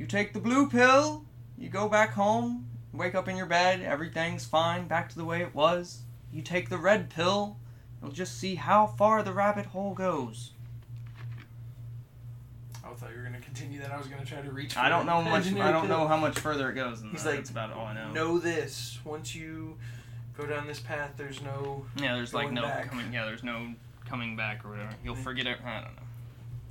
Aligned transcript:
You 0.00 0.06
take 0.06 0.32
the 0.32 0.40
blue 0.40 0.66
pill, 0.66 1.26
you 1.58 1.68
go 1.68 1.86
back 1.86 2.12
home, 2.14 2.66
wake 2.90 3.14
up 3.14 3.28
in 3.28 3.36
your 3.36 3.44
bed, 3.44 3.82
everything's 3.82 4.46
fine, 4.46 4.88
back 4.88 5.10
to 5.10 5.14
the 5.14 5.26
way 5.26 5.42
it 5.42 5.54
was. 5.54 6.00
You 6.32 6.40
take 6.40 6.70
the 6.70 6.78
red 6.78 7.10
pill, 7.10 7.58
you'll 8.00 8.10
just 8.10 8.38
see 8.38 8.54
how 8.54 8.86
far 8.86 9.22
the 9.22 9.34
rabbit 9.34 9.66
hole 9.66 9.92
goes. 9.92 10.52
I 12.82 12.94
thought 12.94 13.10
you 13.10 13.18
were 13.18 13.24
gonna 13.24 13.40
continue 13.40 13.78
that. 13.80 13.92
I 13.92 13.98
was 13.98 14.06
gonna 14.06 14.24
try 14.24 14.40
to 14.40 14.50
reach. 14.50 14.72
For 14.72 14.80
I 14.80 14.88
don't 14.88 15.04
know 15.04 15.20
much. 15.20 15.52
I 15.52 15.70
don't 15.70 15.86
know 15.86 16.08
how 16.08 16.16
much 16.16 16.38
further 16.38 16.70
it 16.70 16.76
goes. 16.76 17.02
Than 17.02 17.10
He's 17.10 17.24
that. 17.24 17.28
like, 17.28 17.38
That's 17.40 17.50
about 17.50 17.74
all 17.74 17.84
I 17.84 17.92
know. 17.92 18.10
Know 18.10 18.38
this. 18.38 18.98
Once 19.04 19.34
you 19.34 19.76
go 20.34 20.46
down 20.46 20.66
this 20.66 20.80
path, 20.80 21.10
there's 21.18 21.42
no. 21.42 21.84
Yeah, 22.00 22.14
there's 22.14 22.32
like 22.32 22.50
no 22.50 22.62
back. 22.62 22.88
coming. 22.88 23.12
Yeah, 23.12 23.26
there's 23.26 23.44
no 23.44 23.74
coming 24.08 24.34
back 24.34 24.64
or 24.64 24.70
whatever. 24.70 24.94
You'll 25.04 25.14
forget 25.14 25.46
it. 25.46 25.58
I 25.62 25.82
don't 25.82 25.94
know. 25.94 26.02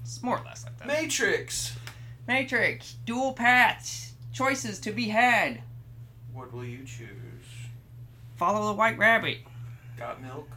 It's 0.01 0.23
more 0.23 0.39
or 0.39 0.43
less 0.43 0.65
like 0.65 0.79
that. 0.79 0.87
Matrix. 0.87 1.75
Matrix, 2.29 2.93
dual 3.07 3.33
paths, 3.33 4.13
choices 4.31 4.77
to 4.81 4.91
be 4.91 5.07
had. 5.09 5.63
What 6.31 6.53
will 6.53 6.63
you 6.63 6.83
choose? 6.85 7.07
Follow 8.35 8.67
the 8.67 8.73
white 8.73 8.99
rabbit. 8.99 9.39
Got 9.97 10.21
milk? 10.21 10.47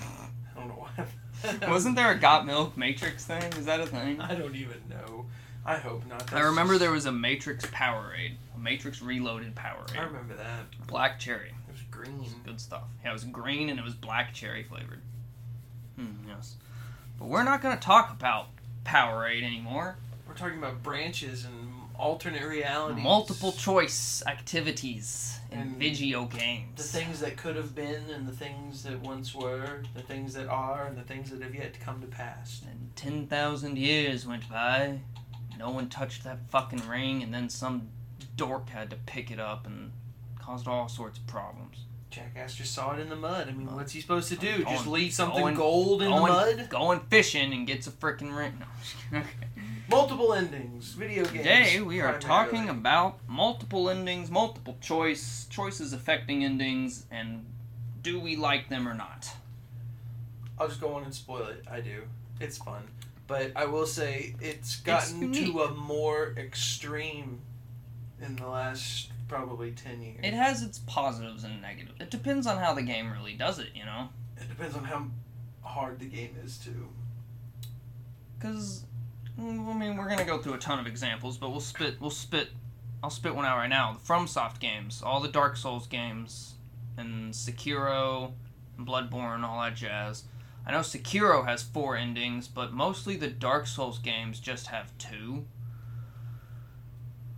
I 0.00 0.28
don't 0.56 0.68
know 0.68 0.86
why. 0.96 1.68
Wasn't 1.68 1.94
there 1.94 2.10
a 2.10 2.18
Got 2.18 2.46
Milk 2.46 2.74
Matrix 2.78 3.26
thing? 3.26 3.42
Is 3.52 3.66
that 3.66 3.80
a 3.80 3.86
thing? 3.86 4.18
I 4.18 4.34
don't 4.34 4.56
even 4.56 4.78
know. 4.88 5.26
I 5.66 5.76
hope 5.76 6.06
not. 6.06 6.32
I 6.32 6.40
remember 6.40 6.78
there 6.78 6.90
was 6.90 7.04
a 7.04 7.12
Matrix 7.12 7.66
Powerade, 7.66 8.32
a 8.56 8.58
Matrix 8.58 9.02
Reloaded 9.02 9.54
Powerade. 9.54 9.98
I 9.98 10.04
remember 10.04 10.34
that. 10.36 10.86
black 10.86 11.18
cherry, 11.18 11.52
It 11.68 11.72
was 11.72 11.82
green. 11.90 12.30
good 12.46 12.58
stuff. 12.58 12.84
Yeah, 13.04 13.10
it 13.10 13.12
was 13.12 13.24
green 13.24 13.68
and 13.68 13.78
it 13.78 13.84
was 13.84 13.92
black 13.94 14.32
cherry 14.32 14.62
flavored. 14.62 15.02
Hmm, 15.96 16.26
yes, 16.26 16.54
but 17.18 17.28
we're 17.28 17.44
not 17.44 17.60
gonna 17.60 17.76
talk 17.76 18.10
about 18.10 18.46
Powerade 18.86 19.42
anymore. 19.42 19.96
We're 20.32 20.38
talking 20.38 20.58
about 20.60 20.82
branches 20.82 21.44
and 21.44 21.72
alternate 21.94 22.42
realities. 22.42 23.04
Multiple 23.04 23.52
choice 23.52 24.22
activities 24.26 25.38
in 25.50 25.58
And 25.58 25.76
video 25.76 26.24
games. 26.24 26.70
The 26.76 26.98
things 26.98 27.20
that 27.20 27.36
could 27.36 27.54
have 27.54 27.74
been, 27.74 28.08
and 28.08 28.26
the 28.26 28.32
things 28.32 28.82
that 28.84 28.98
once 29.00 29.34
were, 29.34 29.82
the 29.94 30.00
things 30.00 30.32
that 30.32 30.48
are, 30.48 30.86
and 30.86 30.96
the 30.96 31.02
things 31.02 31.28
that 31.32 31.42
have 31.42 31.54
yet 31.54 31.74
to 31.74 31.80
come 31.80 32.00
to 32.00 32.06
pass. 32.06 32.62
And 32.66 32.96
10,000 32.96 33.76
years 33.76 34.26
went 34.26 34.48
by. 34.48 35.00
No 35.58 35.68
one 35.68 35.90
touched 35.90 36.24
that 36.24 36.38
fucking 36.48 36.88
ring, 36.88 37.22
and 37.22 37.34
then 37.34 37.50
some 37.50 37.90
dork 38.34 38.70
had 38.70 38.88
to 38.88 38.96
pick 39.04 39.30
it 39.30 39.38
up 39.38 39.66
and 39.66 39.92
caused 40.40 40.66
all 40.66 40.88
sorts 40.88 41.18
of 41.18 41.26
problems. 41.26 41.84
Jackass 42.08 42.54
just 42.54 42.74
saw 42.74 42.92
it 42.94 43.00
in 43.00 43.08
the 43.10 43.16
mud. 43.16 43.48
I 43.48 43.52
mean, 43.52 43.66
Well, 43.66 43.76
what's 43.76 43.92
he 43.92 44.00
supposed 44.00 44.28
to 44.30 44.36
do? 44.36 44.64
going- 44.64 44.76
just 44.76 44.86
leave 44.86 45.12
something 45.12 45.40
going- 45.40 45.54
gold 45.56 46.02
in 46.02 46.08
going, 46.10 46.22
the 46.22 46.56
mud? 46.62 46.68
Going 46.70 47.00
fishing 47.10 47.52
and 47.52 47.66
gets 47.66 47.86
a 47.86 47.90
freaking 47.90 48.34
ring. 48.34 48.62
No. 49.12 49.18
okay. 49.20 49.28
Multiple 49.92 50.32
endings. 50.32 50.94
Video 50.94 51.22
games. 51.24 51.36
Today 51.36 51.80
we 51.82 52.00
are 52.00 52.14
primarily. 52.14 52.26
talking 52.26 52.68
about 52.70 53.18
multiple 53.28 53.90
endings, 53.90 54.30
multiple 54.30 54.78
choice, 54.80 55.46
choices 55.50 55.92
affecting 55.92 56.44
endings, 56.44 57.04
and 57.10 57.44
do 58.00 58.18
we 58.18 58.34
like 58.34 58.70
them 58.70 58.88
or 58.88 58.94
not? 58.94 59.30
I'll 60.58 60.68
just 60.68 60.80
go 60.80 60.94
on 60.94 61.04
and 61.04 61.14
spoil 61.14 61.46
it. 61.46 61.64
I 61.70 61.80
do. 61.80 62.04
It's 62.40 62.56
fun. 62.56 62.84
But 63.26 63.52
I 63.54 63.66
will 63.66 63.86
say 63.86 64.34
it's 64.40 64.76
gotten 64.76 65.20
unique. 65.20 65.52
to 65.52 65.60
a 65.60 65.74
more 65.74 66.34
extreme 66.38 67.40
in 68.20 68.36
the 68.36 68.46
last 68.46 69.10
probably 69.28 69.72
10 69.72 70.00
years. 70.00 70.20
It 70.22 70.32
has 70.32 70.62
its 70.62 70.78
positives 70.80 71.44
and 71.44 71.60
negatives. 71.60 72.00
It 72.00 72.10
depends 72.10 72.46
on 72.46 72.56
how 72.56 72.72
the 72.72 72.82
game 72.82 73.12
really 73.12 73.34
does 73.34 73.58
it, 73.58 73.68
you 73.74 73.84
know? 73.84 74.08
It 74.38 74.48
depends 74.48 74.74
on 74.74 74.84
how 74.84 75.06
hard 75.62 75.98
the 75.98 76.06
game 76.06 76.36
is, 76.42 76.58
too. 76.58 76.88
Because, 78.38 78.84
I 79.38 79.42
mean, 79.42 79.96
we're 79.96 80.08
gonna 80.08 80.24
go 80.24 80.38
through 80.38 80.54
a 80.54 80.58
ton 80.58 80.78
of 80.78 80.86
examples, 80.86 81.36
but 81.38 81.50
we'll 81.50 81.60
spit, 81.60 82.00
we'll 82.00 82.10
spit, 82.10 82.50
I'll 83.02 83.10
spit 83.10 83.34
one 83.34 83.44
out 83.44 83.56
right 83.56 83.68
now. 83.68 83.92
The 83.92 84.12
FromSoft 84.12 84.60
games, 84.60 85.02
all 85.02 85.20
the 85.20 85.28
Dark 85.28 85.56
Souls 85.56 85.86
games, 85.86 86.54
and 86.96 87.32
Sekiro, 87.32 88.32
and 88.76 88.86
Bloodborne, 88.86 89.42
all 89.42 89.60
that 89.62 89.74
jazz. 89.74 90.24
I 90.66 90.70
know 90.70 90.80
Sekiro 90.80 91.44
has 91.46 91.62
four 91.62 91.96
endings, 91.96 92.46
but 92.46 92.72
mostly 92.72 93.16
the 93.16 93.28
Dark 93.28 93.66
Souls 93.66 93.98
games 93.98 94.38
just 94.38 94.68
have 94.68 94.96
two. 94.98 95.46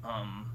Um, 0.04 0.52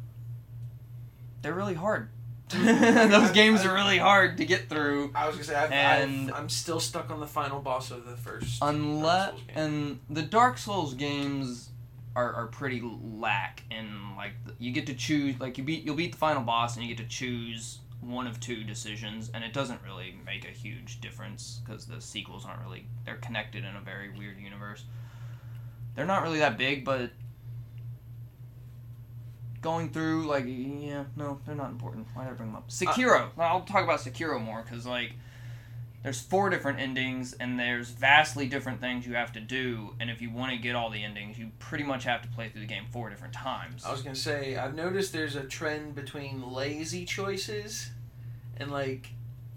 they're 1.41 1.55
really 1.55 1.73
hard. 1.73 2.09
Those 3.11 3.31
games 3.31 3.63
are 3.65 3.73
really 3.73 3.97
hard 3.97 4.37
to 4.37 4.45
get 4.45 4.69
through. 4.69 5.11
I 5.13 5.27
was 5.27 5.35
gonna 5.35 5.45
say, 5.45 5.55
I've, 5.55 5.71
And- 5.71 6.31
I've, 6.31 6.37
I'm 6.37 6.49
still 6.49 6.79
stuck 6.79 7.09
on 7.11 7.19
the 7.19 7.27
final 7.27 7.59
boss 7.59 7.91
of 7.91 8.05
the 8.05 8.17
first. 8.17 8.59
Unless 8.61 9.31
Dark 9.31 9.35
Souls 9.35 9.43
game. 9.47 9.57
and 9.57 9.99
the 10.09 10.21
Dark 10.23 10.57
Souls 10.57 10.93
games 10.95 11.69
are, 12.15 12.33
are 12.33 12.47
pretty 12.47 12.81
lack 12.83 13.63
and 13.71 13.87
like 14.17 14.31
you 14.57 14.71
get 14.71 14.87
to 14.87 14.93
choose 14.95 15.39
like 15.39 15.57
you 15.57 15.63
beat 15.63 15.83
you'll 15.85 15.95
beat 15.95 16.11
the 16.13 16.17
final 16.17 16.41
boss 16.41 16.75
and 16.75 16.83
you 16.83 16.93
get 16.93 17.01
to 17.03 17.07
choose 17.09 17.77
one 18.01 18.25
of 18.25 18.39
two 18.39 18.63
decisions 18.63 19.29
and 19.33 19.43
it 19.43 19.53
doesn't 19.53 19.79
really 19.85 20.15
make 20.25 20.43
a 20.43 20.49
huge 20.51 20.99
difference 21.01 21.61
because 21.63 21.85
the 21.85 22.01
sequels 22.01 22.45
aren't 22.45 22.61
really 22.61 22.85
they're 23.05 23.17
connected 23.17 23.63
in 23.63 23.75
a 23.75 23.81
very 23.81 24.09
weird 24.17 24.39
universe. 24.39 24.83
They're 25.95 26.05
not 26.07 26.23
really 26.23 26.39
that 26.39 26.57
big, 26.57 26.83
but 26.83 27.11
going 29.61 29.89
through 29.89 30.25
like 30.25 30.45
yeah 30.47 31.05
no 31.15 31.39
they're 31.45 31.55
not 31.55 31.71
important. 31.71 32.07
Why 32.13 32.23
did 32.23 32.31
I 32.31 32.33
bring 32.33 32.49
them 32.49 32.55
up? 32.57 32.65
Uh, 32.67 32.71
Sekiro. 32.71 33.29
I'll 33.37 33.61
talk 33.61 33.83
about 33.83 33.99
Sekiro 33.99 34.41
more 34.41 34.63
because 34.63 34.85
like 34.85 35.13
there's 36.03 36.21
four 36.21 36.49
different 36.49 36.79
endings 36.79 37.33
and 37.33 37.59
there's 37.59 37.89
vastly 37.89 38.47
different 38.47 38.79
things 38.79 39.05
you 39.05 39.15
have 39.15 39.33
to 39.33 39.41
do 39.41 39.95
and 39.99 40.09
if 40.09 40.21
you 40.21 40.31
want 40.31 40.51
to 40.51 40.57
get 40.57 40.75
all 40.75 40.89
the 40.89 41.03
endings 41.03 41.37
you 41.37 41.51
pretty 41.59 41.83
much 41.83 42.05
have 42.05 42.21
to 42.21 42.27
play 42.29 42.47
through 42.49 42.61
the 42.61 42.67
game 42.67 42.85
four 42.91 43.09
different 43.09 43.33
times 43.33 43.83
I 43.85 43.91
was 43.91 44.01
gonna 44.01 44.15
say, 44.15 44.55
I've 44.55 44.75
noticed 44.75 45.11
there's 45.11 45.35
a 45.35 45.43
trend 45.43 45.95
between 45.95 46.51
lazy 46.51 47.05
choices 47.05 47.91
and 48.57 48.71
like 48.71 49.09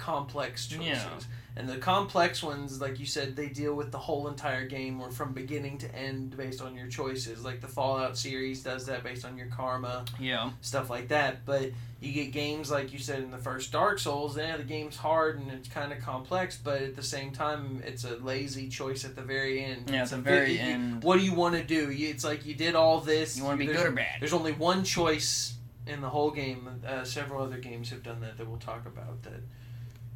complex 0.03 0.67
choices. 0.67 0.87
Yeah. 0.87 1.09
And 1.55 1.69
the 1.69 1.77
complex 1.77 2.43
ones, 2.43 2.81
like 2.81 2.99
you 2.99 3.05
said, 3.05 3.37
they 3.37 3.49
deal 3.49 3.75
with 3.75 3.93
the 3.93 3.99
whole 3.99 4.27
entire 4.29 4.67
game 4.67 4.99
or 5.03 5.11
from 5.11 5.35
beginning 5.35 5.77
to 5.79 5.95
end 5.95 6.35
based 6.35 6.63
on 6.63 6.75
your 6.75 6.87
choices. 6.87 7.45
Like 7.45 7.61
the 7.61 7.69
Fallout 7.69 8.17
series 8.17 8.63
does 8.63 8.87
that 8.87 9.05
based 9.05 9.27
on 9.27 9.37
your 9.37 9.49
karma, 9.49 10.07
yeah 10.19 10.51
stuff 10.63 10.89
like 10.89 11.09
that. 11.09 11.45
But 11.45 11.71
you 12.01 12.13
get 12.15 12.33
games 12.33 12.71
like 12.71 12.91
you 12.93 12.99
said 12.99 13.23
in 13.23 13.31
the 13.31 13.37
first 13.39 13.71
Dark 13.71 13.99
Souls, 13.99 14.37
yeah, 14.39 14.57
the 14.57 14.63
game's 14.63 14.97
hard 14.97 15.39
and 15.41 15.51
it's 15.51 15.69
kind 15.69 15.93
of 15.93 15.99
complex, 16.01 16.57
but 16.57 16.81
at 16.81 16.97
the 16.97 17.03
same 17.03 17.33
time, 17.33 17.83
it's 17.85 18.05
a 18.05 18.17
lazy 18.17 18.69
choice 18.71 19.05
at 19.05 19.15
the 19.15 19.23
very 19.23 19.63
end. 19.63 19.91
yeah 19.91 20.03
at 20.05 20.09
the 20.09 20.17
very 20.17 20.55
you- 20.55 20.59
end 20.61 21.05
What 21.05 21.19
do 21.19 21.25
you 21.25 21.35
want 21.35 21.55
to 21.55 21.63
do? 21.63 21.91
You- 21.93 22.09
It's 22.09 22.25
like 22.25 22.47
you 22.47 22.55
did 22.55 22.75
all 22.75 23.01
this. 23.01 23.37
you 23.37 23.45
want 23.45 23.61
to 23.61 23.67
be 23.67 23.71
good 23.73 23.87
or 23.87 23.93
bad 23.93 24.21
there's 24.21 24.33
only 24.33 24.53
one 24.53 24.85
choice 24.85 25.55
in 25.87 26.01
the 26.01 26.09
whole 26.09 26.31
game. 26.31 26.67
Uh, 26.87 27.05
several 27.05 27.43
other 27.43 27.59
games 27.59 27.91
have 27.91 28.03
done 28.03 28.21
that 28.23 28.39
that 28.39 28.49
we'll 28.49 28.59
talk 28.59 28.87
about 28.87 29.23
that 29.25 29.43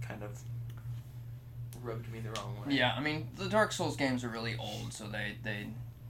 kind 0.09 0.23
of 0.23 0.39
rubbed 1.83 2.11
me 2.13 2.21
the 2.21 2.31
wrong 2.31 2.57
way. 2.67 2.75
yeah 2.75 2.95
i 2.97 3.01
mean 3.01 3.29
the 3.37 3.49
dark 3.49 3.71
souls 3.73 3.97
games 3.97 4.25
are 4.25 4.29
really 4.29 4.57
old 4.59 4.93
so 4.93 5.05
they 5.07 5.37
they 5.45 5.67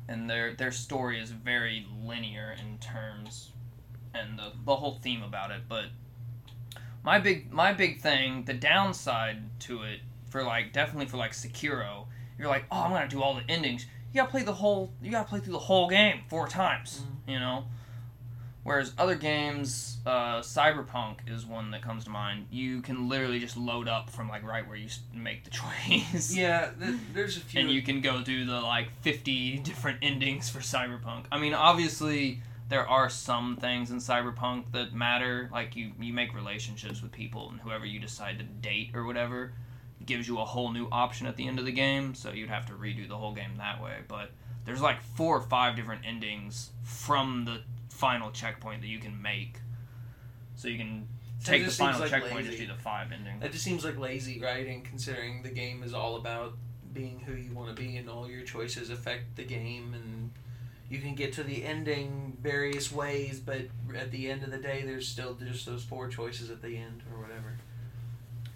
and 0.08 0.30
their 0.30 0.54
their 0.54 0.72
story 0.72 1.20
is 1.20 1.30
very 1.30 1.86
linear 2.04 2.54
in 2.60 2.78
terms 2.78 3.50
and 4.14 4.38
the, 4.38 4.52
the 4.64 4.76
whole 4.76 4.98
theme 5.02 5.22
about 5.22 5.50
it 5.50 5.62
but 5.68 5.86
my 7.04 7.18
big 7.18 7.52
my 7.52 7.72
big 7.72 8.00
thing 8.00 8.44
the 8.44 8.54
downside 8.54 9.38
to 9.60 9.82
it 9.82 10.00
for 10.30 10.42
like 10.42 10.72
definitely 10.72 11.06
for 11.06 11.16
like 11.16 11.32
sekiro 11.32 12.06
you're 12.38 12.48
like 12.48 12.64
oh 12.70 12.82
i'm 12.82 12.90
gonna 12.90 13.08
do 13.08 13.22
all 13.22 13.34
the 13.34 13.50
endings. 13.50 13.86
You 14.12 14.22
gotta 14.22 14.30
play 14.30 14.42
the 14.42 14.54
whole 14.54 14.92
you 15.02 15.10
gotta 15.10 15.28
play 15.28 15.40
through 15.40 15.52
the 15.52 15.58
whole 15.58 15.88
game 15.88 16.20
four 16.28 16.48
times 16.48 17.00
mm-hmm. 17.00 17.30
you 17.32 17.38
know 17.38 17.64
whereas 18.66 18.93
other 18.99 19.15
games 19.15 19.99
uh, 20.06 20.41
cyberpunk 20.41 21.19
is 21.28 21.47
one 21.47 21.71
that 21.71 21.82
comes 21.82 22.03
to 22.04 22.10
mind. 22.10 22.47
You 22.50 22.82
can 22.82 23.09
literally 23.09 23.38
just 23.38 23.56
load 23.56 23.87
up 23.87 24.10
from 24.10 24.28
like 24.28 24.43
right 24.43 24.66
where 24.66 24.77
you 24.77 24.88
make 25.15 25.44
the 25.44 25.50
choice. 26.10 26.34
Yeah, 26.34 26.71
th- 26.78 26.97
there's 27.15 27.37
a 27.37 27.41
few. 27.41 27.60
and 27.60 27.71
you 27.71 27.81
can 27.81 28.00
go 28.00 28.22
through 28.22 28.47
the 28.47 28.60
like 28.60 28.88
50 29.03 29.59
different 29.59 29.99
endings 30.03 30.50
for 30.50 30.59
cyberpunk. 30.59 31.27
I 31.31 31.38
mean 31.38 31.54
obviously 31.54 32.41
there 32.69 32.88
are 32.88 33.09
some 33.09 33.57
things 33.57 33.92
in 33.92 33.98
cyberpunk 33.98 34.72
that 34.72 34.92
matter. 34.92 35.48
Like 35.53 35.77
you 35.77 35.92
you 36.01 36.12
make 36.12 36.34
relationships 36.34 37.01
with 37.01 37.12
people 37.12 37.48
and 37.51 37.60
whoever 37.60 37.86
you 37.86 38.01
decide 38.01 38.39
to 38.41 38.45
date 38.45 38.91
or 38.95 39.04
whatever 39.04 39.53
gives 40.04 40.27
you 40.27 40.41
a 40.41 40.45
whole 40.45 40.72
new 40.72 40.89
option 40.91 41.28
at 41.28 41.36
the 41.36 41.47
end 41.47 41.59
of 41.60 41.65
the 41.65 41.72
game 41.72 42.15
so 42.15 42.30
you'd 42.30 42.51
have 42.51 42.66
to 42.66 42.72
redo 42.72 43.09
the 43.09 43.16
whole 43.16 43.33
game 43.33 43.53
that 43.59 43.80
way. 43.80 43.98
But 44.09 44.33
there's 44.65 44.80
like 44.83 45.01
four 45.01 45.36
or 45.36 45.41
five 45.42 45.77
different 45.77 46.03
endings 46.04 46.71
from 46.83 47.45
the 47.45 47.62
final 47.97 48.31
checkpoint 48.31 48.83
that 48.83 48.89
you 48.89 48.98
can 48.98 49.21
make 49.21 49.59
so 50.54 50.69
you 50.69 50.78
can 50.78 51.09
So 51.41 51.53
take 51.53 51.65
the 51.65 51.71
final 51.71 52.01
like 52.01 52.10
checkpoint 52.10 52.33
and 52.37 52.45
lazy. 52.47 52.57
just 52.59 52.69
do 52.69 52.75
the 52.77 52.81
five 52.83 53.13
endings 53.13 53.41
That 53.43 53.53
just 53.53 53.65
seems 53.65 53.84
like 53.84 53.98
lazy 53.98 54.41
writing, 54.41 54.83
considering 54.83 55.43
the 55.43 55.51
game 55.51 55.83
is 55.83 55.93
all 55.95 56.16
about 56.16 56.54
being 56.93 57.21
who 57.21 57.34
you 57.34 57.53
want 57.53 57.69
to 57.75 57.83
be, 57.83 57.97
and 57.97 58.09
all 58.09 58.28
your 58.28 58.43
choices 58.43 58.89
affect 58.91 59.37
the 59.37 59.45
game, 59.45 59.93
and 59.95 60.31
you 60.89 60.98
can 60.98 61.15
get 61.15 61.33
to 61.34 61.43
the 61.43 61.63
ending 61.65 62.37
various 62.41 62.91
ways, 62.91 63.39
but 63.39 63.63
at 63.95 64.10
the 64.10 64.31
end 64.31 64.43
of 64.45 64.51
the 64.51 64.57
day, 64.59 64.83
there's 64.84 65.07
still 65.07 65.34
just 65.34 65.66
those 65.66 65.84
four 65.84 66.09
choices 66.09 66.51
at 66.51 66.63
the 66.63 66.77
end, 66.77 67.03
or 67.13 67.21
whatever. 67.21 67.59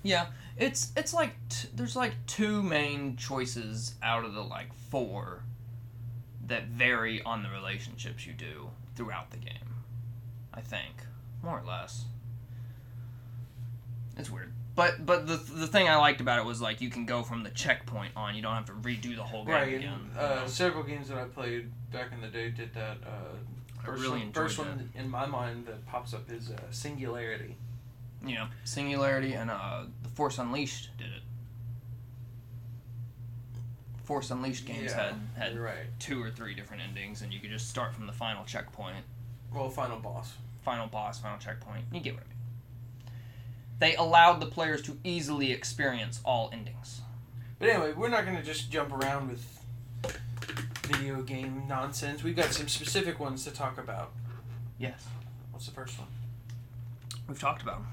Yeah, 0.03 0.29
it's 0.57 0.91
it's 0.97 1.13
like 1.13 1.35
t- 1.51 1.69
there's 1.75 1.97
like 1.97 2.15
two 2.27 2.63
main 2.63 3.17
choices 3.17 3.95
out 4.03 4.25
of 4.25 4.33
the 4.33 4.43
like 4.43 4.73
four 4.73 5.45
that 6.47 6.69
vary 6.69 7.21
on 7.23 7.43
the 7.43 7.51
relationships 7.51 8.27
you 8.27 8.33
do 8.33 8.71
throughout 9.01 9.31
the 9.31 9.39
game. 9.39 9.55
I 10.53 10.61
think, 10.61 10.93
more 11.43 11.59
or 11.59 11.65
less. 11.67 12.05
It's 14.19 14.29
weird. 14.31 14.53
But 14.75 15.07
but 15.07 15.27
the 15.27 15.37
the 15.37 15.67
thing 15.67 15.89
I 15.89 15.97
liked 15.97 16.21
about 16.21 16.39
it 16.39 16.45
was 16.45 16.61
like 16.61 16.83
you 16.83 16.91
can 16.91 17.07
go 17.07 17.23
from 17.23 17.43
the 17.43 17.51
checkpoint 17.51 18.13
on. 18.15 18.35
You 18.35 18.43
don't 18.43 18.55
have 18.55 18.67
to 18.67 18.73
redo 18.73 19.17
the 19.17 19.23
whole 19.23 19.45
game 19.47 19.55
Right, 19.55 19.69
again. 19.75 19.93
and 19.93 20.15
you 20.15 20.21
uh, 20.21 20.35
know? 20.43 20.47
several 20.47 20.83
games 20.83 21.09
that 21.09 21.17
I 21.17 21.25
played 21.25 21.71
back 21.91 22.13
in 22.13 22.21
the 22.21 22.29
day 22.29 22.51
did 22.51 22.75
that. 22.75 22.99
Uh, 23.07 23.37
I 23.81 23.87
first 23.87 24.03
really 24.03 24.19
one, 24.21 24.33
first 24.33 24.59
that. 24.59 24.67
one 24.67 24.91
in 24.95 25.09
my 25.09 25.25
mind 25.25 25.65
that 25.67 25.87
pops 25.87 26.13
up 26.13 26.31
is 26.31 26.51
uh, 26.51 26.59
Singularity. 26.71 27.57
know, 28.35 28.49
Singularity 28.65 29.33
and 29.33 29.51
uh, 29.51 29.85
the 30.03 30.11
Force 30.11 30.37
Unleashed 30.39 30.91
did 30.99 31.07
it. 31.09 31.23
Force 34.05 34.31
Unleashed 34.31 34.65
games 34.67 34.91
Yeah, 34.93 35.13
had 35.37 35.51
had 35.53 35.59
right. 35.59 35.87
two 35.99 36.23
or 36.23 36.31
three 36.31 36.55
different 36.55 36.83
endings, 36.83 37.23
and 37.23 37.33
you 37.33 37.41
could 37.41 37.51
just 37.51 37.69
start 37.69 37.95
from 37.95 38.07
the 38.07 38.13
final 38.13 38.45
checkpoint, 38.45 39.05
Well, 39.53 39.69
final 39.71 39.99
boss. 39.99 40.35
final 40.65 40.87
boss, 40.89 41.19
final 41.21 41.39
checkpoint. 41.39 41.85
You 41.93 42.01
get 42.01 42.15
what 42.15 42.23
I 42.25 42.27
mean. 42.27 42.37
They 43.79 43.95
allowed 43.97 44.41
the 44.41 44.47
players 44.47 44.83
to 44.83 44.99
easily 45.05 45.53
experience 45.53 46.21
all 46.25 46.51
endings. 46.53 47.01
But 47.59 47.69
anyway, 47.71 47.93
we're 47.93 48.09
not 48.09 48.25
going 48.25 48.37
to 48.37 48.43
just 48.43 48.71
jump 48.71 48.93
around 48.93 49.29
with 49.29 49.65
video 50.85 51.23
game 51.23 51.65
nonsense. 51.69 52.23
We've 52.23 52.37
got 52.37 52.53
some 52.53 52.69
specific 52.69 53.21
ones 53.21 53.45
to 53.45 53.51
talk 53.51 53.79
about. 53.79 54.13
Yes, 54.79 55.07
What's 55.53 55.67
the 55.67 55.73
first 55.73 55.99
one? 55.99 56.09
we've 57.29 57.39
talked 57.39 57.63
about. 57.63 57.77
'em. 57.77 57.87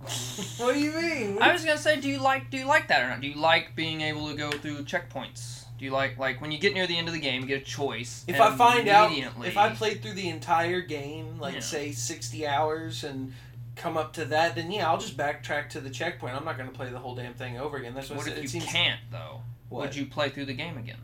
what 0.58 0.74
do 0.74 0.80
you 0.80 0.92
mean? 0.92 1.38
I 1.40 1.52
was 1.52 1.64
gonna 1.64 1.78
say, 1.78 2.00
do 2.00 2.08
you 2.08 2.18
like 2.18 2.50
do 2.50 2.56
you 2.56 2.66
like 2.66 2.88
that 2.88 3.02
or 3.02 3.08
not? 3.08 3.20
Do 3.20 3.28
you 3.28 3.40
like 3.40 3.74
being 3.74 4.00
able 4.00 4.28
to 4.28 4.36
go 4.36 4.50
through 4.50 4.78
checkpoints? 4.84 5.64
Do 5.78 5.84
you 5.84 5.90
like 5.90 6.18
like 6.18 6.40
when 6.40 6.50
you 6.50 6.58
get 6.58 6.74
near 6.74 6.86
the 6.86 6.96
end 6.96 7.08
of 7.08 7.14
the 7.14 7.20
game, 7.20 7.42
you 7.42 7.48
get 7.48 7.62
a 7.62 7.64
choice? 7.64 8.24
if 8.26 8.40
I 8.40 8.56
find 8.56 8.88
out, 8.88 9.12
if 9.44 9.56
I 9.56 9.74
played 9.74 10.02
through 10.02 10.14
the 10.14 10.28
entire 10.28 10.80
game, 10.80 11.38
like 11.38 11.54
Yeah. 11.54 11.60
say 11.60 11.92
60 11.92 12.46
hours, 12.46 13.04
and 13.04 13.32
come 13.76 13.96
up 13.96 14.12
to 14.14 14.24
that, 14.26 14.54
then 14.56 14.70
yeah, 14.70 14.88
I'll 14.88 14.98
just 14.98 15.16
backtrack 15.16 15.68
to 15.70 15.80
the 15.80 15.90
checkpoint. 15.90 16.34
I'm 16.34 16.44
not 16.44 16.56
going 16.56 16.68
to 16.68 16.74
play 16.74 16.90
the 16.90 16.98
whole 16.98 17.14
damn 17.14 17.34
thing 17.34 17.58
over 17.58 17.76
again. 17.76 17.94
That's 17.94 18.10
what, 18.10 18.18
what 18.18 18.28
if 18.28 18.36
you 18.38 18.42
it 18.42 18.50
seems 18.50 18.64
can't 18.64 19.00
though? 19.10 19.42
What? 19.68 19.82
Would 19.82 19.96
you 19.96 20.06
play 20.06 20.30
through 20.30 20.46
the 20.46 20.54
game 20.54 20.76
again 20.78 20.98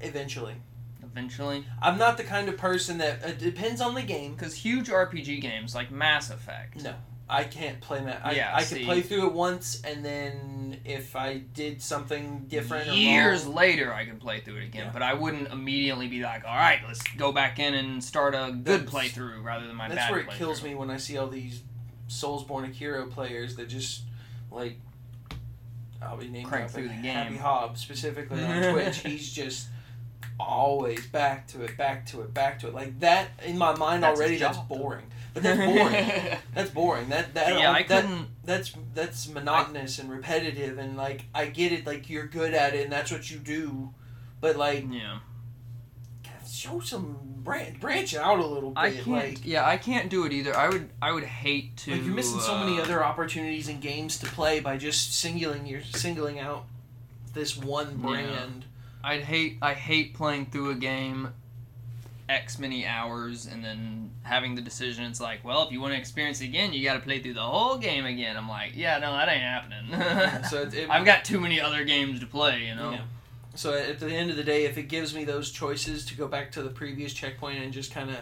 eventually. 0.00 0.56
eventually? 1.02 1.64
I'm 1.80 1.98
not 1.98 2.16
the 2.16 2.24
kind 2.24 2.48
of 2.48 2.56
person 2.58 2.98
that 2.98 3.22
it 3.24 3.38
depends 3.38 3.80
on 3.80 3.94
the 3.94 4.02
game. 4.02 4.34
Because 4.34 4.54
huge 4.54 4.88
RPG 4.88 5.40
games 5.40 5.74
like 5.74 5.90
Mass 5.90 6.30
Effect. 6.30 6.82
No. 6.82 6.94
I 7.32 7.44
can't 7.44 7.80
play 7.80 8.00
that. 8.04 8.20
I, 8.24 8.32
Yeah, 8.32 8.52
I 8.54 8.62
see. 8.62 8.76
could 8.76 8.84
play 8.84 9.00
through 9.02 9.26
it 9.28 9.32
once, 9.32 9.80
and 9.82 10.04
then 10.04 10.80
if 10.84 11.16
I 11.16 11.38
did 11.38 11.80
something 11.80 12.44
different 12.48 12.88
or 12.88 12.92
Years 12.92 13.44
wrong, 13.44 13.54
later, 13.54 13.92
I 13.94 14.04
can 14.04 14.18
play 14.18 14.40
through 14.40 14.56
it 14.58 14.64
again, 14.64 14.86
Yeah. 14.86 14.92
but 14.92 15.02
I 15.02 15.14
wouldn't 15.14 15.48
immediately 15.48 16.08
be 16.08 16.22
like, 16.22 16.44
"All 16.44 16.54
right, 16.54 16.80
let's 16.86 17.02
go 17.16 17.32
back 17.32 17.58
in 17.58 17.74
and 17.74 18.02
start 18.04 18.34
a 18.34 18.52
good 18.52 18.86
That's- 18.86 18.90
playthrough 18.90 19.42
rather 19.42 19.66
than 19.66 19.76
my 19.76 19.88
that's 19.88 19.98
bad 20.00 20.10
where 20.10 20.20
it 20.20 20.30
kills 20.32 20.62
me 20.62 20.74
when 20.74 20.90
I 20.90 20.98
see 20.98 21.16
all 21.16 21.28
these 21.28 21.62
Soulsborne 22.08 22.74
Sekiro 22.74 23.10
players 23.10 23.56
that 23.56 23.68
just 23.68 24.02
like 24.50 24.78
I'll 26.02 26.16
be 26.16 26.28
named 26.28 26.48
Crank 26.48 26.70
through 26.70 26.88
the 26.88 26.94
game. 26.94 27.04
Happy 27.14 27.36
Hob 27.36 27.78
specifically 27.78 28.44
on 28.44 28.62
Twitch. 28.72 28.98
He's 28.98 29.32
just 29.32 29.68
always 30.38 31.06
back 31.06 31.46
to 31.48 31.62
it, 31.62 31.76
back 31.76 32.06
to 32.06 32.22
it, 32.22 32.34
back 32.34 32.58
to 32.60 32.68
it. 32.68 32.74
Like 32.74 32.98
that 33.00 33.28
in 33.44 33.56
my 33.56 33.74
mind 33.76 34.02
That's 34.02 34.18
already. 34.18 34.36
That's 34.36 34.58
boring. 34.58 35.04
But 35.34 35.42
that's 35.44 35.58
boring. 35.58 36.38
that's 36.54 36.70
boring. 36.70 37.08
That 37.08 37.34
that 37.34 37.58
yeah, 37.58 37.72
I 37.72 37.82
that, 37.84 38.02
couldn't. 38.04 38.26
that's 38.44 38.72
that's 38.94 39.28
monotonous 39.28 39.98
and 39.98 40.10
repetitive 40.10 40.78
and 40.78 40.96
like 40.96 41.24
I 41.34 41.46
get 41.46 41.72
it 41.72 41.86
like 41.86 42.10
you're 42.10 42.26
good 42.26 42.52
at 42.54 42.74
it 42.74 42.84
and 42.84 42.92
that's 42.92 43.10
what 43.10 43.30
you 43.30 43.38
do 43.38 43.94
but 44.40 44.56
like 44.56 44.84
Yeah, 44.90 45.20
show 46.46 46.80
some 46.80 47.16
branch 47.38 47.80
branch 47.80 48.14
out 48.14 48.38
a 48.38 48.46
little 48.46 48.70
bit 48.70 48.78
I 48.78 48.90
can't. 48.92 49.06
like 49.08 49.46
yeah, 49.46 49.66
I 49.66 49.76
can't 49.78 50.08
do 50.10 50.24
it 50.26 50.32
either. 50.32 50.56
I 50.56 50.68
would. 50.68 50.90
I 51.00 51.12
would 51.12 51.24
hate 51.24 51.76
to. 51.78 51.92
like 51.92 52.04
you're 52.04 52.14
missing 52.14 52.40
so 52.40 52.58
many 52.58 52.78
uh, 52.78 52.82
other 52.82 53.02
opportunities 53.04 53.68
in 53.68 53.80
games 53.80 54.18
to 54.18 54.26
play 54.26 54.60
by 54.60 54.76
just 54.76 55.18
singling 55.18 55.66
you're 55.66 55.82
singling 55.82 56.38
out 56.40 56.66
this 57.34 57.56
one 57.56 57.98
Yeah. 58.00 58.06
brand 58.06 58.64
I'd 59.04 59.22
hate. 59.22 59.58
I 59.60 59.74
hate 59.74 60.14
playing 60.14 60.46
through 60.46 60.70
a 60.70 60.74
game. 60.76 61.32
X 62.32 62.58
many 62.58 62.86
hours 62.86 63.46
and 63.46 63.64
then 63.64 64.10
having 64.22 64.54
the 64.54 64.62
decision. 64.62 65.04
It's 65.04 65.20
like, 65.20 65.44
well, 65.44 65.64
if 65.64 65.72
you 65.72 65.80
want 65.80 65.92
to 65.94 65.98
experience 65.98 66.40
it 66.40 66.46
again, 66.46 66.72
you 66.72 66.84
got 66.84 66.94
to 66.94 67.00
play 67.00 67.20
through 67.20 67.34
the 67.34 67.40
whole 67.40 67.76
game 67.78 68.04
again. 68.04 68.36
I'm 68.36 68.48
like, 68.48 68.72
yeah, 68.74 68.98
no, 68.98 69.12
that 69.12 69.28
ain't 69.28 69.42
happening. 69.42 70.44
so 70.50 70.62
it, 70.62 70.74
it, 70.74 70.90
I've 70.90 71.04
got 71.04 71.24
too 71.24 71.40
many 71.40 71.60
other 71.60 71.84
games 71.84 72.20
to 72.20 72.26
play. 72.26 72.66
You 72.66 72.74
know. 72.74 72.90
Yeah. 72.92 73.02
So 73.54 73.74
at 73.74 74.00
the 74.00 74.10
end 74.10 74.30
of 74.30 74.36
the 74.36 74.44
day, 74.44 74.64
if 74.64 74.78
it 74.78 74.84
gives 74.84 75.14
me 75.14 75.24
those 75.24 75.50
choices 75.50 76.06
to 76.06 76.16
go 76.16 76.26
back 76.26 76.52
to 76.52 76.62
the 76.62 76.70
previous 76.70 77.12
checkpoint 77.12 77.62
and 77.62 77.72
just 77.72 77.92
kind 77.92 78.10
of 78.10 78.16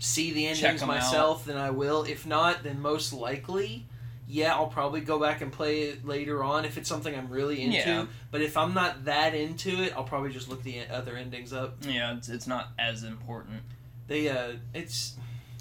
see 0.00 0.32
the 0.32 0.46
endings 0.46 0.82
'em 0.82 0.90
out. 0.90 0.96
myself, 0.96 1.44
then 1.44 1.56
I 1.56 1.70
will. 1.70 2.02
If 2.04 2.26
not, 2.26 2.62
then 2.64 2.80
most 2.80 3.12
likely, 3.12 3.86
yeah, 4.30 4.54
I'll 4.54 4.66
probably 4.66 5.00
go 5.00 5.18
back 5.18 5.40
and 5.40 5.50
play 5.50 5.84
it 5.84 6.06
later 6.06 6.44
on 6.44 6.66
if 6.66 6.76
it's 6.76 6.88
something 6.88 7.14
I'm 7.14 7.30
really 7.30 7.62
into. 7.62 7.78
Yeah. 7.78 8.06
But 8.30 8.42
if 8.42 8.58
I'm 8.58 8.74
not 8.74 9.06
that 9.06 9.34
into 9.34 9.82
it, 9.82 9.94
I'll 9.96 10.04
probably 10.04 10.30
just 10.30 10.50
look 10.50 10.62
the 10.62 10.86
other 10.90 11.16
endings 11.16 11.54
up. 11.54 11.76
Yeah, 11.80 12.14
it's, 12.14 12.28
it's 12.28 12.46
not 12.46 12.68
as 12.78 13.04
important. 13.04 13.62
They 14.06 14.28
uh, 14.28 14.52
it's 14.74 15.14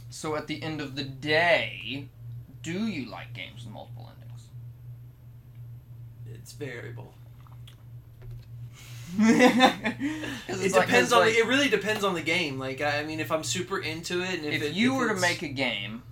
So 0.10 0.36
at 0.36 0.48
the 0.48 0.62
end 0.62 0.82
of 0.82 0.96
the 0.98 1.04
day, 1.04 2.10
do 2.62 2.88
you 2.88 3.10
like 3.10 3.34
games 3.34 3.64
with 3.64 3.74
multiple 3.74 4.12
endings? 4.14 4.50
it's 6.34 6.52
variable. 6.52 7.14
It 10.50 10.74
like- 10.74 10.88
depends 10.88 11.14
on 11.14 11.22
like, 11.22 11.34
the, 11.34 11.40
it 11.40 11.48
really 11.48 11.70
depends 11.70 12.04
on 12.04 12.14
the 12.14 12.22
game. 12.22 12.60
Like 12.60 12.82
I 12.82 13.00
I 13.00 13.04
mean, 13.06 13.22
if 13.22 13.32
I'm 13.32 13.44
super 13.44 13.80
into 13.80 14.22
it, 14.22 14.40
and 14.40 14.46
if, 14.46 14.56
if, 14.56 14.64
it, 14.64 14.74
you 14.74 14.94
if 14.94 15.00
were 15.00 15.14
to 15.14 15.20
make 15.22 15.42
a 15.42 15.48
game 15.48 16.04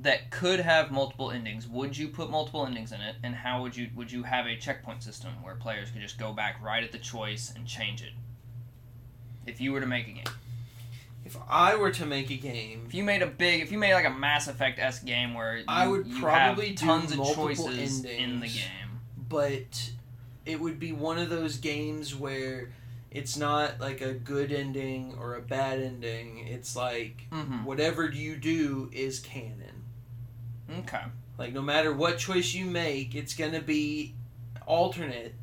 that 0.00 0.30
could 0.30 0.60
have 0.60 0.90
multiple 0.92 1.30
endings, 1.32 1.66
would 1.66 1.96
you 1.96 2.08
put 2.08 2.30
multiple 2.30 2.64
endings 2.64 2.92
in 2.92 3.00
it, 3.00 3.16
and 3.22 3.34
how 3.34 3.62
would 3.62 3.76
you 3.76 3.88
would 3.96 4.12
you 4.12 4.22
have 4.22 4.46
a 4.46 4.56
checkpoint 4.56 5.02
system 5.02 5.32
where 5.42 5.54
players 5.56 5.90
could 5.90 6.00
just 6.02 6.18
go 6.18 6.32
back 6.32 6.62
right 6.62 6.84
at 6.84 6.92
the 6.92 6.98
choice 6.98 7.52
and 7.54 7.66
change 7.66 8.02
it? 8.02 8.12
If 9.46 9.60
you 9.60 9.72
were 9.72 9.80
to 9.80 9.86
make 9.86 10.06
a 10.08 10.12
game, 10.12 10.24
if 11.24 11.36
I 11.48 11.74
were 11.74 11.90
to 11.92 12.06
make 12.06 12.30
a 12.30 12.36
game, 12.36 12.84
if 12.86 12.94
you 12.94 13.02
made 13.02 13.22
a 13.22 13.26
big, 13.26 13.60
if 13.62 13.72
you 13.72 13.78
made 13.78 13.94
like 13.94 14.04
a 14.06 14.10
Mass 14.10 14.46
Effect 14.46 14.78
s 14.78 15.00
game 15.00 15.34
where 15.34 15.56
you, 15.58 15.64
I 15.66 15.86
would 15.88 16.06
you 16.06 16.20
probably 16.20 16.68
have 16.68 16.76
tons 16.76 17.12
of 17.12 17.34
choices 17.34 18.04
in 18.04 18.40
the 18.40 18.46
game. 18.48 19.00
but 19.28 19.90
it 20.46 20.60
would 20.60 20.78
be 20.78 20.92
one 20.92 21.18
of 21.18 21.28
those 21.28 21.56
games 21.58 22.14
where 22.14 22.70
it's 23.10 23.36
not 23.36 23.80
like 23.80 24.00
a 24.02 24.12
good 24.12 24.52
ending 24.52 25.14
or 25.18 25.34
a 25.34 25.40
bad 25.42 25.80
ending. 25.80 26.46
It's 26.46 26.76
like 26.76 27.26
Mm-hmm. 27.32 27.64
whatever 27.64 28.08
you 28.10 28.36
do 28.36 28.90
is 28.92 29.18
canon. 29.18 29.77
Okay. 30.80 31.02
Like 31.38 31.52
no 31.52 31.62
matter 31.62 31.92
what 31.92 32.18
choice 32.18 32.52
you 32.54 32.64
make, 32.64 33.14
it's 33.14 33.34
gonna 33.34 33.60
be 33.60 34.14
alternate 34.66 35.34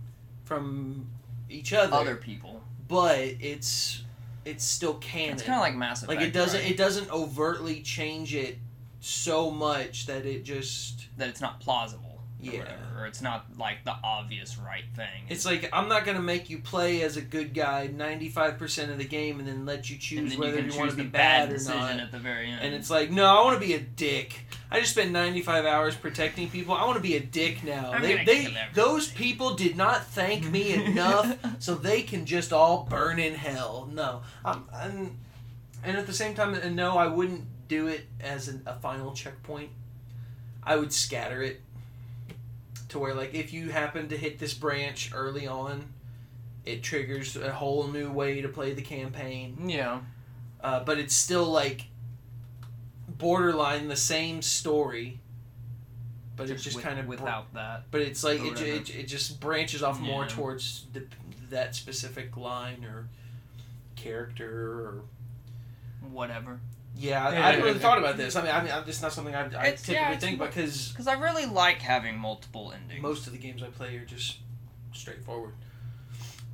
from 0.43 1.07
each 1.49 1.73
other. 1.73 1.95
Other 1.95 2.15
people. 2.15 2.61
but 2.87 3.19
it's 3.19 4.03
it's 4.43 4.63
still 4.63 4.95
canon. 4.95 5.33
It's 5.33 5.43
kind 5.43 5.55
of 5.55 5.61
like 5.61 5.75
Mass 5.75 6.03
Effect. 6.03 6.19
like 6.19 6.27
it 6.27 6.33
doesn't 6.33 6.61
right? 6.61 6.71
it 6.71 6.77
doesn't 6.77 7.09
overtly 7.11 7.81
change 7.81 8.35
it 8.35 8.57
so 8.99 9.49
much 9.49 10.05
that 10.05 10.25
it 10.25 10.43
just 10.43 11.07
that 11.17 11.29
it's 11.29 11.41
not 11.41 11.59
plausible. 11.59 12.04
Or 12.47 12.51
Yeah. 12.51 12.59
whatever, 12.59 12.99
or 12.99 13.05
it's 13.07 13.21
not 13.21 13.45
like 13.57 13.83
the 13.85 13.95
obvious 14.03 14.57
right 14.57 14.83
thing. 14.95 15.23
It's 15.29 15.45
like 15.45 15.69
I'm 15.73 15.87
not 15.89 16.05
gonna 16.05 16.21
make 16.21 16.49
you 16.49 16.59
play 16.59 17.01
as 17.01 17.17
a 17.17 17.21
good 17.21 17.53
guy 17.53 17.87
95% 17.87 18.91
of 18.91 18.97
the 18.97 19.05
game 19.05 19.39
and 19.39 19.47
then 19.47 19.65
let 19.65 19.89
you 19.89 19.97
choose 19.97 20.31
then 20.31 20.39
whether 20.39 20.57
you 20.59 20.71
you, 20.71 20.77
want 20.77 20.89
choose 20.89 20.91
to 20.91 20.97
the 20.97 21.03
be 21.03 21.09
bad 21.09 21.47
bad, 21.47 21.49
or 21.49 21.53
decision 21.53 21.79
not. 21.81 21.99
at 21.99 22.11
the 22.11 22.19
very 22.19 22.49
end. 22.49 22.61
And 22.61 22.73
it's 22.73 22.89
like, 22.89 23.09
no, 23.11 23.25
I 23.25 23.43
want 23.43 23.59
to 23.59 23.65
be 23.67 23.73
a 23.73 23.79
dick. 23.79 24.45
I 24.71 24.79
just 24.79 24.91
spent 24.93 25.11
95 25.11 25.65
hours 25.65 25.95
protecting 25.95 26.49
people. 26.49 26.73
I 26.75 26.83
want 26.85 26.97
to 26.97 27.01
be 27.03 27.15
a 27.15 27.19
dick 27.19 27.63
now. 27.63 27.91
I'm 27.93 28.01
they, 28.01 28.23
they, 28.25 28.57
those 28.73 29.07
people 29.09 29.55
did 29.55 29.77
not 29.77 30.05
thank 30.07 30.49
me 30.49 30.73
enough, 30.73 31.37
so 31.59 31.75
they 31.75 32.01
can 32.01 32.25
just 32.25 32.51
all 32.51 32.85
burn 32.89 33.19
in 33.19 33.35
hell. 33.35 33.89
No, 33.93 34.21
I'm, 34.43 34.65
I'm, 34.73 35.17
and 35.83 35.97
at 35.97 36.07
the 36.07 36.13
same 36.13 36.33
time, 36.35 36.55
and 36.55 36.75
no, 36.75 36.97
I 36.97 37.07
wouldn't 37.07 37.45
do 37.67 37.87
it 37.87 38.05
as 38.19 38.47
an, 38.47 38.63
a 38.65 38.75
final 38.79 39.13
checkpoint. 39.13 39.69
I 40.63 40.75
would 40.77 40.91
scatter 40.91 41.41
it 41.43 41.61
to 42.95 42.99
where, 42.99 43.13
like, 43.13 43.33
if 43.33 43.51
you 43.51 43.69
happen 43.71 44.07
to 44.07 44.17
hit 44.17 44.39
this 44.39 44.53
branch 44.53 45.11
early 45.13 45.47
on, 45.47 45.83
it 46.65 46.81
triggers 46.81 47.35
a 47.35 47.51
whole 47.51 47.87
new 47.87 48.09
way 48.09 48.41
to 48.41 48.47
play 48.47 48.73
the 48.73 48.81
campaign 48.81 49.69
yeah. 49.69 49.99
uh, 50.61 50.79
but 50.79 50.97
it's 50.97 51.13
still 51.13 51.45
like 51.45 51.87
borderline 53.07 53.89
the 53.89 53.95
same 53.97 54.41
story, 54.41 55.19
but 56.37 56.49
it's 56.49 56.63
just 56.63 56.77
with- 56.77 56.85
kind 56.85 56.97
of 56.97 57.05
without 57.05 57.53
that. 57.53 57.83
but 57.91 58.01
it's 58.01 58.23
like 58.23 58.39
it, 58.41 58.61
it, 58.61 58.95
it 58.95 59.03
just 59.03 59.39
branches 59.39 59.83
off 59.83 59.99
more 59.99 60.25
towards 60.25 60.85
the, 60.93 61.03
that 61.49 61.75
specific 61.75 62.35
line 62.37 62.83
or 62.85 63.09
character 63.95 64.49
or 64.49 65.01
Whatever. 66.11 66.59
Yeah. 66.97 67.27
I, 67.27 67.33
Yeah, 67.33 67.39
I 67.47 67.51
haven't 67.51 67.65
really 67.65 67.79
thought 67.79 67.97
about 67.97 68.17
this. 68.17 68.35
I 68.35 68.41
mean, 68.41 68.51
I 68.51 68.63
mean, 68.63 68.71
I'm- 68.71 68.83
it's 68.87 69.01
not 69.01 69.11
something 69.13 69.35
I, 69.35 69.45
I 69.45 69.71
typically 69.71 69.93
yeah, 69.95 70.17
think 70.17 70.39
mo- 70.39 70.45
because 70.47 70.89
Because 70.89 71.07
I 71.07 71.13
really 71.13 71.45
like 71.45 71.81
having 71.81 72.17
multiple 72.17 72.71
endings. 72.73 73.01
most 73.01 73.27
of 73.27 73.33
the 73.33 73.39
games 73.39 73.61
I 73.63 73.67
play 73.67 73.95
are 73.97 74.05
just 74.05 74.37
straightforward. 74.93 75.53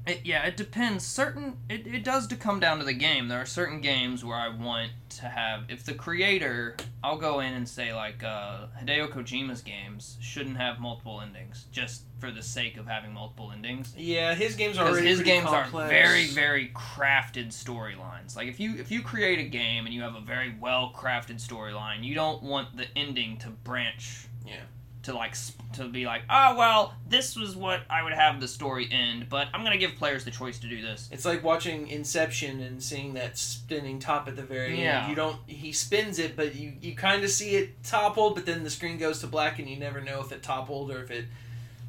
It, 0.07 0.21
yeah, 0.23 0.43
it 0.45 0.57
depends. 0.57 1.05
Certain 1.05 1.57
it, 1.69 1.85
it 1.85 2.03
does 2.03 2.27
to 2.27 2.35
come 2.35 2.59
down 2.59 2.79
to 2.79 2.85
the 2.85 2.93
game. 2.93 3.27
There 3.27 3.39
are 3.39 3.45
certain 3.45 3.81
games 3.81 4.25
where 4.25 4.37
I 4.37 4.49
want 4.49 4.91
to 5.09 5.25
have 5.25 5.65
if 5.69 5.83
the 5.83 5.93
creator 5.93 6.75
I'll 7.03 7.17
go 7.17 7.39
in 7.39 7.53
and 7.53 7.67
say 7.67 7.93
like 7.93 8.23
uh, 8.23 8.67
Hideo 8.81 9.09
Kojima's 9.09 9.61
games 9.61 10.17
shouldn't 10.19 10.57
have 10.57 10.79
multiple 10.79 11.21
endings 11.21 11.65
just 11.71 12.03
for 12.19 12.31
the 12.31 12.41
sake 12.41 12.77
of 12.77 12.87
having 12.87 13.13
multiple 13.13 13.51
endings. 13.51 13.93
Yeah, 13.95 14.33
his 14.33 14.55
games 14.55 14.77
are 14.77 14.87
already 14.87 15.07
his 15.07 15.21
games 15.21 15.47
complex. 15.47 15.73
are 15.73 15.89
very, 15.89 16.27
very 16.27 16.71
crafted 16.75 17.49
storylines. 17.49 18.35
Like 18.35 18.47
if 18.47 18.59
you 18.59 18.75
if 18.77 18.89
you 18.91 19.01
create 19.03 19.39
a 19.39 19.49
game 19.49 19.85
and 19.85 19.93
you 19.93 20.01
have 20.01 20.15
a 20.15 20.21
very 20.21 20.55
well 20.59 20.91
crafted 20.95 21.45
storyline, 21.45 22.03
you 22.03 22.15
don't 22.15 22.41
want 22.41 22.75
the 22.75 22.85
ending 22.95 23.37
to 23.37 23.49
branch. 23.49 24.25
Yeah. 24.45 24.61
To 25.03 25.13
like 25.15 25.35
to 25.73 25.85
be 25.87 26.05
like, 26.05 26.21
oh 26.29 26.55
well, 26.57 26.93
this 27.09 27.35
was 27.35 27.55
what 27.55 27.81
I 27.89 28.03
would 28.03 28.13
have 28.13 28.39
the 28.39 28.47
story 28.47 28.87
end, 28.91 29.29
but 29.29 29.47
I'm 29.51 29.63
gonna 29.63 29.77
give 29.79 29.95
players 29.95 30.23
the 30.25 30.29
choice 30.29 30.59
to 30.59 30.67
do 30.67 30.79
this. 30.83 31.09
It's 31.11 31.25
like 31.25 31.43
watching 31.43 31.87
Inception 31.87 32.61
and 32.61 32.83
seeing 32.83 33.15
that 33.15 33.35
spinning 33.35 33.97
top 33.97 34.27
at 34.27 34.35
the 34.35 34.43
very 34.43 34.79
Yeah. 34.79 35.01
end. 35.01 35.09
You 35.09 35.15
don't 35.15 35.37
he 35.47 35.71
spins 35.71 36.19
it, 36.19 36.35
but 36.35 36.53
you 36.53 36.73
you 36.81 36.93
kind 36.95 37.23
of 37.23 37.31
see 37.31 37.55
it 37.55 37.83
toppled, 37.83 38.35
but 38.35 38.45
then 38.45 38.63
the 38.63 38.69
screen 38.69 38.99
goes 38.99 39.21
to 39.21 39.27
black, 39.27 39.57
and 39.57 39.67
you 39.67 39.75
never 39.77 40.01
know 40.01 40.21
if 40.21 40.31
it 40.31 40.43
toppled 40.43 40.91
or 40.91 41.01
if 41.03 41.09
it 41.09 41.25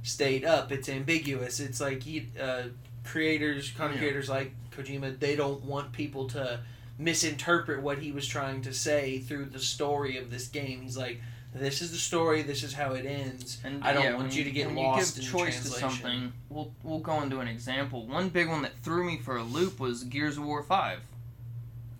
stayed 0.03 0.45
up. 0.47 0.73
It's 0.73 0.89
ambiguous. 0.89 1.61
It's 1.61 1.83
like 1.83 2.03
he, 2.05 2.29
uh, 2.41 2.63
creators, 3.05 3.71
content 3.73 3.97
Yeah. 3.97 3.99
creators 4.09 4.31
like 4.31 4.53
Kojima, 4.71 5.19
they 5.19 5.37
don't 5.37 5.63
want 5.65 5.93
people 5.93 6.29
to 6.31 6.61
misinterpret 6.99 7.83
what 7.83 7.99
he 7.99 8.11
was 8.11 8.27
trying 8.27 8.63
to 8.63 8.73
say 8.73 9.19
through 9.19 9.47
the 9.47 9.59
story 9.59 10.17
of 10.17 10.31
this 10.31 10.49
game. 10.49 10.81
He's 10.81 10.97
like. 10.97 11.21
This 11.55 11.83
is 11.83 11.91
the 11.91 11.99
story. 11.99 12.43
This 12.43 12.63
is 12.63 12.73
how 12.73 12.93
it 12.93 13.05
ends. 13.05 13.59
And 13.63 13.85
I 13.85 13.93
don't 13.93 14.05
yeah, 14.05 14.15
want 14.15 14.29
when 14.29 14.33
you 14.33 14.45
to 14.45 14.51
get 14.51 14.69
when 14.69 14.77
lost 14.77 15.17
you 15.17 15.23
give 15.23 15.33
the 15.33 15.39
choice 15.39 15.63
to 15.63 15.69
something. 15.69 16.33
We'll 16.49 16.73
we'll 16.83 17.01
go 17.01 17.23
into 17.23 17.41
an 17.41 17.49
example. 17.49 18.07
One 18.07 18.31
big 18.31 18.49
one 18.49 18.63
that 18.63 18.73
threw 18.83 19.05
me 19.05 19.19
for 19.19 19.37
a 19.37 19.43
loop 19.43 19.79
was 19.79 20.05
Gears 20.05 20.39
of 20.39 20.45
War 20.45 20.63
Five. 20.63 21.01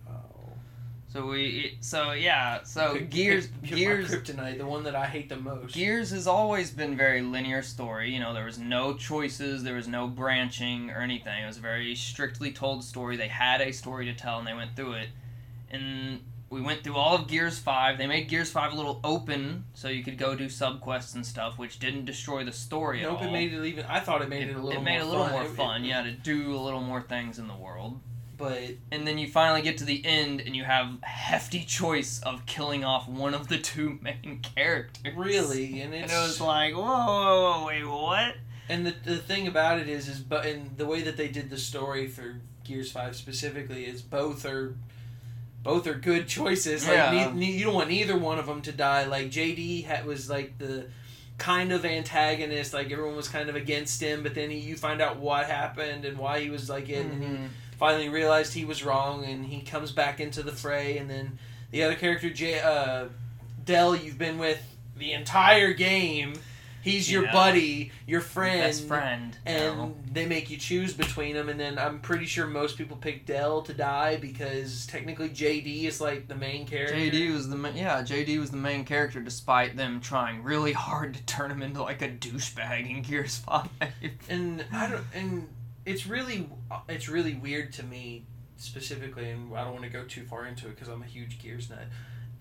Oh. 0.09 0.13
So 1.07 1.27
we 1.27 1.77
so 1.81 2.13
yeah 2.13 2.63
so 2.63 2.97
Gears 3.11 3.47
Gears 3.63 4.09
kryptonite, 4.09 4.57
the 4.57 4.65
one 4.65 4.83
that 4.85 4.95
I 4.95 5.05
hate 5.05 5.29
the 5.29 5.37
most. 5.37 5.75
Gears 5.75 6.09
has 6.09 6.25
always 6.25 6.71
been 6.71 6.97
very 6.97 7.21
linear 7.21 7.61
story. 7.61 8.09
You 8.09 8.21
know, 8.21 8.33
there 8.33 8.45
was 8.45 8.57
no 8.57 8.95
choices, 8.95 9.61
there 9.61 9.75
was 9.75 9.87
no 9.87 10.07
branching 10.07 10.89
or 10.89 10.97
anything. 11.01 11.43
It 11.43 11.45
was 11.45 11.57
a 11.57 11.61
very 11.61 11.93
strictly 11.93 12.51
told 12.51 12.83
story. 12.83 13.17
They 13.17 13.27
had 13.27 13.61
a 13.61 13.71
story 13.71 14.05
to 14.05 14.15
tell 14.15 14.39
and 14.39 14.47
they 14.47 14.55
went 14.55 14.75
through 14.75 14.93
it. 14.93 15.09
And 15.69 16.21
we 16.53 16.61
went 16.61 16.83
through 16.83 16.95
all 16.95 17.15
of 17.15 17.27
Gears 17.27 17.57
5. 17.59 17.97
They 17.97 18.07
made 18.07 18.29
Gears 18.29 18.51
5 18.51 18.73
a 18.73 18.75
little 18.75 18.99
open 19.03 19.65
so 19.73 19.87
you 19.89 20.03
could 20.03 20.17
go 20.17 20.35
do 20.35 20.45
subquests 20.45 21.15
and 21.15 21.25
stuff, 21.25 21.57
which 21.57 21.79
didn't 21.79 22.05
destroy 22.05 22.43
the 22.43 22.51
story 22.51 23.01
at 23.03 23.09
Nope, 23.09 23.21
all. 23.21 23.27
it 23.27 23.31
made 23.31 23.53
it 23.53 23.65
even. 23.65 23.85
I 23.85 23.99
thought 23.99 24.21
it 24.21 24.29
made 24.29 24.47
it, 24.49 24.55
a 24.55 24.59
little. 24.59 24.79
it 24.81 24.83
made 24.83 24.99
more 24.99 25.07
a 25.07 25.09
little 25.09 25.23
fun. 25.25 25.31
more 25.33 25.43
It- 25.43 25.49
fun, 25.55 25.83
it- 25.85 25.87
yeah, 25.89 26.03
to 26.03 26.11
do 26.11 26.55
a 26.55 26.61
little 26.61 26.81
more 26.81 27.01
things 27.01 27.39
in 27.39 27.47
the 27.47 27.55
world. 27.55 27.99
But 28.37 28.61
And 28.91 29.07
then 29.07 29.17
you 29.17 29.27
finally 29.27 29.61
get 29.61 29.77
to 29.77 29.85
the 29.85 30.03
end 30.05 30.41
and 30.41 30.55
you 30.55 30.63
have 30.63 30.87
a 31.01 31.05
hefty 31.05 31.63
choice 31.63 32.19
of 32.23 32.45
killing 32.45 32.83
off 32.83 33.07
one 33.07 33.33
of 33.33 33.47
the 33.47 33.57
two 33.57 33.99
main 34.01 34.39
characters. 34.55 35.13
really, 35.15 35.81
and 35.81 35.93
And 35.93 36.11
it 36.11 36.15
was 36.15 36.41
like, 36.41 36.73
whoa, 36.73 36.81
whoa, 36.83 37.59
whoa, 37.61 37.65
wait, 37.67 37.83
what? 37.85 38.35
and 38.69 38.85
the 38.87 38.95
the 39.03 39.17
thing 39.17 39.45
about 39.47 39.77
it 39.77 39.89
is 39.89 40.07
is 40.07 40.19
but 40.19 40.45
and 40.45 40.77
the 40.77 40.85
way 40.85 41.01
that 41.01 41.17
they 41.17 41.27
did 41.27 41.49
the 41.49 41.57
story 41.57 42.07
for 42.07 42.39
Gears 42.63 42.91
Five 42.91 43.15
specifically 43.15 43.85
is 43.85 44.01
both 44.01 44.45
are. 44.45 44.75
Both 45.63 45.87
are 45.87 45.93
good 45.93 46.27
choices. 46.27 46.85
Like 46.87 46.97
Yeah. 46.97 47.31
ne- 47.33 47.39
ne- 47.39 47.51
you 47.51 47.63
don't 47.65 47.73
want 47.73 47.89
either 47.91 48.17
one 48.17 48.37
of 48.37 48.45
them 48.45 48.61
to 48.63 48.71
die. 48.71 49.05
Like 49.05 49.29
JD 49.31 49.85
had, 49.85 50.05
was 50.05 50.29
like 50.29 50.57
the 50.57 50.87
kind 51.37 51.71
of 51.71 51.85
antagonist. 51.85 52.73
Like 52.73 52.91
everyone 52.91 53.15
was 53.15 53.27
kind 53.29 53.49
of 53.49 53.55
against 53.55 54.01
him, 54.01 54.23
but 54.23 54.35
then 54.35 54.49
he, 54.49 54.57
you 54.59 54.75
find 54.75 55.01
out 55.01 55.17
what 55.17 55.45
happened 55.47 56.05
and 56.05 56.17
why 56.17 56.41
he 56.41 56.49
was 56.49 56.69
like 56.69 56.89
it, 56.89 57.05
and 57.05 57.23
he 57.23 57.29
Mhm. 57.29 57.47
finally 57.79 58.09
realized 58.09 58.53
he 58.53 58.65
was 58.65 58.83
wrong 58.83 59.25
and 59.25 59.45
he 59.45 59.61
comes 59.61 59.91
back 59.91 60.19
into 60.19 60.43
the 60.43 60.51
fray 60.51 60.97
and 60.97 61.09
then 61.09 61.39
the 61.71 61.81
other 61.83 61.95
character 61.95 62.29
J 62.29 62.59
uh 62.59 63.05
Del 63.65 63.95
you've 63.95 64.17
been 64.17 64.37
with 64.37 64.61
the 64.97 65.13
entire 65.13 65.73
game 65.73 66.33
he's 66.83 67.09
your 67.11 67.23
Yeah. 67.23 67.31
buddy 67.31 67.91
your 68.05 68.21
friend 68.21 68.59
Best 68.61 68.87
friend. 68.87 69.37
and 69.45 69.77
no. 69.77 69.95
they 70.11 70.25
make 70.25 70.49
you 70.49 70.57
choose 70.57 70.93
between 70.93 71.33
them 71.35 71.49
and 71.49 71.59
then 71.59 71.79
I'm 71.79 71.99
pretty 72.01 72.25
sure 72.25 72.45
most 72.45 72.77
people 72.77 72.97
pick 72.97 73.25
Del 73.25 73.61
to 73.63 73.73
die 73.73 74.17
because 74.17 74.85
technically 74.87 75.29
JD 75.29 75.85
is 75.85 75.99
like 76.01 76.27
the 76.27 76.35
main 76.35 76.65
character 76.67 76.95
JD 76.95 77.31
was 77.33 77.49
the 77.49 77.55
ma- 77.55 77.69
yeah 77.73 78.01
JD 78.01 78.39
was 78.39 78.51
the 78.51 78.57
main 78.57 78.83
character 78.85 79.19
despite 79.21 79.75
them 79.77 80.01
trying 80.01 80.43
really 80.43 80.73
hard 80.73 81.13
to 81.15 81.23
turn 81.25 81.49
him 81.49 81.61
into 81.63 81.81
like 81.81 82.01
a 82.01 82.09
douchebag 82.09 82.89
in 82.89 83.01
Gears 83.01 83.37
Five. 83.47 83.69
and 84.29 84.63
I 84.71 84.89
don't 84.89 85.03
and 85.13 85.47
it's 85.85 86.05
really 86.07 86.49
it's 86.89 87.09
really 87.09 87.33
weird 87.33 87.73
to 87.73 87.83
me 87.83 88.25
specifically 88.57 89.29
and 89.29 89.55
I 89.55 89.63
don't 89.63 89.73
want 89.73 89.83
to 89.85 89.89
go 89.89 90.03
too 90.03 90.23
far 90.25 90.45
into 90.45 90.67
it 90.67 90.75
because 90.75 90.87
I'm 90.87 91.01
a 91.01 91.05
huge 91.05 91.41
Gears 91.41 91.69
nut 91.69 91.85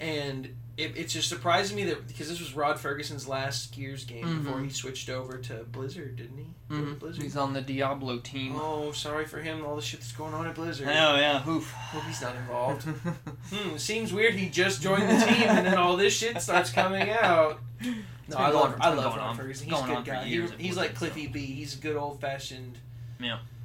and 0.03 0.47
it, 0.79 0.97
it's 0.97 1.13
just 1.13 1.29
surprising 1.29 1.77
me 1.77 1.85
that 1.85 2.09
because 2.09 2.29
this 2.31 2.41
was 2.41 2.55
Rod 2.55 2.79
Ferguson's 2.81 3.29
last 3.29 3.75
Gears 3.75 4.05
game 4.05 4.43
before 4.43 4.59
Mhm. 4.59 4.65
he 4.65 4.71
switched 4.71 5.09
over 5.11 5.37
to 5.39 5.65
Blizzard 5.65 6.17
didn't 6.17 6.39
he 6.39 6.47
Mhm. 6.75 6.99
Blizzard 6.99 7.23
He's 7.23 7.37
on 7.37 7.53
the 7.53 7.61
Diablo 7.61 8.19
team. 8.19 8.57
oh 8.57 8.91
sorry 8.93 9.27
for 9.27 9.41
him 9.41 9.65
all 9.65 9.77
the 9.77 9.83
shit 9.83 10.01
that's 10.01 10.13
going 10.13 10.33
on 10.35 10.47
at 10.47 10.55
Blizzard 10.55 10.89
Oh 10.89 11.17
yeah, 11.17 11.47
oof. 11.49 11.71
hope 11.71 12.03
he's 12.05 12.23
not 12.23 12.35
involved 12.37 12.83
hmm 13.53 13.77
seems 13.77 14.13
weird 14.15 14.35
he 14.35 14.49
just 14.49 14.81
joined 14.83 15.03
the 15.03 15.25
team 15.27 15.49
and 15.49 15.67
then 15.67 15.77
all 15.77 15.97
this 15.97 16.17
shit 16.17 16.41
starts 16.41 16.71
coming 16.71 17.11
out 17.11 17.61
no, 18.29 18.37
I 18.37 18.49
love, 18.51 18.77
I 18.81 18.95
love 18.95 19.15
Rod 19.17 19.37
Ferguson. 19.37 19.69
He's 19.69 19.79
a 19.79 19.85
good 19.87 20.05
guy. 20.07 20.25
He- 20.25 20.35
years 20.35 20.51
he's 20.57 20.77
like 20.77 20.95
Cliffy 20.95 21.27
B. 21.27 21.45
He's 21.45 21.75
a 21.77 21.79
good 21.79 21.97
old 21.97 22.21
fashioned 22.21 22.79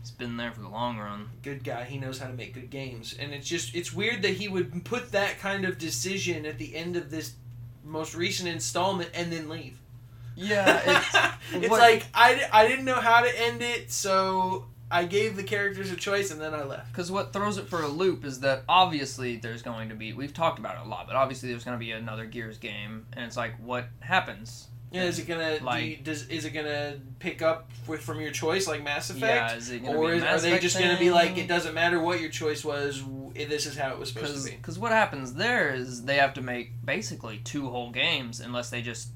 He's 0.07 0.15
been 0.15 0.37
there 0.37 0.51
for 0.53 0.61
the 0.61 0.69
long 0.69 0.97
run. 0.97 1.29
good 1.43 1.63
guy. 1.65 1.83
He 1.83 1.97
knows 1.97 2.17
how 2.19 2.27
to 2.27 2.33
make 2.33 2.53
good 2.53 2.69
games, 2.69 3.13
and 3.19 3.33
it's 3.33 3.47
just 3.47 3.75
it's 3.75 3.91
weird 3.91 4.21
that 4.21 4.35
he 4.35 4.47
would 4.47 4.85
put 4.85 5.11
that 5.11 5.39
kind 5.39 5.65
of 5.65 5.77
decision 5.77 6.45
at 6.45 6.57
the 6.57 6.75
end 6.75 6.95
of 6.95 7.09
this 7.11 7.33
most 7.83 8.15
recent 8.15 8.47
installment 8.47 9.09
and 9.13 9.31
then 9.31 9.49
leave. 9.49 9.79
Yeah, 10.35 11.33
it's 11.51 11.69
what- 11.69 11.79
like 11.81 12.05
I, 12.13 12.41
I 12.53 12.67
didn't 12.67 12.85
know 12.85 12.95
how 13.01 13.21
to 13.21 13.41
end 13.41 13.61
it, 13.61 13.91
so 13.91 14.65
I 14.89 15.03
gave 15.03 15.35
the 15.35 15.43
characters 15.43 15.91
a 15.91 15.95
choice 15.97 16.31
and 16.31 16.39
then 16.39 16.53
I 16.53 16.63
left. 16.63 16.91
Because 16.93 17.11
what 17.11 17.33
throws 17.33 17.57
it 17.57 17.67
for 17.67 17.81
a 17.81 17.87
loop 17.87 18.23
is 18.23 18.39
that 18.41 18.63
obviously 18.69 19.35
there's 19.35 19.61
going 19.61 19.89
to 19.89 19.95
be 19.95 20.13
we've 20.13 20.33
talked 20.33 20.59
about 20.59 20.75
it 20.77 20.85
a 20.85 20.89
lot, 20.89 21.07
but 21.07 21.17
obviously 21.17 21.49
there's 21.49 21.65
going 21.65 21.75
to 21.77 21.83
be 21.83 21.91
another 21.91 22.25
Gears 22.25 22.57
game, 22.59 23.07
and 23.13 23.25
it's 23.25 23.35
like 23.35 23.59
what 23.59 23.87
happens? 23.99 24.67
Yeah, 24.91 25.03
is 25.03 25.19
it 25.19 25.27
gonna 25.27 25.57
Like- 25.61 25.83
do 25.83 25.89
you, 25.89 25.97
does 25.97 26.27
is 26.27 26.45
it 26.45 26.51
gonna 26.51 26.95
pick 27.19 27.41
up 27.41 27.69
with, 27.87 28.01
from 28.01 28.21
your 28.21 28.31
choice 28.31 28.67
like 28.67 28.83
Mass 28.83 29.09
Effect? 29.09 29.23
Yeah, 29.51 29.55
is 29.55 29.69
it 29.69 29.83
going 29.83 29.93
to 29.93 29.99
or 29.99 30.13
is, 30.13 30.23
are 30.23 30.39
they 30.39 30.59
just 30.59 30.77
going 30.77 30.93
to 30.93 30.99
be 30.99 31.11
like, 31.11 31.37
it 31.37 31.47
doesn't 31.47 31.73
matter 31.73 31.99
what 31.99 32.19
your 32.19 32.29
choice 32.29 32.63
was, 32.63 33.03
this 33.33 33.65
is 33.65 33.77
how 33.77 33.91
it 33.91 33.99
was 33.99 34.09
supposed 34.11 34.45
to 34.45 34.51
be? 34.51 34.57
Because 34.57 34.77
what 34.79 34.91
happens 34.91 35.33
there 35.33 35.73
is 35.73 36.03
they 36.05 36.15
have 36.15 36.33
to 36.35 36.41
make 36.41 36.71
basically 36.85 37.39
two 37.43 37.69
whole 37.69 37.91
games 37.91 38.39
unless 38.39 38.69
they 38.69 38.81
just 38.81 39.09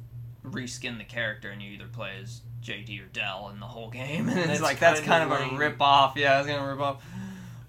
reskin 0.46 0.98
the 0.98 1.04
character 1.04 1.50
and 1.50 1.62
you 1.62 1.72
either 1.72 1.88
play 1.88 2.14
as 2.22 2.42
JD 2.64 3.04
or 3.04 3.08
Del 3.08 3.50
in 3.54 3.60
the 3.60 3.66
whole 3.66 3.90
game. 4.02 4.30
And 4.30 4.52
it's 4.52 4.62
like 4.62 4.80
that's 4.80 5.00
kind 5.02 5.32
of 5.32 5.40
a 5.54 5.58
rip 5.58 5.82
off. 5.82 6.16
Yeah, 6.18 6.40
it's 6.40 6.48
gonna 6.48 6.70
rip 6.70 6.80
off. 6.82 7.04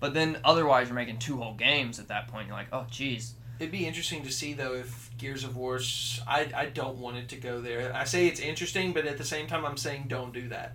But 0.01 0.15
then 0.15 0.39
otherwise 0.45 0.89
you're 0.89 0.97
making 0.97 1.19
two 1.19 1.37
whole 1.37 1.55
games 1.55 1.99
at 1.99 2.09
that 2.09 2.29
point. 2.29 2.49
You're 2.49 2.57
like, 2.57 2.69
oh 2.73 2.87
jeez. 2.91 3.33
It'd 3.63 3.71
be 3.71 3.87
interesting 3.87 4.25
to 4.25 4.33
see 4.33 4.55
though 4.55 4.75
if 4.75 5.11
Gears 5.19 5.45
of 5.45 5.57
War. 5.57 5.79
I 6.27 6.49
I 6.53 6.67
don't 6.67 6.99
want 6.99 7.17
it 7.17 7.29
to 7.29 7.37
go 7.37 7.61
there. 7.61 7.95
I 7.95 8.03
say 8.03 8.27
it's 8.27 8.41
interesting, 8.41 8.93
but 8.93 9.07
at 9.07 9.19
the 9.19 9.25
same 9.25 9.47
time, 9.47 9.65
I'm 9.65 9.77
saying 9.77 10.07
don't 10.09 10.35
do 10.35 10.49
that. 10.49 10.75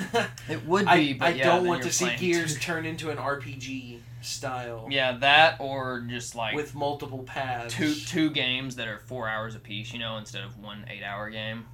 It 0.48 0.64
would 0.66 0.86
I, 0.86 0.96
be, 0.96 1.12
but 1.12 1.26
I 1.26 1.30
yeah, 1.32 1.44
don't 1.44 1.66
want 1.66 1.82
to 1.82 1.92
see 1.92 2.16
Gears 2.16 2.58
turn 2.60 2.86
into 2.86 3.10
an 3.10 3.18
RPG 3.18 3.98
style 4.22 4.88
Yeah, 4.90 5.18
that 5.18 5.56
or 5.60 6.06
just 6.08 6.34
like 6.34 6.54
with 6.54 6.74
multiple 6.74 7.22
paths. 7.24 7.74
two 7.74 7.94
two 7.94 8.30
games 8.30 8.76
that 8.76 8.88
are 8.88 8.98
four 8.98 9.28
hours 9.28 9.54
apiece, 9.54 9.92
you 9.92 9.98
know, 9.98 10.16
instead 10.16 10.42
of 10.42 10.58
one 10.58 10.86
eight 10.88 11.02
hour 11.02 11.28
game. 11.28 11.66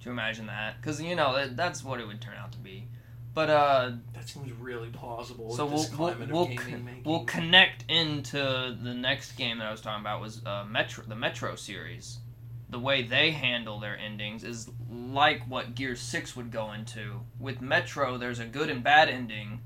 Do 0.00 0.10
you 0.10 0.12
imagine 0.12 0.46
that? 0.46 0.80
Because 0.80 1.02
you 1.02 1.16
know 1.16 1.34
that, 1.34 1.56
that's 1.56 1.82
what 1.82 1.98
it 1.98 2.06
would 2.06 2.20
turn 2.20 2.36
out 2.38 2.52
to 2.52 2.58
be. 2.58 2.86
But 3.36 3.50
uh, 3.50 3.90
That 4.14 4.26
seems 4.26 4.50
really 4.52 4.88
plausible. 4.88 5.54
so 5.54 5.66
we'll 5.66 5.76
this 5.76 5.90
we'll 5.90 6.08
climate 6.08 6.30
we'll, 6.30 6.46
gaming 6.46 6.86
con- 6.86 7.02
we'll 7.04 7.24
connect 7.24 7.84
into 7.90 8.38
the 8.38 8.94
next 8.94 9.32
game 9.32 9.58
that 9.58 9.66
I 9.66 9.70
was 9.70 9.82
talking 9.82 10.00
about 10.00 10.22
was 10.22 10.40
uh, 10.46 10.64
Metro 10.66 11.04
the 11.06 11.16
Metro 11.16 11.54
series. 11.54 12.16
The 12.70 12.78
way 12.78 13.02
they 13.02 13.32
handle 13.32 13.78
their 13.78 13.98
endings 13.98 14.42
is 14.42 14.70
like 14.90 15.42
what 15.48 15.74
Gear 15.74 15.96
Six 15.96 16.34
would 16.34 16.50
go 16.50 16.72
into. 16.72 17.20
With 17.38 17.60
Metro, 17.60 18.16
there's 18.16 18.38
a 18.38 18.46
good 18.46 18.70
and 18.70 18.82
bad 18.82 19.10
ending, 19.10 19.60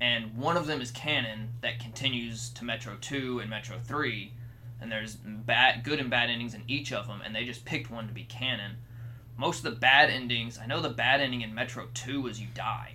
and 0.00 0.36
one 0.36 0.56
of 0.56 0.66
them 0.66 0.80
is 0.80 0.90
canon 0.90 1.50
that 1.60 1.78
continues 1.78 2.48
to 2.50 2.64
Metro 2.64 2.96
Two 3.00 3.38
and 3.38 3.48
Metro 3.48 3.76
Three, 3.84 4.32
and 4.80 4.90
there's 4.90 5.14
bad, 5.14 5.84
good 5.84 6.00
and 6.00 6.10
bad 6.10 6.28
endings 6.28 6.54
in 6.54 6.64
each 6.66 6.92
of 6.92 7.06
them, 7.06 7.22
and 7.24 7.32
they 7.32 7.44
just 7.44 7.64
picked 7.64 7.88
one 7.88 8.08
to 8.08 8.12
be 8.12 8.24
canon. 8.24 8.78
Most 9.38 9.64
of 9.64 9.72
the 9.72 9.78
bad 9.78 10.10
endings, 10.10 10.58
I 10.58 10.66
know 10.66 10.80
the 10.80 10.88
bad 10.88 11.20
ending 11.20 11.42
in 11.42 11.54
Metro 11.54 11.86
Two 11.94 12.22
was 12.22 12.40
you 12.40 12.48
die. 12.52 12.94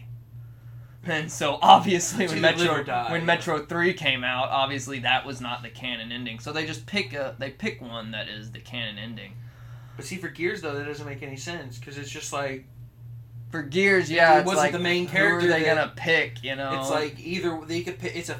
And 1.03 1.31
so 1.31 1.58
obviously 1.62 2.27
when 2.27 2.41
Metro 2.41 2.84
when. 3.10 3.25
Metro 3.25 3.65
Three 3.65 3.93
came 3.93 4.24
out, 4.24 4.50
obviously 4.50 5.00
that 5.00 5.25
was 5.25 5.41
not 5.41 5.63
the 5.63 5.70
canon 5.70 6.12
ending. 6.12 6.39
So 6.39 6.53
they 6.53 6.65
just 6.65 6.86
pick 6.86 7.13
a 7.13 7.36
they 7.39 7.50
pick 7.50 7.81
one 7.81 8.12
that 8.12 8.27
is 8.29 8.51
the 8.51 8.60
canon 8.60 8.98
ending. 9.00 9.34
But 9.98 10.05
see, 10.05 10.17
for 10.17 10.27
Gears 10.29 10.62
though, 10.62 10.75
that 10.75 10.86
doesn't 10.86 11.05
make 11.08 11.24
any 11.24 11.38
sense 11.38 11.77
because 11.79 11.98
it's 11.98 12.10
just 12.10 12.31
like 12.31 12.65
For 13.50 13.63
Gears, 13.63 14.12
yeah, 14.12 14.36
It 14.36 14.39
it's 14.41 14.46
wasn't 14.46 14.63
like 14.63 14.72
the 14.74 14.79
main 14.79 15.08
character. 15.08 15.41
Who 15.41 15.48
character 15.48 15.55
are 15.55 15.60
they 15.60 15.65
that- 15.65 15.75
gonna 15.75 15.93
pick? 15.96 16.43
You 16.43 16.55
know, 16.55 16.79
It's 16.79 16.89
like 16.91 17.20
either 17.20 17.60
they 17.65 17.81
could 17.81 17.98
pick. 17.98 18.15
It's 18.15 18.29
a 18.29 18.39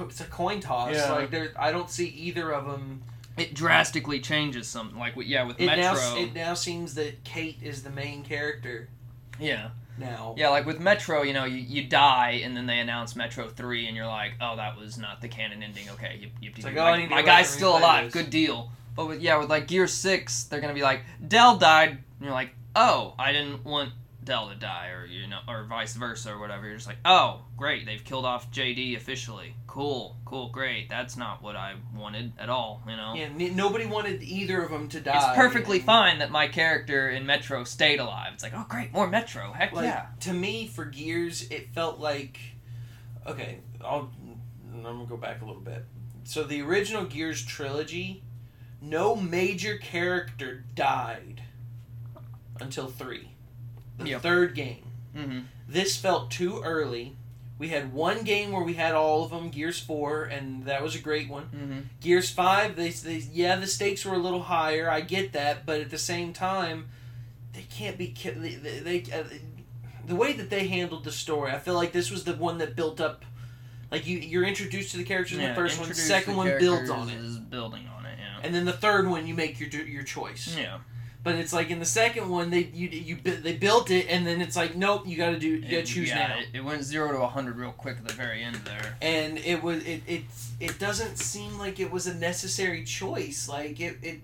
it's 0.00 0.20
a 0.20 0.24
coin 0.24 0.60
toss. 0.60 0.94
Yeah. 0.94 1.12
Like 1.12 1.30
there, 1.30 1.52
I 1.58 1.70
don't 1.72 1.90
see 1.90 2.06
either 2.08 2.50
of 2.52 2.66
them. 2.66 3.02
it 3.36 3.52
drastically 3.54 4.20
changes 4.20 4.66
something. 4.68 4.98
Like 4.98 5.14
yeah, 5.18 5.44
with 5.44 5.60
It 5.60 5.66
Metro. 5.66 5.82
now 6.00 6.16
it 6.16 6.34
now 6.34 6.54
seems 6.54 6.94
that 6.94 7.24
Kait 7.24 7.62
is 7.62 7.82
the 7.82 7.90
main 7.90 8.22
character 8.22 8.88
yeah, 9.40 9.70
now. 9.98 10.34
yeah, 10.36 10.48
like 10.48 10.66
with 10.66 10.80
Metro, 10.80 11.22
you 11.22 11.32
know, 11.32 11.44
you, 11.44 11.56
you 11.56 11.84
die 11.88 12.40
and 12.44 12.56
then 12.56 12.66
they 12.66 12.78
announce 12.78 13.16
Metro 13.16 13.48
three, 13.48 13.86
and 13.86 13.96
you're 13.96 14.06
like, 14.06 14.32
oh, 14.40 14.56
that 14.56 14.78
was 14.78 14.98
not 14.98 15.20
the 15.20 15.28
canon 15.28 15.62
ending. 15.62 15.88
Okay, 15.90 16.18
you, 16.20 16.30
you, 16.40 16.52
like, 16.62 16.74
my, 16.74 16.92
oh, 16.92 16.96
to 16.96 17.06
my 17.08 17.22
guy's 17.22 17.48
still 17.48 17.76
alive. 17.76 18.04
this. 18.04 18.22
Good 18.22 18.30
deal. 18.30 18.70
But 18.96 19.06
with 19.06 19.20
yeah, 19.20 19.38
with 19.38 19.48
like 19.48 19.66
Gear 19.66 19.86
six, 19.86 20.44
they're 20.44 20.60
gonna 20.60 20.74
be 20.74 20.82
like, 20.82 21.02
Del 21.26 21.56
died, 21.56 21.90
and 21.90 22.00
you're 22.20 22.32
like, 22.32 22.50
oh, 22.76 23.14
I 23.18 23.32
didn't 23.32 23.64
want 23.64 23.90
Del 24.22 24.48
to 24.48 24.54
die, 24.54 24.88
or 24.88 25.06
you 25.06 25.26
know, 25.26 25.38
or 25.48 25.64
vice 25.64 25.94
versa, 25.94 26.32
or 26.32 26.38
whatever. 26.38 26.66
You're 26.66 26.76
just 26.76 26.86
like, 26.86 26.98
oh, 27.04 27.42
great, 27.56 27.86
they've 27.86 28.04
killed 28.04 28.24
off 28.24 28.50
JD 28.50 28.96
officially. 28.96 29.54
Cool, 29.66 30.16
cool, 30.24 30.48
great. 30.50 30.88
That's 30.88 31.16
not 31.16 31.42
what 31.42 31.56
I 31.56 31.74
wanted 31.96 32.32
at 32.38 32.48
all. 32.48 32.82
You 32.86 32.96
know. 32.96 33.14
Yeah, 33.14 33.24
n- 33.24 33.56
nobody 33.56 33.86
wanted 33.86 34.22
either 34.22 34.62
of 34.62 34.70
them 34.70 34.88
to 34.88 35.00
die. 35.00 35.16
It's 35.16 35.36
perfectly 35.36 35.78
and, 35.78 35.86
fine 35.86 36.18
that 36.18 36.30
my 36.30 36.48
character 36.48 37.08
in 37.08 37.24
Metro 37.24 37.64
stayed 37.64 38.00
alive. 38.00 38.32
It's 38.34 38.42
like, 38.42 38.52
oh 38.54 38.66
great, 38.68 38.92
more 38.92 39.08
Metro. 39.08 39.52
Heck 39.52 39.72
Like 39.72 39.84
yeah. 39.84 40.06
to 40.20 40.32
me, 40.32 40.66
for 40.66 40.84
Gears, 40.84 41.48
it 41.50 41.72
felt 41.74 41.98
like 41.98 42.38
okay. 43.26 43.60
I'll 43.82 44.10
I'm 44.74 44.82
gonna 44.82 45.06
go 45.06 45.16
back 45.16 45.42
a 45.42 45.44
little 45.44 45.62
bit. 45.62 45.84
So 46.24 46.44
the 46.44 46.62
original 46.62 47.04
Gears 47.04 47.44
trilogy, 47.44 48.22
no 48.80 49.16
major 49.16 49.78
character 49.78 50.64
died 50.74 51.42
until 52.60 52.86
three, 52.86 53.32
the 54.04 54.10
Yep. 54.10 54.22
third 54.22 54.54
game. 54.54 54.82
Mm-hmm. 55.16 55.38
This 55.68 55.96
felt 55.96 56.30
too 56.30 56.60
early. 56.64 57.16
We 57.58 57.68
had 57.68 57.92
one 57.92 58.22
game 58.24 58.52
where 58.52 58.62
we 58.62 58.74
had 58.74 58.94
all 58.94 59.22
of 59.24 59.30
them, 59.30 59.50
Gears 59.50 59.78
Four, 59.78 60.24
and 60.24 60.64
that 60.64 60.82
was 60.82 60.94
a 60.94 60.98
great 60.98 61.28
one. 61.28 61.44
Mm-hmm. 61.54 61.78
Gears 62.00 62.30
Five, 62.30 62.74
they, 62.76 62.88
they 62.90 63.18
yeah, 63.32 63.56
the 63.56 63.66
stakes 63.66 64.04
were 64.04 64.14
a 64.14 64.18
little 64.18 64.42
higher. 64.44 64.90
I 64.90 65.02
get 65.02 65.32
that, 65.34 65.66
but 65.66 65.80
at 65.80 65.90
the 65.90 65.98
same 65.98 66.32
time, 66.32 66.88
they 67.52 67.62
can't 67.62 67.98
be 67.98 68.14
they, 68.24 68.54
they, 68.54 68.78
they 69.00 69.12
uh, 69.12 69.24
the 70.06 70.16
way 70.16 70.32
that 70.32 70.48
they 70.48 70.68
handled 70.68 71.04
the 71.04 71.12
story. 71.12 71.52
I 71.52 71.58
feel 71.58 71.74
like 71.74 71.92
this 71.92 72.10
was 72.10 72.24
the 72.24 72.34
one 72.34 72.58
that 72.58 72.74
built 72.76 72.98
up. 73.00 73.24
Like 73.90 74.06
you, 74.06 74.18
you're 74.18 74.44
introduced 74.44 74.92
to 74.92 74.96
the 74.96 75.04
characters 75.04 75.36
in 75.36 75.44
the 75.46 75.54
first 75.54 75.78
one. 75.78 75.88
introduce 75.88 76.06
Second 76.06 76.32
the 76.34 76.38
one 76.38 76.58
builds 76.58 76.88
on 76.90 77.10
it, 77.10 77.16
Is 77.16 77.36
building 77.38 77.86
on 77.94 78.06
it. 78.06 78.16
Yeah. 78.18 78.40
and 78.42 78.54
then 78.54 78.64
the 78.64 78.72
third 78.72 79.06
one 79.08 79.26
you 79.26 79.34
make 79.34 79.60
your 79.60 79.68
your 79.68 80.04
choice. 80.04 80.56
Yeah. 80.56 80.78
But 81.22 81.34
it's 81.34 81.52
like 81.52 81.70
in 81.70 81.78
the 81.80 81.84
second 81.84 82.30
one 82.30 82.48
they 82.48 82.70
you 82.72 82.88
you 82.88 83.16
they 83.16 83.54
built 83.54 83.90
it, 83.90 84.06
and 84.08 84.26
then 84.26 84.40
it's 84.40 84.56
like 84.56 84.74
nope, 84.74 85.06
you 85.06 85.18
got 85.18 85.30
to 85.30 85.38
do 85.38 85.48
you 85.48 85.62
got 85.62 85.68
to 85.68 85.82
choose 85.82 86.08
yeah, 86.08 86.28
now. 86.28 86.38
It, 86.38 86.48
it 86.54 86.64
went 86.64 86.82
zero 86.82 87.12
to 87.12 87.26
hundred 87.26 87.56
real 87.56 87.72
quick 87.72 87.98
at 87.98 88.06
the 88.06 88.14
very 88.14 88.42
end 88.42 88.56
there. 88.56 88.96
and 89.02 89.36
it 89.38 89.62
was 89.62 89.84
it 89.84 90.02
it 90.06 90.22
it 90.60 90.78
doesn't 90.78 91.18
seem 91.18 91.58
like 91.58 91.78
it 91.78 91.90
was 91.90 92.06
a 92.06 92.14
necessary 92.14 92.84
choice. 92.84 93.48
Like 93.48 93.80
it 93.80 93.98
it. 94.02 94.20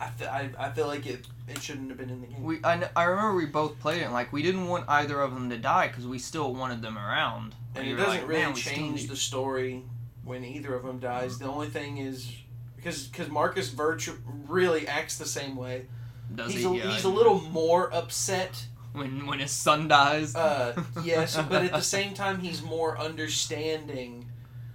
I 0.00 0.10
feel, 0.10 0.28
I, 0.28 0.50
I 0.56 0.70
feel 0.70 0.86
like 0.86 1.06
it, 1.06 1.26
it 1.48 1.60
shouldn't 1.60 1.88
have 1.88 1.98
been 1.98 2.08
in 2.08 2.20
the 2.20 2.28
game. 2.28 2.44
We 2.44 2.60
I, 2.62 2.88
I 2.94 3.04
remember 3.04 3.34
we 3.34 3.46
both 3.46 3.78
played 3.80 4.00
it 4.00 4.04
and 4.04 4.12
like 4.12 4.32
we 4.32 4.42
didn't 4.42 4.68
want 4.68 4.88
either 4.88 5.20
of 5.20 5.34
them 5.34 5.50
to 5.50 5.58
die 5.58 5.88
because 5.88 6.06
we 6.06 6.18
still 6.18 6.54
wanted 6.54 6.82
them 6.82 6.96
around. 6.96 7.56
and 7.74 7.86
it 7.86 7.96
doesn't 7.96 8.20
like, 8.20 8.28
really 8.28 8.40
"Man, 8.42 8.54
we 8.54 8.60
still 8.60 8.74
change 8.74 9.08
the 9.08 9.16
story 9.16 9.82
when 10.24 10.44
either 10.44 10.74
of 10.74 10.84
them 10.84 10.98
dies. 10.98 11.38
The 11.38 11.46
only 11.46 11.68
thing 11.68 11.98
is 11.98 12.32
because 12.76 13.06
because 13.08 13.28
Marcus 13.28 13.70
Virtue 13.70 14.16
really 14.46 14.86
acts 14.86 15.18
the 15.18 15.26
same 15.26 15.56
way. 15.56 15.86
Does 16.34 16.52
he's 16.52 16.60
he? 16.62 16.66
a, 16.66 16.72
Yeah, 16.72 16.92
he's 16.92 17.04
a 17.04 17.08
little 17.08 17.40
more 17.40 17.92
upset. 17.94 18.66
when 18.92 19.26
when 19.26 19.38
his 19.38 19.50
son 19.50 19.88
dies. 19.88 20.34
Uh, 20.34 20.80
yes, 21.04 21.36
but 21.48 21.64
at 21.64 21.72
the 21.72 21.80
same 21.80 22.14
time, 22.14 22.40
he's 22.40 22.62
more 22.62 22.98
understanding 22.98 24.30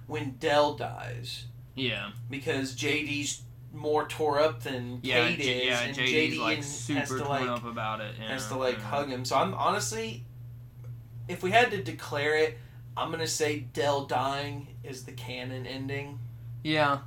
when 0.07 0.31
Del 0.39 0.75
dies 0.75 1.45
yeah. 1.75 2.11
because 2.29 2.75
JD's 2.75 3.41
more 3.73 4.07
tore 4.07 4.39
up 4.39 4.61
than 4.63 4.99
Yeah. 5.01 5.27
Kait 5.29 5.37
J- 5.37 5.57
is, 5.59 5.65
yeah. 5.65 5.79
and 5.81 5.95
JD's 5.97 6.33
JD 6.35 6.39
like 6.39 6.57
has 6.57 6.79
super 6.79 7.17
to 7.17 7.23
torn 7.23 7.27
like 7.47 7.49
up 7.49 7.65
about 7.65 8.01
it. 8.01 8.15
Yeah, 8.19 8.27
has 8.29 8.47
to 8.49 8.55
like 8.57 8.77
yeah. 8.77 8.83
hug 8.83 9.09
him. 9.09 9.25
So 9.25 9.35
I'm 9.35 9.53
honestly, 9.55 10.25
if 11.27 11.41
we 11.43 11.51
had 11.51 11.71
to 11.71 11.81
declare 11.83 12.35
it, 12.37 12.57
I'm 12.95 13.09
gonna 13.11 13.25
say 13.27 13.59
Del 13.61 14.05
dying 14.05 14.67
is 14.83 15.03
the 15.05 15.11
canon 15.13 15.65
ending 15.65 16.19
Yeah. 16.63 16.99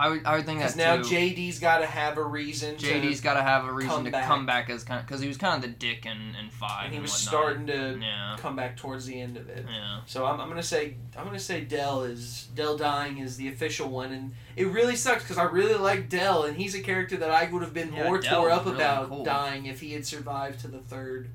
I 0.00 0.08
would 0.08 0.24
I 0.24 0.36
would 0.36 0.46
think 0.46 0.58
because 0.60 0.74
that 0.74 0.98
now 0.98 1.02
too. 1.02 1.14
JD's 1.14 1.58
got 1.60 1.78
to 1.78 1.86
have 1.86 2.16
a 2.16 2.22
reason. 2.24 2.76
JD's 2.76 3.20
got 3.20 3.34
to 3.34 3.42
have 3.42 3.66
a 3.66 3.72
reason 3.72 3.90
come 3.90 4.04
to 4.06 4.10
back. 4.10 4.26
come 4.26 4.46
back 4.46 4.70
as 4.70 4.82
kind 4.82 4.98
of 5.00 5.06
because 5.06 5.20
he 5.20 5.28
was 5.28 5.36
kind 5.36 5.54
of 5.56 5.62
the 5.62 5.76
dick 5.76 6.06
in, 6.06 6.34
in 6.34 6.50
five. 6.50 6.86
and 6.86 6.94
he 6.94 7.00
was 7.00 7.10
whatnot. 7.12 7.28
starting 7.28 7.66
to 7.66 7.98
Yeah. 8.00 8.36
come 8.38 8.56
back 8.56 8.76
towards 8.76 9.06
the 9.06 9.20
end 9.20 9.36
of 9.36 9.48
it. 9.48 9.66
Yeah. 9.68 10.00
So 10.06 10.24
I'm, 10.26 10.40
I'm 10.40 10.48
gonna 10.48 10.62
say 10.62 10.94
I'm 11.16 11.24
gonna 11.24 11.38
say 11.38 11.60
Del 11.60 12.02
is 12.04 12.48
Del 12.54 12.76
dying 12.76 13.18
is 13.18 13.36
the 13.36 13.48
official 13.48 13.88
one, 13.90 14.12
and 14.12 14.32
it 14.56 14.66
really 14.66 14.96
sucks 14.96 15.22
because 15.22 15.38
I 15.38 15.44
really 15.44 15.74
like 15.74 16.08
Del, 16.08 16.44
and 16.44 16.56
he's 16.56 16.74
a 16.74 16.80
character 16.80 17.16
that 17.18 17.30
I 17.30 17.50
would 17.50 17.62
have 17.62 17.74
been 17.74 17.92
Yeah, 17.92 18.04
more 18.04 18.18
Del 18.18 18.40
tore 18.42 18.50
up 18.50 18.64
really 18.64 18.76
about 18.76 19.08
cool. 19.10 19.24
dying 19.24 19.66
if 19.66 19.80
he 19.80 19.92
had 19.92 20.06
survived 20.06 20.60
to 20.60 20.68
the 20.68 20.78
third 20.80 21.30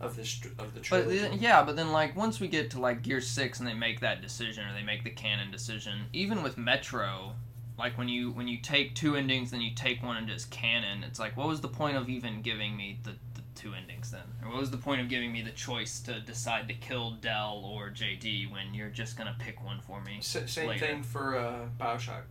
of 0.00 0.16
the 0.16 0.22
of 0.58 0.74
the 0.74 0.80
trilogy. 0.80 1.18
then- 1.18 1.38
yeah, 1.40 1.62
but 1.62 1.76
then 1.76 1.90
like 1.92 2.14
once 2.14 2.38
we 2.38 2.48
get 2.48 2.70
to 2.72 2.80
like 2.80 3.00
Gear 3.02 3.20
Six 3.22 3.58
and 3.60 3.66
they 3.66 3.72
make 3.74 4.00
that 4.00 4.20
decision 4.20 4.66
or 4.68 4.74
they 4.74 4.82
make 4.82 5.04
the 5.04 5.10
canon 5.10 5.50
decision, 5.50 6.06
even 6.12 6.42
with 6.42 6.58
Metro, 6.58 7.32
like 7.78 7.98
when 7.98 8.08
you 8.08 8.30
when 8.30 8.46
you 8.48 8.58
take 8.58 8.94
two 8.94 9.16
endings 9.16 9.50
then 9.50 9.60
you 9.60 9.74
take 9.74 10.02
one 10.02 10.16
and 10.16 10.28
just 10.28 10.50
canon, 10.50 11.02
it's 11.04 11.18
like 11.18 11.36
what 11.36 11.48
was 11.48 11.60
the 11.60 11.68
point 11.68 11.96
of 11.96 12.08
even 12.08 12.42
giving 12.42 12.76
me 12.76 12.98
the, 13.02 13.10
the 13.34 13.42
two 13.54 13.74
endings 13.74 14.10
then? 14.10 14.22
Or 14.42 14.50
what 14.50 14.60
was 14.60 14.70
the 14.70 14.76
point 14.76 15.00
of 15.00 15.08
giving 15.08 15.32
me 15.32 15.42
the 15.42 15.50
choice 15.50 16.00
to 16.00 16.20
decide 16.20 16.68
to 16.68 16.74
kill 16.74 17.12
Del 17.12 17.62
or 17.64 17.90
JD 17.90 18.50
when 18.50 18.74
you're 18.74 18.90
just 18.90 19.16
gonna 19.16 19.36
pick 19.38 19.64
one 19.64 19.80
for 19.80 20.00
me? 20.02 20.16
S- 20.18 20.36
same 20.46 20.68
later. 20.68 20.86
thing 20.86 21.02
for 21.02 21.36
uh, 21.36 21.66
Bioshock. 21.80 22.22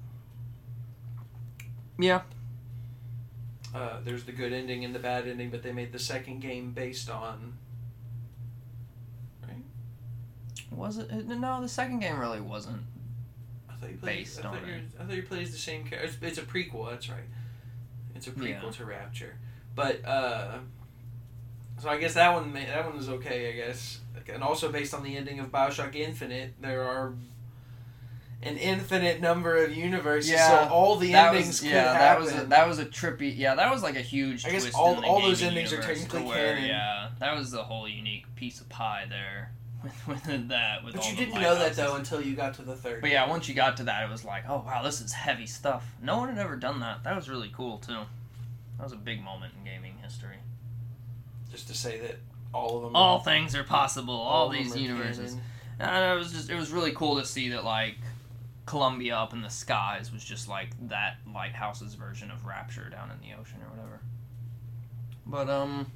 Yeah. 1.99 2.21
Uh, 3.73 3.99
there's 4.03 4.23
the 4.23 4.31
good 4.31 4.53
ending 4.53 4.85
and 4.85 4.93
the 4.93 4.99
bad 4.99 5.27
ending, 5.27 5.49
but 5.49 5.63
they 5.63 5.71
made 5.71 5.91
the 5.91 5.99
second 5.99 6.39
game 6.41 6.71
based 6.71 7.09
on. 7.09 7.57
Right 9.47 9.57
was 10.71 10.97
it? 10.99 11.09
it- 11.11 11.25
No, 11.27 11.59
the 11.61 11.67
second 11.67 11.99
game 11.99 12.19
really 12.19 12.41
wasn't. 12.41 12.83
I 13.83 13.85
thought 13.85 13.91
you 13.91 13.97
played. 13.97 14.17
Based 14.19 14.39
I 14.39 14.41
thought 14.43 14.55
on 14.63 14.67
you. 14.67 14.75
I 14.99 15.03
thought 15.03 15.15
you 15.15 15.23
played 15.23 15.47
the 15.47 15.57
same 15.57 15.83
character. 15.83 16.07
It's, 16.07 16.17
it's 16.21 16.37
a 16.37 16.41
prequel. 16.49 16.89
That's 16.89 17.09
right. 17.09 17.19
It's 18.15 18.27
a 18.27 18.31
prequel 18.31 18.63
Yeah. 18.63 18.71
to 18.71 18.85
Rapture, 18.85 19.35
but 19.75 20.05
uh, 20.05 20.59
so 21.79 21.89
I 21.89 21.97
guess 21.97 22.13
that 22.13 22.33
one 22.33 22.53
that 22.53 22.85
one 22.85 22.95
was 22.95 23.09
okay. 23.09 23.49
I 23.49 23.51
guess, 23.53 23.99
and 24.31 24.43
also 24.43 24.71
based 24.71 24.93
on 24.93 25.03
the 25.03 25.17
ending 25.17 25.39
of 25.39 25.51
Bioshock 25.51 25.95
Infinite, 25.95 26.53
there 26.61 26.83
are 26.83 27.13
an 28.43 28.57
infinite 28.57 29.19
number 29.21 29.63
of 29.63 29.75
universes. 29.75 30.31
Yeah, 30.31 30.67
so 30.67 30.73
all 30.73 30.97
the 30.97 31.13
endings 31.13 31.47
was 31.47 31.59
could 31.61 31.69
yeah, 31.71 31.83
that 31.85 31.95
happen. 32.01 32.23
was 32.23 32.33
a, 32.35 32.45
that 32.45 32.67
was 32.67 32.79
a 32.79 32.85
trippy. 32.85 33.35
Yeah, 33.35 33.55
that 33.55 33.71
was 33.71 33.81
like 33.83 33.95
a 33.95 34.01
huge 34.01 34.45
I 34.45 34.51
guess 34.51 34.73
all- 34.73 35.03
all 35.03 35.21
those 35.21 35.41
endings 35.41 35.73
are 35.73 35.81
technically 35.81 36.23
where, 36.23 36.55
canon. 36.55 36.69
Yeah, 36.69 37.09
that 37.19 37.35
was 37.37 37.51
the 37.51 37.63
whole 37.63 37.87
unique 37.87 38.25
piece 38.35 38.61
of 38.61 38.69
pie 38.69 39.05
there 39.09 39.51
with, 39.83 40.07
with 40.07 40.47
that. 40.49 40.83
With 40.83 40.95
but 40.95 41.03
all 41.03 41.09
you 41.09 41.17
didn't 41.17 41.41
know 41.41 41.55
that 41.55 41.75
though 41.75 41.95
until 41.95 42.21
you 42.21 42.35
got 42.35 42.53
to 42.55 42.61
the 42.61 42.75
third. 42.75 43.01
But 43.01 43.11
yeah, 43.11 43.27
once 43.29 43.47
you 43.47 43.55
got 43.55 43.77
to 43.77 43.83
that, 43.83 44.03
it 44.03 44.11
was 44.11 44.23
like, 44.25 44.45
oh 44.47 44.63
wow, 44.65 44.81
this 44.83 45.01
is 45.01 45.11
heavy 45.11 45.45
stuff. 45.45 45.85
No 46.01 46.17
one 46.17 46.29
had 46.29 46.37
ever 46.37 46.55
done 46.55 46.79
that. 46.79 47.03
That 47.03 47.15
was 47.15 47.29
really 47.29 47.51
cool 47.53 47.77
too. 47.79 47.99
That 48.77 48.83
was 48.83 48.93
a 48.93 48.97
big 48.97 49.21
moment 49.21 49.53
in 49.57 49.71
gaming 49.71 49.95
history. 50.01 50.37
just 51.51 51.67
to 51.67 51.75
say 51.75 51.99
that 51.99 52.17
all 52.53 52.77
of 52.77 52.83
them. 52.83 52.95
All 52.95 53.19
things 53.19 53.55
are 53.55 53.63
possible. 53.63 54.13
All, 54.13 54.49
them 54.49 54.63
these 54.63 54.75
universes. 54.75 55.31
canon. 55.31 55.43
And 55.79 56.13
it 56.13 56.17
was 56.17 56.31
just 56.31 56.49
it 56.49 56.55
was 56.55 56.71
really 56.71 56.91
cool 56.91 57.19
to 57.19 57.25
see 57.25 57.49
that 57.49 57.63
like 57.63 57.97
Columbia 58.65 59.15
up 59.15 59.33
in 59.33 59.41
the 59.41 59.49
skies 59.49 60.11
was 60.11 60.23
just 60.23 60.47
like 60.47 60.69
that 60.87 61.17
lighthouse's 61.33 61.95
version 61.95 62.31
of 62.31 62.45
Rapture 62.45 62.89
down 62.89 63.11
in 63.11 63.17
the 63.27 63.35
ocean 63.39 63.59
or 63.61 63.69
whatever. 63.69 63.99
But 65.25 65.49
um 65.49 65.91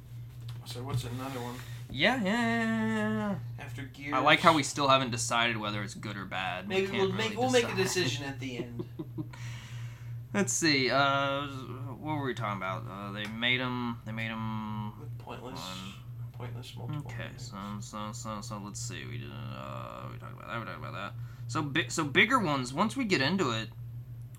So 0.66 0.82
what's 0.82 1.04
another 1.04 1.40
one 1.40 1.54
yeah, 1.90 2.22
yeah, 2.22 2.24
yeah, 2.24 2.86
yeah, 2.86 3.10
yeah. 3.10 3.34
after 3.58 3.82
Gears? 3.82 4.14
I 4.14 4.20
like 4.20 4.40
how 4.40 4.54
we 4.54 4.62
still 4.62 4.88
haven't 4.88 5.10
decided 5.10 5.56
whether 5.56 5.82
it's 5.82 5.94
good 5.94 6.16
or 6.16 6.24
bad. 6.24 6.68
Maybe 6.68 6.86
can't 6.86 6.98
we'll 6.98 7.12
really 7.12 7.28
make 7.28 7.38
we'll 7.38 7.50
make 7.50 7.68
a 7.72 7.76
decision 7.76 8.24
at 8.24 8.38
the 8.40 8.58
end. 8.58 8.84
Let's 10.34 10.52
see. 10.52 10.90
Uh, 10.90 11.46
what 11.46 12.16
were 12.16 12.26
we 12.26 12.34
talking 12.34 12.58
about? 12.58 12.84
Uh, 12.88 13.12
they 13.12 13.26
made 13.26 13.60
him. 13.60 13.98
They 14.04 14.12
made 14.12 14.28
him. 14.28 15.00
With 15.00 15.18
pointless, 15.18 15.58
One. 15.58 15.94
pointless 16.36 16.74
multiple. 16.76 17.02
Okay, 17.06 17.30
so 17.36 17.56
so 17.80 18.10
so 18.12 18.40
so 18.42 18.60
let's 18.62 18.80
see. 18.80 19.04
We 19.10 19.18
did. 19.18 19.30
Uh, 19.30 20.08
we 20.12 20.18
talked 20.18 20.34
about 20.34 20.48
that. 20.48 20.58
We 20.60 20.66
talked 20.66 20.78
about 20.78 20.92
that. 20.92 21.12
So 21.46 21.62
big. 21.62 21.90
So 21.90 22.04
bigger 22.04 22.38
ones. 22.38 22.74
Once 22.74 22.96
we 22.96 23.06
get 23.06 23.22
into 23.22 23.52
it, 23.52 23.70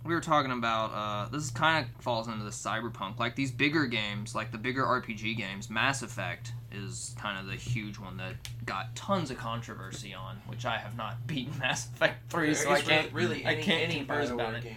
we 0.05 0.13
were 0.13 0.21
talking 0.21 0.51
about. 0.51 0.91
Uh, 0.93 1.29
this 1.29 1.49
kind 1.49 1.85
of 1.85 2.03
falls 2.03 2.27
into 2.27 2.43
the 2.43 2.51
cyberpunk. 2.51 3.17
Like 3.17 3.35
these 3.35 3.51
bigger 3.51 3.87
games, 3.87 4.35
like 4.35 4.51
the 4.51 4.59
bigger 4.59 4.83
RPG 4.83 5.37
games. 5.37 5.71
Mass 5.71 6.03
Effect 6.03 6.53
is 6.71 7.15
kind 7.19 7.39
of 7.39 7.47
the 7.47 7.55
huge 7.55 7.97
one 7.99 8.17
that 8.17 8.35
got 8.65 8.95
tons 8.95 9.31
of 9.31 9.37
controversy 9.37 10.13
on, 10.13 10.37
which 10.47 10.65
I 10.65 10.77
have 10.77 10.95
not 10.95 11.15
beaten 11.27 11.57
Mass 11.59 11.87
Effect 11.87 12.29
three, 12.31 12.49
I 12.49 12.53
so 12.53 12.71
I 12.71 12.81
can't. 12.81 13.11
really, 13.13 13.45
I 13.45 13.53
any, 13.53 13.63
can't 13.63 13.83
any 13.91 14.05
Bioware 14.05 14.31
about 14.31 14.53
it. 14.55 14.63
game. 14.63 14.75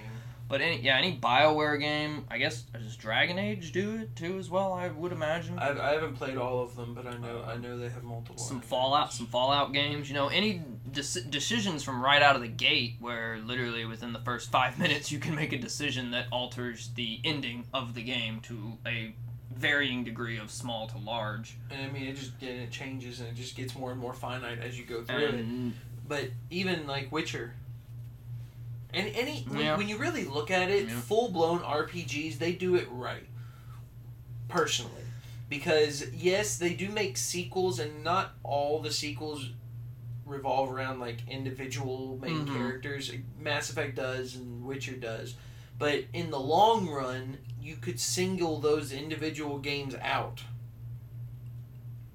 But 0.48 0.60
any 0.60 0.80
yeah, 0.82 0.98
any 0.98 1.16
Bioware 1.16 1.80
game, 1.80 2.26
I 2.30 2.36
guess 2.36 2.64
uh, 2.74 2.78
does 2.78 2.94
Dragon 2.96 3.38
Age 3.38 3.72
do 3.72 3.96
it 3.96 4.14
too 4.14 4.38
as 4.38 4.50
well? 4.50 4.74
I 4.74 4.88
would 4.88 5.10
imagine. 5.12 5.58
I've, 5.58 5.78
I 5.78 5.92
haven't 5.92 6.16
played 6.16 6.36
all 6.36 6.60
of 6.62 6.76
them, 6.76 6.92
but 6.92 7.06
I 7.06 7.16
know 7.16 7.42
I 7.46 7.56
know 7.56 7.78
they 7.78 7.88
have 7.88 8.02
multiple. 8.02 8.36
some 8.36 8.56
endings. 8.56 8.68
Fallout, 8.68 9.12
some 9.14 9.26
Fallout 9.28 9.72
games. 9.72 10.10
You 10.10 10.14
know, 10.14 10.28
any 10.28 10.60
dec- 10.90 11.30
decisions 11.30 11.82
from 11.82 12.02
right 12.04 12.20
out 12.20 12.36
of 12.36 12.42
the 12.42 12.48
gate, 12.48 12.96
where 13.00 13.38
literally 13.38 13.86
within 13.86 14.12
the 14.12 14.18
first 14.18 14.50
five 14.50 14.78
minutes 14.78 15.10
you 15.10 15.18
can 15.18 15.34
make 15.34 15.54
a 15.54 15.58
decision 15.58 16.10
that 16.10 16.26
alters 16.30 16.90
the 16.96 17.20
ending 17.24 17.64
of 17.72 17.94
the 17.94 18.02
game 18.02 18.40
to 18.40 18.76
a 18.86 19.14
varying 19.56 20.04
degree 20.04 20.38
of 20.38 20.50
small 20.50 20.86
to 20.88 20.98
large. 20.98 21.56
And 21.70 21.86
I 21.86 21.92
mean, 21.92 22.04
it 22.08 22.16
just 22.16 22.32
and 22.40 22.60
it 22.62 22.70
changes 22.70 23.20
and 23.20 23.28
it 23.28 23.34
just 23.34 23.56
gets 23.56 23.74
more 23.74 23.90
and 23.90 24.00
more 24.00 24.12
finite 24.14 24.58
as 24.58 24.78
you 24.78 24.84
go 24.84 25.02
through 25.02 25.16
it. 25.18 25.46
But 26.08 26.30
even 26.50 26.86
like 26.86 27.10
Witcher. 27.12 27.54
And 28.94 29.08
any 29.14 29.42
when, 29.48 29.60
Yeah. 29.60 29.76
when 29.76 29.88
you 29.88 29.96
really 29.96 30.24
look 30.24 30.50
at 30.50 30.70
it, 30.70 30.88
Yeah. 30.88 31.00
full 31.00 31.30
blown 31.30 31.60
RPGs, 31.60 32.38
they 32.38 32.52
do 32.52 32.74
it 32.74 32.86
right. 32.90 33.26
Personally, 34.48 35.02
because 35.48 36.12
yes, 36.12 36.58
they 36.58 36.74
do 36.74 36.90
make 36.90 37.16
sequels, 37.16 37.78
and 37.78 38.04
not 38.04 38.34
all 38.42 38.80
the 38.80 38.92
sequels 38.92 39.48
revolve 40.26 40.70
around 40.70 41.00
like 41.00 41.26
individual 41.28 42.18
main 42.20 42.46
Mhm. 42.46 42.52
characters. 42.54 43.10
Mass 43.38 43.70
Effect 43.70 43.94
does, 43.96 44.34
and 44.36 44.62
Witcher 44.64 44.96
does. 44.96 45.34
But 45.78 46.04
in 46.12 46.30
the 46.30 46.38
long 46.38 46.86
run, 46.88 47.38
you 47.62 47.76
could 47.76 48.00
single 48.00 48.58
those 48.58 48.92
individual 48.92 49.58
games 49.58 49.94
out. 50.02 50.42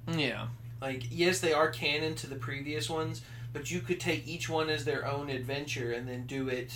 yeah, 0.07 0.47
Like, 0.81 1.03
yes, 1.09 1.39
they 1.39 1.53
are 1.53 1.69
canon 1.69 2.15
to 2.15 2.27
the 2.27 2.35
previous 2.35 2.89
ones, 2.89 3.21
but 3.53 3.71
you 3.71 3.79
could 3.81 3.99
take 3.99 4.27
each 4.27 4.49
one 4.49 4.69
as 4.69 4.85
their 4.85 5.05
own 5.07 5.29
adventure 5.29 5.91
and 5.91 6.07
then 6.07 6.25
do 6.25 6.47
it 6.49 6.71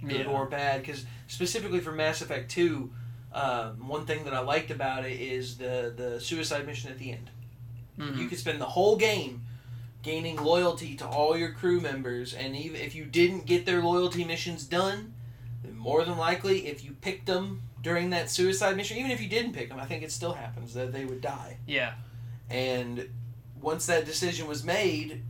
good 0.00 0.26
yeah. 0.26 0.32
or 0.32 0.46
bad. 0.46 0.80
Because 0.82 1.04
specifically 1.28 1.80
for 1.80 1.92
Mass 1.92 2.20
Effect 2.22 2.50
Two, 2.50 2.90
um, 3.32 3.88
one 3.88 4.06
thing 4.06 4.24
that 4.24 4.34
I 4.34 4.40
liked 4.40 4.70
about 4.70 5.04
it 5.04 5.20
is 5.20 5.56
the 5.56 5.92
the 5.96 6.20
suicide 6.20 6.66
mission 6.66 6.90
at 6.90 6.98
the 6.98 7.12
end. 7.12 7.30
Mhm. 7.98 8.18
You 8.18 8.28
could 8.28 8.38
spend 8.38 8.60
the 8.60 8.66
whole 8.66 8.96
game 8.96 9.42
gaining 10.02 10.36
loyalty 10.36 10.94
to 10.96 11.06
all 11.06 11.36
your 11.36 11.52
crew 11.52 11.80
members, 11.80 12.34
and 12.34 12.54
even 12.54 12.80
if 12.80 12.94
you 12.94 13.04
didn't 13.04 13.46
get 13.46 13.64
their 13.66 13.82
loyalty 13.82 14.24
missions 14.24 14.64
done, 14.64 15.14
then 15.62 15.76
more 15.76 16.04
than 16.04 16.18
likely, 16.18 16.66
if 16.66 16.84
you 16.84 16.92
picked 16.92 17.26
them 17.26 17.62
during 17.84 18.10
that 18.10 18.28
suicide 18.30 18.76
mission, 18.76 18.96
even 18.96 19.12
if 19.12 19.20
you 19.20 19.28
didn't 19.28 19.52
pick 19.52 19.68
them, 19.68 19.78
I 19.78 19.84
think 19.84 20.02
it 20.02 20.10
still 20.10 20.32
happens 20.32 20.74
that 20.74 20.92
they 20.92 21.04
would 21.04 21.20
die. 21.20 21.58
yeah, 21.68 21.92
And 22.50 23.08
once 23.60 23.86
that 23.86 24.04
decision 24.06 24.48
was 24.48 24.64
made, 24.64 25.22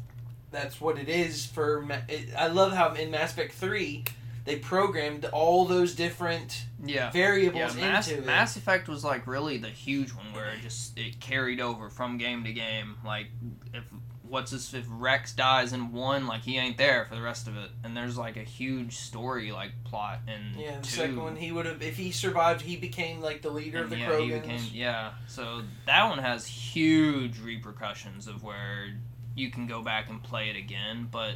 that's 0.50 0.80
what 0.80 0.96
it 0.98 1.08
is 1.08 1.44
for. 1.44 1.82
Ma- 1.82 2.06
it, 2.08 2.30
I 2.38 2.46
love 2.46 2.72
how 2.72 2.94
in 2.94 3.10
Mass 3.10 3.32
Effect 3.32 3.52
Three, 3.52 4.04
they 4.44 4.56
programmed 4.56 5.24
all 5.26 5.64
those 5.64 5.94
different 5.94 6.64
yeah. 6.84 6.94
Yeah, 6.94 7.10
variables 7.10 7.76
Mass, 7.76 8.08
into 8.08 8.22
it. 8.22 8.26
Mass 8.26 8.56
Effect 8.56 8.88
was 8.88 9.04
like 9.04 9.26
really 9.26 9.58
the 9.58 9.68
huge 9.68 10.12
one 10.12 10.32
where 10.32 10.50
it 10.50 10.60
just 10.62 10.96
it 10.98 11.18
carried 11.20 11.60
over 11.60 11.90
from 11.90 12.18
game 12.18 12.44
to 12.44 12.52
game. 12.52 12.96
Like 13.04 13.26
if 13.72 13.84
what's 14.28 14.50
this 14.50 14.72
if 14.74 14.86
Wrex 14.88 15.32
dies 15.32 15.72
in 15.72 15.92
one, 15.92 16.26
like 16.26 16.42
he 16.42 16.56
ain't 16.58 16.78
there 16.78 17.04
for 17.04 17.14
the 17.14 17.22
rest 17.22 17.46
of 17.46 17.56
it. 17.56 17.70
And 17.82 17.96
there's 17.96 18.16
like 18.16 18.36
a 18.36 18.42
huge 18.42 18.96
story 18.96 19.52
like 19.52 19.72
plot 19.84 20.20
and 20.26 20.56
yeah, 20.60 20.76
the 20.78 20.82
two. 20.82 20.90
second 20.90 21.22
one, 21.22 21.36
he 21.36 21.52
would 21.52 21.66
have 21.66 21.82
if 21.82 21.96
he 21.96 22.10
survived, 22.10 22.62
he 22.62 22.76
became 22.76 23.20
like 23.20 23.42
the 23.42 23.50
leader 23.50 23.82
of 23.82 23.90
the 23.90 23.98
yeah, 23.98 24.08
Krogans. 24.08 24.24
he 24.24 24.40
became 24.40 24.60
yeah. 24.72 25.10
So 25.28 25.62
that 25.86 26.08
one 26.08 26.18
has 26.18 26.46
huge 26.46 27.40
repercussions 27.40 28.26
of 28.26 28.42
where 28.42 28.94
you 29.34 29.50
can 29.50 29.66
go 29.66 29.82
back 29.82 30.08
and 30.08 30.22
play 30.22 30.48
it 30.48 30.56
again, 30.56 31.08
but 31.10 31.34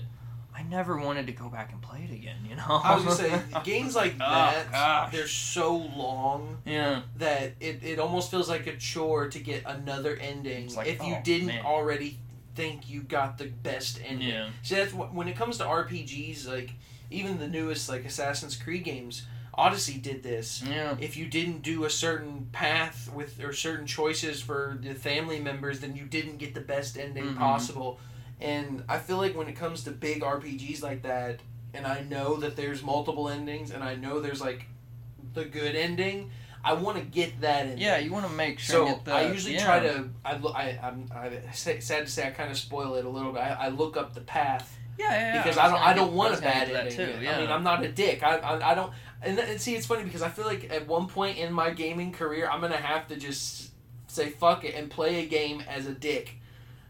I 0.55 0.63
never 0.63 0.99
wanted 0.99 1.27
to 1.27 1.33
go 1.33 1.49
back 1.49 1.73
and 1.73 1.81
play 1.81 2.09
it 2.11 2.13
again. 2.13 2.39
You 2.49 2.57
know. 2.57 2.65
I 2.83 2.97
was 2.97 3.05
gonna 3.05 3.17
say 3.17 3.43
games 3.65 3.95
like 3.95 4.15
Oh, 4.15 4.19
that, 4.19 4.73
gosh. 4.73 5.13
they're 5.13 5.29
so 5.29 5.77
long 5.77 6.59
yeah. 6.65 7.03
that 7.19 7.53
it, 7.61 7.85
it 7.85 7.99
almost 7.99 8.31
feels 8.31 8.49
like 8.49 8.67
a 8.67 8.77
chore 8.77 9.29
to 9.29 9.39
get 9.39 9.63
another 9.67 10.17
ending 10.17 10.75
like, 10.75 10.89
if 10.89 11.05
you 11.05 11.15
oh, 11.15 11.21
didn't 11.23 11.49
man. 11.49 11.65
already 11.65 12.19
think 12.59 12.91
you 12.91 13.03
got 13.03 13.39
the 13.39 13.47
best 13.47 14.01
ending. 14.05 14.29
Yeah. 14.29 14.49
See, 14.63 14.75
that's 14.75 14.93
what, 14.93 15.15
when 15.15 15.29
it 15.29 15.37
comes 15.37 15.59
to 15.59 15.65
RPGs, 15.65 16.49
like 16.49 16.73
even 17.11 17.39
the 17.39 17.47
newest 17.47 17.89
like 17.89 18.05
Assassin's 18.05 18.57
Creed 18.57 18.83
games, 18.83 19.23
Odyssey 19.55 19.97
did 19.99 20.23
this. 20.25 20.63
Yeah. 20.69 20.97
If 21.01 21.17
you 21.17 21.27
didn't 21.27 21.63
do 21.63 21.85
a 21.85 21.91
certain 21.91 22.49
path 22.53 23.11
with 23.15 23.43
or 23.43 23.53
certain 23.53 23.87
choices 23.87 24.43
for 24.43 24.77
the 24.83 24.95
family 24.95 25.39
members, 25.41 25.79
then 25.81 25.95
you 25.95 26.05
didn't 26.05 26.39
get 26.39 26.53
the 26.55 26.61
best 26.61 26.99
ending 26.99 27.25
Mhm. 27.35 27.39
possible. 27.39 28.01
And 28.41 28.83
I 28.89 28.99
feel 28.99 29.19
like 29.19 29.37
when 29.37 29.49
it 29.49 29.55
comes 29.55 29.85
to 29.85 29.91
big 29.93 30.23
RPGs 30.23 30.83
like 30.83 31.03
that, 31.03 31.41
and 31.75 31.87
I 31.87 32.01
know 32.03 32.37
that 32.37 32.57
there's 32.57 32.83
multiple 32.83 33.29
endings, 33.29 33.71
and 33.71 33.85
I 33.85 33.95
know 33.95 34.21
there's 34.21 34.41
like 34.41 34.67
the 35.35 35.45
good 35.45 35.77
ending, 35.77 36.31
I 36.65 36.73
want 36.75 36.99
to 36.99 37.03
get 37.05 37.41
that 37.41 37.67
in. 37.67 37.79
Yeah, 37.79 37.99
you 37.99 38.13
want 38.13 38.27
to 38.27 38.33
make 38.33 38.59
sure. 38.59 38.89
So 38.89 39.01
the, 39.05 39.13
I 39.13 39.31
usually 39.31 39.55
yeah. 39.55 39.65
try 39.65 39.81
to. 39.81 40.09
I 40.25 40.37
look. 40.37 40.55
I, 40.55 40.79
I'm. 40.83 41.09
I, 41.15 41.41
sad 41.53 41.81
to 41.81 42.07
say, 42.07 42.27
I 42.27 42.31
kind 42.31 42.51
of 42.51 42.59
spoil 42.59 42.95
it 42.97 43.05
a 43.05 43.09
little 43.09 43.33
bit. 43.33 43.41
I, 43.41 43.67
I 43.67 43.69
look 43.69 43.97
up 43.97 44.15
the 44.15 44.21
path 44.21 44.77
Yeah, 44.99 45.11
yeah, 45.11 45.19
yeah. 45.35 45.43
because 45.43 45.57
was 45.57 45.65
I 45.65 45.71
don't. 45.71 45.87
I 45.89 45.93
don't 45.95 46.13
want 46.15 46.39
a 46.39 46.41
bad 46.41 46.67
get 46.67 46.67
to 46.67 46.73
that 46.73 47.01
ending. 47.01 47.19
too. 47.19 47.25
Yeah. 47.25 47.37
I 47.37 47.41
mean, 47.41 47.51
I'm 47.51 47.65
not 47.65 47.85
a 47.85 47.89
dick. 47.89 48.23
I. 48.23 48.37
I, 48.39 48.73
I 48.73 48.75
don't. 48.75 48.93
And, 49.23 49.39
and 49.39 49.61
see, 49.61 49.75
it's 49.75 49.87
funny 49.87 50.05
because 50.05 50.23
I 50.23 50.29
feel 50.29 50.47
like 50.47 50.71
at 50.73 50.87
one 50.87 51.07
point 51.07 51.39
in 51.39 51.53
my 51.53 51.71
gaming 51.71 52.13
career, 52.13 52.49
I'm 52.51 52.61
gonna 52.61 52.77
have 52.77 53.09
to 53.09 53.17
just 53.17 53.73
say 54.07 54.31
fuck 54.31 54.65
it 54.65 54.75
and 54.75 54.91
play 54.91 55.25
a 55.25 55.27
game 55.27 55.63
as 55.69 55.87
a 55.87 55.93
dick 55.93 56.38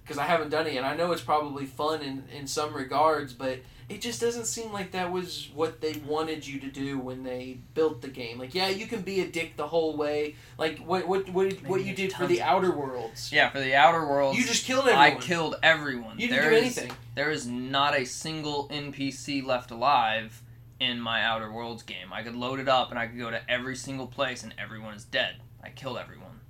because 0.08 0.18
I 0.18 0.24
haven't 0.24 0.48
done 0.48 0.66
it 0.66 0.74
and 0.76 0.86
I 0.86 0.96
know 0.96 1.12
it's 1.12 1.20
probably 1.22 1.66
fun 1.66 2.00
in 2.02 2.24
in 2.34 2.46
some 2.46 2.72
regards, 2.74 3.34
but 3.34 3.58
it 3.90 4.00
just 4.02 4.20
doesn't 4.20 4.44
seem 4.46 4.72
like 4.72 4.92
that 4.92 5.12
was 5.12 5.48
what 5.54 5.80
they 5.80 5.94
wanted 6.06 6.46
you 6.46 6.60
to 6.60 6.66
do 6.66 6.98
when 6.98 7.22
they 7.22 7.58
built 7.74 8.02
the 8.02 8.08
game. 8.08 8.38
Like, 8.38 8.54
yeah, 8.54 8.68
you 8.68 8.86
can 8.86 9.00
be 9.02 9.20
a 9.20 9.26
dick 9.26 9.56
the 9.56 9.66
whole 9.66 9.96
way. 9.96 10.36
Like 10.58 10.78
what 10.78 11.06
what 11.06 11.28
what, 11.30 11.52
what 11.66 11.84
you 11.84 11.94
did 11.94 12.12
for 12.12 12.26
the 12.26 12.40
Outer 12.42 12.70
Worlds. 12.70 13.30
yeah, 13.32 13.50
for 13.50 13.60
the 13.60 13.74
Outer 13.74 14.06
Worlds, 14.06 14.38
You 14.38 14.44
just 14.46 14.64
killed 14.64 14.88
everyone. 14.88 15.04
I 15.04 15.14
killed 15.14 15.56
everyone. 15.62 16.18
You 16.18 16.28
didn't 16.28 16.40
There 16.42 16.50
do 16.50 16.56
is- 16.56 16.78
anything. 16.78 16.96
There 17.14 17.30
is 17.30 17.46
not 17.46 17.98
a 17.98 18.04
single 18.06 18.68
NPC 18.68 19.44
left 19.44 19.70
alive 19.70 20.42
in 20.80 21.00
my 21.00 21.22
Outer 21.24 21.50
Worlds 21.52 21.82
game. 21.82 22.12
I 22.12 22.22
could 22.22 22.36
load 22.36 22.60
it 22.60 22.68
up 22.68 22.90
and 22.90 22.98
I 22.98 23.06
could 23.08 23.18
go 23.18 23.30
to 23.30 23.40
every 23.50 23.74
single 23.76 24.06
place 24.06 24.42
and 24.44 24.54
everyone 24.58 24.94
is 24.94 25.04
dead. 25.04 25.36
I 25.62 25.70
killed 25.70 25.98
everyone. 25.98 26.40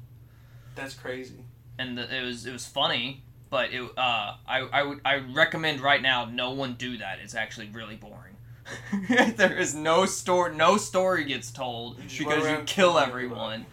That's 0.75 0.95
crazy. 0.95 1.45
and 1.79 1.97
the, 1.97 2.15
it 2.15 2.23
was 2.25 2.45
it 2.47 2.53
was 2.53 2.67
funny, 2.67 3.23
but 3.51 3.73
it 3.73 3.83
uh 3.97 4.35
I 4.47 4.61
I 4.73 4.83
would 4.83 5.01
I 5.05 5.17
recommend 5.17 5.81
right 5.81 6.03
now 6.03 6.25
no 6.25 6.51
one 6.51 6.75
do 6.75 6.99
that. 6.99 7.19
It's 7.23 7.35
actually 7.35 7.69
really 7.73 7.97
boring. 7.97 8.37
there 9.37 9.57
is 9.57 9.75
no 9.75 10.07
story. 10.07 10.55
No 10.55 10.77
story 10.77 11.25
gets 11.25 11.51
told 11.51 11.97
because 11.97 12.49
you 12.49 12.63
kill 12.67 12.99
everyone. 12.99 13.67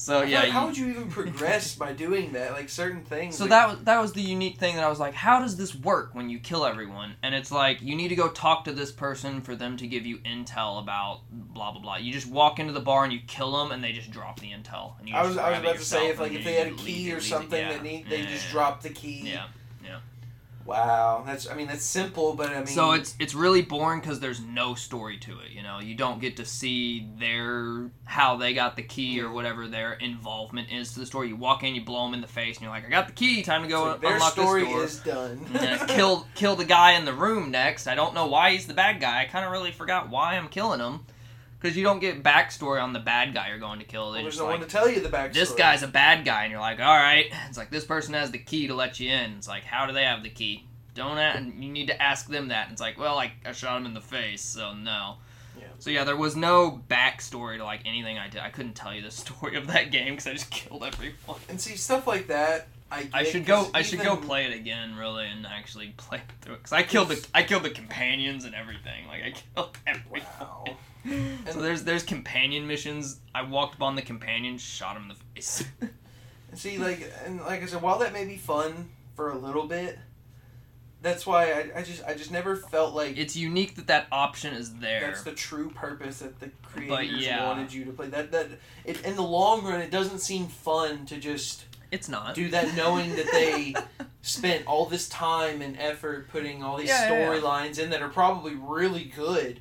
So 0.00 0.22
yeah. 0.22 0.42
like, 0.42 0.50
how 0.50 0.66
would 0.66 0.78
you 0.78 0.86
even 0.90 1.10
progress 1.10 1.74
by 1.74 1.92
doing 1.92 2.32
that? 2.34 2.52
Like 2.52 2.68
certain 2.68 3.02
things. 3.02 3.36
so 3.36 3.44
like, 3.44 3.50
that 3.50 3.68
was 3.68 3.78
that 3.80 4.00
was 4.00 4.12
the 4.12 4.22
unique 4.22 4.58
thing 4.58 4.76
that 4.76 4.84
I 4.84 4.88
was 4.88 5.00
like, 5.00 5.12
how 5.12 5.40
does 5.40 5.56
this 5.56 5.74
work 5.74 6.14
when 6.14 6.30
you 6.30 6.38
kill 6.38 6.64
everyone? 6.64 7.16
And 7.24 7.34
it's 7.34 7.50
like 7.50 7.82
you 7.82 7.96
need 7.96 8.08
to 8.08 8.14
go 8.14 8.28
talk 8.28 8.64
to 8.66 8.72
this 8.72 8.92
person 8.92 9.40
for 9.40 9.56
them 9.56 9.76
to 9.76 9.88
give 9.88 10.06
you 10.06 10.18
intel 10.18 10.80
about 10.80 11.22
blah 11.32 11.72
blah 11.72 11.80
blah. 11.80 11.96
You 11.96 12.12
just 12.12 12.28
walk 12.28 12.60
into 12.60 12.72
the 12.72 12.80
bar 12.80 13.02
and 13.02 13.12
you 13.12 13.18
kill 13.26 13.58
them, 13.58 13.72
and 13.72 13.82
they 13.82 13.90
just 13.90 14.12
drop 14.12 14.38
the 14.38 14.50
intel. 14.50 14.96
And 15.00 15.08
you 15.08 15.16
I 15.16 15.26
was 15.26 15.36
I 15.36 15.50
was 15.50 15.58
about 15.58 15.76
to 15.76 15.84
say 15.84 16.10
if 16.10 16.20
like 16.20 16.32
if 16.32 16.44
they 16.44 16.54
had 16.54 16.68
a 16.68 16.76
key 16.76 17.12
or 17.12 17.20
something 17.20 17.58
yeah, 17.58 17.72
that 17.72 17.82
need 17.82 18.08
they 18.08 18.20
yeah, 18.20 18.30
just 18.30 18.48
drop 18.50 18.82
the 18.82 18.90
key. 18.90 19.22
Yeah. 19.24 19.46
Wow, 20.68 21.22
that's 21.24 21.48
I 21.48 21.54
mean 21.54 21.66
that's 21.66 21.82
simple, 21.82 22.34
but 22.34 22.50
I 22.50 22.56
mean 22.56 22.66
so 22.66 22.92
it's 22.92 23.16
it's 23.18 23.34
really 23.34 23.62
boring 23.62 24.00
because 24.00 24.20
there's 24.20 24.42
no 24.42 24.74
story 24.74 25.16
to 25.20 25.38
it. 25.40 25.52
You 25.52 25.62
know, 25.62 25.78
you 25.80 25.94
don't 25.94 26.20
get 26.20 26.36
to 26.36 26.44
see 26.44 27.08
their 27.18 27.90
how 28.04 28.36
they 28.36 28.52
got 28.52 28.76
the 28.76 28.82
key 28.82 29.18
or 29.22 29.32
whatever 29.32 29.66
their 29.66 29.94
involvement 29.94 30.70
is 30.70 30.92
to 30.92 31.00
the 31.00 31.06
story. 31.06 31.28
You 31.28 31.36
walk 31.36 31.64
in, 31.64 31.74
you 31.74 31.80
blow 31.80 32.04
them 32.04 32.12
in 32.12 32.20
the 32.20 32.26
face, 32.26 32.56
and 32.56 32.64
you're 32.64 32.70
like, 32.70 32.84
"I 32.84 32.90
got 32.90 33.06
the 33.06 33.14
key. 33.14 33.42
Time 33.42 33.62
to 33.62 33.68
go 33.68 33.84
like, 33.84 34.02
their 34.02 34.16
unlock 34.16 34.32
story 34.32 34.64
this 34.64 34.98
door." 35.00 35.30
is 35.30 35.40
done. 35.48 35.86
Kill 35.88 36.26
kill 36.34 36.54
the 36.54 36.66
guy 36.66 36.92
in 36.92 37.06
the 37.06 37.14
room 37.14 37.50
next. 37.50 37.86
I 37.86 37.94
don't 37.94 38.12
know 38.12 38.26
why 38.26 38.50
he's 38.50 38.66
the 38.66 38.74
bad 38.74 39.00
guy. 39.00 39.22
I 39.22 39.24
kind 39.24 39.46
of 39.46 39.52
really 39.52 39.72
forgot 39.72 40.10
why 40.10 40.34
I'm 40.34 40.48
killing 40.48 40.80
him. 40.80 41.00
Because 41.60 41.76
you 41.76 41.82
don't 41.82 41.98
get 41.98 42.22
backstory 42.22 42.80
on 42.82 42.92
the 42.92 43.00
bad 43.00 43.34
guy 43.34 43.48
you're 43.48 43.58
going 43.58 43.80
to 43.80 43.84
kill. 43.84 44.12
They 44.12 44.18
Well, 44.18 44.22
there's 44.24 44.38
no 44.38 44.44
like, 44.44 44.58
one 44.58 44.68
to 44.68 44.72
tell 44.72 44.88
you 44.88 45.00
the 45.00 45.08
backstory. 45.08 45.32
this 45.34 45.52
guy's 45.52 45.82
a 45.82 45.88
bad 45.88 46.24
guy, 46.24 46.44
and 46.44 46.52
you're 46.52 46.60
like, 46.60 46.78
all 46.80 46.96
right. 46.96 47.26
It's 47.48 47.58
like 47.58 47.70
this 47.70 47.84
person 47.84 48.14
has 48.14 48.30
the 48.30 48.38
key 48.38 48.68
to 48.68 48.74
let 48.74 49.00
you 49.00 49.10
in. 49.10 49.32
It's 49.32 49.48
like, 49.48 49.64
how 49.64 49.86
do 49.86 49.92
they 49.92 50.04
have 50.04 50.22
the 50.22 50.30
key? 50.30 50.66
Don't 50.94 51.18
a- 51.18 51.40
you 51.58 51.70
need 51.70 51.88
to 51.88 52.00
ask 52.02 52.28
them 52.28 52.48
that. 52.48 52.64
And 52.66 52.72
it's 52.72 52.80
like, 52.80 52.98
well, 52.98 53.18
I, 53.18 53.32
I 53.44 53.52
shot 53.52 53.76
him 53.80 53.86
in 53.86 53.94
the 53.94 54.00
face, 54.00 54.42
so 54.42 54.72
no. 54.74 55.16
Yeah. 55.58 55.64
So 55.80 55.90
yeah, 55.90 56.04
there 56.04 56.16
was 56.16 56.36
no 56.36 56.80
backstory 56.88 57.56
to 57.58 57.64
like 57.64 57.80
anything 57.84 58.18
I 58.18 58.28
did. 58.28 58.40
I 58.40 58.50
couldn't 58.50 58.74
tell 58.74 58.94
you 58.94 59.02
the 59.02 59.10
story 59.22 59.56
of 59.56 59.66
that 59.68 59.90
game 59.90 60.12
because 60.14 60.26
I 60.28 60.32
just 60.32 60.50
killed 60.52 60.84
everyone. 60.84 61.40
And 61.48 61.60
see 61.60 61.76
stuff 61.76 62.06
like 62.06 62.28
that. 62.28 62.68
I, 62.90 63.08
I 63.12 63.24
should 63.24 63.44
go. 63.44 63.68
I 63.74 63.82
should 63.82 64.00
go 64.00 64.16
play 64.16 64.46
it 64.46 64.54
again, 64.54 64.96
really, 64.96 65.26
and 65.26 65.46
actually 65.46 65.88
play 65.96 66.18
it 66.28 66.32
through. 66.40 66.56
Because 66.56 66.72
I 66.72 66.82
killed 66.82 67.08
the 67.08 67.26
I 67.34 67.42
killed 67.42 67.62
the 67.62 67.70
companions 67.70 68.44
and 68.44 68.54
everything. 68.54 69.06
Like 69.06 69.22
I 69.22 69.30
killed 69.32 69.76
everything. 69.86 70.28
Wow. 70.40 70.64
so 71.50 71.60
there's 71.60 71.84
there's 71.84 72.02
companion 72.02 72.66
missions. 72.66 73.20
I 73.34 73.42
walked 73.42 73.74
upon 73.74 73.94
the 73.94 74.02
companion, 74.02 74.58
shot 74.58 74.96
him 74.96 75.02
in 75.02 75.08
the 75.08 75.14
face. 75.34 75.64
see, 76.54 76.78
like 76.78 77.10
and 77.26 77.40
like 77.40 77.62
I 77.62 77.66
said, 77.66 77.82
while 77.82 77.98
that 77.98 78.12
may 78.12 78.24
be 78.24 78.36
fun 78.36 78.88
for 79.14 79.30
a 79.30 79.36
little 79.38 79.66
bit, 79.66 79.98
that's 81.02 81.26
why 81.26 81.52
I, 81.52 81.70
I 81.76 81.82
just 81.82 82.02
I 82.04 82.14
just 82.14 82.30
never 82.30 82.56
felt 82.56 82.94
like 82.94 83.16
it's 83.18 83.36
unique 83.36 83.76
that 83.76 83.86
that 83.88 84.06
option 84.10 84.54
is 84.54 84.74
there. 84.76 85.02
That's 85.02 85.22
the 85.22 85.32
true 85.32 85.70
purpose 85.70 86.20
that 86.20 86.40
the 86.40 86.50
creators 86.62 87.24
yeah. 87.24 87.46
wanted 87.46 87.72
you 87.72 87.84
to 87.84 87.92
play. 87.92 88.08
That 88.08 88.32
that 88.32 88.48
it, 88.84 89.04
in 89.04 89.14
the 89.14 89.22
long 89.22 89.64
run, 89.64 89.80
it 89.80 89.90
doesn't 89.90 90.20
seem 90.20 90.46
fun 90.46 91.06
to 91.06 91.18
just 91.18 91.64
it's 91.90 92.08
not. 92.08 92.34
do 92.34 92.48
that, 92.50 92.74
knowing 92.76 93.14
that 93.16 93.30
they 93.32 93.74
spent 94.22 94.66
all 94.66 94.86
this 94.86 95.08
time 95.08 95.62
and 95.62 95.76
effort 95.78 96.28
putting 96.28 96.62
all 96.62 96.76
these 96.76 96.88
Yeah, 96.88 97.10
yeah, 97.10 97.18
yeah. 97.18 97.26
storylines 97.40 97.78
in 97.78 97.90
that 97.90 98.02
are 98.02 98.08
probably 98.08 98.54
really 98.54 99.04
good, 99.04 99.60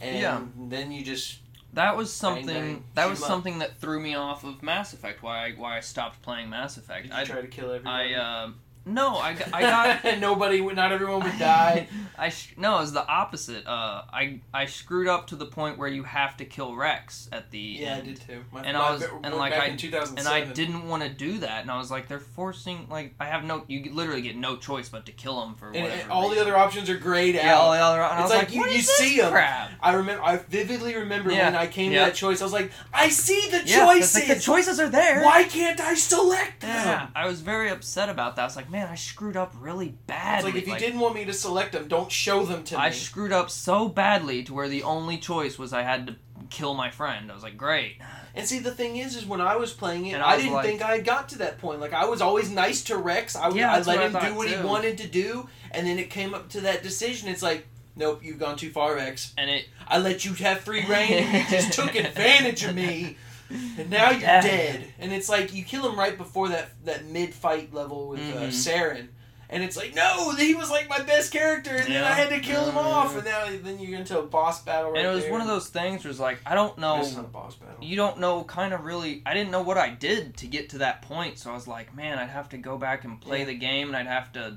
and 0.00 0.18
Yeah. 0.18 0.40
then 0.56 0.92
you 0.92 1.04
just 1.04 1.38
That 1.72 1.96
was 1.96 2.12
something. 2.12 2.46
bang, 2.46 2.84
that 2.94 3.08
was 3.08 3.18
was 3.18 3.20
'em 3.20 3.24
up. 3.24 3.28
something 3.36 3.58
that 3.58 3.76
threw 3.78 4.00
me 4.00 4.14
off 4.14 4.44
of 4.44 4.62
Mass 4.62 4.92
Effect. 4.92 5.22
Why 5.22 5.46
I 5.46 5.52
why 5.52 5.76
I 5.76 5.80
stopped 5.80 6.22
playing 6.22 6.48
Mass 6.50 6.76
Effect. 6.76 7.12
I 7.12 7.24
try 7.24 7.40
to 7.40 7.48
kill 7.48 7.70
everyone. 7.72 7.86
I 8.00 8.14
uh, 8.14 8.50
no 8.86 9.16
I, 9.16 9.34
got- 9.34 9.48
I 9.52 9.60
got 9.62 10.04
and 10.04 10.20
nobody 10.20 10.60
would 10.60 10.76
not 10.76 10.92
everyone 10.92 11.22
would 11.24 11.38
die. 11.38 11.88
I 12.18 12.30
sh- 12.30 12.54
no, 12.56 12.78
it 12.78 12.80
was 12.80 12.92
the 12.94 13.06
opposite. 13.06 13.66
Uh, 13.66 14.02
I 14.10 14.40
I 14.54 14.64
screwed 14.64 15.06
up 15.06 15.26
to 15.26 15.36
the 15.36 15.44
point 15.44 15.76
where 15.76 15.88
you 15.88 16.02
have 16.04 16.34
to 16.38 16.46
kill 16.46 16.74
Wrex 16.74 17.28
at 17.30 17.50
the 17.50 17.58
yeah, 17.58 17.96
I 17.96 17.98
end. 17.98 18.04
did 18.06 18.20
too. 18.22 18.44
My, 18.52 18.62
And 18.62 18.74
my- 18.78 18.84
I 18.84 18.90
was- 18.92 19.04
and, 19.22 19.34
like, 19.34 19.52
I- 19.52 19.76
2007. 19.76 20.18
and 20.18 20.26
I 20.26 20.50
didn't 20.50 20.88
want 20.88 21.02
to 21.02 21.10
do 21.10 21.38
that, 21.38 21.60
and 21.60 21.70
I 21.70 21.76
was 21.76 21.90
like, 21.90 22.08
they're 22.08 22.18
forcing 22.20 22.86
like 22.88 23.14
I 23.20 23.26
have 23.26 23.44
no. 23.44 23.64
You 23.68 23.92
literally 23.92 24.22
get 24.22 24.36
no 24.36 24.56
choice 24.56 24.88
but 24.88 25.04
to 25.06 25.12
kill 25.12 25.42
him 25.44 25.56
for 25.56 25.66
And, 25.72 25.82
whatever. 25.82 26.02
and 26.02 26.10
all 26.10 26.30
the 26.30 26.40
other 26.40 26.56
options 26.56 26.88
are 26.88 26.96
grayed 26.96 27.34
yeah, 27.34 27.54
all 27.54 27.72
the 27.72 27.78
other. 27.78 28.00
And 28.00 28.12
I 28.12 28.22
It's 28.22 28.30
was 28.30 28.38
like 28.38 28.48
like, 28.48 28.54
you- 28.54 28.66
you 28.76 28.80
see 28.80 29.20
'em. 29.20 29.30
crap? 29.32 29.72
I 29.82 29.92
remember. 29.94 30.22
I 30.22 30.36
vividly 30.38 30.94
remember 30.96 31.30
Yeah. 31.32 31.46
when 31.46 31.56
I 31.56 31.66
came 31.66 31.92
Yeah. 31.92 32.04
to 32.06 32.10
that 32.12 32.14
choice. 32.16 32.40
I 32.40 32.44
was 32.44 32.52
like, 32.54 32.70
I 32.94 33.10
see 33.10 33.48
the 33.50 33.60
choices. 33.64 34.14
like 34.14 34.26
the 34.38 34.40
choices 34.40 34.80
are 34.80 34.88
there. 34.88 35.22
Why 35.22 35.44
can't 35.44 35.80
I 35.80 35.94
select 35.94 36.60
them? 36.60 36.70
Yeah, 36.70 37.08
I 37.14 37.26
was 37.26 37.40
very 37.42 37.68
upset 37.68 38.08
about 38.08 38.36
that. 38.36 38.42
I 38.42 38.44
was 38.46 38.56
like, 38.56 38.70
man, 38.76 38.88
I 38.88 38.94
screwed 38.94 39.38
up 39.38 39.54
really 39.58 39.94
It's 40.06 40.44
like 40.44 40.54
if 40.54 40.68
you 40.68 40.76
didn't 40.78 41.00
want 41.00 41.14
me 41.14 41.24
to 41.24 41.32
select 41.32 41.72
them, 41.72 41.88
don't 41.88 42.12
show 42.12 42.44
them 42.44 42.62
to 42.64 42.76
I 42.76 42.80
me. 42.80 42.86
I 42.86 42.90
screwed 42.90 43.32
up 43.32 43.48
so 43.48 43.88
badly 43.88 44.44
to 44.44 44.52
where 44.52 44.68
the 44.68 44.82
only 44.82 45.16
choice 45.16 45.58
was 45.58 45.72
I 45.72 45.82
had 45.82 46.06
to 46.08 46.16
kill 46.50 46.74
my 46.74 46.90
friend. 46.90 47.30
I 47.30 47.34
was 47.34 47.42
like, 47.42 47.56
great. 47.56 47.96
and 48.34 48.46
see, 48.46 48.58
the 48.58 48.70
thing 48.70 48.98
is, 48.98 49.16
is 49.16 49.24
when 49.24 49.40
I 49.40 49.56
was 49.56 49.72
playing 49.72 50.04
it, 50.06 50.12
And 50.12 50.22
I 50.22 50.32
I, 50.32 50.36
didn't 50.36 50.52
like- 50.52 50.66
think 50.66 50.82
I 50.82 50.96
had 50.96 51.06
got 51.06 51.30
to 51.30 51.38
that 51.38 51.58
point. 51.58 51.80
Like 51.80 51.94
I 51.94 52.04
was 52.04 52.20
always 52.20 52.50
nice 52.50 52.82
to 52.84 52.98
Wrex. 52.98 53.34
I, 53.34 53.48
Yeah, 53.48 53.72
I 53.72 53.80
let 53.80 54.00
him 54.12 54.12
do 54.12 54.34
what 54.36 54.48
he 54.48 54.56
wanted 54.62 54.98
to 54.98 55.08
do, 55.08 55.48
and 55.70 55.86
then 55.86 55.98
it 55.98 56.10
came 56.10 56.34
up 56.34 56.50
to 56.50 56.60
that 56.62 56.82
decision. 56.82 57.30
It's 57.30 57.42
like, 57.42 57.66
nope, 57.96 58.20
you've 58.22 58.38
gone 58.38 58.56
too 58.56 58.70
far, 58.70 58.94
Wrex. 58.96 59.32
And 59.38 59.48
it 59.48 59.68
I 59.88 59.98
let 59.98 60.26
you 60.26 60.34
have 60.34 60.60
free 60.60 60.84
reign, 60.84 61.12
and 61.12 61.32
you 61.32 61.50
just 61.58 61.72
took 61.72 61.94
advantage 62.06 62.62
of 62.64 62.74
me. 62.74 63.16
And 63.78 63.90
now 63.90 64.10
you're 64.10 64.20
Yeah. 64.20 64.40
dead. 64.40 64.84
And 64.98 65.12
it's 65.12 65.28
like 65.28 65.54
you 65.54 65.64
kill 65.64 65.88
him 65.88 65.98
right 65.98 66.16
before 66.18 66.48
that 66.48 66.70
that 66.84 67.04
mid 67.06 67.32
fight 67.34 67.72
level 67.72 68.08
with 68.08 68.20
uh, 68.20 68.40
Mhm. 68.40 68.48
Saren. 68.48 69.08
And 69.48 69.62
it's 69.62 69.76
like, 69.76 69.94
no, 69.94 70.32
he 70.34 70.56
was 70.56 70.70
like 70.72 70.88
my 70.88 70.98
best 71.02 71.30
character, 71.32 71.70
and 71.76 71.86
then 71.86 72.02
I 72.02 72.10
had 72.10 72.30
to 72.30 72.40
kill 72.40 72.64
him 72.68 72.74
Yeah. 72.74 72.80
off, 72.80 73.14
and 73.14 73.24
now 73.24 73.46
then 73.62 73.78
you're 73.78 73.96
into 73.96 74.18
a 74.18 74.22
boss 74.26 74.60
battle. 74.64 74.90
Right 74.90 74.98
and 74.98 75.06
it 75.08 75.14
was 75.14 75.22
there. 75.22 75.30
one 75.30 75.40
of 75.40 75.46
those 75.46 75.68
things 75.68 76.02
where 76.02 76.10
it's 76.10 76.18
like, 76.18 76.40
I 76.44 76.56
don't 76.56 76.76
know. 76.78 76.98
It's 76.98 77.14
not 77.14 77.26
a 77.26 77.28
boss 77.28 77.54
battle. 77.54 77.76
You 77.80 77.94
don't 77.94 78.18
know, 78.18 78.42
kind 78.42 78.74
of 78.74 78.84
really. 78.84 79.22
I 79.24 79.34
didn't 79.34 79.52
know 79.52 79.62
what 79.62 79.78
I 79.78 79.90
did 79.90 80.36
to 80.38 80.48
get 80.48 80.70
to 80.70 80.78
that 80.78 81.02
point, 81.02 81.38
so 81.38 81.52
I 81.52 81.54
was 81.54 81.68
like, 81.68 81.94
man, 81.94 82.18
I'd 82.18 82.30
have 82.30 82.48
to 82.48 82.58
go 82.58 82.76
back 82.76 83.04
and 83.04 83.20
play 83.20 83.40
Yeah. 83.40 83.44
the 83.44 83.54
game, 83.54 83.86
and 83.86 83.96
I'd 83.96 84.08
have 84.08 84.32
to 84.32 84.56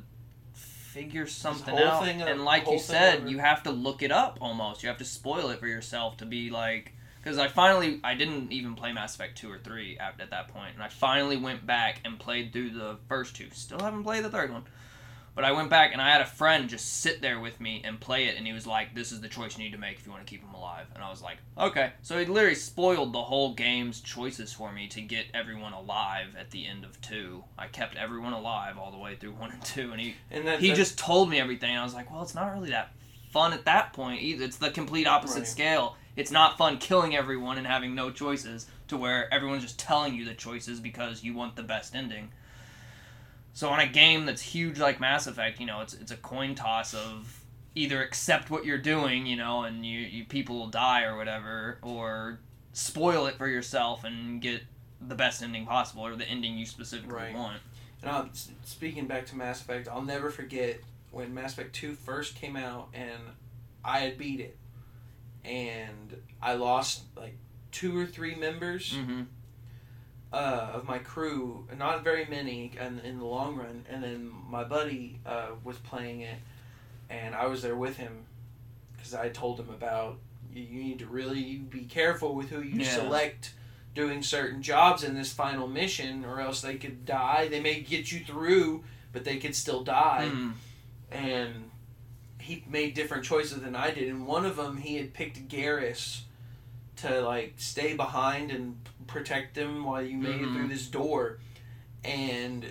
figure 0.53 1.27
something 1.27 1.77
out. 1.77 2.03
thing, 2.03 2.23
uh, 2.23 2.25
and 2.25 2.43
like 2.43 2.65
you 2.67 2.79
said, 2.79 3.19
over. 3.19 3.27
you 3.29 3.37
have 3.37 3.61
to 3.63 3.69
look 3.71 4.01
it 4.01 4.11
up 4.11 4.39
almost. 4.41 4.81
You 4.81 4.89
have 4.89 4.97
to 4.97 5.05
spoil 5.05 5.51
it 5.51 5.59
for 5.59 5.67
yourself 5.67 6.17
to 6.17 6.25
be 6.25 6.49
like. 6.49 6.93
Because 7.21 7.37
I 7.37 7.47
finally, 7.47 7.99
I 8.03 8.13
didn't 8.13 8.51
even 8.51 8.75
play 8.75 8.93
Mass 8.93 9.15
Effect 9.15 9.37
2 9.37 9.51
or 9.51 9.57
3 9.57 9.97
at, 9.99 10.19
at 10.21 10.29
that 10.31 10.47
point, 10.47 10.73
and 10.75 10.83
I 10.83 10.87
finally 10.87 11.37
went 11.37 11.65
back 11.65 11.99
and 12.05 12.17
played 12.17 12.53
through 12.53 12.71
the 12.71 12.97
first 13.07 13.35
two. 13.35 13.47
Still 13.51 13.79
haven't 13.79 14.03
played 14.03 14.23
the 14.23 14.29
third 14.29 14.51
one. 14.51 14.63
But 15.35 15.45
I 15.45 15.51
went 15.53 15.69
back 15.69 15.93
and 15.93 16.01
I 16.01 16.09
had 16.11 16.19
a 16.19 16.25
friend 16.25 16.67
just 16.67 17.01
sit 17.01 17.21
there 17.21 17.39
with 17.39 17.61
me 17.61 17.81
and 17.85 17.97
play 17.99 18.25
it, 18.25 18.35
and 18.35 18.45
he 18.45 18.51
was 18.51 18.67
like, 18.67 18.93
"This 18.93 19.13
is 19.13 19.21
the 19.21 19.29
choice 19.29 19.57
you 19.57 19.63
need 19.63 19.71
to 19.71 19.77
make 19.77 19.97
if 19.97 20.05
you 20.05 20.11
want 20.11 20.25
to 20.25 20.29
keep 20.29 20.41
him 20.41 20.53
alive." 20.53 20.87
And 20.93 21.01
I 21.01 21.09
was 21.09 21.21
like, 21.21 21.37
"Okay." 21.57 21.93
So 22.01 22.17
he 22.19 22.25
literally 22.25 22.55
spoiled 22.55 23.13
the 23.13 23.21
whole 23.21 23.53
game's 23.53 24.01
choices 24.01 24.51
for 24.51 24.71
me 24.73 24.87
to 24.89 25.01
get 25.01 25.27
everyone 25.33 25.71
alive 25.71 26.35
at 26.37 26.51
the 26.51 26.67
end 26.67 26.83
of 26.83 26.99
two. 26.99 27.43
I 27.57 27.67
kept 27.67 27.95
everyone 27.95 28.33
alive 28.33 28.77
all 28.77 28.91
the 28.91 28.97
way 28.97 29.15
through 29.15 29.31
one 29.33 29.51
and 29.51 29.63
two, 29.63 29.91
and 29.93 30.01
he 30.01 30.15
and 30.29 30.45
that, 30.45 30.59
he 30.59 30.73
just 30.73 30.97
told 30.97 31.29
me 31.29 31.39
everything. 31.39 31.69
And 31.69 31.79
I 31.79 31.83
was 31.85 31.93
like, 31.93 32.11
"Well, 32.11 32.21
it's 32.21 32.35
not 32.35 32.51
really 32.51 32.71
that 32.71 32.91
fun 33.31 33.53
at 33.53 33.63
that 33.65 33.93
point 33.93 34.21
either. 34.21 34.43
It's 34.43 34.57
the 34.57 34.71
complete 34.71 35.07
opposite 35.07 35.39
Right. 35.39 35.47
scale. 35.47 35.95
It's 36.19 36.31
not 36.31 36.57
fun 36.57 36.77
killing 36.77 37.15
everyone 37.15 37.57
and 37.57 37.65
having 37.65 37.95
no 37.95 38.11
choices 38.11 38.67
to 38.89 38.97
where 38.97 39.33
everyone's 39.33 39.63
just 39.63 39.79
telling 39.79 40.13
you 40.15 40.25
the 40.25 40.33
choices 40.33 40.79
because 40.79 41.23
you 41.23 41.33
want 41.33 41.55
the 41.55 41.63
best 41.63 41.95
ending." 41.95 42.31
So 43.53 43.69
on 43.69 43.79
a 43.79 43.87
game 43.87 44.25
that's 44.25 44.41
huge 44.41 44.79
like 44.79 44.99
Mass 44.99 45.27
Effect, 45.27 45.59
you 45.59 45.65
know, 45.65 45.81
it's 45.81 45.93
it's 45.93 46.11
a 46.11 46.17
coin 46.17 46.55
toss 46.55 46.93
of 46.93 47.43
either 47.75 48.01
accept 48.03 48.49
what 48.49 48.65
you're 48.65 48.77
doing, 48.77 49.25
you 49.25 49.35
know, 49.35 49.63
and 49.63 49.85
you, 49.85 49.99
you 49.99 50.25
people 50.25 50.57
will 50.57 50.67
die 50.67 51.03
or 51.03 51.15
whatever, 51.15 51.77
or 51.81 52.39
spoil 52.73 53.25
it 53.27 53.35
for 53.35 53.47
yourself 53.47 54.03
and 54.03 54.41
get 54.41 54.63
the 54.99 55.15
best 55.15 55.41
ending 55.41 55.65
possible 55.65 56.05
or 56.05 56.15
the 56.15 56.27
ending 56.27 56.57
you 56.57 56.65
specifically 56.65 57.15
Right. 57.15 57.33
want. 57.35 57.61
And 58.01 58.11
I'm, 58.11 58.31
speaking 58.65 59.07
back 59.07 59.25
to 59.27 59.35
Mass 59.35 59.61
Effect, 59.61 59.87
I'll 59.87 60.01
never 60.01 60.29
forget 60.31 60.79
when 61.11 61.33
Mass 61.33 61.53
Effect 61.53 61.73
2 61.75 61.93
first 61.93 62.35
came 62.35 62.55
out 62.55 62.89
and 62.93 63.19
I 63.83 63.99
had 63.99 64.17
beat 64.17 64.39
it. 64.39 64.57
And 65.45 66.21
I 66.41 66.53
lost 66.55 67.03
like 67.15 67.35
two 67.71 67.97
or 67.97 68.05
three 68.05 68.35
members 68.35 68.93
Mm-hmm. 68.93 69.21
uh, 70.33 70.71
of 70.73 70.85
my 70.87 70.99
crew, 70.99 71.65
not 71.77 72.03
very 72.03 72.25
many 72.25 72.71
in, 72.79 72.99
in 72.99 73.19
the 73.19 73.25
long 73.25 73.55
run. 73.55 73.85
And 73.89 74.03
then 74.03 74.31
my 74.49 74.63
buddy 74.63 75.19
uh, 75.25 75.47
was 75.63 75.77
playing 75.77 76.21
it, 76.21 76.37
and 77.09 77.33
I 77.33 77.47
was 77.47 77.61
there 77.61 77.75
with 77.75 77.97
him 77.97 78.25
because 78.95 79.13
I 79.13 79.29
told 79.29 79.59
him 79.59 79.69
about 79.69 80.17
you, 80.53 80.61
you 80.63 80.83
need 80.83 80.99
to 80.99 81.05
really 81.07 81.55
be 81.57 81.85
careful 81.85 82.35
with 82.35 82.49
who 82.49 82.61
you 82.61 82.81
Yeah. 82.81 82.89
select 82.95 83.53
doing 83.95 84.21
certain 84.21 84.61
jobs 84.61 85.03
in 85.03 85.15
this 85.15 85.33
final 85.33 85.67
mission, 85.67 86.23
or 86.25 86.39
else 86.39 86.61
they 86.61 86.75
could 86.75 87.05
die. 87.05 87.47
They 87.47 87.59
may 87.59 87.81
get 87.81 88.11
you 88.11 88.19
through, 88.19 88.83
but 89.13 89.23
they 89.25 89.37
could 89.37 89.55
still 89.55 89.83
die. 89.83 90.29
Mm. 90.31 90.51
And 91.11 91.68
he 92.49 92.63
made 92.69 92.93
different 92.95 93.23
choices 93.23 93.61
than 93.61 93.75
I 93.75 93.91
did. 93.91 94.07
And 94.09 94.25
one 94.25 94.45
of 94.45 94.55
them, 94.55 94.77
he 94.77 94.95
had 94.97 95.13
picked 95.13 95.47
Garrus 95.47 96.21
to 96.97 97.21
like 97.21 97.53
stay 97.57 97.95
behind 97.95 98.51
and 98.51 98.77
protect 99.07 99.55
them 99.55 99.83
while 99.83 100.01
you 100.01 100.17
made 100.17 100.41
it 100.41 100.47
Mhm. 100.47 100.53
through 100.55 100.67
this 100.67 100.85
door. 100.87 101.39
And 102.03 102.65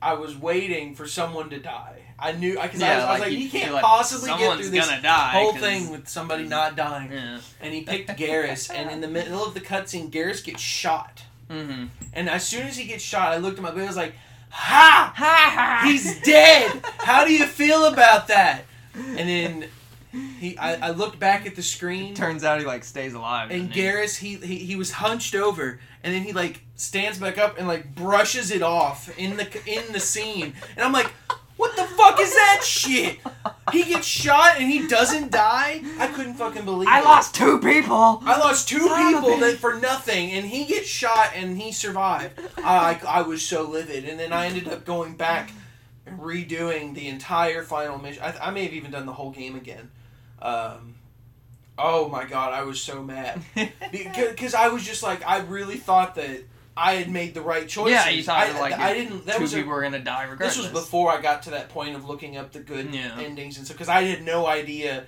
I 0.00 0.14
was 0.14 0.36
waiting 0.36 0.94
for 0.94 1.06
someone 1.08 1.50
to 1.50 1.58
die. 1.58 2.00
I 2.18 2.32
knew 2.32 2.54
because 2.60 2.82
I, 2.82 2.94
was, 2.96 3.04
I 3.04 3.12
was 3.12 3.20
like, 3.20 3.32
you 3.32 3.38
he 3.38 3.48
can't 3.48 3.74
like 3.74 3.82
possibly 3.82 4.30
get 4.30 4.56
through 4.58 4.70
this 4.70 4.88
whole 4.88 5.52
'cause- 5.52 5.60
thing 5.60 5.90
with 5.90 6.08
somebody 6.08 6.44
not 6.44 6.74
dying. 6.76 7.12
Yeah. 7.12 7.40
And 7.60 7.74
he 7.74 7.82
picked 7.82 8.08
Garrus, 8.18 8.70
and 8.74 8.90
in 8.90 9.00
the 9.02 9.08
middle 9.08 9.44
of 9.44 9.52
the 9.54 9.60
cutscene, 9.60 10.10
Garrus 10.10 10.42
gets 10.42 10.62
shot. 10.62 11.24
Mm-hmm. 11.50 11.86
And 12.14 12.28
as 12.30 12.46
soon 12.48 12.66
as 12.66 12.76
he 12.76 12.84
gets 12.86 13.04
shot, 13.04 13.32
I 13.32 13.36
looked 13.36 13.58
at 13.58 13.62
my 13.62 13.70
buddy. 13.70 13.82
I 13.82 13.86
was 13.86 13.96
like, 13.96 14.14
"Ha! 14.50 15.12
Ha 15.14 15.50
ha! 15.54 15.86
He's 15.86 16.20
dead. 16.22 16.82
How 16.98 17.24
do 17.26 17.32
you 17.32 17.44
feel 17.46 17.84
about 17.84 18.28
that?" 18.28 18.64
And 18.96 19.28
then 19.28 19.68
he, 20.40 20.56
I, 20.58 20.88
I 20.88 20.90
looked 20.90 21.18
back 21.18 21.46
at 21.46 21.54
the 21.56 21.62
screen, 21.62 22.14
Turns 22.14 22.42
out 22.44 22.58
he 22.60 22.64
like 22.66 22.84
stays 22.84 23.14
alive. 23.14 23.50
and 23.50 23.68
doesn't 23.68 23.74
he? 23.74 23.80
Garrus, 23.82 24.16
he, 24.18 24.36
he 24.36 24.56
he 24.56 24.76
was 24.76 24.92
hunched 24.92 25.34
over, 25.34 25.78
and 26.02 26.14
then 26.14 26.22
he 26.22 26.32
like 26.32 26.62
stands 26.76 27.18
back 27.18 27.36
up 27.38 27.58
and 27.58 27.66
like 27.68 27.94
brushes 27.94 28.50
it 28.50 28.62
off 28.62 29.10
in 29.18 29.36
the 29.36 29.46
in 29.66 29.92
the 29.92 30.00
scene, 30.00 30.54
and 30.76 30.84
I'm 30.84 30.92
like, 30.92 31.12
"What 31.56 31.76
the 31.76 31.84
fuck 31.84 32.18
is 32.20 32.32
that 32.34 32.62
shit?" 32.64 33.18
He 33.72 33.82
gets 33.82 34.06
shot 34.06 34.60
and 34.60 34.70
he 34.70 34.86
doesn't 34.86 35.32
die. 35.32 35.82
I 35.98 36.06
couldn't 36.06 36.34
fucking 36.34 36.64
believe 36.64 36.88
I 36.88 37.00
it. 37.00 37.02
I 37.02 37.04
lost 37.04 37.34
two 37.34 37.58
people. 37.58 38.22
I 38.24 38.38
lost 38.38 38.68
two 38.68 38.78
Son 38.86 39.14
people 39.14 39.36
that 39.38 39.56
for 39.58 39.74
nothing, 39.80 40.30
and 40.30 40.46
he 40.46 40.64
gets 40.64 40.86
shot 40.88 41.32
and 41.34 41.60
he 41.60 41.72
survived. 41.72 42.38
I, 42.58 43.00
I 43.06 43.22
was 43.22 43.42
so 43.42 43.64
livid, 43.68 44.04
and 44.08 44.18
then 44.20 44.32
I 44.32 44.46
ended 44.46 44.68
up 44.68 44.84
going 44.84 45.16
back 45.16 45.50
and 45.50 45.58
redoing 46.06 46.94
the 46.94 47.08
entire 47.08 47.62
final 47.62 47.98
mission. 47.98 48.22
I, 48.22 48.48
I 48.48 48.50
may 48.50 48.64
have 48.64 48.72
even 48.72 48.90
done 48.90 49.06
the 49.06 49.12
whole 49.12 49.30
game 49.30 49.56
again. 49.56 49.90
Um, 50.40 50.94
oh 51.78 52.08
my 52.08 52.24
god, 52.24 52.52
I 52.52 52.62
was 52.62 52.80
so 52.80 53.02
mad 53.02 53.42
because 53.92 54.54
I 54.54 54.68
was 54.68 54.84
just 54.84 55.02
like, 55.02 55.26
I 55.26 55.38
really 55.38 55.76
thought 55.76 56.14
that 56.16 56.44
I 56.76 56.94
had 56.94 57.10
made 57.10 57.34
the 57.34 57.40
right 57.40 57.66
choices. 57.68 57.92
Yeah, 57.92 58.08
you 58.10 58.22
thought 58.22 58.46
I, 58.48 58.60
like, 58.60 58.74
I 58.74 58.92
didn't. 58.94 59.26
That 59.26 59.36
two 59.36 59.42
was 59.42 59.54
a, 59.54 59.56
people 59.56 59.72
were 59.72 59.82
gonna 59.82 59.98
die 59.98 60.24
regardless. 60.24 60.56
this 60.56 60.62
was 60.64 60.72
before 60.72 61.10
I 61.10 61.20
got 61.20 61.42
to 61.44 61.50
that 61.50 61.70
point 61.70 61.96
of 61.96 62.06
looking 62.06 62.36
up 62.36 62.52
the 62.52 62.60
good 62.60 62.94
Yeah. 62.94 63.18
endings 63.18 63.56
and 63.56 63.64
stuff 63.66 63.76
because 63.78 63.88
I 63.88 64.02
had 64.02 64.22
no 64.22 64.46
idea 64.46 65.04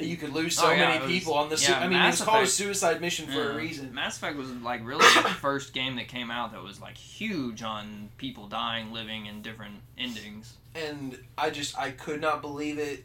that 0.00 0.06
you 0.08 0.16
could 0.16 0.32
lose 0.32 0.56
so 0.56 0.66
Oh, 0.68 0.70
yeah, 0.72 0.88
many 0.88 1.00
was- 1.04 1.12
people 1.12 1.34
on 1.34 1.48
the. 1.48 1.56
su- 1.56 1.70
yeah, 1.72 1.78
I 1.78 1.82
mean, 1.82 1.90
Mass 1.98 2.16
it 2.20 2.22
was 2.22 2.28
called 2.28 2.44
a 2.44 2.46
suicide 2.48 3.00
mission 3.00 3.26
for 3.26 3.32
Yeah. 3.32 3.52
a 3.52 3.54
reason. 3.56 3.94
Mass 3.94 4.16
Effect 4.16 4.36
was 4.36 4.50
like 4.50 4.84
really 4.84 5.04
the 5.22 5.28
first 5.40 5.72
game 5.72 5.96
that 5.96 6.08
came 6.08 6.30
out 6.30 6.52
that 6.52 6.62
was 6.62 6.80
like 6.80 6.96
huge 6.96 7.62
on 7.62 8.08
people 8.18 8.48
dying, 8.48 8.92
living, 8.92 9.28
and 9.28 9.42
different 9.42 9.76
endings. 9.98 10.54
and 10.74 11.18
I 11.38 11.50
just 11.50 11.78
I 11.78 11.90
could 11.92 12.20
not 12.20 12.40
believe 12.42 12.78
it. 12.78 13.04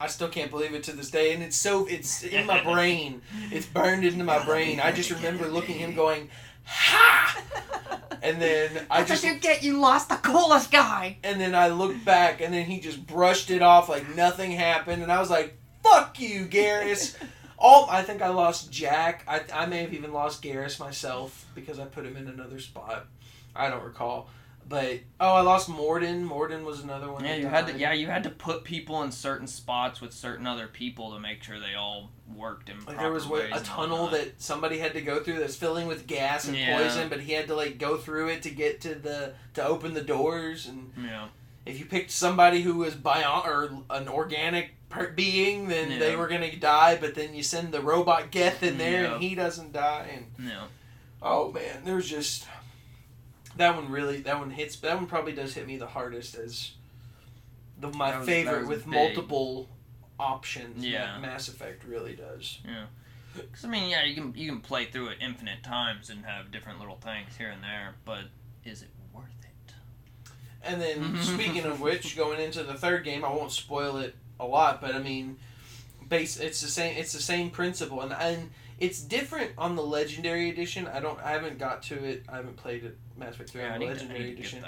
I 0.00 0.06
still 0.06 0.28
can't 0.28 0.50
believe 0.50 0.74
it 0.74 0.84
to 0.84 0.92
this 0.92 1.10
day, 1.10 1.34
and 1.34 1.42
it's 1.42 1.56
so 1.56 1.86
it's 1.86 2.22
in 2.22 2.46
my 2.46 2.62
brain. 2.72 3.20
It's 3.50 3.66
burned 3.66 4.04
into 4.04 4.22
my 4.24 4.44
brain. 4.44 4.78
I 4.80 4.92
just 4.92 5.10
remember 5.10 5.48
looking 5.48 5.74
at 5.82 5.88
him 5.88 5.94
going, 5.96 6.30
"Ha!" 6.64 7.42
And 8.22 8.22
And 8.22 8.42
then 8.42 8.86
I 8.90 9.02
just 9.04 9.24
you 9.24 9.34
get. 9.38 9.62
You 9.62 9.78
lost 9.80 10.08
the 10.08 10.16
coolest 10.16 10.70
guy. 10.70 11.18
and 11.24 11.40
then 11.40 11.54
I 11.54 11.68
looked 11.68 12.04
back, 12.04 12.40
and 12.40 12.52
then 12.54 12.66
he 12.66 12.80
just 12.80 13.06
brushed 13.06 13.50
it 13.50 13.60
off 13.62 13.88
like 13.88 14.14
nothing 14.14 14.52
happened, 14.52 15.02
and 15.02 15.10
I 15.12 15.18
was 15.20 15.30
like, 15.30 15.58
"Fuck 15.82 16.20
you, 16.20 16.46
Garrus." 16.46 17.16
All 17.58 17.88
I 17.90 18.02
think 18.02 18.22
I 18.22 18.28
lost 18.28 18.70
Jack. 18.70 19.24
I, 19.26 19.42
I 19.52 19.66
may 19.66 19.80
have 19.80 19.92
even 19.92 20.12
lost 20.12 20.42
Garrus 20.42 20.78
myself 20.78 21.46
because 21.54 21.78
I 21.80 21.86
put 21.86 22.06
him 22.06 22.16
in 22.16 22.28
another 22.28 22.60
spot. 22.60 23.06
I 23.56 23.68
don't 23.68 23.82
recall, 23.82 24.30
but 24.68 25.00
oh, 25.18 25.32
I 25.34 25.40
lost 25.40 25.68
Mordin. 25.68 26.24
Mordin 26.28 26.62
was 26.62 26.84
another 26.84 27.10
one. 27.10 27.24
Yeah, 27.24 27.34
you 27.34 27.48
had 27.48 27.66
to. 27.66 27.76
Yeah, 27.76 27.92
you 27.92 28.06
had 28.06 28.22
to 28.24 28.30
put 28.30 28.62
people 28.62 29.02
in 29.02 29.10
certain 29.10 29.48
spots 29.48 30.00
with 30.00 30.12
certain 30.12 30.46
other 30.46 30.68
people 30.68 31.14
to 31.14 31.18
make 31.20 31.42
sure 31.42 31.58
they 31.58 31.74
all 31.74 32.10
worked 32.32 32.68
in. 32.68 32.84
Like 32.84 32.98
there 32.98 33.10
was 33.10 33.26
what, 33.26 33.46
a 33.52 33.60
tunnel 33.64 34.08
that 34.08 34.40
somebody 34.40 34.78
had 34.78 34.92
to 34.92 35.00
go 35.00 35.20
through 35.20 35.40
that's 35.40 35.56
filling 35.56 35.88
with 35.88 36.06
gas 36.06 36.46
and 36.46 36.56
Yeah. 36.56 36.80
poison, 36.80 37.08
but 37.08 37.20
he 37.20 37.32
had 37.32 37.48
to 37.48 37.56
like 37.56 37.78
go 37.78 37.96
through 37.96 38.28
it 38.28 38.42
to 38.42 38.50
get 38.50 38.80
to 38.82 38.94
the 38.94 39.32
to 39.54 39.66
open 39.66 39.94
the 39.94 40.02
doors. 40.02 40.66
And 40.66 40.92
Yeah. 41.02 41.28
If 41.68 41.78
you 41.78 41.84
picked 41.84 42.10
somebody 42.10 42.62
who 42.62 42.74
was 42.76 42.94
bio 42.94 43.42
or 43.44 43.70
an 43.90 44.08
organic 44.08 44.70
being, 45.14 45.68
then 45.68 45.90
Yeah. 45.90 45.98
they 45.98 46.16
were 46.16 46.26
gonna 46.28 46.54
die. 46.56 46.96
But 46.96 47.14
then 47.14 47.34
you 47.34 47.42
send 47.42 47.72
the 47.72 47.80
robot 47.80 48.30
Geth 48.30 48.62
in 48.62 48.78
there, 48.78 49.02
Yeah. 49.04 49.12
and 49.14 49.22
he 49.22 49.34
doesn't 49.34 49.72
die. 49.72 50.08
And 50.38 50.48
Yeah. 50.48 50.64
oh 51.22 51.52
man, 51.52 51.84
there's 51.84 52.08
just 52.08 52.46
that 53.56 53.74
one 53.76 53.90
really 53.90 54.20
that 54.22 54.38
one 54.38 54.50
hits. 54.50 54.76
That 54.76 54.96
one 54.96 55.06
probably 55.06 55.32
does 55.32 55.54
hit 55.54 55.66
me 55.66 55.76
the 55.76 55.86
hardest 55.88 56.34
as 56.36 56.72
the 57.78 57.88
my 57.92 58.16
was- 58.18 58.26
favorite 58.26 58.66
with 58.66 58.84
big. 58.84 58.94
multiple 58.94 59.68
options. 60.18 60.84
Yeah. 60.84 61.14
Ma- 61.16 61.26
Mass 61.28 61.48
Effect 61.48 61.84
really 61.84 62.16
does. 62.16 62.58
Yeah. 62.64 62.86
Cause 63.52 63.64
I 63.64 63.68
mean, 63.68 63.88
yeah, 63.90 64.04
you 64.04 64.14
can 64.14 64.34
you 64.34 64.50
can 64.50 64.60
play 64.60 64.86
through 64.86 65.08
it 65.08 65.18
infinite 65.20 65.62
times 65.62 66.08
and 66.10 66.24
have 66.24 66.50
different 66.50 66.80
little 66.80 66.96
things 66.96 67.36
here 67.36 67.50
and 67.50 67.62
there, 67.62 67.94
but 68.04 68.24
is 68.64 68.82
it? 68.82 68.88
And 70.62 70.80
then, 70.80 70.98
mhm. 71.16 71.22
speaking 71.22 71.64
of 71.64 71.80
which, 71.80 72.16
going 72.16 72.40
into 72.40 72.62
the 72.62 72.74
third 72.74 73.04
game, 73.04 73.24
I 73.24 73.30
won't 73.30 73.52
spoil 73.52 73.98
it 73.98 74.14
a 74.40 74.46
lot, 74.46 74.80
but 74.80 74.94
I 74.94 74.98
mean, 74.98 75.36
base 76.08 76.38
it's 76.38 76.60
the 76.60 76.68
same. 76.68 76.96
It's 76.96 77.12
the 77.12 77.22
same 77.22 77.50
principle, 77.50 78.00
and 78.00 78.12
and 78.12 78.50
it's 78.78 79.00
different 79.00 79.52
on 79.58 79.76
the 79.76 79.82
Legendary 79.82 80.50
Edition. 80.50 80.86
I 80.86 81.00
don't. 81.00 81.20
I 81.20 81.30
haven't 81.30 81.58
got 81.58 81.82
to 81.84 82.04
it. 82.04 82.24
I 82.28 82.36
haven't 82.36 82.56
played 82.56 82.84
it. 82.84 82.96
Mass 83.16 83.34
Effect 83.34 83.50
Three 83.50 83.62
Yeah, 83.62 83.74
on 83.74 83.80
the 83.80 83.86
need, 83.86 83.86
to, 83.86 83.90
I 83.90 83.94
Legendary 83.94 84.24
to 84.24 84.32
Edition. 84.32 84.64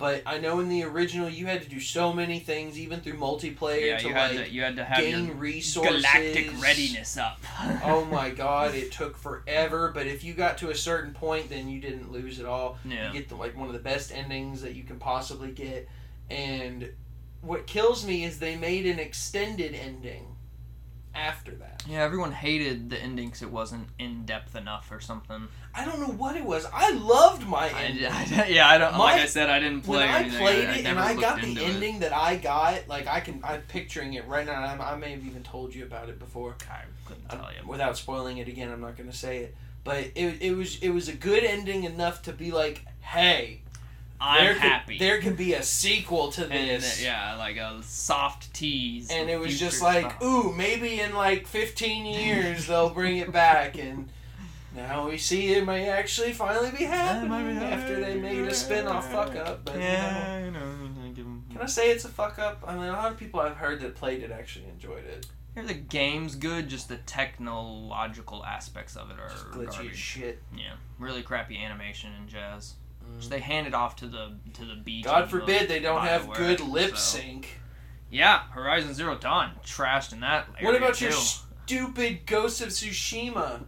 But 0.00 0.22
I 0.24 0.38
know 0.38 0.60
in 0.60 0.70
the 0.70 0.82
original 0.84 1.28
you 1.28 1.44
had 1.44 1.62
to 1.62 1.68
do 1.68 1.78
so 1.78 2.10
many 2.10 2.40
things, 2.40 2.78
even 2.78 3.00
through 3.00 3.18
multiplayer, 3.18 3.86
Yeah, 3.86 3.98
to 3.98 4.08
you 4.08 4.14
had 4.14 4.30
to 4.32 4.50
you 4.50 4.62
had 4.62 4.76
to 4.76 4.84
have 4.84 4.98
gain 4.98 5.26
your 5.26 5.34
resources. 5.34 6.02
galactic 6.02 6.60
readiness 6.60 7.18
up. 7.18 7.38
oh 7.84 8.06
my 8.06 8.30
god, 8.44 8.74
it 8.74 8.90
took 8.90 9.18
forever. 9.18 9.92
But 9.94 10.06
if 10.06 10.24
you 10.24 10.32
got 10.32 10.56
to 10.58 10.70
a 10.70 10.74
certain 10.74 11.12
point, 11.12 11.50
then 11.50 11.68
you 11.68 11.80
didn't 11.80 12.10
lose 12.10 12.40
at 12.40 12.46
all. 12.46 12.78
Yeah. 12.84 13.08
You 13.08 13.20
get 13.20 13.28
the, 13.28 13.36
like 13.36 13.54
one 13.54 13.66
of 13.66 13.74
the 13.74 13.78
best 13.78 14.10
endings 14.10 14.62
that 14.62 14.74
you 14.74 14.84
can 14.84 14.98
possibly 14.98 15.50
get. 15.50 15.86
And 16.30 16.90
what 17.42 17.66
kills 17.66 18.06
me 18.06 18.24
is 18.24 18.38
they 18.38 18.56
made 18.56 18.86
an 18.86 18.98
extended 18.98 19.74
ending 19.74 20.29
after 21.14 21.52
that. 21.52 21.82
Yeah, 21.88 22.02
everyone 22.02 22.32
hated 22.32 22.90
the 22.90 22.98
ending 23.00 23.26
because 23.26 23.42
it 23.42 23.50
wasn't 23.50 23.88
in 23.98 24.24
depth 24.26 24.54
enough 24.54 24.90
or 24.92 25.00
something. 25.00 25.48
I 25.74 25.84
don't 25.84 26.00
know 26.00 26.08
what 26.14 26.36
it 26.36 26.44
was. 26.44 26.66
I 26.72 26.92
loved 26.92 27.46
my 27.46 27.68
ending. 27.68 28.06
I- 28.06 28.46
yeah, 28.48 28.68
I 28.68 28.78
don't. 28.78 28.92
My- 28.92 28.98
like 29.12 29.20
I 29.22 29.26
said, 29.26 29.48
I 29.50 29.58
didn't 29.60 29.82
play. 29.82 29.98
when 29.98 30.08
I 30.08 30.18
anything. 30.20 30.38
played 30.40 30.68
I, 30.68 30.74
it 30.76 30.84
and 30.86 30.98
I 30.98 31.14
got 31.14 31.40
the 31.40 31.48
into 31.48 31.62
it. 31.64 31.68
ending 31.68 31.98
that 32.00 32.12
I 32.12 32.36
got, 32.36 32.86
like 32.88 33.06
I 33.06 33.20
can, 33.20 33.40
I'm 33.44 33.62
picturing 33.62 34.14
it 34.14 34.26
right 34.26 34.44
now. 34.46 34.62
I'm, 34.62 34.80
I 34.80 34.96
may 34.96 35.12
have 35.12 35.24
even 35.26 35.42
told 35.42 35.74
you 35.74 35.84
about 35.84 36.08
it 36.08 36.18
before. 36.18 36.56
I 36.70 36.82
couldn't 37.06 37.24
I'm- 37.30 37.38
tell 37.40 37.50
you. 37.52 37.68
without 37.68 37.96
spoiling 37.96 38.38
it 38.38 38.48
again, 38.48 38.70
I'm 38.70 38.80
not 38.80 38.96
going 38.96 39.10
to 39.10 39.16
say 39.16 39.38
it. 39.38 39.56
But 39.82 39.98
it, 40.14 40.42
it 40.42 40.54
was 40.56 40.78
it 40.80 40.90
was 40.90 41.08
a 41.08 41.14
good 41.14 41.42
ending 41.42 41.84
enough 41.84 42.22
to 42.22 42.32
be 42.32 42.50
like, 42.52 42.84
hey, 43.00 43.62
I'm 44.20 44.44
there 44.44 44.54
happy. 44.54 44.98
Could, 44.98 45.00
there 45.06 45.20
could 45.20 45.36
be 45.36 45.54
a 45.54 45.62
sequel 45.62 46.30
to 46.32 46.44
this. 46.44 47.00
uh, 47.00 47.04
yeah, 47.04 47.36
like 47.36 47.56
a 47.56 47.82
soft 47.82 48.52
tease. 48.52 49.10
And 49.10 49.30
it 49.30 49.38
was 49.38 49.58
just 49.58 49.80
like, 49.82 50.10
stuff. 50.10 50.22
ooh, 50.22 50.52
maybe 50.52 51.00
in 51.00 51.14
like 51.14 51.46
15 51.46 52.04
years 52.06 52.66
they'll 52.66 52.90
bring 52.90 53.16
it 53.18 53.32
back. 53.32 53.78
And 53.78 54.10
now 54.76 55.08
we 55.08 55.16
see 55.18 55.52
it 55.54 55.64
may 55.64 55.88
actually 55.88 56.32
finally 56.32 56.70
be 56.70 56.84
happening 56.84 57.56
after 57.58 58.00
they 58.00 58.18
made 58.20 58.46
a 58.46 58.54
spin 58.54 58.86
off 58.86 59.10
fuck 59.10 59.34
up. 59.36 59.64
But 59.64 59.74
you 59.74 59.80
know, 59.80 59.86
yeah, 59.86 60.44
you 60.44 60.50
know, 60.50 60.76
can 61.50 61.60
I 61.62 61.66
say 61.66 61.90
it's 61.90 62.04
a 62.04 62.08
fuck 62.08 62.38
up? 62.38 62.62
I 62.66 62.74
mean, 62.74 62.84
a 62.84 62.92
lot 62.92 63.10
of 63.10 63.18
people 63.18 63.40
I've 63.40 63.56
heard 63.56 63.80
that 63.80 63.94
played 63.96 64.22
it 64.22 64.30
actually 64.30 64.66
enjoyed 64.66 65.04
it. 65.04 65.26
Here 65.54 65.64
the 65.64 65.74
game's 65.74 66.36
good, 66.36 66.68
just 66.68 66.88
the 66.88 66.98
technological 66.98 68.44
aspects 68.44 68.96
of 68.96 69.10
it 69.10 69.18
are 69.18 69.28
Just 69.28 69.46
glitchy 69.50 69.70
garbage. 69.72 69.96
shit. 69.96 70.42
Yeah, 70.56 70.74
really 70.98 71.22
crappy 71.22 71.58
animation 71.58 72.12
and 72.18 72.28
jazz. 72.28 72.74
Mm. 73.18 73.22
So 73.22 73.28
they 73.28 73.40
hand 73.40 73.66
it 73.66 73.74
off 73.74 73.96
to 73.96 74.06
the 74.06 74.32
to 74.54 74.64
the 74.64 74.76
B. 74.76 75.02
God 75.02 75.28
forbid 75.30 75.68
they 75.68 75.80
don't 75.80 76.02
have 76.02 76.26
BioWare, 76.26 76.36
good 76.36 76.60
lip 76.60 76.90
so- 76.96 77.18
sync. 77.18 77.60
Yeah, 78.12 78.40
Horizon 78.50 78.92
Zero 78.92 79.16
Dawn 79.16 79.52
trashed 79.64 80.12
in 80.12 80.20
that. 80.20 80.48
What 80.60 80.74
area, 80.74 80.78
about 80.78 81.00
your 81.00 81.12
stupid 81.12 82.26
Ghost 82.26 82.60
of 82.60 82.70
Tsushima? 82.70 83.62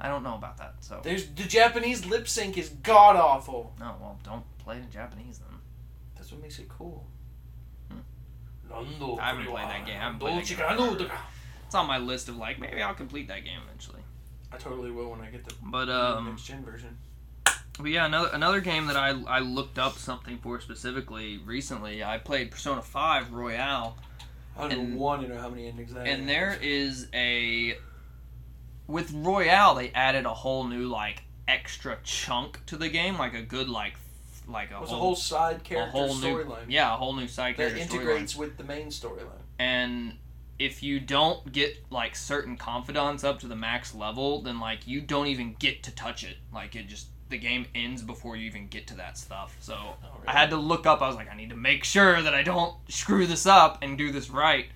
I 0.00 0.08
don't 0.08 0.24
know 0.24 0.34
about 0.34 0.58
that. 0.58 0.74
So 0.80 1.00
There's 1.02 1.26
the 1.28 1.44
Japanese 1.44 2.04
lip 2.04 2.28
sync 2.28 2.58
is 2.58 2.70
god 2.70 3.16
awful. 3.16 3.74
no, 3.78 3.94
well, 4.00 4.18
don't 4.24 4.44
play 4.58 4.76
it 4.76 4.82
in 4.82 4.90
Japanese 4.90 5.38
then. 5.38 5.56
That's 6.16 6.32
what 6.32 6.42
makes 6.42 6.58
it 6.58 6.68
cool. 6.68 7.06
Hmm. 7.90 7.98
I 8.72 9.28
haven't 9.28 9.46
played 9.46 9.68
that 9.68 9.86
game. 9.86 9.96
I 9.96 10.04
haven't 10.04 10.18
played 10.18 10.44
that 10.44 10.76
Dolce 10.76 10.96
game 10.98 11.10
It's 11.66 11.74
on 11.74 11.86
my 11.86 11.98
list 11.98 12.28
of 12.28 12.36
like 12.36 12.58
maybe 12.58 12.82
I'll 12.82 12.94
complete 12.94 13.28
that 13.28 13.44
game 13.44 13.60
eventually. 13.66 14.00
I 14.50 14.56
totally 14.56 14.90
will 14.90 15.10
when 15.10 15.20
I 15.20 15.30
get 15.30 15.44
the 15.44 15.54
But 15.62 15.88
um, 15.88 16.26
next 16.26 16.44
gen 16.44 16.64
version. 16.64 16.98
But 17.78 17.90
yeah, 17.90 18.06
another 18.06 18.28
another 18.32 18.60
game 18.60 18.86
that 18.86 18.96
I 18.96 19.10
I 19.26 19.40
looked 19.40 19.78
up 19.78 19.96
something 19.98 20.38
for 20.38 20.60
specifically 20.60 21.38
recently. 21.38 22.04
I 22.04 22.18
played 22.18 22.50
Persona 22.50 22.82
Five 22.82 23.32
Royal, 23.32 23.96
I 24.56 24.68
don't 24.68 24.72
and- 24.72 24.96
want 24.96 25.22
to 25.22 25.28
know 25.28 25.40
how 25.40 25.48
many 25.48 25.66
endings 25.68 25.92
that 25.94 26.06
and 26.06 26.28
there 26.28 26.58
is 26.60 27.08
a 27.14 27.76
with 28.86 29.12
Royal 29.12 29.74
they 29.74 29.90
added 29.90 30.26
a 30.26 30.34
whole 30.34 30.64
new 30.64 30.86
like 30.88 31.22
extra 31.48 31.98
chunk 32.04 32.64
to 32.66 32.76
the 32.76 32.88
game, 32.88 33.16
like 33.18 33.34
a 33.34 33.42
good 33.42 33.68
like 33.68 33.94
like 34.48 34.70
a 34.70 34.80
was 34.80 34.90
whole, 34.90 34.98
a 34.98 35.00
whole 35.00 35.16
side 35.16 35.62
character 35.62 35.98
storyline 35.98 36.64
yeah 36.68 36.92
a 36.92 36.96
whole 36.96 37.14
new 37.14 37.28
side 37.28 37.56
that 37.56 37.70
character 37.70 37.78
storyline. 37.78 37.88
That 37.88 37.94
integrates 37.94 38.36
with 38.36 38.56
the 38.56 38.64
main 38.64 38.88
storyline. 38.88 39.40
and 39.58 40.14
if 40.58 40.82
you 40.82 40.98
don't 40.98 41.52
get 41.52 41.76
like 41.90 42.16
certain 42.16 42.56
confidants 42.56 43.22
up 43.22 43.38
to 43.38 43.46
the 43.46 43.54
max 43.54 43.94
level 43.94 44.42
then 44.42 44.58
like 44.58 44.86
you 44.86 45.00
don't 45.00 45.28
even 45.28 45.54
get 45.60 45.84
to 45.84 45.94
touch 45.94 46.24
it 46.24 46.38
like 46.52 46.74
it 46.74 46.88
just 46.88 47.06
the 47.32 47.38
game 47.38 47.66
ends 47.74 48.00
before 48.02 48.36
you 48.36 48.46
even 48.46 48.68
get 48.68 48.86
to 48.88 48.94
that 48.96 49.18
stuff. 49.18 49.56
So 49.58 49.74
Oh, 49.74 49.96
really? 50.14 50.28
i 50.28 50.32
had 50.32 50.50
to 50.50 50.56
look 50.56 50.86
up 50.86 51.02
i 51.02 51.08
was 51.08 51.16
like 51.16 51.28
i 51.30 51.34
need 51.36 51.50
to 51.50 51.56
make 51.56 51.82
sure 51.82 52.22
that 52.22 52.32
i 52.34 52.42
don't 52.44 52.74
screw 52.88 53.26
this 53.26 53.44
up 53.46 53.78
and 53.82 53.98
do 53.98 54.12
this 54.12 54.30
right. 54.30 54.66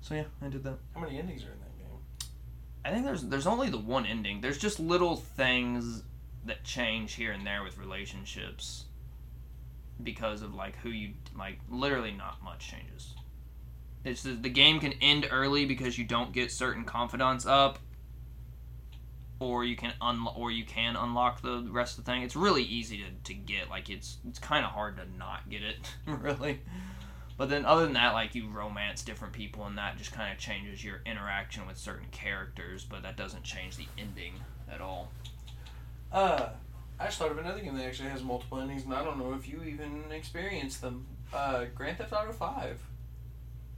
So 0.00 0.14
yeah 0.14 0.24
i 0.40 0.48
did 0.48 0.62
that. 0.64 0.78
How 0.94 1.00
many 1.00 1.18
endings 1.18 1.42
are 1.44 1.52
in 1.52 1.58
that 1.60 1.78
game? 1.78 1.98
i 2.84 2.90
think 2.90 3.04
there's 3.04 3.22
there's 3.22 3.46
only 3.46 3.68
the 3.70 3.78
one 3.78 4.06
ending. 4.06 4.40
There's 4.40 4.58
just 4.58 4.78
little 4.80 5.16
things 5.16 6.02
that 6.44 6.64
change 6.64 7.14
here 7.14 7.32
and 7.32 7.46
there 7.46 7.62
with 7.62 7.78
relationships 7.78 8.86
because 10.02 10.42
of 10.42 10.54
like 10.54 10.76
who 10.78 10.88
you 10.90 11.12
like 11.36 11.58
literally 11.70 12.10
not 12.12 12.42
much 12.42 12.68
changes. 12.68 13.14
It's 14.04 14.24
the, 14.24 14.32
the 14.32 14.48
game 14.50 14.80
can 14.80 14.94
end 15.00 15.28
early 15.30 15.64
because 15.64 15.96
you 15.96 16.04
don't 16.04 16.32
get 16.32 16.50
certain 16.50 16.84
confidants 16.84 17.46
up 17.46 17.78
or 19.42 19.64
you 19.64 19.76
can 19.76 19.92
un- 20.00 20.26
or 20.36 20.50
you 20.50 20.64
can 20.64 20.96
unlock 20.96 21.42
the 21.42 21.66
rest 21.70 21.98
of 21.98 22.04
the 22.04 22.10
thing 22.10 22.22
it's 22.22 22.36
really 22.36 22.62
easy 22.62 22.98
to, 22.98 23.04
to 23.24 23.34
get 23.34 23.68
like 23.70 23.90
it's 23.90 24.18
it's 24.28 24.38
kind 24.38 24.64
of 24.64 24.70
hard 24.70 24.96
to 24.96 25.02
not 25.18 25.48
get 25.50 25.62
it 25.62 25.76
really 26.06 26.60
but 27.38 27.48
then 27.48 27.64
other 27.64 27.84
than 27.84 27.94
that 27.94 28.12
like 28.12 28.34
you 28.34 28.48
romance 28.48 29.02
different 29.02 29.32
people 29.32 29.64
and 29.66 29.76
that 29.78 29.96
just 29.98 30.12
kind 30.12 30.32
of 30.32 30.38
changes 30.38 30.84
your 30.84 31.00
interaction 31.06 31.66
with 31.66 31.76
certain 31.76 32.06
characters 32.10 32.84
but 32.88 33.02
that 33.02 33.16
doesn't 33.16 33.42
change 33.42 33.76
the 33.76 33.86
ending 33.98 34.32
at 34.72 34.80
all 34.80 35.10
Uh, 36.12 36.50
I 37.00 37.06
just 37.06 37.18
thought 37.18 37.30
of 37.32 37.38
another 37.38 37.60
game 37.60 37.76
that 37.76 37.84
actually 37.84 38.10
has 38.10 38.22
multiple 38.22 38.60
endings, 38.60 38.84
and 38.84 38.94
I 38.94 39.02
don't 39.02 39.18
know 39.18 39.32
if 39.34 39.48
you 39.48 39.62
even 39.64 40.04
experienced 40.12 40.82
them. 40.82 41.04
Uh, 41.34 41.64
Grand 41.74 41.98
Theft 41.98 42.12
Auto 42.12 42.32
Five. 42.32 42.78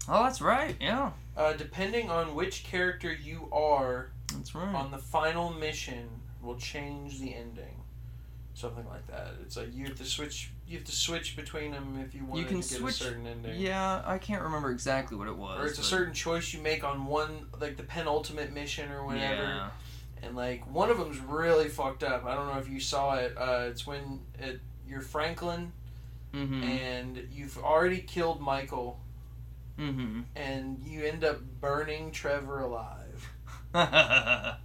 oh 0.08 0.24
that's 0.24 0.42
right 0.42 0.76
yeah 0.80 1.12
Uh, 1.36 1.52
depending 1.54 2.10
on 2.10 2.34
which 2.34 2.64
character 2.64 3.10
you 3.12 3.48
are 3.52 4.10
that's 4.36 4.54
right 4.54 4.74
on 4.74 4.90
the 4.90 4.98
final 4.98 5.52
mission, 5.52 6.08
will 6.42 6.56
change 6.56 7.18
the 7.20 7.34
ending. 7.34 7.80
Something 8.56 8.86
like 8.88 9.06
that. 9.08 9.32
It's 9.42 9.56
like 9.56 9.74
you 9.74 9.86
have 9.86 9.96
to 9.96 10.04
switch. 10.04 10.50
You 10.68 10.78
have 10.78 10.86
to 10.86 10.92
switch 10.92 11.34
between 11.36 11.72
them 11.72 12.00
if 12.06 12.14
you 12.14 12.24
want 12.24 12.40
you 12.40 12.46
can 12.46 12.60
to 12.60 12.68
get 12.68 12.78
switch- 12.78 13.00
a 13.00 13.04
certain 13.04 13.26
ending. 13.26 13.60
yeah 13.60 14.00
i 14.06 14.16
can't 14.16 14.42
remember 14.42 14.70
exactly 14.70 15.14
what 15.14 15.28
it 15.28 15.36
was 15.36 15.60
Or 15.60 15.66
it's 15.66 15.78
a 15.78 15.82
certain 15.82 16.14
choice 16.14 16.54
you 16.54 16.62
make 16.62 16.82
on 16.84 17.04
one, 17.04 17.46
like 17.60 17.76
the 17.76 17.82
penultimate 17.82 18.50
mission 18.54 18.90
or 18.90 19.04
whatever. 19.04 19.42
yeah 19.42 19.68
and 20.22 20.34
like 20.34 20.64
one 20.72 20.88
of 20.90 20.96
them's 20.98 21.18
really 21.20 21.68
fucked 21.68 22.02
up. 22.02 22.24
I 22.24 22.34
don't 22.34 22.46
know 22.46 22.58
if 22.58 22.68
you 22.70 22.80
saw 22.80 23.16
it. 23.16 23.34
Uh, 23.36 23.66
it's 23.68 23.86
when 23.86 24.20
it, 24.38 24.60
you're 24.88 25.02
Franklin 25.02 25.72
mm-hmm 26.32 26.62
and 26.62 27.28
you've 27.30 27.58
already 27.58 27.98
killed 27.98 28.40
Michael, 28.40 28.98
mm-hmm 29.78 30.22
and 30.36 30.78
you 30.86 31.04
end 31.04 31.24
up 31.24 31.40
burning 31.60 32.10
Trevor 32.10 32.60
alive, 32.60 33.03
and 33.74 34.56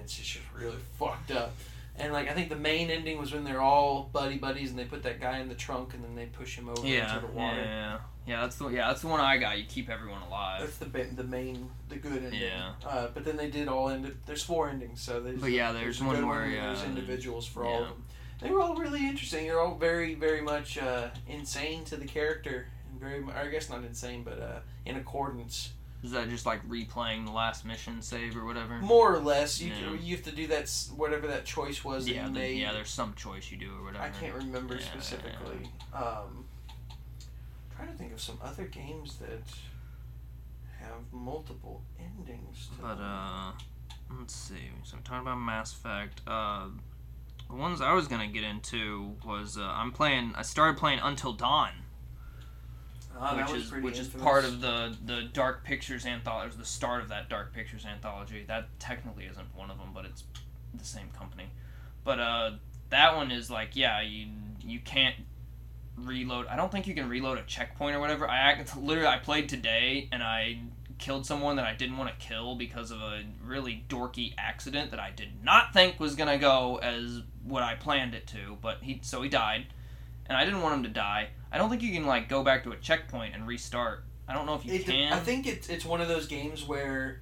it's 0.00 0.16
just 0.16 0.38
really 0.58 0.76
fucked 0.98 1.30
up. 1.30 1.52
And 1.98 2.12
like 2.12 2.28
I 2.30 2.32
think 2.32 2.48
the 2.48 2.56
main 2.56 2.90
ending 2.90 3.18
was 3.18 3.32
when 3.34 3.44
they're 3.44 3.60
all 3.60 4.08
buddy 4.12 4.38
buddies 4.38 4.70
and 4.70 4.78
they 4.78 4.84
put 4.84 5.02
that 5.02 5.20
guy 5.20 5.38
in 5.40 5.48
the 5.48 5.54
trunk 5.54 5.92
and 5.94 6.02
then 6.02 6.14
they 6.14 6.26
push 6.26 6.56
him 6.56 6.68
over 6.68 6.86
Yeah, 6.86 7.14
into 7.16 7.26
the 7.26 7.32
water. 7.32 7.60
yeah, 7.60 7.98
yeah. 8.26 8.40
That's 8.40 8.56
the 8.56 8.68
yeah, 8.68 8.88
that's 8.88 9.02
the 9.02 9.08
one 9.08 9.20
I 9.20 9.36
got. 9.36 9.58
You 9.58 9.64
keep 9.68 9.90
everyone 9.90 10.22
alive. 10.22 10.62
That's 10.62 10.78
the 10.78 10.86
ba- 10.86 11.08
the 11.14 11.24
main 11.24 11.68
the 11.90 11.96
good 11.96 12.24
ending. 12.24 12.40
Yeah. 12.40 12.72
Uh, 12.84 13.08
but 13.12 13.24
then 13.24 13.36
they 13.36 13.50
did 13.50 13.68
all 13.68 13.90
end. 13.90 14.10
There's 14.24 14.42
four 14.42 14.70
endings, 14.70 15.02
so 15.02 15.20
there's. 15.20 15.40
But 15.40 15.50
yeah, 15.52 15.72
there's 15.72 16.00
a 16.00 16.04
one 16.04 16.26
where, 16.26 16.44
and 16.44 16.54
there's 16.54 16.82
individuals 16.84 17.46
for 17.46 17.64
all 17.66 17.82
of 17.82 17.88
them. 17.90 18.04
They 18.40 18.50
were 18.50 18.60
all 18.60 18.74
really 18.76 19.06
interesting. 19.06 19.46
They're 19.46 19.60
all 19.60 19.76
very 19.76 20.14
very 20.14 20.40
much 20.40 20.78
uh, 20.78 21.10
insane 21.28 21.84
to 21.84 21.96
the 21.96 22.06
character 22.06 22.68
and 22.90 22.98
very 22.98 23.22
I 23.36 23.48
guess 23.48 23.68
not 23.68 23.84
insane, 23.84 24.22
but 24.24 24.40
uh, 24.40 24.60
in 24.86 24.96
accordance. 24.96 25.72
Is 26.02 26.10
that 26.10 26.28
just 26.28 26.46
like 26.46 26.66
replaying 26.68 27.26
the 27.26 27.30
last 27.32 27.64
mission 27.64 28.02
save 28.02 28.36
or 28.36 28.44
whatever? 28.44 28.78
More 28.78 29.14
or 29.14 29.20
less, 29.20 29.60
you 29.60 29.72
Yeah. 29.72 29.92
you 29.92 30.16
have 30.16 30.24
to 30.24 30.32
do 30.32 30.48
that 30.48 30.68
whatever 30.96 31.28
that 31.28 31.44
choice 31.44 31.84
was 31.84 32.06
that 32.06 32.12
yeah, 32.14 32.22
you 32.26 32.32
the- 32.32 32.38
made. 32.40 32.58
yeah. 32.58 32.72
There's 32.72 32.90
some 32.90 33.14
choice 33.14 33.50
you 33.52 33.56
do 33.56 33.72
or 33.78 33.84
whatever. 33.84 34.04
I 34.04 34.08
can't 34.10 34.34
remember 34.34 34.74
Yeah, 34.74 34.80
specifically. 34.84 35.70
Um, 35.94 36.46
trying 37.76 37.88
to 37.88 37.94
think 37.94 38.12
of 38.12 38.20
some 38.20 38.38
other 38.42 38.64
games 38.64 39.16
that 39.18 39.42
have 40.80 41.12
multiple 41.12 41.82
endings. 42.00 42.68
To 42.76 42.82
But 42.82 42.94
them. 42.96 43.04
uh, 43.04 43.52
let's 44.18 44.34
see. 44.34 44.70
So 44.82 44.96
we're 44.96 45.02
talking 45.02 45.22
about 45.22 45.36
Mass 45.38 45.72
Effect. 45.72 46.20
Uh, 46.26 46.66
the 47.48 47.54
ones 47.54 47.80
I 47.80 47.92
was 47.92 48.08
gonna 48.08 48.26
get 48.26 48.42
into 48.42 49.16
was 49.24 49.56
uh, 49.56 49.62
I'm 49.62 49.92
playing. 49.92 50.34
I 50.34 50.42
started 50.42 50.78
playing 50.78 50.98
Until 50.98 51.32
Dawn, 51.32 51.70
That 53.20 53.36
which 53.36 53.56
is 53.56 53.72
which 53.72 53.98
is 53.98 54.08
part 54.08 54.44
of 54.44 54.60
the 54.60 54.96
the 55.04 55.22
Dark 55.32 55.64
Pictures 55.64 56.06
anthology. 56.06 56.46
It 56.46 56.48
was 56.48 56.56
the 56.56 56.64
start 56.64 57.02
of 57.02 57.08
that 57.10 57.28
Dark 57.28 57.52
Pictures 57.52 57.84
anthology. 57.84 58.44
That 58.46 58.68
technically 58.78 59.26
isn't 59.26 59.54
one 59.54 59.70
of 59.70 59.78
them, 59.78 59.90
but 59.94 60.04
it's 60.04 60.24
the 60.74 60.84
same 60.84 61.10
company. 61.16 61.46
But 62.04 62.18
uh, 62.18 62.50
that 62.90 63.16
one 63.16 63.30
is 63.30 63.50
like 63.50 63.76
yeah, 63.76 64.00
you 64.00 64.28
you 64.64 64.80
can't 64.80 65.16
reload. 65.96 66.46
I 66.46 66.56
don't 66.56 66.72
think 66.72 66.86
you 66.86 66.94
can 66.94 67.08
reload 67.08 67.38
a 67.38 67.42
checkpoint 67.42 67.96
or 67.96 68.00
whatever. 68.00 68.28
I 68.28 68.64
literally 68.76 69.08
I 69.08 69.18
played 69.18 69.48
today 69.48 70.08
and 70.12 70.22
I 70.22 70.60
killed 70.98 71.26
someone 71.26 71.56
that 71.56 71.64
I 71.64 71.74
didn't 71.74 71.96
want 71.96 72.16
to 72.16 72.26
kill 72.26 72.54
because 72.54 72.90
of 72.90 73.00
a 73.00 73.24
really 73.44 73.84
dorky 73.88 74.34
accident 74.38 74.92
that 74.92 75.00
I 75.00 75.10
did 75.10 75.42
not 75.42 75.72
think 75.72 75.98
was 75.98 76.14
gonna 76.14 76.38
go 76.38 76.76
as 76.76 77.22
what 77.44 77.62
I 77.62 77.74
planned 77.74 78.14
it 78.14 78.26
to. 78.28 78.56
But 78.60 78.78
he 78.82 79.00
so 79.02 79.22
he 79.22 79.28
died, 79.28 79.66
and 80.32 80.38
I 80.38 80.46
didn't 80.46 80.62
want 80.62 80.76
him 80.76 80.82
to 80.84 80.88
die. 80.88 81.28
I 81.52 81.58
don't 81.58 81.68
think 81.68 81.82
you 81.82 81.92
can 81.92 82.06
like 82.06 82.26
go 82.26 82.42
back 82.42 82.64
to 82.64 82.72
a 82.72 82.76
checkpoint 82.76 83.34
and 83.34 83.46
restart. 83.46 84.04
I 84.26 84.32
don't 84.32 84.46
know 84.46 84.54
if 84.54 84.64
you 84.64 84.72
It, 84.72 84.86
can. 84.86 85.12
I 85.12 85.18
think 85.18 85.46
it's 85.46 85.68
it's 85.68 85.84
one 85.84 86.00
of 86.00 86.08
those 86.08 86.26
games 86.26 86.66
where. 86.66 87.20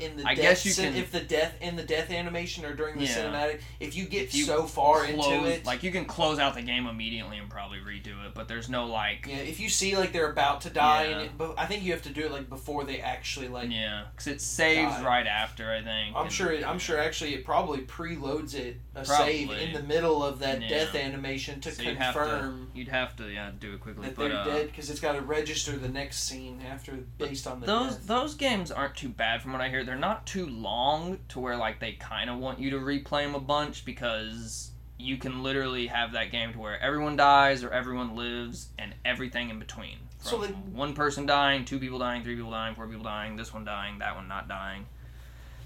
In 0.00 0.16
the 0.16 0.24
I 0.26 0.34
death 0.34 0.42
guess 0.42 0.64
you 0.66 0.72
cin- 0.72 0.92
can- 0.92 1.02
if 1.02 1.12
the 1.12 1.20
death 1.20 1.54
in 1.60 1.76
the 1.76 1.82
death 1.84 2.10
animation 2.10 2.64
or 2.64 2.74
during 2.74 2.98
the 2.98 3.04
Yeah. 3.04 3.16
cinematic, 3.16 3.60
if 3.78 3.94
you 3.94 4.06
get 4.06 4.22
If 4.24 4.34
you 4.34 4.44
so 4.44 4.64
far 4.64 5.04
close, 5.06 5.26
into 5.28 5.46
it, 5.48 5.64
like 5.64 5.82
you 5.84 5.92
can 5.92 6.04
close 6.04 6.38
out 6.40 6.54
the 6.54 6.62
game 6.62 6.86
immediately 6.88 7.38
and 7.38 7.48
probably 7.48 7.78
redo 7.78 8.26
it, 8.26 8.34
but 8.34 8.48
there's 8.48 8.68
no 8.68 8.86
like 8.86 9.26
yeah, 9.28 9.36
if 9.36 9.60
you 9.60 9.68
see 9.68 9.96
like 9.96 10.12
they're 10.12 10.30
about 10.32 10.62
to 10.62 10.70
die, 10.70 11.04
Yeah. 11.04 11.18
and 11.20 11.40
it, 11.40 11.54
I 11.56 11.66
think 11.66 11.84
you 11.84 11.92
have 11.92 12.02
to 12.02 12.08
do 12.10 12.22
it 12.22 12.32
like 12.32 12.48
before 12.48 12.82
they 12.84 13.00
actually 13.00 13.46
like 13.48 13.70
yeah, 13.70 14.04
because 14.10 14.26
it 14.26 14.40
saves 14.40 14.92
die. 14.94 15.04
right 15.04 15.26
after. 15.28 15.70
I 15.70 15.82
think. 15.82 16.16
I'm 16.16 16.24
and- 16.24 16.32
sure. 16.32 16.50
It, 16.52 16.66
I'm 16.66 16.78
sure. 16.80 16.98
Actually, 16.98 17.34
it 17.34 17.44
probably 17.44 17.80
preloads 17.82 18.54
it 18.54 18.80
a 18.96 19.04
Probably. 19.04 19.46
save 19.46 19.50
in 19.52 19.72
the 19.74 19.82
middle 19.82 20.24
of 20.24 20.40
that 20.40 20.60
death 20.60 20.94
animation 20.94 21.60
to 21.60 21.72
So 21.72 21.82
you'd 21.82 21.98
have 21.98 22.14
to- 22.14 22.20
confirm 22.20 22.70
You'd 22.74 22.88
have 22.88 23.14
to 23.16 23.28
yeah 23.30 23.50
do 23.58 23.74
it 23.74 23.80
quickly, 23.80 24.06
that 24.06 24.16
but 24.16 24.28
they're 24.28 24.38
uh, 24.38 24.44
dead 24.44 24.66
because 24.66 24.90
it's 24.90 25.00
got 25.00 25.12
to 25.12 25.20
register 25.20 25.76
the 25.76 25.88
next 25.88 26.24
scene 26.24 26.60
after 26.68 26.92
based 27.18 27.46
on 27.46 27.60
the 27.60 27.66
those 27.66 27.94
death. 27.96 28.06
those 28.06 28.34
games 28.34 28.70
aren't 28.72 28.96
too 28.96 29.08
bad 29.08 29.40
from 29.42 29.52
what 29.52 29.60
I 29.60 29.68
hear. 29.68 29.83
They're 29.84 29.96
not 29.96 30.26
too 30.26 30.46
long 30.46 31.18
to 31.28 31.40
where 31.40 31.56
like 31.56 31.80
they 31.80 31.92
kind 31.92 32.28
of 32.30 32.38
want 32.38 32.58
you 32.58 32.70
to 32.70 32.78
replay 32.78 33.24
them 33.24 33.34
a 33.34 33.40
bunch 33.40 33.84
because 33.84 34.70
you 34.98 35.16
can 35.16 35.42
literally 35.42 35.86
have 35.88 36.12
that 36.12 36.30
game 36.30 36.52
to 36.52 36.58
where 36.58 36.80
everyone 36.80 37.16
dies 37.16 37.62
or 37.62 37.70
everyone 37.70 38.16
lives 38.16 38.68
and 38.78 38.94
everything 39.04 39.50
in 39.50 39.58
between. 39.58 39.98
So, 40.20 40.38
like- 40.38 40.54
one 40.72 40.94
person 40.94 41.26
dying, 41.26 41.64
two 41.64 41.78
people 41.78 41.98
dying, 41.98 42.22
three 42.22 42.36
people 42.36 42.50
dying, 42.50 42.74
four 42.74 42.86
people 42.86 43.04
dying, 43.04 43.36
this 43.36 43.52
one 43.52 43.64
dying, 43.64 43.98
that 43.98 44.16
one 44.16 44.26
not 44.28 44.48
dying. 44.48 44.86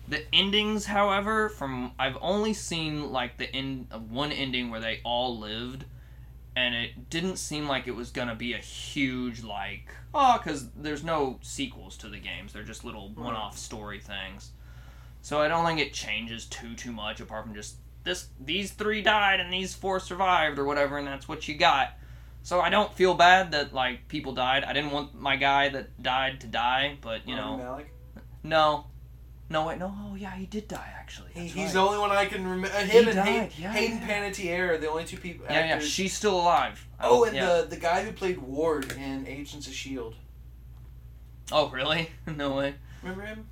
The 0.09 0.25
endings, 0.35 0.87
however, 0.87 1.49
from 1.51 1.93
I've 1.99 2.17
only 2.21 2.55
seen 2.55 3.13
like 3.13 3.37
the 3.37 3.55
end 3.55 3.89
of 3.91 4.11
one 4.11 4.33
ending 4.33 4.71
where 4.71 4.81
they 4.81 5.01
all 5.05 5.39
lived, 5.39 5.85
and 6.59 6.75
it 6.75 7.09
didn't 7.09 7.37
seem 7.37 7.69
like 7.69 7.87
it 7.87 7.95
was 7.95 8.11
gonna 8.11 8.35
be 8.35 8.53
a 8.53 8.59
huge 8.59 9.45
like 9.45 9.89
oh, 10.13 10.39
because 10.39 10.69
there's 10.73 11.05
no 11.05 11.39
sequels 11.41 11.97
to 11.99 12.09
the 12.09 12.19
games; 12.19 12.53
they're 12.53 12.65
just 12.65 12.85
little 12.85 13.11
one-off 13.11 13.57
story 13.57 14.01
things. 14.01 14.51
So 15.23 15.41
I 15.41 15.47
don't 15.49 15.65
think 15.65 15.79
it 15.79 15.93
changes 15.93 16.47
too 16.47 16.75
too 16.75 16.91
much, 16.91 17.21
apart 17.21 17.45
from 17.45 17.55
just 17.55 17.77
this 18.03 18.29
these 18.41 18.73
three 18.73 19.03
died 19.03 19.39
and 19.39 19.53
these 19.53 19.75
four 19.75 20.01
survived 20.01 20.59
or 20.59 20.65
whatever, 20.65 20.99
and 20.99 21.07
that's 21.07 21.29
what 21.29 21.47
you 21.47 21.55
got. 21.57 21.93
So 22.43 22.61
I 22.61 22.71
don't 22.71 22.93
feel 22.93 23.15
bad 23.15 23.53
that 23.53 23.73
like 23.73 24.09
people 24.09 24.33
died. 24.33 24.65
I 24.65 24.73
didn't 24.73 24.91
want 24.91 25.15
my 25.15 25.37
guy 25.37 25.69
that 25.69 26.03
died 26.03 26.41
to 26.41 26.49
die, 26.49 26.99
but 27.01 27.29
you 27.29 27.37
Rami 27.37 27.57
know, 27.57 27.65
Malek. 27.65 27.93
no, 28.43 28.87
no 29.51 29.67
wait, 29.67 29.79
no, 29.79 29.95
oh 29.97 30.15
yeah, 30.15 30.35
he 30.37 30.47
did 30.47 30.69
die 30.69 30.93
actually. 30.99 31.31
He, 31.35 31.41
That's 31.41 31.53
he's 31.53 31.65
right. 31.67 31.73
the 31.75 31.81
only 31.81 31.99
one 31.99 32.11
I 32.11 32.27
can 32.27 32.45
remember. 32.47 32.69
Uh, 32.77 32.81
him 32.81 32.89
He 33.05 33.11
and 33.11 33.17
died, 33.17 33.27
Hayden, 33.27 33.51
yeah, 33.59 33.73
Hayden 33.73 33.99
yeah. 33.99 34.09
Panettiere 34.31 34.69
are 34.71 34.79
the 34.79 34.89
only 34.91 35.05
two 35.05 35.17
people. 35.17 35.47
yeah, 35.49 35.67
yeah, 35.67 35.75
actors. 35.75 35.89
she's 35.89 36.13
still 36.15 36.39
alive. 36.41 36.87
Oh, 37.01 37.25
and 37.25 37.35
yeah. 37.35 37.47
the 37.63 37.67
the 37.69 37.77
guy 37.77 38.05
who 38.05 38.13
played 38.13 38.39
Ward 38.39 38.93
in 38.93 39.27
Agents 39.27 39.67
of 39.67 39.73
Shield. 39.75 40.15
oh 41.53 41.69
really? 41.71 42.11
no 42.27 42.57
way. 42.57 42.75
Remember 43.03 43.25
him? 43.25 43.47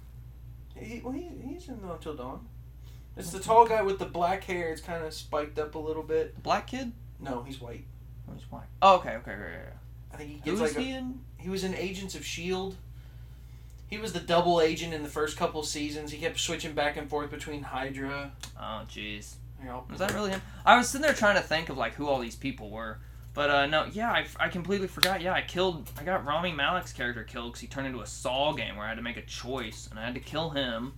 He, 0.75 1.01
well, 1.03 1.13
he, 1.15 1.31
he's 1.43 1.69
in 1.69 1.81
Until 1.89 2.15
Dawn. 2.15 2.47
It's 3.17 3.31
the 3.31 3.39
tall 3.41 3.67
guy 3.67 3.81
with 3.81 3.99
the 3.99 4.05
black 4.05 4.45
hair. 4.45 4.71
It's 4.71 4.83
kind 4.83 5.03
of 5.03 5.15
spiked 5.15 5.59
up 5.59 5.75
a 5.75 5.79
little 5.79 6.03
bit. 6.03 6.43
Black 6.43 6.67
kid? 6.67 6.93
No, 7.19 7.43
he's 7.45 7.59
white. 7.61 7.85
Oh, 8.29 8.35
he's 8.35 8.51
white. 8.51 8.67
Oh, 8.83 8.97
okay, 8.97 9.15
okay, 9.17 9.31
okay, 9.31 9.43
okay. 9.43 9.59
I 10.13 10.17
think 10.19 10.29
he 10.31 10.37
Who 10.51 10.57
gets 10.59 10.71
is 10.71 10.77
like 10.77 10.85
he 10.85 10.93
a, 10.93 10.99
in? 10.99 11.21
he 11.39 11.49
was 11.49 11.65
in 11.65 11.75
Agents 11.75 12.15
of 12.15 12.27
Shield. 12.27 12.77
He 13.89 13.99
was 13.99 14.13
the 14.13 14.21
double 14.21 14.61
agent 14.61 14.93
in 14.93 15.03
the 15.03 15.09
first 15.09 15.37
couple 15.37 15.63
seasons. 15.63 16.11
He 16.11 16.19
kept 16.19 16.41
switching 16.41 16.73
back 16.75 16.97
and 16.97 17.09
forth 17.09 17.31
between 17.31 17.63
Hydra. 17.63 18.33
Oh, 18.59 18.83
jeez. 18.89 19.35
You 19.61 19.67
know, 19.69 19.85
Was 19.89 20.01
that 20.01 20.13
really 20.13 20.31
him? 20.31 20.43
I 20.65 20.77
was 20.77 20.89
sitting 20.89 21.03
there 21.03 21.15
trying 21.15 21.37
to 21.37 21.43
think 21.43 21.69
of 21.69 21.77
like 21.79 21.95
who 21.95 22.09
all 22.09 22.19
these 22.19 22.35
people 22.37 22.69
were, 22.71 22.99
but 23.33 23.49
uh, 23.49 23.67
no, 23.67 23.87
yeah, 23.93 24.11
I, 24.11 24.27
I 24.39 24.49
completely 24.49 24.87
forgot. 24.89 25.21
Yeah, 25.23 25.33
I 25.33 25.41
killed. 25.43 25.89
I 25.99 26.05
got 26.05 26.27
Rami 26.27 26.53
Malek's 26.53 26.93
character 26.93 27.23
killed 27.25 27.53
because 27.53 27.61
he 27.61 27.67
turned 27.67 27.87
into 27.87 28.01
a 28.01 28.07
Saw 28.07 28.53
game 28.53 28.77
where 28.77 28.85
I 28.85 28.89
had 28.91 28.97
to 28.97 29.03
make 29.03 29.17
a 29.17 29.23
choice 29.23 29.87
and 29.91 29.99
I 29.99 30.05
had 30.05 30.15
to 30.15 30.21
kill 30.21 30.51
him. 30.51 30.93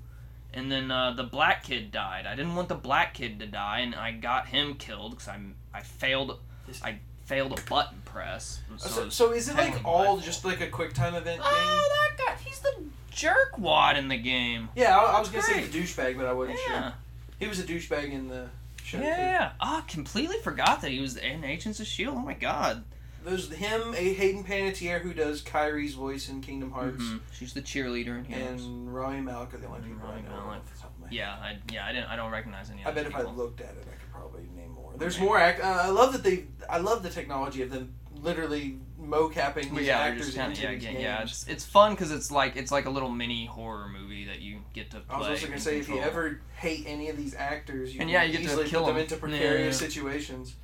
And 0.55 0.73
then 0.73 0.91
uh, 0.91 1.13
the 1.13 1.25
black 1.25 1.63
kid 1.63 1.91
died. 1.93 2.27
I 2.27 2.35
didn't 2.35 2.55
want 2.57 2.69
the 2.69 2.75
black 2.75 3.13
kid 3.15 3.39
to 3.41 3.47
die, 3.47 3.81
and 3.81 3.95
I 3.95 4.13
got 4.13 4.49
him 4.49 4.75
killed 4.75 5.11
because 5.13 5.29
I 5.29 5.39
I 5.75 5.83
failed. 5.83 6.39
This- 6.67 6.83
I 6.83 7.01
failed 7.29 7.57
a 7.59 7.63
button 7.69 8.01
press. 8.07 8.61
So, 8.79 8.89
So, 8.89 9.09
so 9.11 9.33
is 9.33 9.49
it 9.51 9.57
like 9.57 9.85
all 9.85 10.17
just 10.19 10.45
like 10.47 10.61
a 10.63 10.67
quick 10.69 10.95
time 10.95 11.15
event 11.15 11.41
oh, 11.45 11.89
that 12.17 12.27
guy. 12.27 12.35
He's 12.43 12.59
the 12.61 12.75
jerkwad 13.13 13.97
in 13.99 14.09
the 14.09 14.17
game. 14.17 14.69
Yeah, 14.75 14.97
I, 14.99 15.17
I 15.17 15.21
was 15.21 15.29
gonna 15.29 15.43
say 15.43 15.61
Great. 15.61 15.73
the 15.73 15.81
douchebag, 15.83 16.17
but 16.17 16.27
I 16.27 16.33
wasn't 16.33 16.59
Yeah. 16.69 16.83
sure. 16.83 16.93
He 17.39 17.47
was 17.47 17.61
a 17.61 17.65
douchebag 17.65 18.11
in 18.13 18.29
the 18.29 18.49
show 18.83 18.99
Yeah. 18.99 19.53
Ah, 19.61 19.85
completely 19.87 20.39
forgot 20.43 20.81
that 20.81 20.91
he 20.91 21.01
was 21.01 21.17
in 21.17 21.45
Agents 21.45 21.81
of 21.81 21.87
Shield. 21.87 22.17
Oh 22.17 22.21
my 22.21 22.35
god. 22.35 22.85
There's 23.25 23.53
him, 23.53 23.95
a 23.95 24.15
Hayden 24.15 24.43
Panettiere 24.45 25.01
who 25.03 25.13
does 25.13 25.43
Kairi's 25.43 25.93
voice 25.95 26.29
in 26.31 26.41
Kingdom 26.41 26.71
Hearts, 26.71 27.03
Mhm. 27.03 27.21
She's 27.33 27.53
the 27.53 27.61
cheerleader 27.61 28.17
in 28.17 28.25
Heroes. 28.25 28.65
and 28.65 28.95
Rami 28.95 29.21
Malek 29.21 29.53
are 29.53 29.59
the 29.59 29.67
only 29.67 29.81
people 29.81 30.09
I 30.09 30.21
know. 30.23 30.51
Off 30.51 30.65
the 30.73 30.81
top 30.81 30.95
of 30.95 31.01
my 31.01 31.07
head. 31.09 31.15
Yeah, 31.15 31.33
I 31.35 31.59
yeah 31.71 31.85
I 31.85 31.93
didn't 31.93 32.09
I 32.09 32.17
don't 32.17 32.31
recognize 32.31 32.71
any. 32.71 32.87
I 32.87 32.91
bet 32.93 33.07
if 33.07 33.15
I 33.15 33.23
looked 33.23 33.61
at 33.61 33.71
it, 33.75 33.87
I 33.87 33.97
could 34.01 34.13
probably. 34.13 34.43
There's 34.99 35.19
more 35.19 35.39
act. 35.39 35.61
Uh, 35.61 35.67
I 35.85 35.89
love 35.91 36.13
that 36.13 36.23
they. 36.25 36.45
I 36.69 36.79
love 36.79 37.03
the 37.03 37.11
technology 37.11 37.63
of 37.63 37.71
them 37.71 37.95
literally 38.23 38.79
mocapping 39.01 39.75
these 39.77 39.87
yeah, 39.87 39.99
actors 40.01 40.27
just 40.27 40.37
kind 40.37 40.51
into 40.51 40.63
yeah, 40.65 40.75
these 40.75 40.83
yeah, 40.85 40.91
games. 40.91 41.03
yeah. 41.03 41.23
It's 41.23 41.47
it's 41.49 41.65
fun 41.65 41.93
because 41.93 42.11
it's 42.11 42.31
like 42.31 42.57
it's 42.57 42.73
like 42.73 42.87
a 42.87 42.91
little 42.91 43.09
mini 43.11 43.47
horror 43.47 43.89
movie 43.89 44.25
that 44.27 44.41
you 44.41 44.59
get 44.75 44.91
to 44.91 44.99
play. 45.01 45.15
I 45.15 45.19
was 45.19 45.29
also 45.29 45.43
gonna 45.43 45.53
and 45.55 45.63
say, 45.63 45.79
if 45.79 45.89
you 45.89 46.01
ever 46.01 46.41
hate 46.57 46.85
any 46.87 47.09
of 47.09 47.17
these 47.17 47.35
actors, 47.35 47.95
you 47.95 48.01
And 48.01 48.09
can 48.11 48.15
yeah, 48.15 48.25
you 48.25 48.33
get 48.33 48.39
to 48.39 48.45
easily 48.45 48.67
kill 48.69 48.81
put 48.81 48.87
them 48.89 48.97
them. 48.97 49.05
into 49.05 49.17
precarious 49.17 49.81
Yeah. 49.81 49.87
situations. 49.89 50.55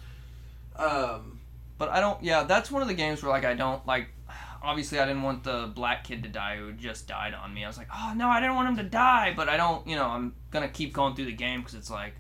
Um, 0.77 1.41
But 1.79 1.91
I 1.91 2.01
don't. 2.01 2.23
Yeah, 2.23 2.43
that's 2.45 2.71
one 2.71 2.83
of 2.83 2.89
the 2.89 2.95
games 2.95 3.23
where 3.23 3.31
like 3.33 3.45
I 3.45 3.55
don't 3.55 3.87
like. 3.87 4.09
Obviously, 4.63 4.99
I 4.99 5.05
didn't 5.05 5.23
want 5.23 5.45
the 5.45 5.71
black 5.75 6.05
kid 6.05 6.23
to 6.23 6.29
die 6.29 6.57
who 6.57 6.73
just 6.73 7.07
died 7.07 7.35
on 7.35 7.53
me. 7.53 7.65
I 7.65 7.67
was 7.69 7.77
like, 7.77 7.89
oh 7.95 8.15
no, 8.17 8.29
I 8.29 8.41
didn't 8.41 8.55
want 8.57 8.69
him 8.71 8.77
to 8.79 8.83
die, 8.83 9.33
but 9.37 9.49
I 9.49 9.57
don't. 9.57 9.87
You 9.87 9.97
know, 9.97 10.07
I'm 10.07 10.35
gonna 10.51 10.69
keep 10.69 10.93
going 10.95 11.15
through 11.15 11.27
the 11.27 11.33
game 11.33 11.61
because 11.61 11.75
it's 11.75 11.91
like 11.91 12.15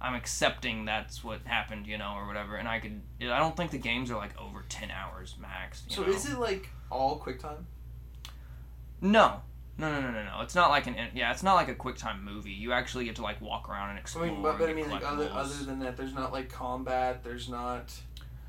I'm 0.00 0.14
accepting 0.14 0.84
that's 0.84 1.24
what 1.24 1.40
happened, 1.44 1.86
you 1.86 1.98
know, 1.98 2.14
or 2.16 2.26
whatever. 2.26 2.56
And 2.56 2.68
I 2.68 2.80
could. 2.80 3.00
I 3.20 3.38
don't 3.38 3.56
think 3.56 3.70
the 3.70 3.78
games 3.78 4.10
are 4.10 4.16
like 4.16 4.38
over 4.40 4.64
ten 4.68 4.90
hours 4.90 5.36
max. 5.40 5.84
You 5.88 5.96
so 5.96 6.02
know? 6.02 6.08
is 6.08 6.26
it 6.26 6.38
like 6.38 6.68
all 6.90 7.18
QuickTime? 7.18 7.64
No. 9.00 9.40
No, 9.78 9.90
no, 9.92 10.00
no, 10.00 10.10
no, 10.10 10.24
no. 10.24 10.40
It's 10.40 10.54
not 10.54 10.70
like 10.70 10.86
an 10.86 10.96
yeah. 11.14 11.32
It's 11.32 11.42
not 11.42 11.54
like 11.54 11.68
a 11.68 11.74
QuickTime 11.74 12.22
movie. 12.22 12.52
You 12.52 12.72
actually 12.72 13.04
get 13.04 13.16
to 13.16 13.22
like 13.22 13.40
walk 13.40 13.68
around 13.68 13.90
and 13.90 13.98
explore. 13.98 14.26
I 14.26 14.30
mean, 14.30 14.42
but, 14.42 14.58
but 14.58 14.70
I 14.70 14.72
mean, 14.72 14.90
like 14.90 15.04
other 15.04 15.30
other 15.32 15.64
than 15.64 15.80
that, 15.80 15.96
there's 15.96 16.14
not 16.14 16.32
like 16.32 16.50
combat. 16.50 17.22
There's 17.22 17.48
not. 17.48 17.92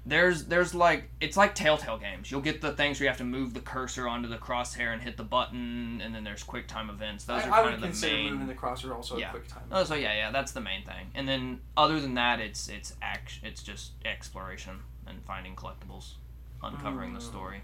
There's 0.07 0.45
there's 0.45 0.73
like 0.73 1.09
it's 1.19 1.35
like 1.35 1.53
Telltale 1.53 1.97
games. 1.97 2.31
You'll 2.31 2.41
get 2.41 2.61
the 2.61 2.71
things 2.71 2.99
where 2.99 3.05
you 3.05 3.09
have 3.09 3.17
to 3.17 3.23
move 3.23 3.53
the 3.53 3.59
cursor 3.59 4.07
onto 4.07 4.29
the 4.29 4.37
crosshair 4.37 4.93
and 4.93 5.01
hit 5.01 5.17
the 5.17 5.23
button, 5.23 6.01
and 6.03 6.15
then 6.15 6.23
there's 6.23 6.43
quick 6.43 6.67
time 6.67 6.89
events. 6.89 7.25
Those 7.25 7.43
I, 7.43 7.47
are 7.47 7.51
I 7.51 7.55
kind 7.55 7.65
would 7.65 7.73
of 7.75 7.81
the 7.81 7.87
consider 7.87 8.15
main. 8.15 8.31
moving 8.33 8.47
the 8.47 8.53
crosshair 8.55 8.95
also 8.95 9.17
Yeah. 9.17 9.29
a 9.29 9.31
quick 9.31 9.47
time. 9.47 9.63
Oh, 9.71 9.83
so 9.83 9.95
yeah, 9.95 10.13
yeah, 10.15 10.31
that's 10.31 10.53
the 10.53 10.61
main 10.61 10.83
thing. 10.85 11.07
And 11.13 11.27
then 11.27 11.59
other 11.75 11.99
than 11.99 12.13
that, 12.15 12.39
it's 12.39 12.69
it's 12.69 12.93
act, 13.01 13.39
it's 13.43 13.61
just 13.61 13.91
exploration 14.05 14.79
and 15.05 15.21
finding 15.25 15.55
collectibles, 15.55 16.13
uncovering 16.63 17.13
the 17.13 17.19
Mm. 17.19 17.23
story. 17.29 17.61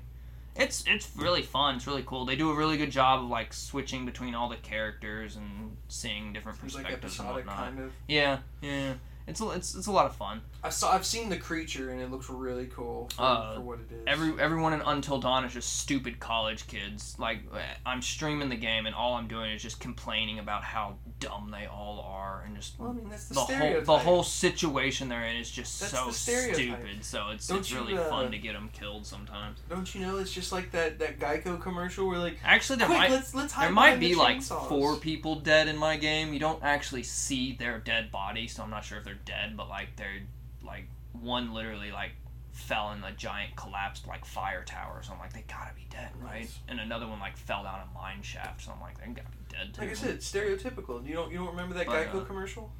It's 0.56 0.84
it's 0.86 1.10
really 1.16 1.41
fun. 1.41 1.78
It's 1.78 1.88
really 1.88 2.04
cool. 2.06 2.26
They 2.26 2.36
do 2.36 2.52
a 2.52 2.56
really 2.56 2.78
good 2.78 2.91
job 2.91 3.24
of 3.24 3.30
like 3.30 3.54
switching 3.54 4.06
between 4.06 4.36
all 4.36 4.50
the 4.50 4.58
characters 4.58 5.36
and 5.36 5.78
seeing 5.88 6.32
different 6.34 6.60
Seems 6.60 6.76
like 6.76 6.84
perspectives 6.86 7.20
and 7.20 7.30
whatnot. 7.30 7.56
kind 7.58 7.80
of. 7.80 7.91
Yeah, 8.08 8.39
yeah. 8.62 8.94
It's 9.26 9.39
a- 9.41 9.50
it's 9.52 9.74
it's 9.74 9.88
a 9.88 9.91
lot 9.91 10.06
of 10.06 10.16
fun. 10.16 10.41
I 10.64 10.70
saw. 10.70 10.93
I've 10.93 11.05
seen 11.05 11.30
the 11.30 11.38
creature 11.38 11.89
and 11.89 11.99
it 11.99 12.09
looks 12.09 12.30
really 12.30 12.68
cool 12.68 13.09
for, 13.16 13.22
Uh, 13.22 13.55
for 13.55 13.61
what 13.61 13.80
it 13.80 13.91
is. 13.91 14.03
Every 14.07 14.39
everyone 14.39 14.74
in 14.74 14.82
Until 14.82 15.20
Dawn 15.20 15.43
is 15.43 15.53
just 15.53 15.78
stupid 15.78 16.20
college 16.20 16.68
kids. 16.68 17.16
Like 17.20 17.39
I'm 17.86 18.01
streaming 18.01 18.49
the 18.49 18.55
game 18.55 18.86
and 18.86 18.95
all 18.95 19.16
I'm 19.16 19.28
doing 19.28 19.51
is 19.51 19.61
just 19.61 19.80
complaining 19.80 20.39
about 20.39 20.64
how 20.64 20.95
dumb 21.20 21.51
they 21.51 21.66
all 21.66 21.99
are 21.99 22.43
and 22.45 22.55
just 22.55 22.80
well, 22.80 22.91
I 22.91 22.93
mean 22.93 23.09
that's 23.09 23.28
the, 23.28 23.36
the 23.36 23.41
whole 23.41 23.82
the 23.82 23.97
whole 23.97 24.24
situation 24.24 25.09
they're 25.09 25.26
in 25.26 25.36
is 25.36 25.51
just 25.51 25.80
That's 25.80 25.91
so 25.91 26.11
stupid. 26.11 27.03
So 27.03 27.30
it's 27.32 27.47
Don't 27.47 27.59
it's 27.59 27.72
you, 27.72 27.80
really 27.80 27.97
uh, 27.97 28.09
fun 28.09 28.32
to 28.32 28.38
get 28.38 28.53
them 28.53 28.70
killed 28.72 29.05
sometimes. 29.05 29.59
Don't 29.70 29.93
you 29.93 30.01
know? 30.01 30.18
It's 30.18 30.32
just 30.32 30.51
like 30.51 30.72
that 30.72 30.99
that 30.99 31.20
Geico 31.20 31.61
commercial 31.61 32.07
where 32.07 32.20
like, 32.20 32.38
Actually, 32.43 32.80
there 32.80 32.89
might 32.89 33.11
let's 33.11 33.36
let's 33.36 33.53
there 33.53 33.70
might 33.70 33.99
be 33.99 34.14
the 34.14 34.20
like 34.20 34.41
four 34.41 34.95
people 34.95 35.36
dead 35.36 35.68
in 35.68 35.78
my 35.78 35.97
game. 35.97 36.34
You 36.34 36.39
don't 36.39 36.64
actually 36.64 37.03
see 37.03 37.53
their 37.53 37.80
dead 37.80 38.11
body, 38.11 38.47
so 38.47 38.64
I'm 38.64 38.70
not 38.70 38.86
sure 38.86 38.97
if 38.97 39.03
they're 39.03 39.20
dead. 39.26 39.57
But 39.57 39.68
like 39.70 39.95
they're 39.97 40.22
like 40.66 40.88
one 41.14 41.53
literally 41.53 41.91
like 41.91 42.11
fell 42.51 42.91
in 42.91 43.03
a 43.03 43.11
giant 43.11 43.55
collapsed 43.55 44.07
like 44.07 44.26
fire 44.26 44.64
tower. 44.64 45.01
So 45.03 45.14
I'm 45.14 45.20
like 45.20 45.34
they 45.34 45.43
gotta 45.47 45.74
be 45.76 45.88
dead, 45.89 46.09
right? 46.22 46.41
Nice. 46.41 46.59
And 46.68 46.80
another 46.80 47.07
one 47.07 47.20
like 47.20 47.38
fell 47.38 47.64
down 47.64 47.80
a 47.80 47.93
mine 47.97 48.22
shaft. 48.22 48.61
So 48.61 48.72
I'm 48.72 48.82
like 48.82 48.99
they 48.99 49.07
gotta 49.07 49.30
be 49.30 49.43
dead 49.49 49.74
too. 49.74 49.82
Like 49.82 49.91
I 49.91 49.93
said, 49.93 50.20
stereotypical. 50.20 51.05
You 51.07 51.16
don't 51.16 51.32
you 51.32 51.38
don't 51.39 51.47
remember 51.47 51.76
that 51.76 51.88
But, 51.88 52.07
Geico 52.07 52.22
uh, 52.22 52.26
commercial? 52.26 52.72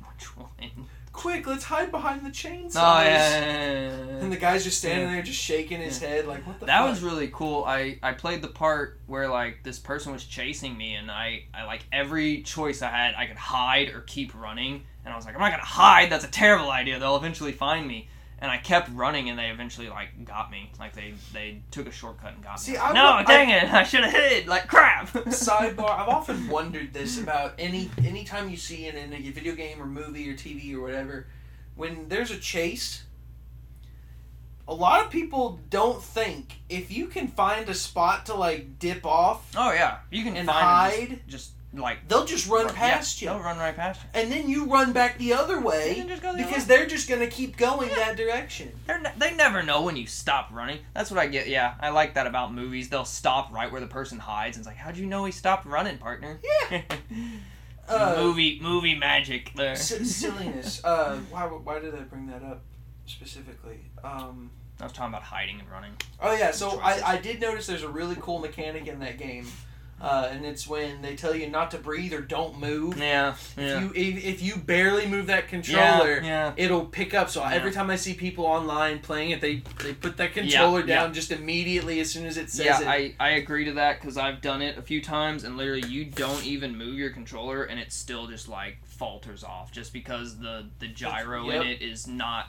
Which 0.00 0.36
one? 0.36 0.48
Quick, 1.12 1.44
let's 1.46 1.64
hide 1.64 1.90
behind 1.90 2.24
the 2.24 2.30
chainsaws. 2.30 2.76
Oh 2.76 3.02
yeah, 3.02 3.40
yeah, 3.40 3.40
yeah, 3.40 4.16
And 4.20 4.30
the 4.32 4.36
guy's 4.36 4.62
just 4.62 4.78
standing 4.78 5.10
there, 5.10 5.22
just 5.22 5.40
shaking 5.40 5.80
his 5.80 5.98
head, 5.98 6.26
like 6.26 6.46
what 6.46 6.60
the. 6.60 6.66
That 6.66 6.80
fuck? 6.80 6.90
was 6.90 7.02
really 7.02 7.28
cool. 7.28 7.64
I 7.64 7.98
I 8.00 8.12
played 8.12 8.42
the 8.42 8.48
part 8.48 9.00
where 9.06 9.28
like 9.28 9.64
this 9.64 9.78
person 9.78 10.12
was 10.12 10.24
chasing 10.24 10.76
me, 10.76 10.94
and 10.94 11.10
I 11.10 11.46
I 11.52 11.64
like 11.64 11.84
every 11.90 12.42
choice 12.42 12.80
I 12.80 12.90
had, 12.90 13.16
I 13.16 13.26
could 13.26 13.36
hide 13.38 13.88
or 13.88 14.02
keep 14.02 14.40
running, 14.40 14.84
and 15.04 15.12
I 15.12 15.16
was 15.16 15.24
like, 15.24 15.34
I'm 15.34 15.40
not 15.40 15.50
gonna 15.50 15.64
hide. 15.64 16.10
That's 16.10 16.24
a 16.24 16.30
terrible 16.30 16.70
idea. 16.70 16.98
They'll 16.98 17.16
eventually 17.16 17.52
find 17.52 17.86
me. 17.86 18.08
And 18.42 18.50
I 18.50 18.56
kept 18.56 18.88
running, 18.94 19.28
and 19.28 19.38
they 19.38 19.48
eventually 19.50 19.90
like 19.90 20.24
got 20.24 20.50
me. 20.50 20.70
Like 20.78 20.94
they 20.94 21.12
they 21.34 21.60
took 21.70 21.86
a 21.86 21.92
shortcut 21.92 22.32
and 22.32 22.42
got 22.42 22.58
See, 22.58 22.72
me. 22.72 22.78
I 22.78 22.92
no, 22.94 23.04
wa- 23.04 23.22
dang 23.22 23.50
it! 23.50 23.64
I 23.72 23.82
should 23.82 24.02
have 24.02 24.12
hid. 24.14 24.46
Like 24.46 24.66
crap. 24.66 25.08
Sidebar: 25.12 25.90
I've 25.90 26.08
often 26.08 26.48
wondered 26.48 26.94
this 26.94 27.20
about 27.20 27.52
any 27.58 27.90
anytime 28.02 28.48
you 28.48 28.56
see 28.56 28.86
in, 28.86 28.96
in 28.96 29.12
a 29.12 29.30
video 29.30 29.54
game 29.54 29.80
or 29.82 29.84
movie 29.84 30.30
or 30.30 30.32
TV 30.32 30.74
or 30.74 30.80
whatever, 30.80 31.26
when 31.76 32.08
there's 32.08 32.30
a 32.30 32.38
chase. 32.38 33.02
A 34.68 34.74
lot 34.74 35.04
of 35.04 35.10
people 35.10 35.58
don't 35.68 36.00
think 36.00 36.60
if 36.68 36.92
you 36.92 37.08
can 37.08 37.26
find 37.26 37.68
a 37.68 37.74
spot 37.74 38.26
to 38.26 38.34
like 38.34 38.78
dip 38.78 39.04
off, 39.04 39.50
oh 39.56 39.72
yeah, 39.72 39.98
you 40.12 40.22
can 40.22 40.36
And 40.36 40.46
find 40.46 40.58
and 40.94 41.08
hide. 41.10 41.20
just, 41.26 41.28
just 41.28 41.50
like 41.72 42.08
they'll 42.08 42.24
just 42.24 42.48
run 42.48 42.66
yeah, 42.66 42.72
past 42.72 43.20
They'll 43.20 43.36
you, 43.36 43.42
run 43.42 43.56
right 43.58 43.76
past 43.76 44.00
you. 44.02 44.20
and 44.20 44.32
then 44.32 44.48
you 44.50 44.64
run 44.66 44.92
back 44.92 45.18
the 45.18 45.32
other 45.34 45.60
way 45.60 45.94
can 45.94 46.08
just 46.08 46.20
go 46.20 46.32
the 46.32 46.40
other 46.42 46.44
because 46.44 46.66
way. 46.68 46.76
they're 46.76 46.86
just 46.86 47.08
gonna 47.08 47.28
keep 47.28 47.56
going 47.56 47.88
that 47.90 48.16
direction. 48.16 48.72
They're 48.88 49.00
ne- 49.00 49.12
they 49.18 49.34
never 49.34 49.62
know 49.62 49.82
when 49.82 49.94
you 49.96 50.06
stop 50.08 50.48
running. 50.52 50.78
That's 50.94 51.10
what 51.12 51.20
I 51.20 51.28
get. 51.28 51.48
Yeah, 51.48 51.74
I 51.78 51.90
like 51.90 52.14
that 52.14 52.26
about 52.26 52.52
movies. 52.52 52.88
They'll 52.88 53.04
stop 53.04 53.52
right 53.52 53.70
where 53.70 53.80
the 53.80 53.86
person 53.86 54.18
hides, 54.18 54.56
and 54.56 54.62
it's 54.62 54.68
like, 54.68 54.76
how'd 54.78 54.96
you 54.96 55.06
know 55.06 55.24
he 55.24 55.32
stopped 55.32 55.64
running, 55.66 55.98
partner? 55.98 56.40
Yeah. 56.70 56.82
Uh, 57.88 58.14
movie 58.18 58.60
movie 58.62 58.94
magic 58.94 59.52
there. 59.56 59.72
S- 59.72 59.88
silliness. 60.14 60.80
Uh, 60.84 61.16
why, 61.30 61.42
why 61.46 61.80
did 61.80 61.92
I 61.92 62.02
bring 62.02 62.28
that 62.28 62.40
up 62.44 62.62
specifically? 63.06 63.80
Um, 64.04 64.50
I 64.80 64.84
was 64.84 64.92
talking 64.92 65.12
about 65.12 65.24
hiding 65.24 65.58
and 65.58 65.68
running. 65.68 65.90
oh 66.20 66.32
yeah, 66.36 66.52
so 66.52 66.78
I, 66.80 67.02
I 67.04 67.16
did 67.18 67.40
notice 67.40 67.66
there's 67.66 67.82
a 67.82 67.88
really 67.88 68.16
cool 68.20 68.38
mechanic 68.38 68.86
in 68.86 69.00
that 69.00 69.18
game, 69.18 69.44
uh, 70.00 70.28
and 70.30 70.44
it's 70.46 70.66
when 70.66 71.02
they 71.02 71.14
tell 71.16 71.34
you 71.34 71.48
not 71.48 71.70
to 71.72 71.78
breathe 71.78 72.12
or 72.14 72.20
don't 72.20 72.58
move. 72.58 72.98
Yeah, 72.98 73.30
If 73.30 73.54
yeah. 73.58 73.80
you 73.80 73.92
if, 73.94 74.24
if 74.24 74.42
you 74.42 74.56
barely 74.56 75.06
move 75.06 75.26
that 75.26 75.48
controller, 75.48 76.20
yeah. 76.20 76.24
yeah. 76.24 76.52
it'll 76.56 76.84
pick 76.86 77.14
up. 77.14 77.28
So 77.30 77.42
every 77.44 77.70
time 77.72 77.90
I 77.90 77.96
see 77.96 78.14
people 78.14 78.44
online 78.46 79.00
playing 79.00 79.30
it, 79.30 79.40
they 79.40 79.62
they 79.82 79.92
put 79.94 80.16
that 80.18 80.32
controller 80.34 80.82
down 80.82 81.12
just 81.12 81.30
immediately 81.30 82.00
as 82.00 82.10
soon 82.10 82.26
as 82.26 82.36
it 82.36 82.50
says 82.50 82.66
Yeah, 82.66 82.80
it. 82.80 83.14
I, 83.20 83.28
I 83.28 83.30
agree 83.32 83.64
to 83.66 83.72
that 83.72 84.00
because 84.00 84.16
I've 84.16 84.40
done 84.40 84.62
it 84.62 84.78
a 84.78 84.82
few 84.82 85.02
times 85.02 85.44
and 85.44 85.56
literally 85.56 85.86
you 85.88 86.04
don't 86.04 86.44
even 86.44 86.76
move 86.76 86.96
your 86.98 87.10
controller 87.10 87.64
and 87.64 87.78
it 87.78 87.92
still 87.92 88.26
just 88.26 88.48
like 88.48 88.78
falters 88.84 89.42
off 89.44 89.70
just 89.72 89.92
because 89.92 90.38
the 90.38 90.66
the 90.78 90.88
gyro 90.88 91.46
Yep. 91.50 91.62
in 91.62 91.68
it 91.68 91.82
is 91.82 92.06
not 92.06 92.48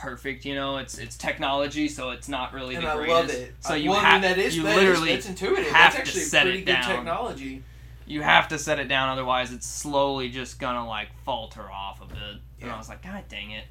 perfect. 0.00 0.44
You 0.44 0.54
know, 0.54 0.78
it's 0.78 0.98
it's 0.98 1.16
technology, 1.16 1.88
so 1.88 2.10
it's 2.10 2.28
not 2.28 2.52
really 2.52 2.74
and 2.74 2.84
the 2.84 2.90
I 2.90 2.96
greatest. 2.96 3.14
love 3.16 3.30
it. 3.30 3.54
So 3.60 3.74
you 3.74 3.90
well, 3.90 3.98
I 4.00 4.02
have 4.02 4.22
mean, 4.22 4.30
that 4.30 4.38
is 4.38 4.56
you 4.56 4.62
that 4.64 4.76
is- 4.78 4.84
literally 4.84 5.12
that's 5.14 5.26
intuitive. 5.28 5.64
have 5.66 5.72
that's 5.72 5.94
to 5.96 6.00
actually 6.00 6.20
set 6.22 6.42
pretty 6.44 6.58
it 6.60 6.64
good 6.66 6.72
down. 6.72 6.88
technology. 6.96 7.62
you 8.06 8.22
have 8.22 8.48
to 8.48 8.58
set 8.58 8.78
it 8.80 8.88
down, 8.88 9.08
otherwise 9.10 9.52
it's 9.52 9.66
slowly 9.66 10.28
just 10.30 10.58
gonna 10.58 10.86
like 10.88 11.08
falter 11.24 11.70
off 11.70 12.00
a 12.02 12.06
bit. 12.06 12.18
And 12.62 12.70
I 12.70 12.76
was 12.76 12.88
like, 12.88 13.02
God 13.02 13.24
dang 13.28 13.52
it! 13.52 13.64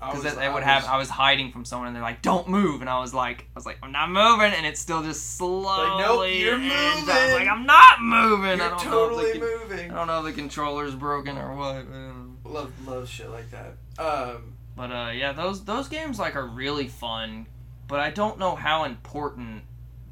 I 0.00 0.10
Because 0.10 0.36
I 0.36 0.48
would 0.52 0.64
have. 0.64 0.84
I 0.86 0.96
was 0.98 1.08
hiding 1.08 1.52
from 1.52 1.64
someone, 1.64 1.86
and 1.86 1.94
they're 1.94 2.02
like, 2.02 2.22
"Don't 2.22 2.48
move," 2.48 2.80
and 2.80 2.90
I 2.90 2.98
was 2.98 3.14
like, 3.14 3.42
"I 3.42 3.44
was 3.54 3.64
like, 3.64 3.78
I'm 3.84 3.92
not 3.92 4.10
moving," 4.10 4.52
and 4.52 4.66
it's 4.66 4.80
still 4.80 5.00
just 5.04 5.36
slowly. 5.36 6.02
Nope, 6.02 6.26
you're 6.40 6.58
moving. 6.58 6.72
I 6.72 7.24
was 7.26 7.34
like, 7.34 7.46
I'm 7.46 7.64
not 7.66 8.00
moving. 8.02 8.46
I 8.60 8.64
You're 8.64 8.70
don't 8.70 8.80
totally 8.80 9.32
the, 9.34 9.38
moving. 9.38 9.90
I 9.92 9.94
don't 9.94 10.08
know 10.08 10.26
if 10.26 10.34
the 10.34 10.40
controller's 10.42 10.96
broken 10.96 11.38
or 11.38 11.54
what. 11.54 11.76
I. 11.76 12.48
Love 12.48 12.72
love 12.88 13.08
shit 13.08 13.30
like 13.30 13.48
that. 13.52 13.74
Um, 14.02 14.54
But 14.76 14.90
uh, 14.90 15.10
yeah, 15.14 15.32
those 15.32 15.64
those 15.64 15.88
games 15.88 16.18
like 16.18 16.34
are 16.36 16.46
really 16.46 16.88
fun, 16.88 17.46
but 17.88 18.00
I 18.00 18.10
don't 18.10 18.38
know 18.38 18.54
how 18.56 18.84
important 18.84 19.64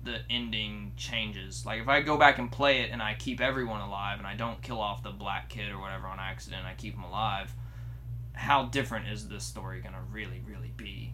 the 0.04 0.18
ending 0.30 0.92
changes. 0.96 1.64
Like 1.66 1.80
if 1.80 1.88
I 1.88 2.00
go 2.02 2.16
back 2.16 2.38
and 2.38 2.50
play 2.50 2.80
it 2.82 2.90
and 2.90 3.02
I 3.02 3.14
keep 3.18 3.40
everyone 3.40 3.80
alive 3.80 4.18
and 4.18 4.26
I 4.26 4.34
don't 4.34 4.60
kill 4.62 4.80
off 4.80 5.02
the 5.02 5.10
black 5.10 5.48
kid 5.48 5.70
or 5.70 5.78
whatever 5.80 6.06
on 6.06 6.18
accident, 6.18 6.64
I 6.66 6.74
keep 6.74 6.94
him 6.94 7.04
alive. 7.04 7.52
How 8.32 8.66
different 8.66 9.08
is 9.08 9.28
this 9.28 9.44
story 9.44 9.80
gonna 9.80 10.02
really 10.12 10.40
really 10.46 10.72
be? 10.76 11.12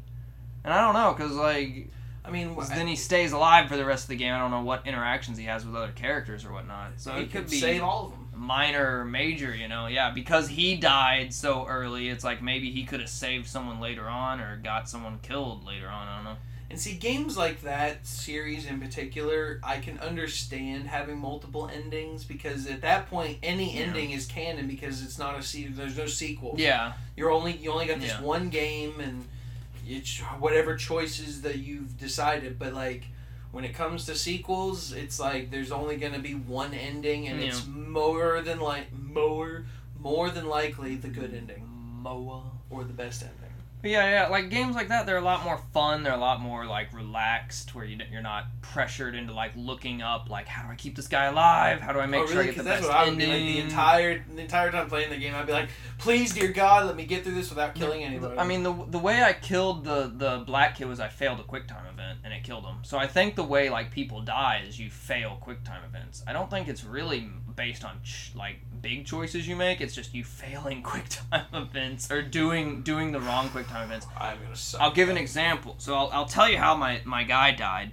And 0.65 0.73
I 0.73 0.81
don't 0.81 0.95
know 0.95 1.15
because 1.17 1.33
like 1.37 1.89
I 2.25 2.31
mean, 2.31 2.57
'cause 2.57 2.69
then 2.71 2.89
he 2.89 2.97
stays 2.97 3.31
alive 3.31 3.69
for 3.69 3.77
the 3.77 3.85
rest 3.85 4.05
of 4.05 4.09
the 4.09 4.17
game. 4.17 4.35
I 4.35 4.39
don't 4.39 4.51
know 4.51 4.63
what 4.63 4.85
interactions 4.87 5.39
he 5.39 5.45
has 5.45 5.65
with 5.65 5.77
other 5.77 5.93
characters 5.93 6.45
or 6.45 6.53
whatnot. 6.53 6.95
So 6.97 7.13
he 7.13 7.23
it 7.23 7.23
could 7.31 7.43
could 7.43 7.51
be 7.51 7.61
save 7.61 7.83
all 7.83 8.07
of 8.07 8.11
them. 8.11 8.26
Minor 8.37 9.01
or 9.01 9.05
major, 9.05 9.55
you 9.55 9.67
know, 9.69 9.87
yeah, 9.87 10.11
because 10.11 10.49
he 10.49 10.77
died 10.77 11.33
so 11.33 11.67
early, 11.67 12.09
it's 12.09 12.23
like 12.25 12.43
maybe 12.43 12.71
he 12.71 12.85
could 12.85 13.01
have 13.01 13.09
saved 13.09 13.47
someone 13.47 13.81
later 13.81 14.07
on 14.09 14.41
or 14.41 14.57
got 14.57 14.89
someone 14.89 15.19
killed 15.23 15.65
later 15.67 15.89
on, 15.89 16.07
I 16.09 16.17
don't 16.17 16.25
know. 16.25 16.37
And 16.69 16.81
see, 16.81 16.95
games 16.95 17.37
like 17.37 17.63
that 17.63 18.05
series 18.07 18.67
in 18.67 18.81
particular, 18.81 19.61
I 19.63 19.79
can 19.79 19.99
understand 20.01 20.89
having 20.89 21.17
multiple 21.19 21.71
endings 21.73 22.25
because 22.25 22.67
at 22.67 22.83
that 22.83 23.09
point, 23.09 23.39
any 23.43 23.75
Yeah. 23.77 23.83
ending 23.85 24.11
is 24.11 24.27
canon 24.27 24.67
because 24.67 25.01
it's 25.03 25.17
not 25.17 25.39
a 25.39 25.43
se- 25.43 25.69
There's 25.71 25.97
no 25.97 26.07
sequel. 26.07 26.57
Yeah, 26.59 26.95
You're 27.17 27.31
only 27.31 27.57
you 27.57 27.71
only 27.71 27.87
got 27.87 28.01
this 28.01 28.11
Yeah. 28.11 28.21
one 28.21 28.51
game 28.51 28.99
and 29.01 29.25
it's 29.87 30.19
whatever 30.41 30.75
choices 30.75 31.43
that 31.43 31.59
you've 31.59 31.97
decided. 31.99 32.59
But 32.59 32.75
like 32.75 33.05
when 33.57 33.65
it 33.65 33.73
comes 33.73 34.05
to 34.05 34.15
sequels, 34.15 34.93
it's 34.93 35.19
like 35.19 35.51
there's 35.51 35.73
only 35.73 35.97
gonna 35.97 36.19
be 36.19 36.35
one 36.35 36.75
ending, 36.75 37.27
and 37.27 37.41
Yeah. 37.41 37.47
it's 37.49 37.67
more 37.67 38.43
than 38.43 38.61
like 38.61 38.93
more 38.93 39.65
more 39.99 40.29
than 40.29 40.47
likely 40.47 40.95
the 40.97 41.09
good 41.09 41.33
ending 41.33 41.65
Moa. 42.03 42.43
or 42.69 42.85
the 42.85 42.93
best 42.93 43.23
ending. 43.23 43.36
But 43.87 43.93
yeah, 43.93 44.11
yeah, 44.11 44.29
like 44.31 44.51
games 44.51 44.75
like 44.75 44.89
that, 44.89 45.07
they're 45.07 45.17
a 45.17 45.21
lot 45.21 45.45
more 45.45 45.59
fun. 45.73 46.03
They're 46.03 46.13
a 46.13 46.19
lot 46.19 46.41
more 46.41 46.67
like 46.67 46.93
relaxed, 46.93 47.73
where 47.73 47.85
you 47.85 47.97
you're 48.11 48.21
not 48.21 48.47
pressured 48.61 49.15
into 49.15 49.33
like 49.33 49.53
looking 49.55 50.03
up 50.03 50.29
like 50.29 50.49
how 50.49 50.67
do 50.67 50.73
I 50.73 50.75
keep 50.75 50.97
this 50.97 51.07
guy 51.07 51.27
alive? 51.27 51.81
How 51.81 51.93
do 51.93 52.01
I 52.01 52.07
make 52.07 52.23
oh, 52.23 52.27
sure 52.27 52.39
really? 52.39 52.49
I 52.49 52.53
get 52.53 52.57
the 52.57 52.63
that's 52.65 52.81
best 52.81 52.89
what 52.89 52.99
I 52.99 53.05
would 53.05 53.13
ending? 53.13 53.31
be 53.31 53.33
like 53.33 53.55
the 53.55 53.59
entire 53.61 54.25
the 54.35 54.43
entire 54.43 54.73
time 54.73 54.89
playing 54.89 55.11
the 55.11 55.19
game. 55.19 55.37
I'd 55.37 55.47
be 55.47 55.53
like, 55.53 55.69
please, 55.99 56.35
dear 56.35 56.51
God, 56.51 56.87
let 56.87 56.97
me 56.97 57.05
get 57.05 57.23
through 57.23 57.37
this 57.37 57.49
without 57.49 57.77
killing 57.77 58.03
anybody. 58.03 58.37
I 58.37 58.45
mean, 58.45 58.65
the 58.65 58.75
the 58.89 58.99
way 58.99 59.23
I 59.23 59.35
killed 59.35 59.85
the 59.85 60.13
the 60.13 60.43
black 60.45 60.79
kid 60.79 60.89
was 60.89 60.99
I 60.99 61.07
failed 61.07 61.39
a 61.39 61.45
quick 61.45 61.69
time 61.69 61.87
event 61.87 62.19
and 62.25 62.35
it 62.35 62.43
killed 62.43 62.65
him. 62.65 62.79
So 62.83 62.99
I 62.99 63.07
think 63.07 63.37
the 63.37 63.45
way 63.45 63.71
like 63.71 63.93
people 63.93 64.21
die 64.21 64.65
is 64.67 64.81
you 64.81 64.91
fail 64.91 65.39
quick 65.41 65.63
time 65.63 65.85
events. 65.85 66.25
I 66.27 66.33
don't 66.33 66.51
think 66.51 66.67
it's 66.67 66.83
really 66.83 67.29
based 67.57 67.85
on 67.85 68.01
ch- 68.05 68.33
like 68.37 68.57
big 68.83 69.07
choices 69.07 69.49
you 69.49 69.57
make. 69.57 69.81
It's 69.81 69.95
just 69.95 70.15
you 70.15 70.23
failing 70.25 70.83
quick 70.93 71.07
time 71.09 71.47
events 71.55 72.11
or 72.13 72.23
doing 72.23 72.83
doing 72.83 73.13
the 73.13 73.21
wrong 73.21 73.49
quick 73.49 73.67
time 73.69 73.85
events. 73.87 74.07
I'm 74.19 74.39
gonna 74.43 74.55
suck. 74.57 74.81
I'll 74.81 74.93
give 74.93 75.09
an 75.09 75.17
example. 75.17 75.75
So 75.79 75.95
I'll, 75.95 76.11
I'll 76.13 76.27
tell 76.27 76.49
you 76.49 76.59
how 76.59 76.77
my, 76.77 77.01
my 77.05 77.25
guy 77.25 77.53
died. 77.53 77.93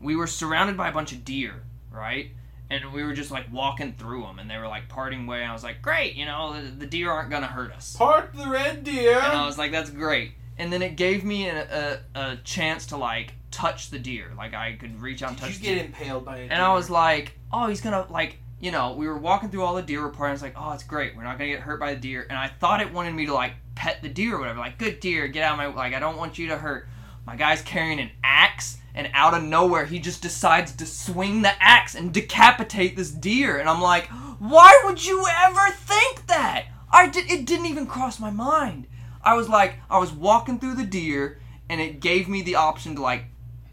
We 0.00 0.16
were 0.16 0.26
surrounded 0.26 0.76
by 0.76 0.88
a 0.88 0.92
bunch 0.92 1.12
of 1.12 1.24
deer, 1.24 1.62
right? 1.90 2.30
And 2.68 2.92
we 2.92 3.04
were 3.04 3.12
just 3.12 3.30
like 3.30 3.46
walking 3.52 3.92
through 3.96 4.22
them, 4.22 4.38
and 4.40 4.50
they 4.50 4.58
were 4.58 4.66
like 4.68 4.88
parting 4.88 5.26
way. 5.28 5.42
And 5.42 5.50
I 5.50 5.52
was 5.52 5.62
like, 5.62 5.80
great, 5.80 6.14
you 6.16 6.24
know, 6.26 6.60
the, 6.60 6.68
the 6.68 6.86
deer 6.86 7.10
aren't 7.10 7.30
gonna 7.30 7.46
hurt 7.46 7.72
us. 7.72 7.94
Part 7.96 8.34
the 8.34 8.48
red 8.48 8.82
deer. 8.84 9.14
And 9.16 9.24
I 9.38 9.46
was 9.46 9.56
like, 9.56 9.70
that's 9.70 9.90
great. 9.90 10.32
and 10.58 10.72
then 10.72 10.82
it 10.82 10.96
gave 10.96 11.22
me 11.22 11.48
a, 11.48 12.00
a, 12.14 12.20
a 12.32 12.36
chance 12.42 12.86
to 12.86 12.96
like 12.96 13.34
touch 13.52 13.90
the 13.90 13.98
deer. 14.00 14.32
Like 14.36 14.52
I 14.52 14.72
could 14.72 15.00
reach 15.00 15.22
out 15.22 15.30
and 15.30 15.38
Did 15.38 15.44
touch 15.46 15.54
you 15.58 15.62
get 15.62 15.74
deer. 15.76 15.84
impaled 15.84 16.24
by 16.24 16.38
it? 16.38 16.50
And 16.50 16.60
I 16.60 16.74
was 16.74 16.90
like, 16.90 17.38
oh, 17.52 17.68
he's 17.68 17.80
gonna 17.80 18.04
like, 18.10 18.38
you 18.60 18.70
know, 18.70 18.94
we 18.94 19.06
were 19.06 19.18
walking 19.18 19.50
through 19.50 19.62
all 19.62 19.74
the 19.74 19.82
deer 19.82 20.02
report. 20.02 20.28
And 20.28 20.30
I 20.30 20.32
was 20.32 20.42
like, 20.42 20.54
oh, 20.56 20.72
it's 20.72 20.82
great. 20.82 21.16
We're 21.16 21.24
not 21.24 21.38
gonna 21.38 21.50
get 21.50 21.60
hurt 21.60 21.78
by 21.78 21.94
the 21.94 22.00
deer. 22.00 22.26
And 22.28 22.38
I 22.38 22.48
thought 22.48 22.80
it 22.80 22.92
wanted 22.92 23.14
me 23.14 23.26
to 23.26 23.34
like 23.34 23.52
pet 23.74 24.02
the 24.02 24.08
deer 24.08 24.36
or 24.36 24.40
whatever. 24.40 24.58
Like, 24.58 24.78
good 24.78 25.00
deer, 25.00 25.28
get 25.28 25.42
out 25.42 25.52
of 25.52 25.58
my 25.58 25.66
like. 25.66 25.94
I 25.94 26.00
don't 26.00 26.16
want 26.16 26.38
you 26.38 26.48
to 26.48 26.56
hurt. 26.56 26.88
My 27.26 27.36
guy's 27.36 27.60
carrying 27.62 27.98
an 27.98 28.10
axe, 28.22 28.78
and 28.94 29.10
out 29.12 29.34
of 29.34 29.42
nowhere, 29.42 29.84
he 29.84 29.98
just 29.98 30.22
decides 30.22 30.72
to 30.76 30.86
swing 30.86 31.42
the 31.42 31.52
axe 31.60 31.96
and 31.96 32.14
decapitate 32.14 32.96
this 32.96 33.10
deer. 33.10 33.58
And 33.58 33.68
I'm 33.68 33.80
like, 33.80 34.06
why 34.38 34.80
would 34.84 35.04
you 35.04 35.26
ever 35.44 35.70
think 35.70 36.28
that? 36.28 36.66
I 36.90 37.08
did. 37.08 37.30
It 37.30 37.44
didn't 37.44 37.66
even 37.66 37.86
cross 37.86 38.20
my 38.20 38.30
mind. 38.30 38.86
I 39.22 39.34
was 39.34 39.48
like, 39.48 39.74
I 39.90 39.98
was 39.98 40.12
walking 40.12 40.60
through 40.60 40.76
the 40.76 40.84
deer, 40.84 41.40
and 41.68 41.80
it 41.80 42.00
gave 42.00 42.28
me 42.28 42.42
the 42.42 42.54
option 42.54 42.94
to 42.94 43.02
like 43.02 43.24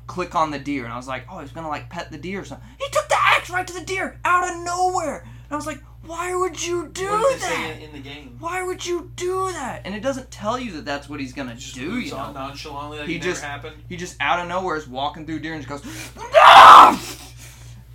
click 0.08 0.36
on 0.36 0.52
the 0.52 0.60
deer, 0.60 0.84
and 0.84 0.94
I 0.94 0.98
was 0.98 1.08
like, 1.08 1.26
oh, 1.30 1.40
he's 1.40 1.52
gonna 1.52 1.70
like 1.70 1.90
pet 1.90 2.12
the 2.12 2.18
deer 2.18 2.42
or 2.42 2.46
something. 2.46 2.68
He 2.80 2.86
took 2.92 3.08
the 3.10 3.16
axe 3.20 3.50
right 3.50 3.66
to 3.68 3.74
the 3.74 3.82
deer 3.86 4.20
out 4.26 4.50
of 4.50 4.64
nowhere, 4.64 5.20
and 5.22 5.52
I 5.52 5.56
was 5.56 5.66
like, 5.66 5.82
why 6.06 6.36
would 6.36 6.62
you 6.66 6.90
do 6.90 7.06
what 7.10 7.40
that? 7.40 7.78
in, 7.82 7.94
the 7.94 8.00
game? 8.00 8.36
Why 8.40 8.62
would 8.64 8.86
you 8.86 9.12
do 9.16 9.50
that? 9.54 9.84
And 9.86 9.96
it 9.96 10.02
doesn't 10.02 10.30
tell 10.32 10.60
you 10.60 10.74
that 10.74 10.84
that's 10.86 11.08
what 11.08 11.22
he's 11.22 11.32
gonna 11.32 11.56
Just 11.56 11.76
do. 11.76 11.98
You 12.00 12.12
know, 12.12 12.32
nonchalantly 12.34 13.00
like 13.00 13.08
He 13.08 13.16
it 13.16 13.22
just- 13.22 13.42
happened. 13.44 13.78
he 13.88 13.96
just 13.96 14.18
out 14.20 14.40
of 14.40 14.48
nowhere 14.50 14.76
is 14.76 14.86
walking 14.88 15.26
through 15.26 15.40
deer 15.40 15.54
and 15.54 15.66
just 15.66 15.84
goes, 15.84 16.16
"No!" 16.18 17.00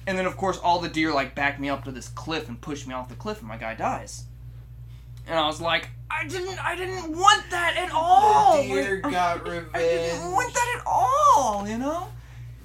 and 0.06 0.16
then 0.16 0.24
of 0.24 0.36
course 0.38 0.56
all 0.58 0.78
the 0.78 0.88
deer 0.88 1.12
like 1.12 1.34
back 1.34 1.60
me 1.60 1.68
up 1.68 1.84
to 1.84 1.92
this 1.92 2.08
cliff 2.08 2.48
and 2.48 2.58
push 2.60 2.86
me 2.86 2.94
off 2.94 3.08
the 3.10 3.14
cliff, 3.14 3.40
and 3.40 3.48
my 3.48 3.58
guy 3.58 3.74
dies. 3.74 4.24
And 5.28 5.38
I 5.38 5.46
was 5.46 5.60
like, 5.60 5.88
I 6.10 6.26
didn't, 6.26 6.58
I 6.64 6.74
didn't 6.74 7.16
want 7.16 7.44
that 7.50 7.76
at 7.76 7.90
all. 7.92 8.56
the 8.62 8.68
deer 8.68 9.00
Like, 9.04 9.12
got 9.12 9.36
I 9.46 9.50
revenge. 9.50 9.72
didn't 9.74 10.32
want 10.32 10.54
that 10.54 10.74
at 10.78 10.82
all. 10.86 11.68
You 11.68 11.78
know. 11.78 12.08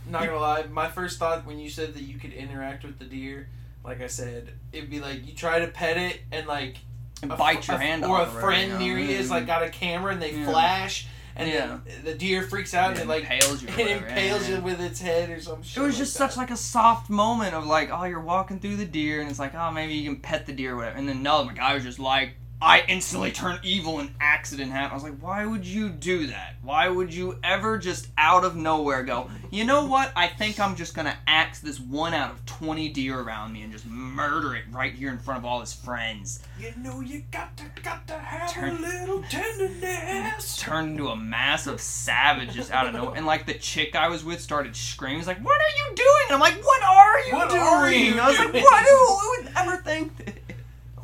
Not 0.09 0.25
gonna 0.25 0.39
lie, 0.39 0.63
my 0.71 0.87
first 0.89 1.17
thought 1.19 1.45
when 1.45 1.59
you 1.59 1.69
said 1.69 1.93
that 1.93 2.03
you 2.03 2.17
could 2.19 2.33
interact 2.33 2.83
with 2.83 2.99
the 2.99 3.05
deer, 3.05 3.47
like 3.83 4.01
I 4.01 4.07
said, 4.07 4.49
it'd 4.71 4.89
be 4.89 4.99
like 4.99 5.25
you 5.27 5.33
try 5.33 5.59
to 5.59 5.67
pet 5.67 5.97
it 5.97 6.21
and 6.31 6.45
like 6.47 6.77
And 7.21 7.31
a 7.31 7.35
bite 7.35 7.67
your 7.67 7.77
a- 7.77 7.79
hand 7.79 8.05
or 8.05 8.21
a 8.21 8.25
friend 8.25 8.79
near 8.79 8.97
you 8.97 9.09
is 9.15 9.29
like 9.29 9.45
got 9.47 9.63
a 9.63 9.69
camera 9.69 10.11
and 10.13 10.21
they 10.21 10.33
Yeah. 10.35 10.45
flash 10.49 11.07
and 11.35 11.49
Yeah. 11.49 11.79
the 12.03 12.13
deer 12.13 12.43
freaks 12.43 12.73
out 12.73 12.91
and 12.91 12.99
it 12.99 13.07
like 13.07 13.23
impales 13.23 13.61
you. 13.63 13.69
it 13.77 13.91
impales 14.03 14.47
yeah. 14.49 14.57
you 14.57 14.61
with 14.61 14.79
its 14.81 14.99
head 15.01 15.29
or 15.29 15.39
some 15.41 15.63
shit. 15.63 15.77
It 15.81 15.85
was 15.85 15.93
like 15.95 15.99
just 15.99 16.17
that. 16.17 16.29
such 16.31 16.37
like 16.37 16.51
a 16.51 16.57
soft 16.57 17.09
moment 17.09 17.55
of 17.55 17.65
like, 17.65 17.89
oh, 17.91 18.03
you're 18.03 18.19
walking 18.19 18.59
through 18.59 18.75
the 18.75 18.85
deer, 18.85 19.19
and 19.21 19.29
it's 19.29 19.39
like, 19.39 19.55
oh, 19.55 19.71
maybe 19.71 19.93
you 19.93 20.11
can 20.11 20.21
pet 20.21 20.45
the 20.45 20.53
deer 20.53 20.73
or 20.73 20.77
whatever. 20.77 20.97
And 20.97 21.07
then 21.09 21.23
no, 21.23 21.43
my 21.45 21.53
guy 21.53 21.73
was 21.73 21.83
just 21.83 21.97
like, 21.99 22.35
I 22.61 22.85
instantly 22.87 23.31
turned 23.33 23.59
evil 23.63 23.99
and 23.99 24.11
accident 24.21 24.71
happened. 24.71 24.91
I 24.91 24.95
was 24.95 25.03
like, 25.03 25.19
why 25.19 25.45
would 25.45 25.65
you 25.65 25.89
do 25.89 26.27
that? 26.27 26.55
Why 26.61 26.87
would 26.87 27.13
you 27.13 27.37
ever 27.43 27.77
just 27.77 28.07
out 28.17 28.45
of 28.45 28.55
nowhere 28.55 29.03
go, 29.03 29.29
you 29.51 29.65
know 29.65 29.85
what? 29.85 30.13
I 30.15 30.27
think 30.27 30.61
I'm 30.61 30.77
just 30.77 30.95
gonna 30.95 31.17
axe 31.27 31.59
this 31.59 31.77
one 31.79 32.13
out 32.13 32.31
of 32.31 32.45
20 32.45 32.87
deer 32.89 33.19
around 33.19 33.51
me 33.51 33.63
and 33.63 33.71
just 33.73 33.85
murder 33.85 34.55
it 34.55 34.63
right 34.71 34.93
here 34.93 35.09
in 35.09 35.17
front 35.17 35.39
of 35.39 35.45
all 35.45 35.59
his 35.59 35.73
friends. 35.73 36.39
You 36.57 36.71
know 36.77 37.01
you 37.01 37.23
got 37.31 37.57
to 37.57 37.63
got 37.83 38.07
to 38.07 38.13
have 38.17 38.49
Turn- 38.53 38.77
a 38.77 38.79
little 38.79 39.21
tenderness. 39.23 40.57
Turned 40.57 40.91
into 40.91 41.09
a 41.09 41.17
massive 41.17 41.81
savage 41.81 42.53
just 42.53 42.71
out 42.71 42.87
of 42.87 42.93
nowhere. 42.93 43.15
And 43.17 43.25
like 43.25 43.45
the 43.45 43.55
chick 43.55 43.95
I 43.95 44.07
was 44.07 44.23
with 44.23 44.39
started 44.39 44.75
screaming, 44.75 45.17
He's 45.17 45.27
like, 45.27 45.43
what 45.43 45.59
are 45.59 45.89
you 45.89 45.95
doing? 45.95 46.07
And 46.27 46.35
I'm 46.35 46.39
like, 46.39 46.63
what 46.63 46.81
are 46.83 47.19
you 47.27 47.33
What 47.33 47.49
doing? 47.49 47.61
are 47.61 47.91
you 47.91 48.19
I 48.21 48.27
was 48.29 48.39
like, 48.39 48.53
what? 48.53 48.85
Who, 48.85 49.05
who 49.05 49.43
would 49.43 49.51
ever 49.57 49.77
think 49.83 50.17
this? 50.17 50.35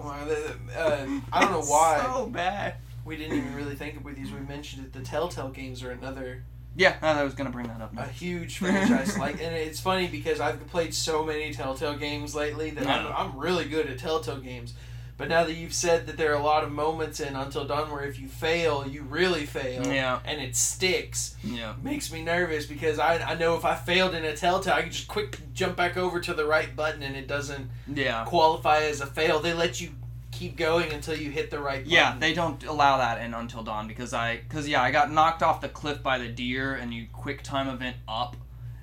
My, 0.04 0.24
the- 0.24 0.56
uh, 0.78 1.08
I 1.34 1.42
don't 1.42 1.52
know 1.52 1.62
why 1.66 2.02
So 2.04 2.28
bad. 2.28 2.76
we 3.06 3.16
didn't 3.18 3.38
even 3.38 3.56
really 3.56 3.76
think 3.76 3.98
of 3.98 4.04
with 4.06 4.16
these. 4.16 4.32
We 4.32 4.40
mentioned 4.42 4.86
it. 4.86 4.94
The 4.94 5.02
Telltale 5.02 5.50
games 5.50 5.84
are 5.84 5.92
another 5.92 6.44
Yeah, 6.76 6.96
I 7.02 7.24
was 7.24 7.34
gonna 7.34 7.50
bring 7.50 7.68
that 7.68 7.82
up. 7.82 7.98
a 7.98 8.06
huge 8.08 8.58
franchise. 8.60 9.18
like, 9.18 9.42
and 9.42 9.56
it's 9.56 9.80
funny 9.80 10.08
because 10.08 10.40
I've 10.40 10.66
played 10.68 10.94
so 10.94 11.24
many 11.26 11.54
Telltale 11.54 11.96
games 11.98 12.36
lately 12.36 12.70
that 12.72 12.88
I'm, 12.88 13.08
I'm 13.14 13.38
really 13.38 13.66
good 13.66 13.88
at 13.88 13.98
Telltale 14.00 14.40
games. 14.40 14.74
But 15.20 15.28
now 15.28 15.44
that 15.44 15.56
you've 15.56 15.74
said 15.74 16.08
that 16.08 16.16
there 16.16 16.32
are 16.32 16.40
a 16.40 16.42
lot 16.42 16.64
of 16.64 16.72
moments 16.72 17.20
in 17.20 17.36
Until 17.36 17.66
Dawn 17.66 17.92
where 17.92 18.06
if 18.06 18.18
you 18.18 18.30
fail, 18.30 18.88
you 18.88 19.02
really 19.02 19.46
fail, 19.46 19.86
Yeah, 19.86 20.22
and 20.24 20.40
it 20.40 20.56
sticks, 20.56 21.36
yeah, 21.44 21.74
makes 21.84 22.10
me 22.10 22.24
nervous 22.24 22.66
because 22.66 23.00
I, 23.00 23.18
I 23.18 23.36
know 23.36 23.58
if 23.58 23.66
I 23.66 23.76
failed 23.76 24.16
in 24.16 24.24
a 24.24 24.34
Telltale, 24.34 24.76
I 24.76 24.82
can 24.84 24.92
just 24.92 25.10
quick 25.10 25.38
jump 25.54 25.76
back 25.76 25.98
over 25.98 26.22
to 26.22 26.34
the 26.34 26.46
right 26.46 26.74
button 26.74 27.04
and 27.04 27.18
it 27.18 27.28
doesn't 27.28 27.70
yeah. 27.94 28.24
qualify 28.24 28.84
as 28.84 29.02
a 29.02 29.06
fail. 29.06 29.42
They 29.42 29.52
let 29.52 29.82
you 29.82 29.90
keep 30.32 30.56
going 30.56 30.94
until 30.94 31.18
you 31.18 31.32
hit 31.32 31.52
the 31.52 31.60
right 31.60 31.84
button. 31.84 31.92
Yeah, 31.92 32.16
they 32.18 32.34
don't 32.34 32.64
allow 32.64 33.00
that 33.00 33.22
in 33.22 33.34
Until 33.34 33.62
Dawn 33.62 33.90
because 33.90 34.14
I, 34.14 34.38
because 34.38 34.70
yeah, 34.70 34.82
I 34.82 34.92
got 34.92 35.12
knocked 35.12 35.44
off 35.44 35.60
the 35.60 35.68
cliff 35.68 36.02
by 36.02 36.18
the 36.18 36.30
deer 36.30 36.76
and 36.76 36.94
you 36.94 37.08
quick 37.12 37.44
time 37.44 37.68
event 37.68 37.98
up, 38.08 38.38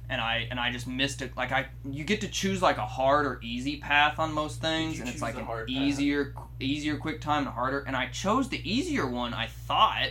and 0.09 0.21
I 0.21 0.47
and 0.51 0.61
I 0.61 0.71
just 0.71 0.87
missed 0.87 1.23
it. 1.23 1.37
Like 1.37 1.53
I, 1.53 1.67
you 1.85 2.05
get 2.05 2.21
to 2.21 2.29
choose 2.29 2.63
like 2.63 2.79
a 2.79 2.87
hard 2.87 3.27
or 3.27 3.41
easy 3.43 3.77
path 3.79 4.19
on 4.19 4.33
most 4.33 4.61
things, 4.61 5.01
and 5.01 5.09
it's 5.09 5.23
like 5.23 5.37
an 5.37 5.45
hard 5.45 5.69
path? 5.69 5.77
easier, 5.77 6.35
easier 6.61 6.97
quick 6.97 7.21
time 7.21 7.45
and 7.45 7.53
harder. 7.53 7.81
And 7.81 7.97
I 7.97 8.07
chose 8.07 8.49
the 8.49 8.61
easier 8.71 9.07
one. 9.07 9.35
I 9.35 9.47
thought, 9.47 10.11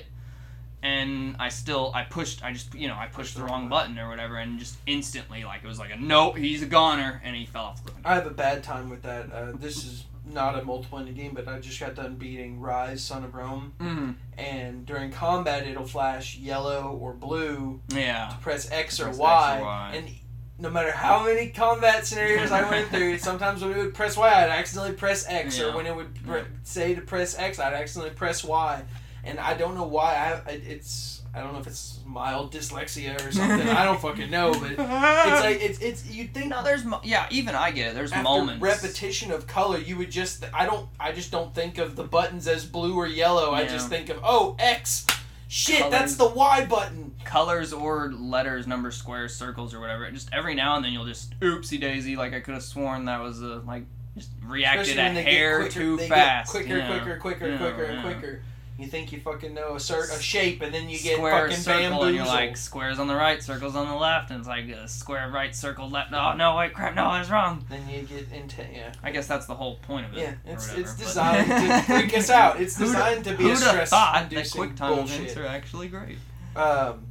and 0.84 1.36
I 1.40 1.50
still 1.50 1.92
I 1.96 2.04
pushed. 2.04 2.44
I 2.44 2.52
just 2.52 2.74
you 2.74 2.88
know 2.88 2.96
I 2.96 3.08
pushed 3.08 3.36
the 3.36 3.44
wrong 3.44 3.70
button 3.70 3.98
or 3.98 4.10
whatever, 4.10 4.38
and 4.38 4.60
just 4.60 4.78
instantly 4.86 5.44
like 5.44 5.64
it 5.64 5.68
was 5.68 5.80
like 5.80 5.94
a 5.94 5.98
nope, 5.98 6.38
he's 6.38 6.62
a 6.62 6.68
goner, 6.68 7.22
and 7.24 7.36
he 7.36 7.46
fell 7.46 7.66
off 7.66 7.84
the 7.84 7.92
cliff. 7.92 8.06
I 8.06 8.16
have 8.16 8.28
a 8.28 8.32
bad 8.32 8.64
time 8.64 8.90
with 8.90 9.02
that. 9.04 9.32
Uh, 9.32 9.54
this 9.54 9.78
is 9.86 10.06
not 10.26 10.58
a 10.60 10.64
multiple 10.64 11.00
ended 11.00 11.16
game, 11.16 11.34
but 11.34 11.48
I 11.48 11.60
just 11.60 11.80
got 11.80 11.96
done 11.96 12.16
beating 12.16 12.60
Ryse, 12.60 13.00
Son 13.00 13.24
of 13.24 13.34
Rome, 13.36 13.74
Mm, 13.80 14.16
and 14.38 14.86
during 14.86 15.12
combat 15.12 15.68
it'll 15.68 15.86
flash 15.88 16.38
yellow 16.38 16.98
or 17.00 17.14
blue 17.14 17.82
yeah. 17.90 18.30
to 18.32 18.38
press 18.40 18.70
X 18.72 19.00
or 19.00 19.06
Press 19.06 19.16
X 19.16 19.20
or 19.20 19.24
Y, 19.24 19.62
Y. 19.62 19.94
and 19.96 20.10
no 20.58 20.70
matter 20.70 20.92
how 20.92 21.24
many 21.26 21.50
combat 21.50 22.06
scenarios 22.06 22.52
I 22.52 22.70
went 22.70 22.88
through, 22.90 23.18
sometimes 23.20 23.62
when 23.62 23.72
it 23.72 23.78
would 23.78 23.94
press 23.94 24.16
Y, 24.18 24.28
I'd 24.28 24.50
accidentally 24.50 24.96
press 24.96 25.26
X, 25.28 25.60
or 25.60 25.76
when 25.76 25.86
it 25.86 25.96
would 25.96 26.16
pr- 26.26 26.38
Yeah. 26.38 26.44
say 26.64 26.96
to 26.96 27.02
press 27.02 27.38
X, 27.38 27.60
I'd 27.60 27.74
accidentally 27.74 28.16
press 28.16 28.44
Y, 28.44 28.82
and 29.26 29.40
I 29.40 29.54
don't 29.56 29.76
know 29.76 29.84
why. 29.88 30.42
I 30.48 30.52
it's 30.52 31.15
I 31.36 31.42
don't 31.42 31.52
know 31.54 31.60
if 31.60 31.68
it's 31.68 32.00
mild 32.06 32.54
dyslexia 32.54 33.16
or 33.28 33.32
something. 33.32 33.68
I 33.68 33.84
don't 33.84 34.00
fucking 34.00 34.32
know, 34.32 34.54
but 34.54 34.72
it's 34.72 34.80
like 34.80 35.62
it's 35.62 35.80
it's 35.80 36.10
you 36.10 36.28
think 36.28 36.48
No, 36.48 36.64
there's 36.64 36.86
mo- 36.86 37.02
yeah. 37.04 37.28
Even 37.30 37.56
I 37.56 37.72
get 37.72 37.92
it. 37.92 37.96
There's 37.96 38.16
moments. 38.16 38.62
repetition 38.62 39.32
of 39.32 39.46
color, 39.46 39.78
you 39.78 39.98
would 39.98 40.12
just 40.12 40.46
I 40.54 40.66
don't 40.66 40.88
I 41.00 41.12
just 41.12 41.32
don't 41.32 41.54
think 41.54 41.78
of 41.78 41.96
the 41.98 42.04
buttons 42.06 42.48
as 42.48 42.66
blue 42.66 42.96
or 42.96 43.06
yellow. 43.08 43.52
I 43.52 43.66
just 43.66 43.90
think 43.90 44.10
of 44.10 44.20
oh 44.24 44.56
X. 44.60 45.06
Shit, 45.48 45.78
Colors. 45.78 45.92
that's 45.92 46.16
the 46.16 46.28
Y 46.28 46.66
button. 46.66 47.14
colors 47.24 47.72
or 47.72 48.12
letters, 48.12 48.66
numbers, 48.66 48.96
squares, 48.98 49.36
circles, 49.36 49.74
or 49.76 49.80
whatever. 49.80 50.10
Just 50.10 50.30
every 50.34 50.56
now 50.56 50.76
and 50.76 50.84
then 50.84 50.92
you'll 50.92 51.06
just 51.06 51.40
oopsie 51.40 51.80
daisy. 51.80 52.16
Like 52.16 52.34
I 52.34 52.40
could 52.40 52.56
have 52.56 52.64
sworn 52.64 53.06
that 53.06 53.22
was 53.22 53.42
a 53.42 53.58
like 53.66 53.84
just 54.18 54.32
reacted 54.44 54.82
Especially 54.98 55.02
a 55.02 55.06
when 55.06 55.16
they 55.16 55.24
get 55.24 55.34
hair 55.34 55.60
quicker- 55.60 55.74
too 55.74 55.98
fast. 56.00 56.52
Quicker, 56.52 56.78
yeah. 56.78 56.88
quicker, 57.00 57.20
quicker, 57.20 57.48
Yeah, 57.50 57.58
quicker, 57.58 57.84
and 57.84 57.96
yeah. 57.96 58.02
quicker. 58.14 58.42
You 58.78 58.88
think 58.88 59.14
you 59.14 59.22
fucking 59.22 59.54
know 59.54 59.70
a 59.70 59.76
cert 59.76 60.14
a 60.14 60.22
shape, 60.22 60.62
and 60.62 60.74
then 60.74 60.90
you 60.90 61.00
get 61.00 61.16
Square 61.16 61.48
fucking 61.48 61.64
circle, 61.64 61.82
bamboozled. 61.82 62.08
and 62.08 62.16
you're 62.16 62.26
like 62.26 62.58
squares 62.58 63.00
on 63.00 63.08
the 63.08 63.16
right, 63.16 63.42
circles 63.42 63.74
on 63.74 63.88
the 63.88 63.96
left, 63.96 64.32
and 64.32 64.40
it's 64.40 64.50
like 64.50 64.68
a 64.68 64.86
square 64.90 65.30
right, 65.32 65.56
circle 65.56 65.90
left. 65.90 66.12
Oh 66.12 66.34
no, 66.34 66.58
wait, 66.58 66.74
crap, 66.74 66.94
no, 66.94 67.06
I 67.06 67.20
was 67.20 67.32
wrong. 67.32 67.66
then 67.70 67.88
you 67.88 68.02
get 68.02 68.30
into 68.34 68.66
yeah. 68.74 68.92
I 69.02 69.12
guess 69.12 69.28
that's 69.28 69.46
the 69.46 69.56
whole 69.56 69.76
point 69.78 70.08
of 70.08 70.18
it. 70.18 70.20
Yeah, 70.20 70.34
it's 70.46 70.68
whatever, 70.68 70.82
it's 70.82 70.98
designed 70.98 71.48
to 71.48 71.82
freak 71.94 72.18
us 72.18 72.30
out. 72.30 72.60
It's 72.60 72.78
designed 72.78 73.24
to 73.24 73.38
be 73.38 73.50
a 73.50 73.56
stress 73.56 73.92
thought 73.92 74.30
that 74.30 74.52
quick 74.52 74.76
time 74.76 75.00
events 75.00 75.38
are 75.38 75.46
actually 75.46 75.88
great. 75.88 76.18
Um, 76.58 77.06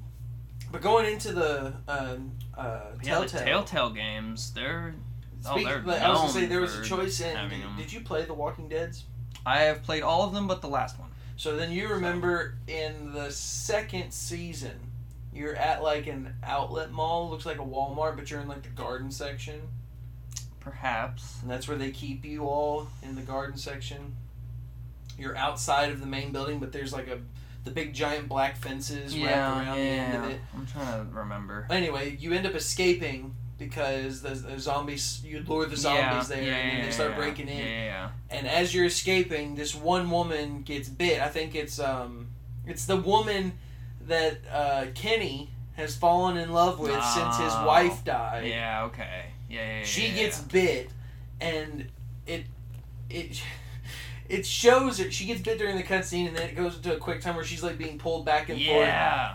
but 0.71 0.83
going 0.83 1.11
into 1.11 1.33
the 1.33 1.73
um, 1.89 2.33
uh, 2.55 2.81
Yeah, 3.03 3.21
the 3.21 3.27
Telltale. 3.27 3.45
Telltale 3.45 3.91
games, 3.91 4.53
they're 4.53 4.95
Oh, 5.47 5.63
they're 5.63 5.83
I 5.87 6.09
was 6.11 6.21
gonna 6.21 6.33
say 6.33 6.47
there 6.47 6.61
was 6.61 6.79
a 6.79 6.85
choice 6.85 7.21
in. 7.21 7.37
Did, 7.49 7.61
did 7.77 7.93
you 7.93 8.01
play 8.01 8.25
The 8.25 8.35
Walking 8.35 8.69
Dead's? 8.69 9.05
I 9.47 9.61
have 9.61 9.83
played 9.83 10.03
all 10.03 10.23
of 10.23 10.33
them 10.33 10.47
but 10.47 10.63
the 10.63 10.69
last 10.69 10.99
one. 10.99 11.04
So 11.37 11.57
then 11.57 11.73
you 11.73 11.89
remember 11.89 12.55
in 12.69 13.13
the 13.13 13.31
second 13.31 14.13
season, 14.13 14.79
you're 15.33 15.57
at 15.57 15.83
like 15.83 16.07
an 16.07 16.35
outlet 16.45 16.93
mall, 16.93 17.29
looks 17.31 17.45
like 17.45 17.59
a 17.59 17.65
Walmart, 17.65 18.17
but 18.17 18.31
you're 18.31 18.41
in 18.41 18.49
like 18.49 18.63
the 18.63 18.69
garden 18.69 19.11
section, 19.11 19.61
Perhaps. 20.61 21.39
and 21.43 21.51
that's 21.51 21.67
where 21.69 21.77
they 21.77 21.91
keep 21.91 22.25
you 22.25 22.45
all 22.45 22.87
in 23.03 23.17
the 23.17 23.21
garden 23.23 23.57
section. 23.59 24.15
You're 25.19 25.37
outside 25.37 25.91
of 25.91 26.01
the 26.01 26.07
main 26.07 26.33
building, 26.33 26.61
but 26.61 26.73
there's 26.73 26.93
like 26.93 27.09
a 27.09 27.19
the 27.65 27.71
big 27.71 27.95
giant 27.95 28.29
black 28.29 28.57
fences 28.57 29.17
wrapped 29.19 29.37
around 29.67 29.77
the 29.77 29.83
end 29.83 30.25
of 30.25 30.31
it. 30.31 30.41
I'm 30.55 30.67
trying 30.67 31.09
to 31.11 31.15
remember. 31.17 31.67
Anyway, 31.71 32.17
you 32.21 32.33
end 32.33 32.47
up 32.47 32.55
escaping 32.55 33.35
because 33.59 34.23
the, 34.23 34.31
the 34.31 34.59
zombies 34.59 35.23
you 35.25 35.45
lure 35.47 35.67
the 35.67 35.77
zombies 35.77 36.29
there, 36.29 36.39
and 36.39 36.47
then 36.79 36.85
they 36.85 36.91
start 36.91 37.11
yeah, 37.11 37.17
breaking 37.17 37.49
in. 37.49 37.59
Yeah, 37.59 37.65
yeah, 37.65 37.85
yeah. 37.85 38.11
and 38.31 38.47
as 38.47 38.75
you're 38.75 38.87
escaping, 38.87 39.55
this 39.55 39.75
one 39.75 40.11
woman 40.11 40.63
gets 40.63 40.89
bit. 40.89 41.21
I 41.21 41.29
think 41.29 41.55
it's 41.55 41.79
um, 41.79 42.29
it's 42.67 42.87
the 42.87 42.97
woman 42.97 43.53
that 44.07 44.39
uh, 44.53 44.87
Kenny 44.95 45.51
has 45.75 45.97
fallen 45.97 46.37
in 46.37 46.53
love 46.53 46.79
with 46.79 46.93
since 47.05 47.37
his 47.39 47.53
Oh. 47.55 47.67
wife 47.67 48.05
died. 48.05 48.47
Yeah, 48.47 48.85
okay. 48.85 49.27
Yeah, 49.49 49.61
yeah, 49.61 49.79
yeah. 49.79 49.85
She 49.85 50.09
yeah, 50.09 50.15
gets 50.15 50.41
bit, 50.41 50.91
and 51.41 51.89
it 52.27 52.47
it 53.11 53.43
it 54.35 54.45
shows 54.47 54.99
her. 54.99 55.11
She 55.11 55.27
gets 55.27 55.41
bit 55.41 55.59
during 55.59 55.77
the 55.77 55.83
cutscene, 55.83 56.29
and 56.29 56.37
then 56.37 56.49
it 56.49 56.57
goes 56.57 56.77
into 56.77 56.95
a 56.95 56.99
quick 56.99 57.21
time 57.21 57.37
where 57.37 57.45
she's 57.45 57.63
like 57.63 57.79
being 57.79 57.99
pulled 57.99 58.25
back 58.25 58.49
and 58.49 58.61
forth. 58.61 58.89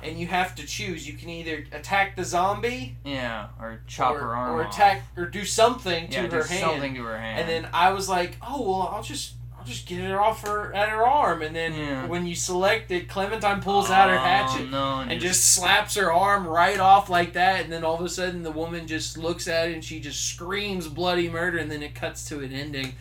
And 0.03 0.19
you 0.19 0.27
have 0.27 0.55
to 0.55 0.65
choose. 0.65 1.07
You 1.07 1.13
can 1.13 1.29
either 1.29 1.65
attack 1.71 2.15
the 2.15 2.23
zombie 2.25 2.95
Yeah. 3.05 3.47
Or 3.59 3.81
chop 3.87 4.15
or, 4.15 4.19
her 4.19 4.35
arm 4.35 4.55
or 4.55 4.63
off. 4.63 4.73
attack 4.73 5.03
or 5.17 5.25
do 5.25 5.45
something 5.45 6.07
to 6.09 6.13
yeah, 6.15 6.21
her 6.23 6.27
do 6.27 6.35
hand. 6.47 6.59
something 6.59 6.95
to 6.95 7.03
her 7.03 7.17
hand. 7.17 7.39
And 7.41 7.49
then 7.49 7.71
I 7.73 7.91
was 7.91 8.09
like, 8.09 8.37
oh 8.41 8.61
well, 8.69 8.87
I'll 8.93 9.03
just 9.03 9.33
I'll 9.57 9.65
just 9.65 9.87
get 9.87 9.99
it 9.99 10.11
off 10.13 10.47
her 10.47 10.73
at 10.73 10.87
her 10.89 11.05
arm. 11.05 11.41
And 11.41 11.53
then 11.55 11.73
Yeah. 11.73 12.05
when 12.07 12.25
you 12.25 12.33
select 12.35 12.91
it, 12.91 13.09
Clementine 13.09 13.61
pulls 13.61 13.89
out 13.89 14.09
her 14.09 14.15
Oh, 14.15 14.19
hatchet 14.19 14.69
no, 14.71 15.01
and 15.01 15.19
just 15.19 15.53
slaps 15.53 15.95
her 15.95 16.11
arm 16.13 16.47
right 16.47 16.79
off 16.79 17.09
like 17.09 17.33
that. 17.33 17.63
And 17.63 17.71
then 17.71 17.83
all 17.83 17.95
of 17.95 18.01
a 18.05 18.09
sudden, 18.09 18.43
the 18.43 18.51
woman 18.51 18.87
just 18.87 19.17
looks 19.17 19.47
at 19.49 19.69
it 19.69 19.73
and 19.73 19.83
she 19.83 19.99
just 19.99 20.25
screams 20.25 20.87
bloody 20.87 21.29
murder. 21.29 21.57
And 21.57 21.69
then 21.69 21.83
it 21.83 21.93
cuts 21.93 22.27
to 22.29 22.39
an 22.39 22.53
ending. 22.53 22.93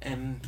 And 0.00 0.40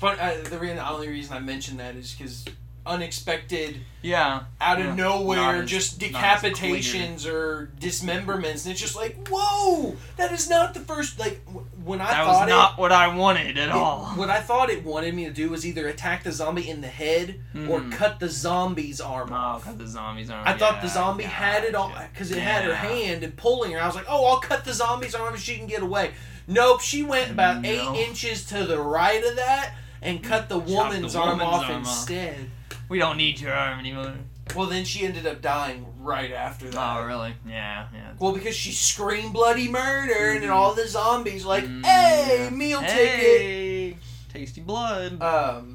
fun, 0.00 0.18
uh, 0.18 0.34
the, 0.48 0.58
re- 0.58 0.72
the 0.72 0.88
only 0.90 1.08
reason 1.08 1.36
I 1.36 1.40
mentioned 1.40 1.78
that 1.80 1.94
is 1.94 2.12
because 2.14 2.44
unexpected 2.86 3.76
yeah. 4.02 4.44
out 4.60 4.80
of 4.80 4.86
Yeah. 4.86 4.94
nowhere 4.94 5.62
as- 5.62 5.70
just 5.70 6.00
not 6.00 6.14
as 6.22 6.40
clear. 6.40 6.52
decapitations 6.76 7.26
or 7.26 7.70
dismemberments 7.78 8.64
and 8.64 8.72
it's 8.72 8.80
just 8.80 8.96
like 8.96 9.28
whoa 9.30 9.96
that 10.16 10.32
is 10.32 10.48
not 10.48 10.72
the 10.72 10.80
first 10.80 11.18
like 11.18 11.44
w- 11.46 11.66
when 11.84 12.00
i 12.00 12.10
That 12.10 12.24
thought 12.24 12.40
was 12.40 12.48
not 12.48 12.78
what 12.78 12.90
I 12.90 13.14
wanted 13.14 13.58
at 13.58 13.68
it, 13.68 13.70
all. 13.70 14.06
what 14.16 14.30
i 14.30 14.40
thought 14.40 14.70
it 14.70 14.82
wanted 14.82 15.14
me 15.14 15.26
to 15.26 15.30
do 15.30 15.50
was 15.50 15.66
either 15.66 15.88
attack 15.88 16.24
the 16.24 16.32
zombie 16.32 16.68
in 16.70 16.80
the 16.80 16.88
head 16.88 17.38
or 17.68 17.80
Mhm. 17.80 17.92
cut 17.92 18.18
the 18.18 18.28
zombie's 18.30 19.00
arm 19.00 19.28
Oh, 19.30 19.36
off 19.36 19.64
cut 19.64 19.78
the 19.78 19.86
zombies 19.86 20.30
arm. 20.30 20.48
I 20.48 20.54
thought 20.56 20.80
the 20.80 20.88
Yeah, 20.88 20.94
zombie 20.94 21.24
had 21.24 21.64
it 21.64 21.74
all 21.74 21.92
because 22.12 22.30
it 22.30 22.38
had 22.38 22.64
her 22.64 22.74
hand 22.74 23.22
and 23.22 23.36
pulling 23.36 23.72
her. 23.72 23.80
I 23.80 23.86
was 23.86 23.94
like, 23.94 24.06
"Oh, 24.08 24.24
I'll 24.26 24.40
cut 24.40 24.64
the 24.64 24.72
zombie's 24.72 25.14
arm 25.14 25.34
if 25.34 25.40
she 25.42 25.56
can 25.58 25.66
get 25.66 25.82
away." 25.82 26.12
Nope, 26.46 26.80
she 26.80 27.02
went 27.02 27.30
about 27.30 27.60
No. 27.60 27.68
eight 27.68 28.08
inches 28.08 28.44
to 28.46 28.64
the 28.64 28.80
right 28.80 29.22
of 29.22 29.36
that 29.36 29.74
and 30.02 30.22
cut 30.22 30.48
the 30.48 30.58
the 30.60 30.72
woman's 30.74 31.14
arm 31.16 31.38
woman's 31.38 31.42
off 31.48 31.62
arm 31.70 31.72
off. 31.72 31.78
instead. 31.78 32.50
We 32.88 32.98
don't 32.98 33.16
need 33.16 33.40
your 33.40 33.52
arm 33.52 33.78
anymore. 33.78 34.14
Well, 34.56 34.66
then 34.66 34.84
she 34.84 35.06
ended 35.06 35.26
up 35.28 35.40
dying 35.40 35.86
right 36.00 36.32
after 36.32 36.68
that. 36.70 36.96
Oh, 36.98 37.04
really? 37.06 37.34
Yeah, 37.46 37.86
yeah. 37.94 38.12
Well, 38.18 38.32
because 38.32 38.56
she 38.56 38.72
screamed 38.72 39.32
bloody 39.32 39.68
murder, 39.68 40.30
and 40.32 40.42
then 40.42 40.50
all 40.50 40.74
the 40.74 40.88
zombies 40.88 41.44
like, 41.44 41.62
Mm, 41.64 41.84
"Hey, 41.86 42.50
meal 42.50 42.80
ticket." 42.80 43.96
Tasty 44.32 44.60
blood. 44.60 45.22
Um. 45.22 45.69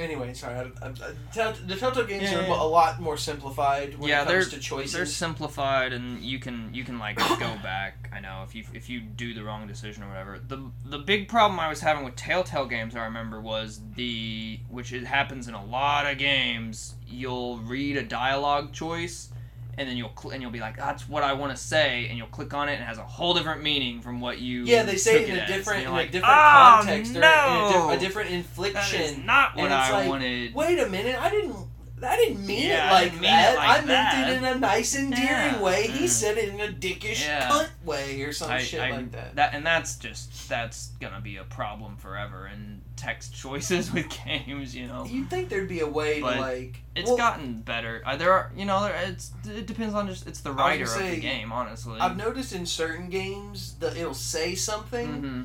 Anyway, 0.00 0.32
sorry. 0.32 0.56
I, 0.56 0.86
I, 0.86 0.88
I, 0.88 0.92
Tell- 1.32 1.52
the 1.52 1.76
Telltale 1.76 2.04
games 2.06 2.22
Yeah, 2.32 2.38
are 2.38 2.42
yeah. 2.48 2.62
a 2.62 2.64
lot 2.64 3.00
more 3.00 3.16
simplified 3.16 3.98
when 3.98 4.08
Yeah, 4.08 4.22
it 4.22 4.26
comes 4.28 4.50
they're- 4.50 4.58
to 4.58 4.64
choices. 4.64 4.92
They're 4.94 5.04
simplified, 5.06 5.92
and 5.92 6.20
you 6.22 6.38
can 6.38 6.70
you 6.72 6.84
can 6.84 6.98
like 6.98 7.16
go 7.18 7.38
back. 7.62 8.08
I 8.12 8.20
know 8.20 8.42
if 8.46 8.54
you 8.54 8.64
if 8.72 8.88
you 8.88 9.00
do 9.00 9.34
the 9.34 9.44
wrong 9.44 9.66
decision 9.66 10.02
or 10.02 10.08
whatever. 10.08 10.38
The 10.38 10.70
the 10.86 10.98
big 10.98 11.28
problem 11.28 11.60
I 11.60 11.68
was 11.68 11.80
having 11.80 12.04
with 12.04 12.16
Telltale 12.16 12.66
games, 12.66 12.96
I 12.96 13.04
remember, 13.04 13.40
was 13.40 13.80
the 13.94 14.58
which 14.70 14.92
it 14.92 15.04
happens 15.04 15.46
in 15.48 15.54
a 15.54 15.64
lot 15.64 16.10
of 16.10 16.16
games. 16.18 16.94
You'll 17.06 17.58
read 17.58 17.96
a 17.96 18.02
dialogue 18.02 18.72
choice, 18.72 19.30
and 19.78 19.88
then 19.88 19.96
you'll 19.96 20.12
cl- 20.18 20.32
and 20.32 20.42
you'll 20.42 20.50
be 20.50 20.60
like, 20.60 20.76
"That's 20.76 21.08
what 21.08 21.22
I 21.22 21.32
want 21.32 21.56
to 21.56 21.62
say," 21.62 22.06
and 22.08 22.16
you'll 22.18 22.26
click 22.28 22.52
on 22.54 22.68
it, 22.68 22.74
and 22.74 22.82
it 22.82 22.86
has 22.86 22.98
a 22.98 23.02
whole 23.04 23.34
different 23.34 23.62
meaning 23.62 24.00
from 24.00 24.20
what 24.20 24.38
you. 24.40 24.64
yeah, 24.64 24.82
they 24.82 24.96
say 24.96 25.22
it 25.22 25.28
in 25.30 25.38
a 25.38 25.46
different, 25.46 25.78
in 25.80 25.84
you're 25.84 25.92
a 25.92 25.96
like, 26.02 26.10
different 26.12 26.34
"Oh, 26.34 26.76
context 26.76 27.12
or 27.14 27.18
in 27.18 27.22
a, 27.24 27.26
no! 27.26 27.86
di- 27.90 27.94
a 27.94 27.98
different 27.98 28.30
infliction. 28.30 29.00
is 29.00 29.18
not 29.18 29.56
what 29.56 29.66
And 29.66 29.74
I 29.74 29.90
like, 29.92 30.08
wanted. 30.08 30.54
Wait 30.54 30.78
a 30.78 30.88
minute, 30.88 31.16
I 31.20 31.30
didn't. 31.30 31.56
I 32.02 32.16
didn't 32.16 32.46
mean 32.46 32.66
Yeah, 32.66 32.88
it 32.88 32.92
like 32.92 33.12
mean 33.12 33.22
that. 33.24 33.52
it 33.52 33.56
like 33.58 33.68
I 33.68 33.74
meant 33.84 33.88
that. 33.88 34.30
it 34.30 34.36
in 34.38 34.44
a 34.44 34.54
nice, 34.58 34.96
endearing 34.96 35.26
Yeah. 35.56 35.60
way. 35.60 35.86
He 35.86 36.06
Mm. 36.06 36.08
said 36.08 36.38
it 36.38 36.48
in 36.48 36.58
a 36.58 36.68
dickish 36.72 37.22
Yeah. 37.22 37.50
cunt 37.50 37.68
way 37.84 38.22
or 38.22 38.32
some 38.32 38.50
I- 38.50 38.62
shit 38.62 38.80
I- 38.80 38.90
like 38.92 39.12
that. 39.12 39.50
and 39.52 39.66
that's 39.66 39.96
just 39.96 40.48
that's 40.48 40.92
gonna 40.98 41.20
be 41.20 41.36
a 41.36 41.44
problem 41.44 41.98
forever 41.98 42.46
in 42.50 42.79
text 43.00 43.34
choices 43.34 43.92
with 43.94 44.06
games. 44.24 44.74
You 44.76 44.86
know, 44.86 45.04
You'd 45.04 45.30
think 45.30 45.48
there'd 45.48 45.68
be 45.68 45.80
a 45.80 45.86
way 45.86 46.20
But 46.20 46.34
to 46.34 46.40
like. 46.40 46.82
it's 46.94 47.08
well, 47.08 47.16
gotten 47.16 47.60
better. 47.62 48.02
Uh, 48.04 48.16
there 48.16 48.32
are 48.32 48.52
you 48.56 48.64
know 48.64 48.82
there, 48.84 48.94
it's 49.06 49.32
it 49.48 49.66
depends 49.66 49.94
on 49.94 50.06
just 50.06 50.26
it's 50.26 50.40
the 50.40 50.52
writer 50.52 50.84
of 50.84 50.98
the 50.98 51.16
game. 51.20 51.50
Honestly, 51.52 51.98
I've 51.98 52.16
noticed 52.16 52.52
in 52.54 52.66
certain 52.66 53.08
games 53.08 53.74
that 53.80 53.96
it'll 53.96 54.14
say 54.14 54.54
something, 54.54 55.08
hmm 55.22 55.42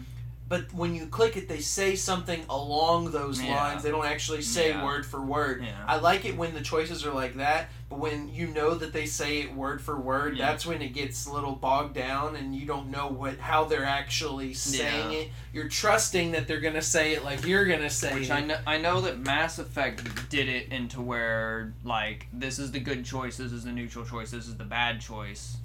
but 0.47 0.71
when 0.73 0.93
you 0.93 1.07
click 1.07 1.35
it, 1.37 1.49
they 1.49 1.59
say 1.59 1.95
something 1.95 2.43
along 2.49 3.11
those 3.11 3.41
Yeah. 3.41 3.55
lines. 3.55 3.81
They 3.83 3.89
don't 3.89 4.05
actually 4.05 4.43
say 4.43 4.69
Yeah. 4.69 4.83
word 4.85 5.05
for 5.05 5.19
word. 5.19 5.63
Yeah. 5.63 5.71
I 5.87 5.95
like 5.97 6.23
it 6.25 6.37
when 6.37 6.53
the 6.53 6.61
choices 6.61 7.03
are 7.03 7.11
like 7.13 7.35
that, 7.37 7.69
but 7.89 7.97
when 7.97 8.31
you 8.31 8.47
know 8.47 8.75
that 8.75 8.93
they 8.93 9.07
say 9.07 9.39
it 9.39 9.55
word 9.55 9.81
for 9.81 9.99
word, 9.99 10.37
that's 10.37 10.63
when 10.65 10.83
it 10.83 10.89
gets 10.89 11.25
a 11.25 11.31
little 11.31 11.53
bogged 11.53 11.95
down, 11.95 12.35
and 12.35 12.55
you 12.55 12.67
don't 12.67 12.91
know 12.91 13.07
what 13.07 13.39
how 13.39 13.63
they're 13.65 13.85
actually 13.85 14.53
saying 14.53 15.13
it. 15.13 15.31
You're 15.51 15.67
trusting 15.69 16.31
that 16.33 16.47
they're 16.47 16.59
gonna 16.61 16.81
say 16.81 17.13
it 17.13 17.23
like 17.23 17.43
you're 17.45 17.65
gonna 17.65 17.89
say 17.89 18.13
Which 18.13 18.29
it. 18.29 18.31
I 18.31 18.41
know, 18.41 18.57
I 18.67 18.77
know 18.77 19.01
that 19.01 19.19
Mass 19.19 19.57
Effect 19.57 20.29
did 20.29 20.47
it 20.47 20.69
into 20.71 21.01
where 21.01 21.73
like 21.83 22.27
this 22.31 22.59
is 22.59 22.71
the 22.71 22.79
good 22.79 23.03
choice, 23.03 23.37
this 23.37 23.51
is 23.51 23.63
the 23.63 23.71
neutral 23.71 24.05
choice, 24.05 24.29
this 24.31 24.47
is 24.47 24.57
the 24.57 24.63
bad 24.63 25.01
choice, 25.01 25.57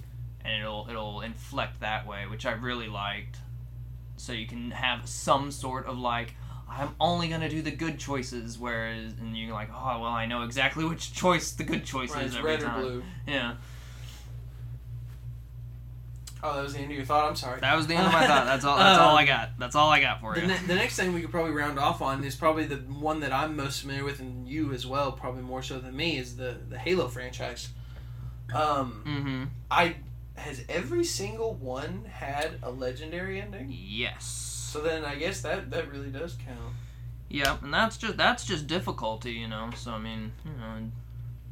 and 0.42 0.62
it'll 0.62 0.86
it'll 0.88 1.20
inflect 1.20 1.80
that 1.80 2.06
way, 2.06 2.26
which 2.26 2.46
I 2.46 2.52
really 2.52 2.88
liked. 2.88 3.36
So 4.20 4.32
you 4.32 4.46
can 4.46 4.70
have 4.70 5.08
some 5.08 5.50
sort 5.50 5.86
of 5.86 5.98
like 5.98 6.34
I'm 6.68 6.90
only 7.00 7.28
gonna 7.28 7.48
do 7.48 7.62
the 7.62 7.70
good 7.70 7.98
choices, 7.98 8.58
whereas 8.58 9.14
and 9.20 9.36
you're 9.36 9.52
like, 9.52 9.70
oh 9.74 10.00
well, 10.00 10.04
I 10.12 10.26
know 10.26 10.42
exactly 10.42 10.84
which 10.84 11.12
choice 11.12 11.52
the 11.52 11.64
good 11.64 11.84
choice 11.84 12.10
Right, 12.14 12.26
is 12.26 12.36
every 12.36 12.50
red 12.56 12.62
or 12.62 12.70
blue. 12.80 13.02
Yeah, 13.26 13.54
Oh, 16.42 16.54
that 16.56 16.62
was 16.62 16.72
the 16.72 16.78
end 16.78 16.90
of 16.90 16.96
your 16.96 17.04
thought. 17.04 17.28
I'm 17.28 17.36
sorry. 17.36 17.60
that 17.60 17.76
was 17.76 17.86
the 17.86 17.94
end 17.94 18.06
of 18.06 18.12
my 18.12 18.26
thought. 18.26 18.46
That's 18.46 18.64
all. 18.64 18.78
That's 18.78 18.98
all 18.98 19.14
I 19.14 19.22
Um, 19.22 19.26
got. 19.26 19.50
That's 19.58 19.74
all 19.76 19.90
I 19.90 20.00
got 20.00 20.20
for 20.20 20.34
The, 20.34 20.40
you. 20.40 20.46
ne- 20.46 20.66
the 20.66 20.74
next 20.74 20.96
thing 20.96 21.12
we 21.12 21.20
could 21.20 21.30
probably 21.30 21.52
round 21.52 21.78
off 21.78 22.00
on 22.00 22.24
is 22.24 22.34
probably 22.34 22.64
the 22.64 22.76
one 22.76 23.20
that 23.20 23.30
I'm 23.32 23.56
most 23.56 23.80
familiar 23.82 24.04
with, 24.04 24.20
and 24.20 24.48
you 24.48 24.72
as 24.72 24.86
well, 24.86 25.12
probably 25.12 25.42
more 25.42 25.62
so 25.62 25.78
than 25.78 25.94
me, 25.94 26.16
is 26.16 26.36
the 26.36 26.56
the 26.68 26.78
Halo 26.78 27.08
franchise. 27.08 27.68
Um, 28.54 29.02
mm-hmm. 29.06 29.44
I 29.70 29.96
has 30.40 30.64
every 30.68 31.04
single 31.04 31.54
one 31.54 32.04
had 32.10 32.58
a 32.62 32.70
legendary 32.70 33.40
ending. 33.40 33.68
Yes. 33.70 34.24
So 34.72 34.80
then 34.80 35.04
I 35.04 35.16
guess 35.16 35.40
that 35.42 35.70
that 35.70 35.90
really 35.90 36.10
does 36.10 36.36
count. 36.44 36.74
Yep, 37.28 37.62
and 37.62 37.72
that's 37.72 37.96
just 37.96 38.16
that's 38.16 38.44
just 38.44 38.66
difficulty, 38.66 39.32
you 39.32 39.48
know. 39.48 39.70
So 39.76 39.92
I 39.92 39.98
mean, 39.98 40.32
you 40.44 40.52
know, 40.52 40.90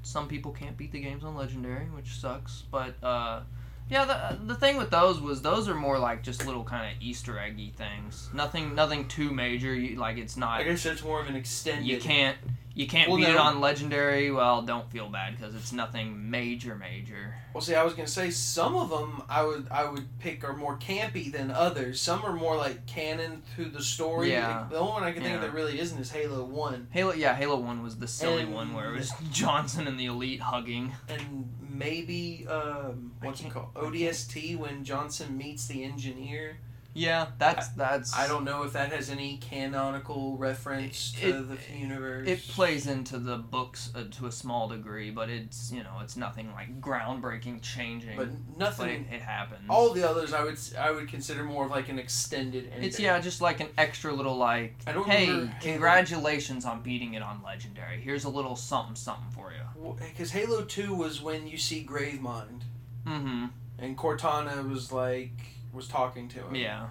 some 0.02 0.26
people 0.26 0.52
can't 0.52 0.76
beat 0.76 0.92
the 0.92 1.00
games 1.00 1.24
on 1.24 1.36
legendary, 1.36 1.86
which 1.86 2.18
sucks. 2.18 2.64
But 2.70 2.94
uh, 3.02 3.42
yeah, 3.90 4.04
the 4.04 4.44
the 4.46 4.54
thing 4.54 4.76
with 4.76 4.90
those 4.90 5.20
was 5.20 5.42
those 5.42 5.68
are 5.68 5.74
more 5.74 5.98
like 5.98 6.22
just 6.22 6.46
little 6.46 6.64
kind 6.64 6.92
of 6.94 7.02
Easter 7.02 7.38
eggy 7.38 7.72
things. 7.76 8.28
Nothing 8.34 8.74
nothing 8.74 9.06
too 9.08 9.30
major. 9.30 9.74
You, 9.74 9.96
like 9.96 10.18
it's 10.18 10.36
not. 10.36 10.60
I 10.60 10.64
guess 10.64 10.84
it's 10.84 11.02
more 11.02 11.20
of 11.20 11.28
an 11.28 11.36
extended. 11.36 11.86
You 11.86 11.98
can't 11.98 12.36
you 12.78 12.86
can't 12.86 13.08
Well, 13.08 13.18
beat 13.18 13.28
it 13.28 13.36
on 13.36 13.60
legendary. 13.60 14.30
Well, 14.30 14.62
don't 14.62 14.90
feel 14.90 15.08
bad 15.08 15.36
because 15.36 15.54
it's 15.54 15.72
nothing 15.72 16.30
major 16.30 16.74
major. 16.76 17.34
Well, 17.52 17.60
see, 17.60 17.74
I 17.74 17.82
was 17.82 17.94
gonna 17.94 18.06
say 18.06 18.30
some 18.30 18.76
of 18.76 18.88
them 18.90 19.22
I 19.28 19.44
would 19.44 19.66
I 19.70 19.84
would 19.90 20.18
pick 20.20 20.44
are 20.44 20.56
more 20.56 20.78
campy 20.78 21.30
than 21.32 21.50
others. 21.50 22.00
Some 22.00 22.24
are 22.24 22.32
more 22.32 22.56
like 22.56 22.86
canon 22.86 23.42
through 23.54 23.70
the 23.70 23.82
story. 23.82 24.30
Yeah. 24.30 24.60
Like, 24.60 24.70
the 24.70 24.78
only 24.78 24.92
one 24.92 25.02
I 25.02 25.10
can 25.12 25.22
think 25.22 25.34
of 25.34 25.40
that 25.42 25.52
really 25.52 25.80
isn't 25.80 25.98
is 25.98 26.10
Halo 26.12 26.44
One, 26.44 26.86
Halo, 26.90 27.12
yeah, 27.12 27.34
Halo 27.34 27.56
One 27.56 27.82
was 27.82 27.96
the 27.98 28.06
silly 28.08 28.42
And- 28.44 28.54
one 28.54 28.72
where 28.74 28.94
it 28.94 28.96
was 28.98 29.12
Johnson 29.32 29.86
and 29.88 29.98
the 29.98 30.06
Elite 30.06 30.40
hugging. 30.40 30.92
and 31.08 31.52
maybe 31.68 32.46
um, 32.48 33.12
what's 33.20 33.40
it 33.40 33.50
called 33.50 33.74
ODST 33.74 34.56
when 34.58 34.84
Johnson 34.84 35.36
meets 35.36 35.66
the 35.66 35.84
engineer. 35.84 36.58
Yeah, 36.98 37.26
that's 37.38 37.68
that's. 37.68 38.16
I 38.16 38.26
don't 38.26 38.44
know 38.44 38.64
if 38.64 38.72
that 38.72 38.90
has 38.92 39.08
any 39.08 39.36
canonical 39.38 40.36
reference 40.36 41.14
It- 41.20 41.30
to 41.32 41.42
the 41.42 41.58
universe. 41.76 42.26
It 42.28 42.40
plays 42.48 42.86
into 42.86 43.18
the 43.18 43.36
books 43.36 43.90
uh, 43.94 44.04
to 44.12 44.26
a 44.26 44.32
small 44.32 44.68
degree, 44.68 45.10
but 45.10 45.30
it's 45.30 45.70
you 45.70 45.82
know 45.82 45.98
it's 46.02 46.16
nothing 46.16 46.52
like 46.52 46.80
groundbreaking, 46.80 47.62
changing. 47.62 48.16
but 48.16 48.28
but 48.30 48.58
nothing. 48.58 49.06
it, 49.10 49.14
it 49.16 49.22
happens. 49.22 49.60
all 49.70 49.92
the 49.92 50.08
others, 50.08 50.32
I 50.32 50.42
would 50.42 50.58
I 50.78 50.90
would 50.90 51.08
consider 51.08 51.44
more 51.44 51.66
of 51.66 51.70
like 51.70 51.88
an 51.88 51.98
extended 51.98 52.64
ending. 52.72 52.82
it's 52.88 52.98
yeah, 52.98 53.20
just 53.20 53.40
like 53.40 53.60
an 53.60 53.68
extra 53.78 54.12
little 54.12 54.36
like, 54.36 54.74
I 54.86 54.92
don't 54.92 55.08
hey, 55.08 55.26
remember 55.30 55.46
Halo- 55.52 55.72
congratulations 55.72 56.64
on 56.64 56.82
beating 56.82 57.14
it 57.14 57.22
on 57.22 57.42
legendary. 57.44 58.00
Here's 58.00 58.24
a 58.24 58.28
little 58.28 58.56
something 58.56 58.96
something 58.96 59.30
for 59.30 59.52
you. 59.52 59.96
because 60.08 60.32
Halo 60.32 60.62
Two 60.64 60.94
was 60.94 61.22
when 61.22 61.46
you 61.46 61.58
see 61.58 61.84
Gravemind 61.88 62.62
Mm-hmm. 63.06 63.46
and 63.78 63.96
Cortana 63.96 64.68
was 64.68 64.92
like 64.92 65.30
was 65.78 65.88
talking 65.88 66.28
to 66.28 66.40
him. 66.40 66.54
Yeah. 66.54 66.88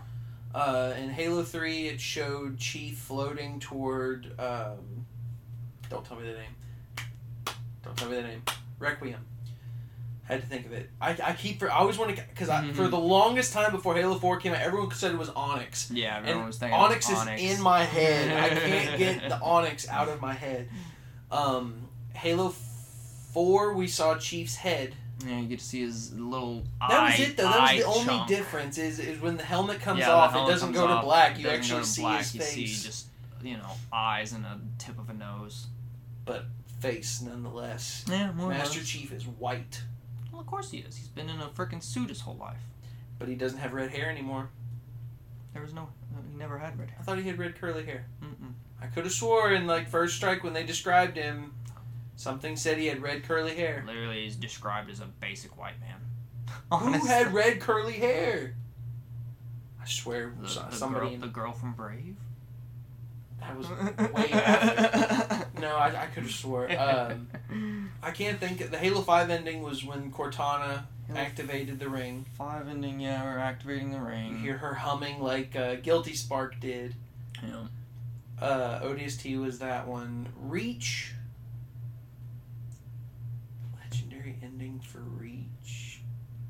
Uh, 0.55 0.93
in 0.97 1.09
Halo 1.09 1.43
Three, 1.43 1.87
it 1.87 2.01
showed 2.01 2.57
Chief 2.57 2.97
floating 2.97 3.59
toward. 3.59 4.27
Um, 4.39 5.05
don't 5.89 6.03
tell 6.03 6.17
me 6.17 6.23
the 6.23 6.33
name. 6.33 7.05
Don't 7.83 7.95
tell 7.95 8.09
me 8.09 8.15
the 8.15 8.23
name. 8.23 8.41
Requiem. 8.79 9.23
I 10.27 10.33
Had 10.33 10.41
to 10.41 10.47
think 10.47 10.65
of 10.65 10.73
it. 10.73 10.89
I, 10.99 11.11
I 11.23 11.33
keep 11.33 11.59
for 11.59 11.71
I 11.71 11.77
always 11.77 11.97
want 11.97 12.15
to 12.15 12.23
because 12.29 12.49
I 12.49 12.71
for 12.71 12.87
the 12.87 12.97
longest 12.99 13.53
time 13.53 13.71
before 13.71 13.95
Halo 13.95 14.15
Four 14.15 14.37
came 14.37 14.53
out, 14.53 14.61
everyone 14.61 14.91
said 14.91 15.11
it 15.11 15.17
was 15.17 15.29
Onyx. 15.29 15.91
Yeah. 15.91 16.17
Everyone 16.17 16.37
And 16.39 16.47
was 16.47 16.57
thinking 16.57 16.77
Onyx, 16.77 17.09
Onyx 17.09 17.41
is 17.41 17.57
in 17.57 17.63
my 17.63 17.83
head. 17.83 18.43
I 18.43 18.49
can't 18.59 18.97
get 18.97 19.29
the 19.29 19.39
Onyx 19.39 19.87
out 19.87 20.09
of 20.09 20.19
my 20.21 20.33
head. 20.33 20.69
Um, 21.29 21.87
Halo 22.13 22.53
Four, 23.31 23.73
we 23.73 23.87
saw 23.87 24.17
Chief's 24.17 24.55
head. 24.55 24.95
Yeah, 25.25 25.39
you 25.39 25.47
get 25.47 25.59
to 25.59 25.65
see 25.65 25.81
his 25.81 26.13
little 26.13 26.63
eyes. 26.79 26.89
That 26.89 26.99
eye. 26.99 27.09
was 27.09 27.19
it 27.19 27.37
though. 27.37 27.43
That 27.43 27.61
was 27.61 27.83
the 27.83 27.87
only 27.87 28.05
chunk. 28.05 28.27
difference. 28.27 28.77
Is 28.77 28.99
is 28.99 29.19
when 29.19 29.37
the 29.37 29.43
helmet 29.43 29.79
comes 29.79 29.99
yeah, 29.99 30.11
off, 30.11 30.31
helmet 30.31 30.49
it 30.49 30.53
doesn't 30.53 30.71
go 30.73 30.87
to 30.87 31.01
black. 31.01 31.39
You 31.39 31.49
actually 31.49 31.83
see 31.83 32.01
black, 32.03 32.19
his 32.19 32.35
you 32.35 32.41
face. 32.41 32.53
see 32.53 32.65
just 32.87 33.07
you 33.41 33.57
know, 33.57 33.71
eyes 33.93 34.33
and 34.33 34.45
a 34.45 34.59
tip 34.77 34.99
of 34.99 35.09
a 35.09 35.13
nose. 35.13 35.67
But 36.25 36.45
face, 36.79 37.21
nonetheless. 37.21 38.05
Yeah, 38.09 38.31
more 38.33 38.49
Master 38.49 38.83
Chief 38.83 39.11
is 39.11 39.25
white, 39.25 39.81
Well, 40.31 40.41
of 40.41 40.47
course 40.47 40.71
he 40.71 40.79
is. 40.79 40.97
He's 40.97 41.07
been 41.07 41.29
in 41.29 41.39
a 41.39 41.47
freaking 41.47 41.81
suit 41.81 42.09
his 42.09 42.21
whole 42.21 42.35
life. 42.35 42.61
but 43.19 43.27
he 43.27 43.35
doesn't 43.35 43.59
have 43.59 43.73
red 43.73 43.91
hair 43.91 44.09
anymore. 44.09 44.49
There 45.53 45.61
was 45.61 45.73
no. 45.73 45.83
Uh, 46.15 46.21
he 46.29 46.37
never 46.37 46.57
had 46.59 46.77
red 46.77 46.89
hair. 46.89 46.97
I 46.99 47.03
thought 47.03 47.17
he 47.17 47.23
had 47.27 47.39
red 47.39 47.59
curly 47.59 47.85
hair. 47.85 48.05
Mm-mm. 48.23 48.53
I 48.81 48.87
could 48.87 49.05
have 49.05 49.13
swore 49.13 49.51
in 49.53 49.65
like 49.65 49.87
First 49.87 50.15
Strike 50.17 50.43
when 50.43 50.53
they 50.53 50.63
described 50.63 51.17
him, 51.17 51.53
something 52.17 52.57
said 52.57 52.77
he 52.77 52.87
had 52.87 53.01
red 53.01 53.23
curly 53.23 53.55
hair. 53.55 53.83
Literally, 53.87 54.25
he's 54.25 54.35
described 54.35 54.89
as 54.89 54.99
a 54.99 55.05
basic 55.05 55.57
white 55.57 55.79
man. 55.79 56.01
Who 56.99 57.05
had 57.07 57.33
red 57.33 57.61
curly 57.61 57.93
hair? 57.93 58.55
I 59.81 59.85
swear, 59.85 60.33
the, 60.37 60.47
the 60.47 60.71
somebody. 60.71 61.05
girl, 61.05 61.13
in- 61.13 61.21
the 61.21 61.27
girl 61.27 61.53
from 61.53 61.73
Brave? 61.73 62.17
that 63.39 63.55
was 63.57 63.69
way 64.13 64.31
after. 64.31 65.61
No, 65.61 65.75
I, 65.75 66.03
I 66.03 66.05
could 66.07 66.23
have 66.23 66.31
swore. 66.31 66.69
Um, 66.77 67.27
I 68.03 68.11
can't 68.11 68.39
think. 68.39 68.69
The 68.71 68.77
Halo 68.77 69.01
Five 69.01 69.29
ending 69.29 69.61
was 69.61 69.85
when 69.85 70.11
Cortana 70.11 70.83
activated 71.15 71.79
the 71.79 71.87
ring. 71.87 72.25
Five 72.37 72.67
ending, 72.67 72.99
yeah, 72.99 73.23
we're 73.23 73.39
activating 73.39 73.91
the 73.91 74.01
ring. 74.01 74.33
You 74.33 74.37
hear 74.39 74.57
her 74.57 74.73
humming 74.73 75.21
like 75.21 75.55
uh, 75.55 75.75
Guilty 75.75 76.13
Spark 76.13 76.59
did. 76.59 76.95
Yeah. 77.41 77.67
Uh, 78.41 78.81
ODST 78.81 79.39
was 79.41 79.59
that 79.59 79.87
one. 79.87 80.27
Reach. 80.39 81.13
Ending 84.41 84.79
for 84.79 84.99
Reach. 84.99 86.01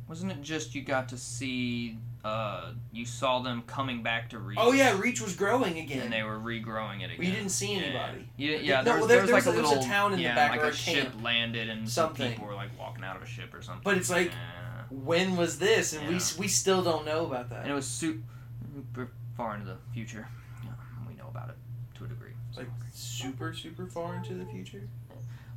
Wasn't 0.07 0.31
it 0.31 0.41
just 0.41 0.73
you 0.73 0.83
got 0.83 1.09
to 1.09 1.17
see, 1.17 1.97
uh, 2.23 2.71
you 2.93 3.05
saw 3.05 3.39
them 3.39 3.61
coming 3.67 4.03
back 4.03 4.29
to 4.29 4.39
Reach? 4.39 4.57
Oh 4.61 4.71
yeah, 4.71 4.97
Reach 4.97 5.19
was 5.21 5.35
growing 5.35 5.79
again. 5.79 6.03
And 6.03 6.13
they 6.13 6.23
were 6.23 6.37
regrowing 6.39 7.01
it 7.01 7.11
again. 7.11 7.25
You 7.25 7.31
didn't 7.33 7.49
see 7.49 7.73
anybody. 7.75 8.29
Yeah, 8.37 8.57
yeah. 8.57 8.77
No, 8.77 8.83
There 8.83 8.93
was, 8.93 8.99
well, 9.01 9.07
there 9.07 9.25
there- 9.25 9.35
was 9.35 9.43
there 9.45 9.53
like 9.53 9.59
a 9.59 9.61
was 9.61 9.71
a 9.71 9.75
little 9.75 9.83
town 9.89 10.11
in 10.13 10.17
the 10.19 10.23
yeah, 10.23 10.35
back 10.35 10.51
like 10.51 10.61
or 10.61 10.65
a 10.65 10.69
a 10.69 10.73
ship 10.73 11.11
camp. 11.11 11.23
landed 11.23 11.69
and 11.69 11.89
Something. 11.89 12.23
some 12.27 12.31
people 12.33 12.47
were 12.47 12.53
like 12.55 12.69
walking 12.79 13.03
out 13.03 13.17
of 13.17 13.21
a 13.21 13.25
ship 13.25 13.53
or 13.53 13.61
something. 13.61 13.81
But 13.83 13.97
it's 13.97 14.09
like, 14.09 14.27
Yeah. 14.27 14.83
when 14.89 15.35
was 15.35 15.59
this? 15.59 15.91
And 15.93 16.07
we 16.07 16.13
Yeah. 16.15 16.21
we 16.39 16.47
still 16.47 16.81
don't 16.81 17.05
know 17.05 17.25
about 17.25 17.49
that. 17.49 17.63
and 17.63 17.71
it 17.71 17.75
was 17.75 17.85
super 17.87 19.09
far 19.35 19.55
into 19.55 19.65
the 19.67 19.77
future. 19.93 20.27
Yeah, 20.63 20.69
we 21.07 21.15
know 21.15 21.27
about 21.27 21.49
it 21.49 21.55
to 21.97 22.05
a 22.05 22.07
degree. 22.07 22.31
so. 22.51 22.61
Like 22.61 22.69
super 22.93 23.53
super 23.53 23.87
far 23.87 24.15
into 24.15 24.35
the 24.35 24.45
future. 24.45 24.87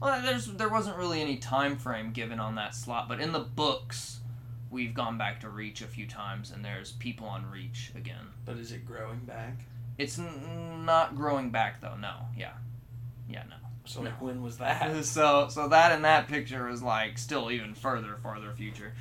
Well, 0.01 0.23
there's 0.23 0.47
there 0.47 0.69
wasn't 0.69 0.97
really 0.97 1.21
any 1.21 1.37
time 1.37 1.77
frame 1.77 2.13
given 2.13 2.41
on 2.41 2.55
that 2.55 2.75
slot, 2.75 3.09
but 3.09 3.21
in 3.21 3.33
the 3.33 3.41
books, 3.41 4.21
we've 4.71 4.95
gone 4.95 5.19
back 5.19 5.41
to 5.41 5.49
Reach 5.51 5.83
a 5.83 5.87
few 5.87 6.07
times, 6.07 6.51
and 6.51 6.65
there's 6.65 6.93
people 6.93 7.27
on 7.27 7.51
Reach 7.51 7.93
again. 7.95 8.29
But 8.47 8.57
is 8.57 8.73
it 8.73 8.87
growing 8.87 9.21
back? 9.21 9.59
It's 9.99 10.19
n- 10.19 10.85
not 10.87 11.17
growing 11.17 11.51
back 11.51 11.81
though. 11.83 11.97
No, 11.97 12.15
yeah, 12.37 12.53
yeah, 13.29 13.43
no. 13.51 13.57
So 13.85 14.03
like 14.03 14.21
when 14.23 14.43
was 14.43 14.59
that? 14.59 14.91
So 15.05 15.49
so 15.49 15.69
that 15.69 15.93
in 15.93 16.03
that 16.03 16.29
picture 16.29 16.69
is 16.69 16.83
like 16.83 17.19
still 17.19 17.51
even 17.51 17.75
further 17.75 18.17
farther 18.23 18.53
future. 18.53 18.95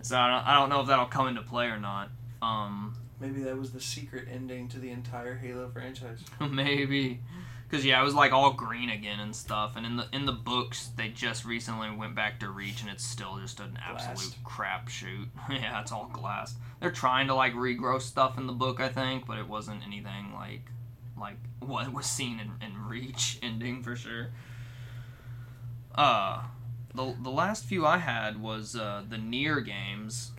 So 0.00 0.16
I 0.16 0.28
don't, 0.28 0.46
I 0.46 0.54
don't 0.54 0.68
know 0.68 0.80
if 0.80 0.86
that'll 0.86 1.06
come 1.06 1.28
into 1.28 1.42
play 1.42 1.66
or 1.66 1.78
not. 1.78 2.10
Um, 2.40 2.94
Maybe 3.20 3.42
that 3.42 3.58
was 3.58 3.72
the 3.72 3.80
secret 3.80 4.28
ending 4.32 4.68
to 4.68 4.78
the 4.78 4.90
entire 4.90 5.34
Halo 5.34 5.68
franchise. 5.68 6.20
maybe. 6.50 7.20
Cause 7.70 7.84
yeah, 7.84 8.00
it 8.00 8.04
was 8.04 8.14
like 8.14 8.32
all 8.32 8.54
green 8.54 8.88
again 8.88 9.20
and 9.20 9.36
stuff, 9.36 9.76
and 9.76 9.84
in 9.84 9.96
the 9.96 10.06
in 10.10 10.24
the 10.24 10.32
books 10.32 10.88
they 10.96 11.10
just 11.10 11.44
recently 11.44 11.90
went 11.90 12.14
back 12.14 12.40
to 12.40 12.48
Reach, 12.48 12.80
and 12.80 12.90
it's 12.90 13.04
still 13.04 13.38
just 13.38 13.60
an 13.60 13.78
absolute 13.86 14.16
Glassed. 14.16 14.44
crap 14.44 14.88
shoot. 14.88 15.28
yeah, 15.50 15.78
it's 15.82 15.92
all 15.92 16.08
glass. 16.10 16.54
They're 16.80 16.90
trying 16.90 17.26
to 17.26 17.34
like 17.34 17.52
regrow 17.52 18.00
stuff 18.00 18.38
in 18.38 18.46
the 18.46 18.54
book, 18.54 18.80
I 18.80 18.88
think, 18.88 19.26
but 19.26 19.36
it 19.36 19.46
wasn't 19.46 19.82
anything 19.86 20.32
like 20.32 20.62
like 21.20 21.36
what 21.60 21.92
was 21.92 22.06
seen 22.06 22.40
in, 22.40 22.52
in 22.66 22.86
Reach 22.86 23.38
ending 23.42 23.82
for 23.82 23.96
sure. 23.96 24.28
Uh, 25.94 26.44
the 26.94 27.14
the 27.20 27.30
last 27.30 27.64
few 27.66 27.84
I 27.84 27.98
had 27.98 28.40
was 28.40 28.76
uh, 28.76 29.02
the 29.06 29.18
Nier 29.18 29.60
games. 29.60 30.32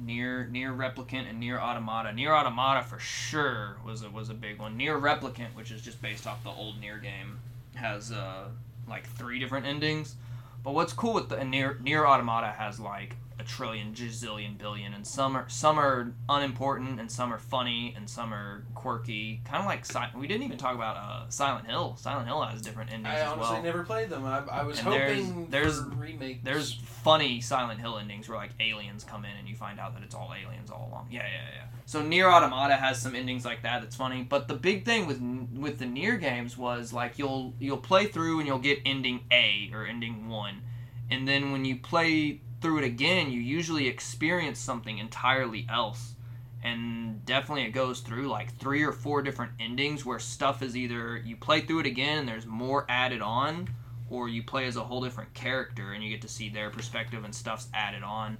Nier 0.00 0.46
Nier 0.50 0.72
Replicant 0.72 1.28
and 1.28 1.40
Nier 1.40 1.58
Automata. 1.58 2.12
Nier 2.12 2.34
Automata 2.34 2.82
for 2.82 2.98
sure 2.98 3.76
was 3.84 4.02
a 4.02 4.10
was 4.10 4.30
a 4.30 4.34
big 4.34 4.58
one. 4.58 4.76
Nier 4.76 4.98
Replicant, 4.98 5.54
which 5.54 5.70
is 5.70 5.82
just 5.82 6.00
based 6.02 6.26
off 6.26 6.42
the 6.44 6.50
old 6.50 6.80
Nier 6.80 6.98
game, 6.98 7.38
has 7.74 8.12
uh 8.12 8.48
like 8.88 9.06
three 9.16 9.38
different 9.38 9.66
endings. 9.66 10.16
But 10.62 10.74
what's 10.74 10.92
cool 10.92 11.14
with 11.14 11.28
the 11.28 11.44
Nier 11.44 11.78
Nier 11.82 12.06
Automata 12.06 12.48
has 12.48 12.80
like 12.80 13.16
a 13.40 13.44
trillion, 13.44 13.94
gazillion, 13.94 14.58
billion, 14.58 14.92
and 14.94 15.06
some 15.06 15.34
are 15.36 15.48
some 15.48 15.78
are 15.78 16.12
unimportant, 16.28 17.00
and 17.00 17.10
some 17.10 17.32
are 17.32 17.38
funny, 17.38 17.94
and 17.96 18.08
some 18.08 18.32
are 18.34 18.64
quirky. 18.74 19.40
Kind 19.44 19.60
of 19.60 19.66
like 19.66 19.84
Si- 19.84 19.98
we 20.16 20.26
didn't 20.26 20.42
even 20.44 20.58
talk 20.58 20.74
about 20.74 20.96
uh, 20.96 21.28
Silent 21.30 21.66
Hill. 21.66 21.96
Silent 21.98 22.26
Hill 22.28 22.42
has 22.42 22.60
different 22.62 22.90
endings 22.92 23.08
I 23.14 23.20
as 23.20 23.28
honestly 23.32 23.54
well. 23.54 23.62
never 23.62 23.82
played 23.84 24.10
them. 24.10 24.24
I, 24.24 24.38
I 24.50 24.62
was 24.64 24.78
And 24.78 24.88
hoping 24.88 25.46
there's- 25.50 25.80
remake. 25.96 26.44
There's 26.44 26.74
funny 26.74 27.40
Silent 27.40 27.80
Hill 27.80 27.98
endings 27.98 28.28
where 28.28 28.38
like 28.38 28.50
aliens 28.60 29.04
come 29.04 29.24
in 29.24 29.36
and 29.38 29.48
you 29.48 29.56
find 29.56 29.80
out 29.80 29.94
that 29.94 30.02
it's 30.02 30.14
all 30.14 30.32
aliens 30.38 30.70
all 30.70 30.88
along. 30.90 31.08
Yeah, 31.10 31.22
yeah, 31.22 31.48
yeah. 31.56 31.64
So 31.86 32.02
Nier 32.02 32.28
Automata 32.30 32.76
has 32.76 33.00
some 33.02 33.14
endings 33.16 33.44
like 33.44 33.62
that 33.62 33.80
that's 33.82 33.96
funny. 33.96 34.22
But 34.22 34.46
the 34.46 34.54
big 34.54 34.84
thing 34.84 35.06
with 35.06 35.20
with 35.54 35.78
the 35.78 35.86
Nier 35.86 36.16
games 36.18 36.56
was 36.56 36.92
like 36.92 37.18
you'll 37.18 37.54
you'll 37.58 37.78
play 37.78 38.06
through 38.06 38.38
and 38.38 38.46
you'll 38.46 38.58
get 38.58 38.78
ending 38.86 39.20
A 39.32 39.70
or 39.72 39.84
ending 39.86 40.28
one, 40.28 40.62
and 41.10 41.26
then 41.26 41.50
when 41.50 41.64
you 41.64 41.76
play 41.76 42.42
through 42.60 42.78
it 42.78 42.84
again, 42.84 43.30
you 43.30 43.40
usually 43.40 43.86
experience 43.86 44.58
something 44.58 44.98
entirely 44.98 45.66
else. 45.68 46.14
And 46.62 47.24
definitely 47.24 47.64
it 47.64 47.70
goes 47.70 48.00
through 48.00 48.28
like 48.28 48.56
three 48.58 48.82
or 48.82 48.92
four 48.92 49.22
different 49.22 49.52
endings 49.58 50.04
where 50.04 50.18
stuff 50.18 50.62
is 50.62 50.76
either 50.76 51.16
you 51.16 51.36
play 51.36 51.62
through 51.62 51.80
it 51.80 51.86
again 51.86 52.18
and 52.18 52.28
there's 52.28 52.46
more 52.46 52.84
added 52.88 53.22
on, 53.22 53.70
or 54.10 54.28
you 54.28 54.42
play 54.42 54.66
as 54.66 54.76
a 54.76 54.84
whole 54.84 55.02
different 55.02 55.32
character 55.32 55.92
and 55.92 56.04
you 56.04 56.10
get 56.10 56.20
to 56.22 56.28
see 56.28 56.48
their 56.48 56.68
perspective 56.68 57.24
and 57.24 57.34
stuff's 57.34 57.68
added 57.72 58.02
on. 58.02 58.36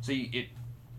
So 0.00 0.12
you, 0.12 0.28
it 0.32 0.48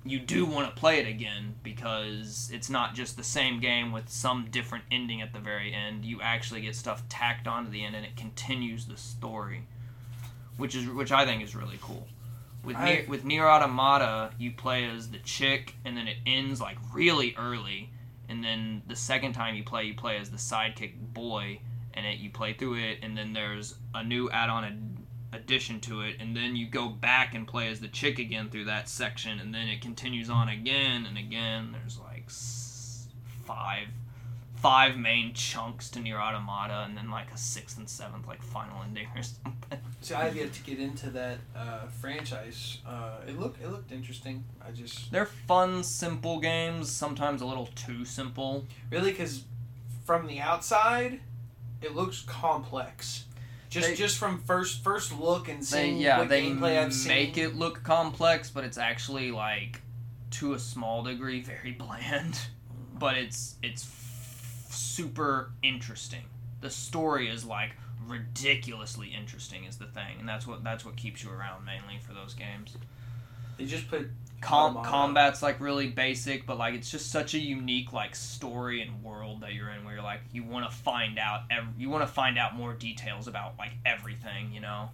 you 0.03 0.19
do 0.19 0.45
want 0.45 0.74
to 0.74 0.80
play 0.80 0.99
it 0.99 1.07
again 1.07 1.55
because 1.61 2.49
it's 2.51 2.69
not 2.69 2.95
just 2.95 3.17
the 3.17 3.24
same 3.24 3.59
game 3.59 3.91
with 3.91 4.09
some 4.09 4.47
different 4.49 4.84
ending 4.89 5.22
at 5.22 5.32
the 5.32 5.39
very 5.39 5.74
end. 5.74 6.05
You 6.05 6.22
actually 6.22 6.61
get 6.61 6.76
stuff 6.76 7.07
tacked 7.07 7.47
onto 7.47 7.69
the 7.69 7.86
end 7.86 7.95
and 7.95 8.03
it 8.03 8.15
continues 8.15 8.86
the 8.86 8.97
story, 8.97 9.67
which 10.57 10.76
is 10.76 10.88
which 10.89 11.11
I 11.11 11.26
think 11.26 11.43
is 11.43 11.55
really 11.55 11.78
cool. 11.82 12.07
With 12.64 12.76
I- 12.76 12.86
Nier, 12.86 13.05
with 13.07 13.26
Nier 13.26 13.47
Automata, 13.47 14.32
you 14.38 14.51
play 14.51 14.86
as 14.86 15.09
the 15.09 15.18
chick 15.20 15.76
and 15.84 15.97
then 15.97 16.07
it 16.07 16.18
ends 16.26 16.62
like 16.62 16.78
really 16.93 17.36
early, 17.38 17.89
and 18.30 18.43
then 18.43 18.84
the 18.88 18.95
second 18.95 19.34
time 19.34 19.55
you 19.55 19.64
play, 19.64 19.84
you 19.86 19.93
play 19.95 20.18
as 20.18 20.30
the 20.30 20.38
sidekick 20.38 20.93
boy, 21.14 21.59
and 21.93 22.05
it 22.05 22.20
you 22.20 22.30
play 22.30 22.53
through 22.53 22.76
it, 22.76 22.99
and 23.01 23.18
then 23.18 23.34
there's 23.34 23.76
a 23.93 24.03
new 24.03 24.30
add-on 24.30 24.64
ad- 24.64 24.97
addition 25.34 25.80
to 25.82 26.01
it, 26.01 26.18
and 26.20 26.36
then 26.36 26.55
you 26.55 26.68
go 26.68 26.88
back 26.89 27.34
and 27.34 27.47
play 27.47 27.68
as 27.70 27.80
the 27.80 27.88
chick 27.88 28.20
again 28.20 28.49
through 28.49 28.66
that 28.66 28.88
section, 28.89 29.39
and 29.39 29.53
then 29.53 29.68
it 29.68 29.82
continues 29.82 30.30
on 30.30 30.47
again 30.49 31.05
and 31.05 31.18
again. 31.18 31.72
There's 31.72 31.97
like 31.97 32.26
s- 32.28 33.07
five 33.45 33.88
five 34.62 34.95
main 34.97 35.34
chunks 35.34 35.89
to 35.89 35.99
Nier 35.99 36.20
Automata, 36.20 36.84
and 36.88 36.95
then 36.97 37.09
like 37.09 37.32
a 37.34 37.38
sixth 37.38 37.78
and 37.78 37.89
seventh 37.89 38.28
like 38.28 38.41
final 38.43 38.82
ending 38.84 39.07
or 39.16 39.24
something. 39.24 39.80
See, 40.01 40.14
I've 40.14 40.36
yet 40.36 40.53
to 40.53 40.62
get 40.64 40.80
into 40.80 41.09
that 41.12 41.38
uh, 41.55 41.88
franchise. 41.99 42.78
Uh, 42.88 43.18
it 43.28 43.39
looked 43.39 43.62
it 43.62 43.70
looked 43.70 43.91
interesting. 43.91 44.43
I 44.66 44.72
just 44.72 45.12
They're 45.12 45.26
fun, 45.26 45.84
simple 45.84 46.39
games. 46.39 46.89
Sometimes 46.91 47.41
a 47.41 47.45
little 47.45 47.68
too 47.76 48.05
simple. 48.05 48.66
really 48.89 49.12
because 49.12 49.43
from 50.05 50.28
the 50.28 50.39
outside, 50.39 51.20
it 51.82 51.95
looks 51.95 52.22
complex. 52.22 53.26
Just 53.70 53.88
They- 53.89 53.95
just 53.95 54.18
from 54.18 54.41
first 54.43 54.84
first 54.84 55.18
look 55.18 55.47
and 55.47 55.59
They 55.62 55.66
seeing 55.66 55.97
yeah 55.97 56.20
what 56.20 56.30
they 56.30 56.43
gameplay 56.43 56.78
I've 56.84 56.93
seen. 56.93 57.07
make 57.07 57.38
it 57.38 57.55
look 57.55 57.84
complex, 57.84 58.49
but 58.49 58.64
it's 58.64 58.78
actually 58.78 59.32
like 59.32 59.82
to 60.32 60.53
a 60.53 60.59
small 60.59 61.03
degree 61.03 61.41
very 61.41 61.72
bland. 61.72 62.38
But 62.93 63.16
it's 63.18 63.55
it's 63.64 63.84
super 64.72 65.51
interesting. 65.63 66.24
The 66.61 66.69
story 66.69 67.30
is 67.30 67.45
like 67.45 67.72
ridiculously 68.07 69.09
interesting 69.09 69.63
is 69.65 69.78
the 69.78 69.86
thing, 69.86 70.17
and 70.19 70.28
that's 70.30 70.45
what 70.47 70.63
that's 70.63 70.86
what 70.86 70.95
keeps 70.95 71.24
you 71.24 71.32
around 71.32 71.65
mainly 71.65 71.99
for 71.99 72.13
those 72.13 72.34
games. 72.34 72.78
They 73.57 73.65
just 73.65 73.89
put 73.89 74.09
Com- 74.41 74.82
combat's 74.84 75.43
like 75.43 75.59
really 75.59 75.88
basic, 75.89 76.47
but 76.47 76.57
like 76.57 76.74
it's 76.74 76.89
just 76.89 77.11
such 77.11 77.36
a 77.36 77.39
unique 77.39 77.93
like 77.93 78.15
story 78.15 78.82
and 78.82 79.03
world 79.03 79.41
that 79.41 79.53
you're 79.53 79.69
in, 79.69 79.86
where 79.86 79.93
you're 79.95 80.03
like 80.03 80.22
you 80.32 80.43
want 80.43 80.69
to 80.69 80.76
find 80.76 81.19
out 81.19 81.41
ev- 81.51 81.76
you 81.78 81.89
want 81.91 82.01
to 82.03 82.11
find 82.11 82.39
out 82.39 82.55
more 82.55 82.74
details 82.74 83.28
about 83.28 83.57
like 83.59 83.74
everything, 83.86 84.51
you 84.51 84.59
know. 84.61 84.89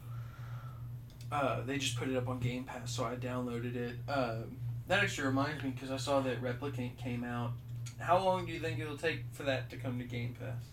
uh, 1.31 1.61
they 1.65 1.77
just 1.77 1.97
put 1.97 2.09
it 2.09 2.15
up 2.15 2.27
on 2.27 2.39
Game 2.39 2.63
Pass, 2.65 2.91
so 2.91 3.05
I 3.05 3.15
downloaded 3.15 3.75
it. 3.75 3.95
Um, 4.09 4.57
that 4.87 5.03
actually 5.03 5.27
reminds 5.27 5.63
me 5.63 5.71
because 5.71 5.91
I 5.91 5.97
saw 5.97 6.21
that 6.21 6.41
Replicant 6.41 6.97
came 6.97 7.23
out. 7.23 7.51
How 7.99 8.23
long 8.23 8.45
do 8.45 8.51
you 8.51 8.59
think 8.59 8.79
it'll 8.79 8.97
take 8.97 9.23
for 9.33 9.43
that 9.43 9.69
to 9.71 9.77
come 9.77 9.97
to 9.99 10.05
Game 10.05 10.35
Pass, 10.39 10.63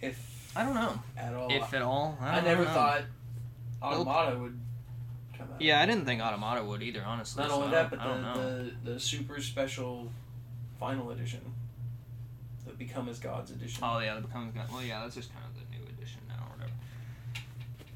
if 0.00 0.52
I 0.56 0.64
don't 0.64 0.74
know 0.74 0.98
at 1.16 1.34
all? 1.34 1.50
if 1.52 1.74
at 1.74 1.82
all. 1.82 2.16
I, 2.20 2.30
I, 2.30 2.34
don't 2.36 2.44
never 2.44 2.64
know. 2.64 2.70
thought 2.70 3.02
Automata 3.82 4.38
would 4.38 4.58
come 5.36 5.48
out. 5.52 5.60
Yeah, 5.60 5.80
I 5.80 5.86
didn't 5.86 6.04
think 6.06 6.22
Automata 6.22 6.64
would 6.64 6.82
either, 6.82 7.02
honestly. 7.04 7.42
Not 7.42 7.50
so 7.50 7.56
only 7.62 7.68
I 7.76 7.82
that, 7.82 7.90
don't- 7.90 7.98
but 8.00 8.20
know. 8.20 8.34
the, 8.34 8.70
the 8.84 8.90
the 8.94 9.00
super 9.00 9.40
special 9.40 10.10
final 10.80 11.10
edition, 11.10 11.40
the 12.64 12.70
the 12.70 12.76
Become 12.78 13.08
as 13.08 13.18
Gods 13.18 13.50
edition. 13.50 13.82
Oh 13.84 13.98
yeah, 13.98 14.14
the 14.14 14.22
Become 14.22 14.48
as 14.48 14.54
Gods. 14.54 14.72
Well, 14.72 14.82
yeah, 14.82 15.00
that's 15.02 15.14
just 15.14 15.32
kind 15.32 15.44
of 15.44 15.54
the 15.54 15.76
new 15.76 15.84
edition 15.84 16.20
now 16.28 16.34
or 16.46 16.56
whatever. 16.56 16.72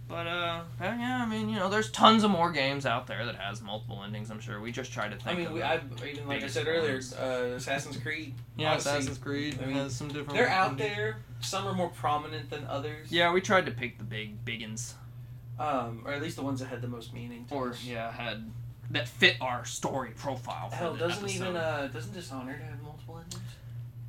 But 0.08 0.26
uh, 0.26 0.62
yeah, 0.80 1.20
I 1.22 1.26
mean, 1.26 1.50
you 1.50 1.56
know, 1.56 1.68
there's 1.68 1.90
tons 1.90 2.24
of 2.24 2.30
more 2.30 2.50
games 2.50 2.86
out 2.86 3.06
there 3.06 3.26
that 3.26 3.34
has 3.36 3.60
multiple 3.60 4.02
endings. 4.02 4.30
I'm 4.30 4.40
sure 4.40 4.58
we 4.58 4.72
just 4.72 4.90
try 4.90 5.06
to 5.06 5.14
think. 5.16 5.26
I 5.26 5.34
mean, 5.34 5.52
we, 5.52 5.58
the- 5.60 5.66
I 5.66 5.80
even 6.08 6.26
like 6.26 6.42
I 6.42 6.46
said 6.46 6.66
earlier, 6.66 6.98
uh, 7.20 7.54
Assassin's 7.56 7.98
Creed. 7.98 8.34
yeah, 8.56 8.72
Odyssey. 8.72 8.88
Assassin's 8.88 9.18
Creed 9.18 9.58
I 9.62 9.66
mean, 9.66 9.76
has 9.76 9.94
some 9.94 10.08
different. 10.08 10.30
They're 10.30 10.48
out 10.48 10.70
endings. 10.72 10.90
there. 10.96 11.16
Some 11.40 11.66
are 11.66 11.74
more 11.74 11.90
prominent 11.90 12.48
than 12.48 12.64
others. 12.66 13.12
Yeah, 13.12 13.32
we 13.32 13.40
tried 13.42 13.66
to 13.66 13.72
pick 13.72 13.98
the 13.98 14.04
big 14.04 14.44
biggins, 14.46 14.94
Um, 15.58 16.02
or 16.06 16.12
at 16.14 16.22
least 16.22 16.36
the 16.36 16.42
ones 16.42 16.60
that 16.60 16.66
had 16.68 16.80
the 16.80 16.88
most 16.88 17.12
meaning. 17.12 17.44
To 17.50 17.54
or 17.54 17.68
us. 17.70 17.84
yeah, 17.84 18.10
had 18.10 18.50
that 18.90 19.06
fit 19.08 19.36
our 19.42 19.66
story 19.66 20.12
profile. 20.16 20.70
Hell, 20.70 20.96
doesn't 20.96 21.22
episode. 21.22 21.42
even 21.42 21.56
uh, 21.56 21.90
doesn't 21.92 22.14
Dishonored 22.14 22.62
have 22.62 22.80
multiple 22.82 23.18
endings? 23.18 23.42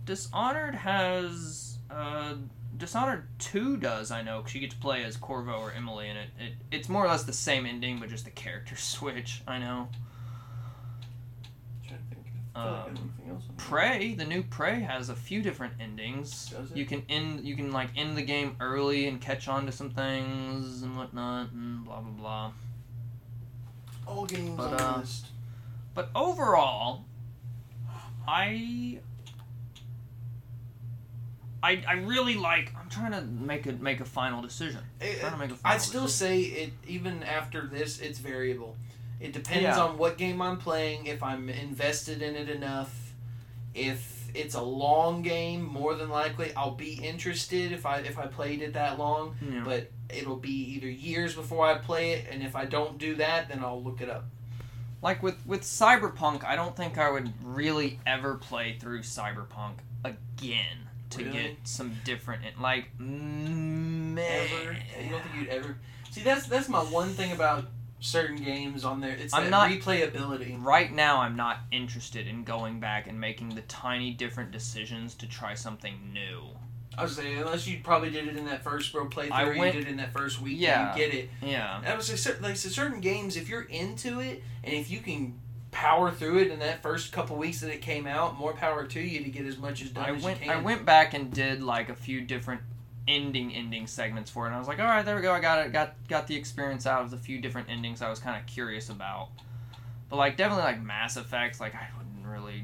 Dishonored 0.05 0.75
has 0.75 1.77
uh, 1.91 2.35
Dishonored 2.79 3.27
Two 3.39 3.77
does 3.77 4.09
I 4.09 4.21
know 4.21 4.37
because 4.39 4.55
you 4.55 4.61
get 4.61 4.71
to 4.71 4.77
play 4.77 5.03
as 5.03 5.17
Corvo 5.17 5.51
or 5.59 5.71
Emily, 5.73 6.09
and 6.09 6.17
it, 6.17 6.29
it 6.39 6.53
it's 6.71 6.89
more 6.89 7.05
or 7.05 7.07
less 7.09 7.23
the 7.23 7.33
same 7.33 7.65
ending, 7.65 7.99
but 7.99 8.09
just 8.09 8.25
the 8.25 8.31
character 8.31 8.75
switch. 8.77 9.41
I 9.47 9.59
know. 9.59 9.89
trying 11.85 11.99
to 11.99 12.05
think. 12.15 12.25
Feel 12.55 12.63
like 12.63 12.85
Um, 12.85 12.89
anything 12.89 13.29
else 13.29 13.43
on 13.49 13.55
there. 13.57 13.65
Prey, 13.67 14.13
the 14.15 14.25
new 14.25 14.43
Prey 14.43 14.79
has 14.79 15.09
a 15.09 15.15
few 15.15 15.41
different 15.41 15.73
endings. 15.79 16.47
Does 16.49 16.71
it? 16.71 16.77
You 16.77 16.85
can 16.85 17.03
end, 17.09 17.45
you 17.45 17.55
can 17.55 17.71
like 17.71 17.89
end 17.95 18.17
the 18.17 18.21
game 18.23 18.55
early 18.59 19.07
and 19.07 19.19
catch 19.21 19.47
on 19.47 19.65
to 19.65 19.71
some 19.71 19.89
things 19.91 20.81
and 20.81 20.97
whatnot, 20.97 21.51
and 21.51 21.83
blah 21.85 21.99
blah 22.01 22.11
blah. 22.11 22.51
All 24.07 24.25
games 24.25 24.57
But, 24.57 24.71
on 24.71 24.77
the 24.77 24.83
uh, 24.87 24.97
list. 24.99 25.25
But 25.93 26.09
overall, 26.15 27.03
I. 28.27 28.99
I, 31.61 31.83
I 31.87 31.93
really 31.93 32.35
like. 32.35 32.73
I'm 32.79 32.89
trying 32.89 33.11
to 33.11 33.21
make 33.21 33.65
a 33.65 33.73
make 33.73 33.99
a 33.99 34.05
final 34.05 34.41
decision. 34.41 34.81
It- 35.01 35.17
eh, 35.17 35.19
trying 35.19 35.31
to 35.33 35.37
make 35.37 35.51
a 35.51 35.55
final 35.55 35.75
I'd 35.75 35.81
still 35.81 36.03
decision. 36.05 36.27
say 36.27 36.41
it. 36.63 36.73
Even 36.87 37.23
after 37.23 37.67
this, 37.67 37.99
it's 37.99 38.19
variable. 38.19 38.77
It 39.19 39.33
depends 39.33 39.63
Yeah. 39.63 39.79
on 39.83 39.97
what 39.97 40.17
game 40.17 40.41
I'm 40.41 40.57
playing. 40.57 41.05
If 41.07 41.21
I'm 41.21 41.49
invested 41.49 42.21
in 42.21 42.35
it 42.35 42.49
enough, 42.49 43.13
if 43.73 44.29
it's 44.33 44.55
a 44.55 44.61
long 44.61 45.21
game, 45.21 45.63
more 45.65 45.95
than 45.95 46.07
likely 46.09 46.53
I'll 46.55 46.75
be 46.75 46.93
interested 46.93 47.71
if 47.71 47.85
I 47.85 47.97
if 47.99 48.17
I 48.17 48.27
played 48.27 48.61
it 48.61 48.73
that 48.73 48.97
long. 48.97 49.35
Yeah. 49.41 49.63
But 49.65 49.91
it'll 50.09 50.37
be 50.37 50.73
either 50.75 50.87
years 50.89 51.35
before 51.35 51.65
I 51.67 51.77
play 51.77 52.11
it, 52.13 52.27
and 52.31 52.41
if 52.41 52.55
I 52.55 52.65
don't 52.65 52.97
do 52.97 53.15
that, 53.15 53.49
then 53.49 53.63
I'll 53.63 53.81
look 53.83 54.01
it 54.01 54.09
up. 54.09 54.25
like 55.01 55.23
with 55.23 55.45
with 55.45 55.61
Cyberpunk, 55.61 56.43
I 56.43 56.55
don't 56.57 56.75
think 56.75 56.97
I 56.97 57.09
would 57.09 57.31
really 57.43 57.99
ever 58.05 58.35
play 58.35 58.77
through 58.79 58.99
Cyberpunk 59.03 59.75
again 60.03 60.88
to 61.11 61.23
Really? 61.23 61.31
get 61.31 61.55
some 61.63 61.95
different 62.03 62.59
like 62.61 62.85
mm, 62.99 64.17
Ever? 64.17 64.73
You 65.03 65.09
don't 65.11 65.21
think 65.23 65.35
you'd 65.39 65.47
ever? 65.49 65.77
See, 66.11 66.21
that's 66.21 66.47
that's 66.47 66.69
my 66.69 66.79
one 66.79 67.09
thing 67.09 67.31
about 67.31 67.65
certain 67.99 68.37
games 68.43 68.85
on 68.85 69.01
there. 69.01 69.11
It's 69.15 69.33
I'm 69.33 69.49
not- 69.49 69.69
replayability. 69.69 70.61
Right 70.63 70.91
now, 70.93 71.19
I'm 71.21 71.35
not 71.35 71.59
interested 71.71 72.27
in 72.27 72.43
going 72.43 72.79
back 72.79 73.07
and 73.07 73.19
making 73.19 73.49
the 73.55 73.61
tiny 73.61 74.11
different 74.11 74.51
decisions 74.51 75.15
to 75.15 75.27
try 75.27 75.53
something 75.53 75.95
new. 76.13 76.43
I 76.97 77.03
was 77.03 77.15
saying, 77.15 77.37
unless 77.37 77.67
you 77.67 77.79
probably 77.83 78.09
did 78.09 78.27
it 78.27 78.35
in 78.35 78.45
that 78.45 78.63
first 78.63 78.91
bro 78.91 79.05
playthrough, 79.07 79.31
I 79.31 79.43
or 79.47 79.53
you 79.53 79.59
went- 79.59 79.75
did 79.75 79.85
it 79.85 79.89
in 79.89 79.97
that 79.97 80.11
first 80.11 80.41
week, 80.41 80.57
Yeah. 80.59 80.93
you 80.95 80.97
get 81.05 81.13
it. 81.13 81.29
Yeah. 81.41 81.81
I 81.85 81.95
was 81.95 82.07
say, 82.07 82.15
cer- 82.15 82.39
like 82.41 82.57
so 82.57 82.69
certain 82.69 82.99
games, 82.99 83.37
if 83.37 83.47
you're 83.47 83.61
into 83.63 84.19
it, 84.19 84.43
and 84.63 84.73
if 84.73 84.89
you 84.89 84.99
can 84.99 85.39
power 85.71 86.11
through 86.11 86.39
it 86.39 86.47
in 86.51 86.59
that 86.59 86.81
first 86.81 87.11
couple 87.11 87.35
weeks 87.37 87.61
that 87.61 87.71
it 87.71 87.81
came 87.81 88.07
out, 88.07 88.37
more 88.37 88.53
power 88.53 88.85
to 88.85 88.99
you 88.99 89.23
to 89.23 89.29
get 89.29 89.45
as 89.45 89.57
much 89.57 89.81
as 89.83 89.89
done 89.89 90.05
I 90.05 90.15
as 90.15 90.23
went 90.23 90.39
you 90.39 90.47
can. 90.47 90.57
I 90.57 90.61
went 90.61 90.85
back 90.85 91.13
and 91.13 91.31
did 91.31 91.61
like 91.61 91.89
a 91.89 91.95
few 91.95 92.21
different 92.21 92.61
ending 93.07 93.53
ending 93.55 93.87
segments 93.87 94.29
for 94.29 94.45
it 94.45 94.49
and 94.49 94.55
I 94.55 94.59
was 94.59 94.67
like, 94.67 94.79
all 94.79 94.85
right, 94.85 95.03
there 95.05 95.15
we 95.15 95.21
go. 95.21 95.33
I 95.33 95.39
got 95.39 95.65
it. 95.65 95.73
Got 95.73 95.95
got 96.07 96.27
the 96.27 96.35
experience 96.35 96.85
out 96.85 97.01
of 97.03 97.11
the 97.11 97.17
few 97.17 97.39
different 97.39 97.69
endings 97.69 98.01
I 98.01 98.09
was 98.09 98.19
kind 98.19 98.39
of 98.39 98.45
curious 98.47 98.89
about. 98.89 99.29
But 100.09 100.17
like 100.17 100.37
definitely 100.37 100.63
like 100.65 100.81
Mass 100.81 101.17
Effect, 101.17 101.59
like 101.59 101.75
I 101.75 101.87
wouldn't 101.97 102.25
really 102.25 102.63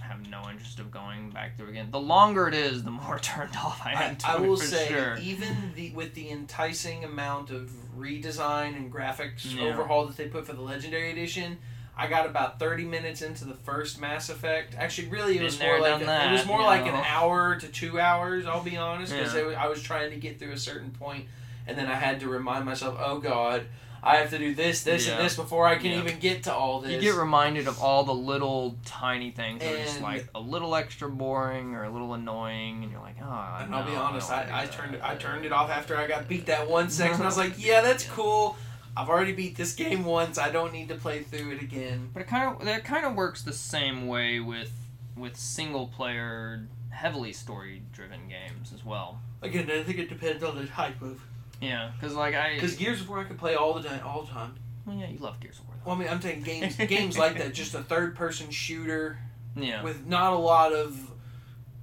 have 0.00 0.28
no 0.28 0.42
interest 0.50 0.80
of 0.80 0.90
going 0.90 1.30
back 1.30 1.56
through 1.56 1.68
again. 1.68 1.88
The 1.92 2.00
longer 2.00 2.48
it 2.48 2.54
is, 2.54 2.82
the 2.82 2.90
more 2.90 3.18
turned 3.22 3.54
off 3.56 3.80
I 3.84 3.92
I, 3.92 4.02
am 4.04 4.16
to 4.16 4.28
I 4.28 4.34
it 4.36 4.40
will 4.40 4.56
say, 4.56 4.88
sure. 4.88 5.16
even 5.22 5.72
the 5.76 5.90
with 5.90 6.14
the 6.14 6.30
enticing 6.30 7.04
amount 7.04 7.50
of 7.50 7.70
redesign 7.96 8.76
and 8.76 8.92
graphics 8.92 9.54
Yeah. 9.54 9.64
overhaul 9.68 10.06
that 10.06 10.16
they 10.16 10.26
put 10.26 10.46
for 10.46 10.52
the 10.52 10.62
Legendary 10.62 11.10
Edition, 11.12 11.58
I 12.00 12.06
got 12.08 12.24
about 12.26 12.58
thirty 12.58 12.84
minutes 12.84 13.20
into 13.20 13.44
the 13.44 13.54
first 13.54 14.00
Mass 14.00 14.30
Effect. 14.30 14.74
Actually, 14.78 15.08
really, 15.08 15.32
it 15.34 15.38
Been 15.38 15.44
was 15.44 15.58
there, 15.58 15.78
more 15.78 15.88
like 15.88 16.04
done 16.06 16.28
it 16.30 16.32
was 16.32 16.46
more 16.46 16.62
like 16.62 16.86
an 16.86 16.94
hour 16.94 17.56
to 17.56 17.68
two 17.68 18.00
hours. 18.00 18.46
I'll 18.46 18.62
be 18.62 18.76
honest, 18.76 19.12
because 19.12 19.34
Yeah. 19.34 19.62
I 19.62 19.68
was 19.68 19.82
trying 19.82 20.10
to 20.10 20.16
get 20.16 20.38
through 20.38 20.52
a 20.52 20.58
certain 20.58 20.90
point, 20.92 21.26
and 21.66 21.76
then 21.76 21.86
I 21.88 21.94
had 21.94 22.20
to 22.20 22.28
remind 22.28 22.64
myself, 22.64 22.96
"Oh 22.98 23.18
God, 23.18 23.66
I 24.02 24.16
have 24.16 24.30
to 24.30 24.38
do 24.38 24.54
this, 24.54 24.82
this, 24.82 25.06
Yeah. 25.06 25.16
and 25.16 25.24
this 25.26 25.36
before 25.36 25.66
I 25.66 25.76
can 25.76 25.90
Yeah. 25.90 25.98
even 25.98 26.18
get 26.20 26.44
to 26.44 26.54
all 26.54 26.80
this." 26.80 26.90
You 26.92 27.00
get 27.00 27.16
reminded 27.16 27.68
of 27.68 27.82
all 27.82 28.02
the 28.04 28.14
little 28.14 28.78
tiny 28.86 29.30
things 29.30 29.60
that 29.62 29.74
are 29.74 29.84
just 29.84 30.00
like 30.00 30.26
a 30.34 30.40
little 30.40 30.74
extra 30.74 31.10
boring 31.10 31.74
or 31.74 31.84
a 31.84 31.90
little 31.90 32.14
annoying, 32.14 32.82
and 32.82 32.90
you're 32.90 33.02
like, 33.02 33.16
oh. 33.22 33.58
And 33.62 33.74
I'll 33.74 33.84
be 33.84 33.94
honest, 33.94 34.30
don't 34.30 34.38
I, 34.50 34.62
I 34.62 34.66
turned 34.66 34.94
it. 34.94 35.02
I 35.04 35.16
turned 35.16 35.44
it 35.44 35.52
off 35.52 35.68
after 35.68 35.98
I 35.98 36.06
got 36.06 36.28
beat 36.28 36.46
that 36.46 36.66
one 36.70 36.88
section. 36.88 37.20
I 37.20 37.26
was 37.26 37.36
like, 37.44 37.62
yeah, 37.62 37.82
that's 37.82 38.04
cool. 38.04 38.56
I've 38.96 39.08
already 39.08 39.32
beat 39.32 39.56
this 39.56 39.74
game 39.74 40.04
once. 40.04 40.36
I 40.38 40.50
don't 40.50 40.72
need 40.72 40.88
to 40.88 40.94
play 40.96 41.22
through 41.22 41.52
it 41.52 41.62
again. 41.62 42.10
But 42.12 42.22
it 42.22 42.28
kind 42.28 42.56
of 42.56 42.64
that 42.66 42.84
kind 42.84 43.06
of 43.06 43.14
works 43.14 43.42
the 43.42 43.52
same 43.52 44.06
way 44.06 44.40
with 44.40 44.72
with 45.16 45.36
single 45.36 45.88
player, 45.88 46.66
heavily 46.90 47.32
story 47.32 47.82
driven 47.92 48.28
games 48.28 48.72
as 48.74 48.84
well. 48.84 49.20
Again, 49.42 49.70
I 49.70 49.82
think 49.82 49.98
it 49.98 50.08
depends 50.08 50.42
on 50.42 50.56
the 50.56 50.66
type 50.66 51.00
of. 51.02 51.20
Yeah, 51.60 51.90
because 51.98 52.14
like 52.14 52.34
I. 52.34 52.54
Because 52.54 52.74
Gears 52.76 53.00
of 53.00 53.08
War 53.08 53.20
I 53.20 53.24
could 53.24 53.38
play 53.38 53.54
all 53.54 53.74
the 53.74 53.86
time, 53.88 54.00
all 54.04 54.22
the 54.22 54.30
time. 54.30 54.54
well, 54.86 54.96
yeah, 54.96 55.08
you 55.08 55.18
love 55.18 55.38
Gears 55.40 55.58
of 55.58 55.66
War. 55.68 55.76
Well, 55.84 55.94
I 55.94 55.98
mean, 55.98 56.08
I'm 56.08 56.20
saying 56.20 56.42
games, 56.42 56.76
games 56.88 57.16
like 57.18 57.38
that, 57.38 57.54
just 57.54 57.74
a 57.74 57.82
third-person 57.82 58.50
shooter 58.50 59.18
Yeah. 59.56 59.82
with 59.82 60.06
not 60.06 60.32
a 60.32 60.36
lot 60.38 60.72
of 60.72 61.09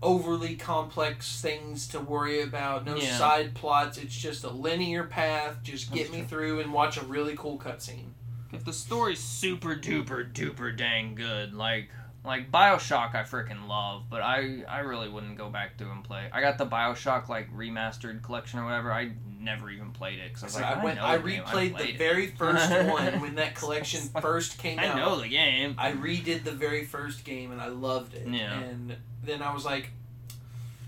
overly 0.01 0.55
complex 0.55 1.41
things 1.41 1.87
to 1.89 1.99
worry 1.99 2.41
about. 2.41 2.85
No 2.85 2.95
Yeah. 2.97 3.17
side 3.17 3.55
plots. 3.55 3.97
It's 3.97 4.15
just 4.15 4.43
a 4.43 4.49
linear 4.49 5.03
path. 5.05 5.57
Just 5.63 5.91
get 5.91 6.03
That's 6.03 6.11
me 6.11 6.19
true. 6.19 6.27
through 6.27 6.59
and 6.61 6.73
watch 6.73 6.97
a 6.97 7.03
really 7.05 7.35
cool 7.35 7.57
cutscene. 7.57 8.11
If 8.53 8.63
the 8.63 8.73
story's 8.73 9.19
super 9.19 9.75
duper 9.75 10.31
duper 10.31 10.75
dang 10.75 11.15
good, 11.15 11.53
like 11.53 11.89
like 12.27 12.51
Bioshock, 12.51 13.15
I 13.15 13.23
freaking 13.23 13.67
love, 13.67 14.03
but 14.09 14.21
I 14.21 14.63
I 14.69 14.79
really 14.79 15.09
wouldn't 15.09 15.37
go 15.37 15.49
back 15.49 15.77
through 15.77 15.91
and 15.91 16.03
play. 16.03 16.29
I 16.31 16.41
got 16.41 16.57
the 16.57 16.67
Bioshock 16.67 17.29
like 17.29 17.51
remastered 17.55 18.21
collection 18.21 18.59
or 18.59 18.65
whatever. 18.65 18.91
I 18.91 19.11
never 19.39 19.69
even 19.69 19.91
played 19.91 20.19
it 20.19 20.33
because 20.33 20.55
I 20.55 20.61
like, 20.61 20.77
I 20.77 20.79
I, 20.79 20.83
went. 20.83 21.01
I 21.01 21.17
replayed 21.17 21.45
played 21.45 21.77
the 21.77 21.89
it. 21.89 21.97
very 21.97 22.27
first 22.27 22.69
one 22.87 23.19
when 23.21 23.35
that 23.35 23.55
collection 23.55 24.01
first 24.21 24.59
came 24.59 24.77
out. 24.77 24.95
I 24.95 24.99
know 24.99 25.19
the 25.19 25.27
game. 25.27 25.75
I 25.77 25.93
redid 25.93 26.43
the 26.43 26.51
very 26.51 26.85
first 26.85 27.23
game 27.23 27.51
and 27.51 27.61
I 27.61 27.67
loved 27.67 28.13
it. 28.13 28.27
Yeah. 28.27 28.59
And 28.59 28.95
then 29.23 29.41
I 29.41 29.53
was 29.53 29.65
like, 29.65 29.91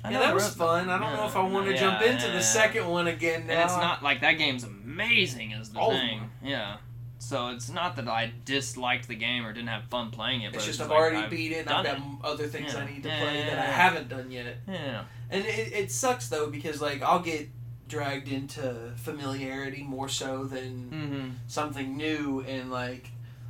yeah, 0.03 0.19
that 0.19 0.33
was 0.33 0.53
fun. 0.53 0.89
I 0.89 0.97
don't 0.97 1.15
know 1.15 1.25
if 1.25 1.35
I 1.35 1.43
want 1.43 1.65
to 1.67 1.73
yeah, 1.73 1.79
jump 1.79 2.01
into 2.01 2.31
the 2.31 2.41
second 2.41 2.87
one 2.87 3.07
again 3.07 3.47
now. 3.47 3.53
And 3.53 3.61
it's 3.63 3.77
not 3.77 4.01
like 4.01 4.21
that 4.21 4.33
game's 4.33 4.63
amazing 4.63 5.51
is 5.51 5.69
the 5.69 5.79
of 5.79 5.93
thing. 5.93 6.29
Yeah. 6.43 6.77
So 7.21 7.49
it's 7.49 7.69
not 7.69 7.97
that 7.97 8.07
I 8.07 8.31
disliked 8.45 9.07
the 9.09 9.15
game 9.15 9.45
or 9.45 9.51
didn't 9.51 9.67
have 9.69 9.83
fun 9.85 10.09
playing 10.09 10.41
it, 10.43 10.51
but 10.53 10.57
It's 10.59 10.65
just 10.65 10.81
I've 10.81 10.89
like, 10.89 10.97
already 10.99 11.17
I've 11.17 11.29
beat 11.29 11.51
it 11.51 11.59
and 11.67 11.69
I've 11.69 11.85
got 11.85 11.95
m 11.97 12.17
other 12.23 12.47
things 12.47 12.73
Yeah. 12.73 12.79
I 12.79 12.85
need 12.91 13.03
to 13.03 13.09
Yeah, 13.09 13.19
play 13.21 13.37
yeah, 13.39 13.49
that 13.55 13.59
I 13.59 13.71
haven't 13.71 14.07
done 14.09 14.31
yet. 14.31 14.55
Yeah. 14.67 15.03
And 15.29 15.45
it, 15.45 15.73
it 15.73 15.91
sucks 15.91 16.29
though 16.29 16.49
because 16.49 16.81
like 16.81 17.01
I'll 17.03 17.19
get 17.19 17.49
dragged 17.89 18.29
into 18.31 18.91
familiarity 18.95 19.83
more 19.83 20.07
so 20.09 20.45
than 20.45 20.89
Mm-hmm. 20.91 21.29
something 21.47 21.97
new 21.97 22.41
and 22.47 22.71
like 22.71 23.09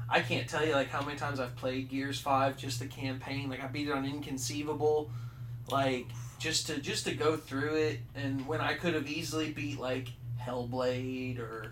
I 0.09 0.21
can't 0.21 0.47
tell 0.49 0.65
you 0.65 0.73
like 0.73 0.89
how 0.89 1.05
many 1.05 1.17
times 1.19 1.39
I've 1.39 1.55
played 1.55 1.89
Gears 1.89 2.19
5 2.19 2.57
just 2.57 2.79
the 2.79 2.87
campaign 2.87 3.49
like 3.49 3.63
I 3.63 3.67
beat 3.67 3.87
it 3.87 3.91
on 3.93 4.03
inconceivable 4.05 5.11
like 5.69 6.07
just 6.39 6.65
to 6.67 6.79
just 6.79 7.05
to 7.05 7.13
go 7.13 7.37
through 7.37 7.75
it 7.75 7.99
and 8.15 8.47
when 8.47 8.61
I 8.61 8.73
could 8.73 8.95
have 8.95 9.07
easily 9.07 9.51
beat 9.51 9.79
like 9.79 10.07
Hellblade 10.41 11.37
or 11.39 11.71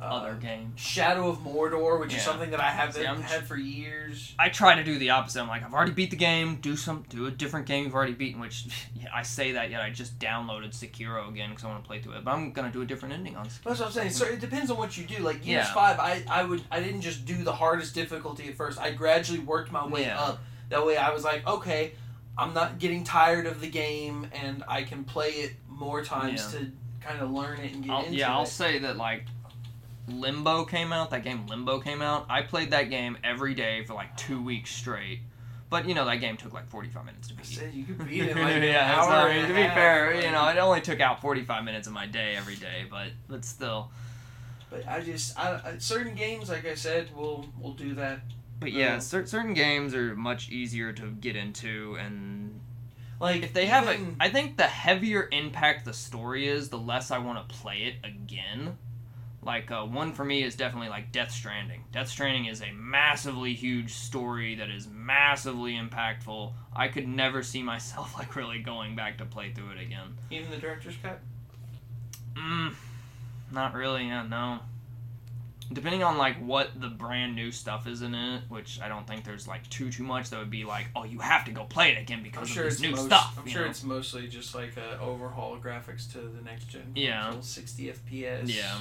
Other 0.00 0.30
um, 0.30 0.38
game. 0.40 0.72
Shadow 0.76 1.28
of 1.28 1.38
Mordor 1.38 1.98
which 1.98 2.14
is 2.14 2.22
something 2.22 2.50
that 2.52 2.60
I 2.60 2.70
haven't 2.70 2.94
See, 2.94 3.04
had 3.04 3.46
for 3.46 3.56
years 3.56 4.32
I 4.38 4.48
try 4.48 4.76
to 4.76 4.84
do 4.84 4.96
the 4.96 5.10
opposite. 5.10 5.40
I'm 5.40 5.48
like, 5.48 5.64
I've 5.64 5.74
already 5.74 5.90
beat 5.90 6.10
the 6.10 6.16
game. 6.16 6.56
Do 6.56 6.76
some, 6.76 7.04
do 7.08 7.26
a 7.26 7.30
different 7.32 7.66
game 7.66 7.84
you've 7.84 7.94
already 7.94 8.12
beaten. 8.12 8.40
Which 8.40 8.66
yeah, 8.94 9.08
I 9.12 9.22
say 9.22 9.52
that 9.52 9.70
yet 9.70 9.80
I 9.80 9.90
just 9.90 10.18
downloaded 10.20 10.70
Sekiro 10.70 11.28
again 11.28 11.50
because 11.50 11.64
I 11.64 11.68
want 11.68 11.82
to 11.82 11.88
play 11.88 12.00
through 12.00 12.14
it. 12.14 12.24
But 12.24 12.30
I'm 12.32 12.52
gonna 12.52 12.70
do 12.70 12.82
a 12.82 12.86
different 12.86 13.14
ending 13.14 13.36
on. 13.36 13.46
Sekiro. 13.46 13.64
That's 13.64 13.80
what 13.80 13.86
I'm 13.86 13.92
saying. 13.92 14.10
So 14.10 14.24
it 14.26 14.40
depends 14.40 14.70
on 14.70 14.78
what 14.78 14.96
you 14.96 15.04
do. 15.04 15.18
Like 15.22 15.44
Yeah. 15.44 15.64
Five, 15.72 15.98
I, 15.98 16.22
I 16.30 16.44
would 16.44 16.62
I 16.70 16.80
didn't 16.80 17.00
just 17.00 17.24
do 17.24 17.42
the 17.42 17.52
hardest 17.52 17.94
difficulty 17.94 18.48
at 18.48 18.54
first. 18.54 18.78
I 18.78 18.92
gradually 18.92 19.40
worked 19.40 19.72
my 19.72 19.86
way 19.86 20.02
Yeah. 20.02 20.20
up. 20.20 20.38
That 20.68 20.84
way, 20.86 20.96
I 20.96 21.10
was 21.10 21.24
like, 21.24 21.46
okay, 21.46 21.92
I'm 22.36 22.54
not 22.54 22.78
getting 22.78 23.02
tired 23.02 23.46
of 23.46 23.60
the 23.60 23.68
game, 23.68 24.28
and 24.32 24.62
I 24.68 24.82
can 24.84 25.02
play 25.02 25.30
it 25.30 25.54
more 25.66 26.04
times 26.04 26.52
Yeah. 26.52 26.60
to 26.60 26.72
kind 27.00 27.20
of 27.20 27.30
learn 27.30 27.58
it 27.60 27.72
and 27.72 27.82
get 27.84 27.90
I'll, 27.92 28.04
into 28.04 28.16
yeah, 28.16 28.32
I'll 28.32 28.46
say 28.46 28.78
that 28.78 28.96
like 28.96 29.24
Limbo 30.08 30.64
came 30.64 30.92
out. 30.92 31.10
That 31.10 31.22
game 31.24 31.46
Limbo 31.46 31.80
came 31.80 32.02
out. 32.02 32.26
I 32.28 32.42
played 32.42 32.70
that 32.70 32.84
game 32.90 33.16
every 33.24 33.54
day 33.54 33.84
for 33.84 33.94
like 33.94 34.16
two 34.16 34.42
weeks 34.42 34.70
straight. 34.70 35.20
But 35.70 35.86
you 35.86 35.94
know 35.94 36.06
that 36.06 36.16
game 36.16 36.36
took 36.38 36.54
like 36.54 36.66
45 36.70 37.04
minutes 37.04 37.28
to 37.28 37.34
beat. 37.34 37.44
said 37.46 37.74
you 37.74 37.84
could 37.84 37.98
beat 38.08 38.22
it 38.22 38.36
like 38.36 38.62
yeah, 38.62 38.94
hour. 38.96 39.04
so, 39.04 39.10
I 39.10 39.28
and 39.28 39.36
mean, 39.36 39.44
a 39.44 39.48
to 39.48 39.54
be 39.54 39.60
half, 39.62 39.74
fair, 39.74 40.14
like- 40.14 40.24
you 40.24 40.30
know, 40.30 40.48
it 40.48 40.56
only 40.56 40.80
took 40.80 41.00
out 41.00 41.20
45 41.20 41.62
minutes 41.64 41.86
of 41.86 41.92
my 41.92 42.06
day 42.06 42.34
every 42.36 42.56
day, 42.56 42.86
but 42.90 43.08
but 43.28 43.44
still. 43.44 43.90
But 44.70 44.86
I 44.88 45.00
just, 45.00 45.38
I, 45.38 45.60
I, 45.64 45.78
certain 45.78 46.14
games, 46.14 46.48
like 46.50 46.66
I 46.66 46.74
said, 46.74 47.14
will 47.14 47.46
will 47.60 47.72
do 47.74 47.94
that. 47.96 48.20
But 48.60 48.72
yeah, 48.72 48.94
Yeah. 48.94 48.98
cer- 48.98 49.26
certain 49.26 49.54
games 49.54 49.94
are 49.94 50.16
much 50.16 50.50
easier 50.50 50.92
to 50.94 51.10
get 51.10 51.36
into, 51.36 51.96
and 52.00 52.60
Like 53.20 53.42
if 53.42 53.52
they 53.52 53.66
have 53.66 53.88
a, 53.88 53.92
even- 53.94 54.16
I 54.20 54.30
think 54.30 54.56
the 54.56 54.64
heavier 54.64 55.28
impact 55.32 55.84
the 55.84 55.92
story 55.92 56.48
is, 56.48 56.70
the 56.70 56.78
less 56.78 57.10
I 57.10 57.18
want 57.18 57.46
to 57.46 57.54
play 57.54 57.82
it 57.82 57.96
again. 58.06 58.78
Like 59.48 59.70
uh, 59.70 59.86
one 59.86 60.12
for 60.12 60.26
me 60.26 60.42
is 60.42 60.56
definitely 60.56 60.90
like 60.90 61.10
Death 61.10 61.30
Stranding. 61.30 61.82
Death 61.90 62.08
Stranding 62.08 62.44
is 62.44 62.60
a 62.60 62.70
massively 62.72 63.54
huge 63.54 63.94
story 63.94 64.56
that 64.56 64.68
is 64.68 64.86
massively 64.86 65.72
impactful. 65.72 66.52
I 66.76 66.88
could 66.88 67.08
never 67.08 67.42
see 67.42 67.62
myself 67.62 68.14
like 68.18 68.36
really 68.36 68.58
going 68.58 68.94
back 68.94 69.16
to 69.18 69.24
play 69.24 69.50
through 69.52 69.70
it 69.70 69.80
again. 69.80 70.18
even 70.30 70.50
the 70.50 70.58
director's 70.58 70.96
cut. 71.02 71.20
Mm, 72.34 72.74
not 73.50 73.72
really. 73.72 74.08
Yeah, 74.08 74.26
no. 74.26 74.58
Depending 75.72 76.02
on 76.02 76.18
like 76.18 76.36
what 76.36 76.78
the 76.78 76.88
brand 76.88 77.34
new 77.34 77.50
stuff 77.50 77.86
is 77.86 78.02
in 78.02 78.14
it, 78.14 78.42
which 78.50 78.78
I 78.82 78.88
don't 78.88 79.06
think 79.06 79.24
there's 79.24 79.48
like 79.48 79.66
too 79.70 79.90
too 79.90 80.02
much 80.02 80.28
that 80.28 80.38
would 80.40 80.50
be 80.50 80.66
like, 80.66 80.88
oh, 80.94 81.04
you 81.04 81.20
have 81.20 81.46
to 81.46 81.52
go 81.52 81.64
play 81.64 81.92
it 81.92 81.98
again 81.98 82.18
I'm 82.18 82.24
because 82.24 82.48
sure 82.50 82.64
of 82.64 82.72
it's 82.72 82.80
this 82.80 82.90
new 82.90 82.94
most, 82.94 83.06
stuff. 83.06 83.38
I'm 83.40 83.46
sure 83.48 83.62
know? 83.62 83.70
it's 83.70 83.82
mostly 83.82 84.28
just 84.28 84.54
like 84.54 84.76
a 84.76 85.00
overhaul 85.00 85.54
of 85.54 85.62
graphics 85.62 86.12
to 86.12 86.18
the 86.18 86.42
next 86.44 86.66
gen. 86.66 86.92
Yeah. 86.94 87.40
60 87.40 87.94
FPS. 87.94 88.54
Yeah. 88.54 88.76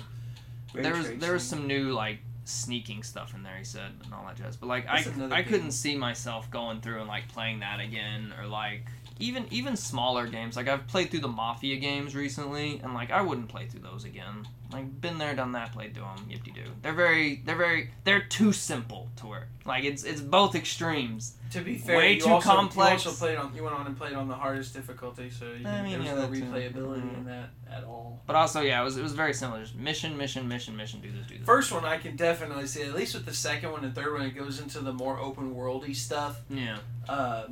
There 0.73 0.95
was 0.95 1.09
there 1.17 1.33
was 1.33 1.43
some 1.43 1.67
new 1.67 1.91
like 1.91 2.19
sneaking 2.45 3.03
stuff 3.03 3.33
in 3.33 3.43
there. 3.43 3.57
He 3.57 3.63
said 3.63 3.91
and 4.03 4.13
all 4.13 4.25
that 4.25 4.37
jazz, 4.37 4.55
but 4.55 4.67
like 4.67 4.85
That's 4.85 5.07
I 5.07 5.25
I 5.25 5.41
game. 5.41 5.43
couldn't 5.45 5.71
see 5.71 5.95
myself 5.95 6.49
going 6.51 6.81
through 6.81 6.99
and 6.99 7.07
like 7.07 7.27
playing 7.29 7.59
that 7.59 7.79
again 7.79 8.33
or 8.39 8.47
like 8.47 8.85
even 9.19 9.45
even 9.51 9.75
smaller 9.75 10.27
games. 10.27 10.55
Like 10.55 10.67
I've 10.67 10.87
played 10.87 11.11
through 11.11 11.21
the 11.21 11.27
Mafia 11.27 11.77
games 11.77 12.15
recently, 12.15 12.79
and 12.83 12.93
like 12.93 13.11
I 13.11 13.21
wouldn't 13.21 13.49
play 13.49 13.67
through 13.67 13.81
those 13.81 14.05
again. 14.05 14.47
Like 14.71 15.01
been 15.01 15.17
there, 15.17 15.35
done 15.35 15.53
that, 15.53 15.73
played 15.73 15.93
through 15.93 16.03
them. 16.03 16.25
Yip 16.29 16.43
de 16.43 16.51
doo. 16.51 16.71
They're 16.81 16.93
very 16.93 17.41
they're 17.45 17.55
very 17.55 17.91
they're 18.03 18.21
too 18.21 18.53
simple 18.53 19.09
to. 19.17 19.26
Like 19.67 19.83
it's 19.83 20.03
it's 20.03 20.21
both 20.21 20.55
extremes. 20.55 21.33
To 21.51 21.61
be 21.61 21.77
fair, 21.77 21.97
way 21.97 22.17
too 22.17 22.29
also, 22.29 22.49
complex. 22.49 23.03
You 23.05 23.09
also 23.11 23.25
played 23.25 23.37
on. 23.37 23.53
You 23.55 23.63
went 23.63 23.75
on 23.75 23.85
and 23.87 23.97
played 23.97 24.13
on 24.13 24.27
the 24.27 24.35
hardest 24.35 24.73
difficulty, 24.73 25.29
so 25.29 25.45
you, 25.45 25.65
I 25.67 25.81
mean, 25.81 25.91
there 25.91 25.99
was 25.99 26.07
yeah, 26.07 26.15
no 26.15 26.27
too. 26.27 26.41
replayability 26.43 27.01
Mhm. 27.01 27.17
in 27.19 27.25
that 27.25 27.49
at 27.71 27.83
all. 27.83 28.21
But 28.25 28.35
also, 28.35 28.61
yeah, 28.61 28.81
it 28.81 28.83
was 28.83 28.97
it 28.97 29.03
was 29.03 29.13
very 29.13 29.33
similar. 29.33 29.61
Just 29.61 29.75
mission, 29.75 30.17
mission, 30.17 30.47
mission, 30.47 30.75
mission. 30.75 31.01
Do 31.01 31.11
this, 31.11 31.27
do 31.27 31.37
this. 31.37 31.45
First 31.45 31.71
one, 31.71 31.85
I 31.85 31.97
can 31.97 32.15
definitely 32.15 32.67
see. 32.67 32.83
At 32.83 32.93
least 32.95 33.13
with 33.13 33.25
the 33.25 33.33
second 33.33 33.71
one 33.71 33.83
and 33.85 33.93
third 33.95 34.13
one, 34.13 34.23
it 34.23 34.31
goes 34.35 34.59
into 34.59 34.79
the 34.79 34.93
more 34.93 35.19
open 35.19 35.53
worldy 35.55 35.95
stuff. 35.95 36.41
yeah. 36.49 36.77
Uh, 37.07 37.43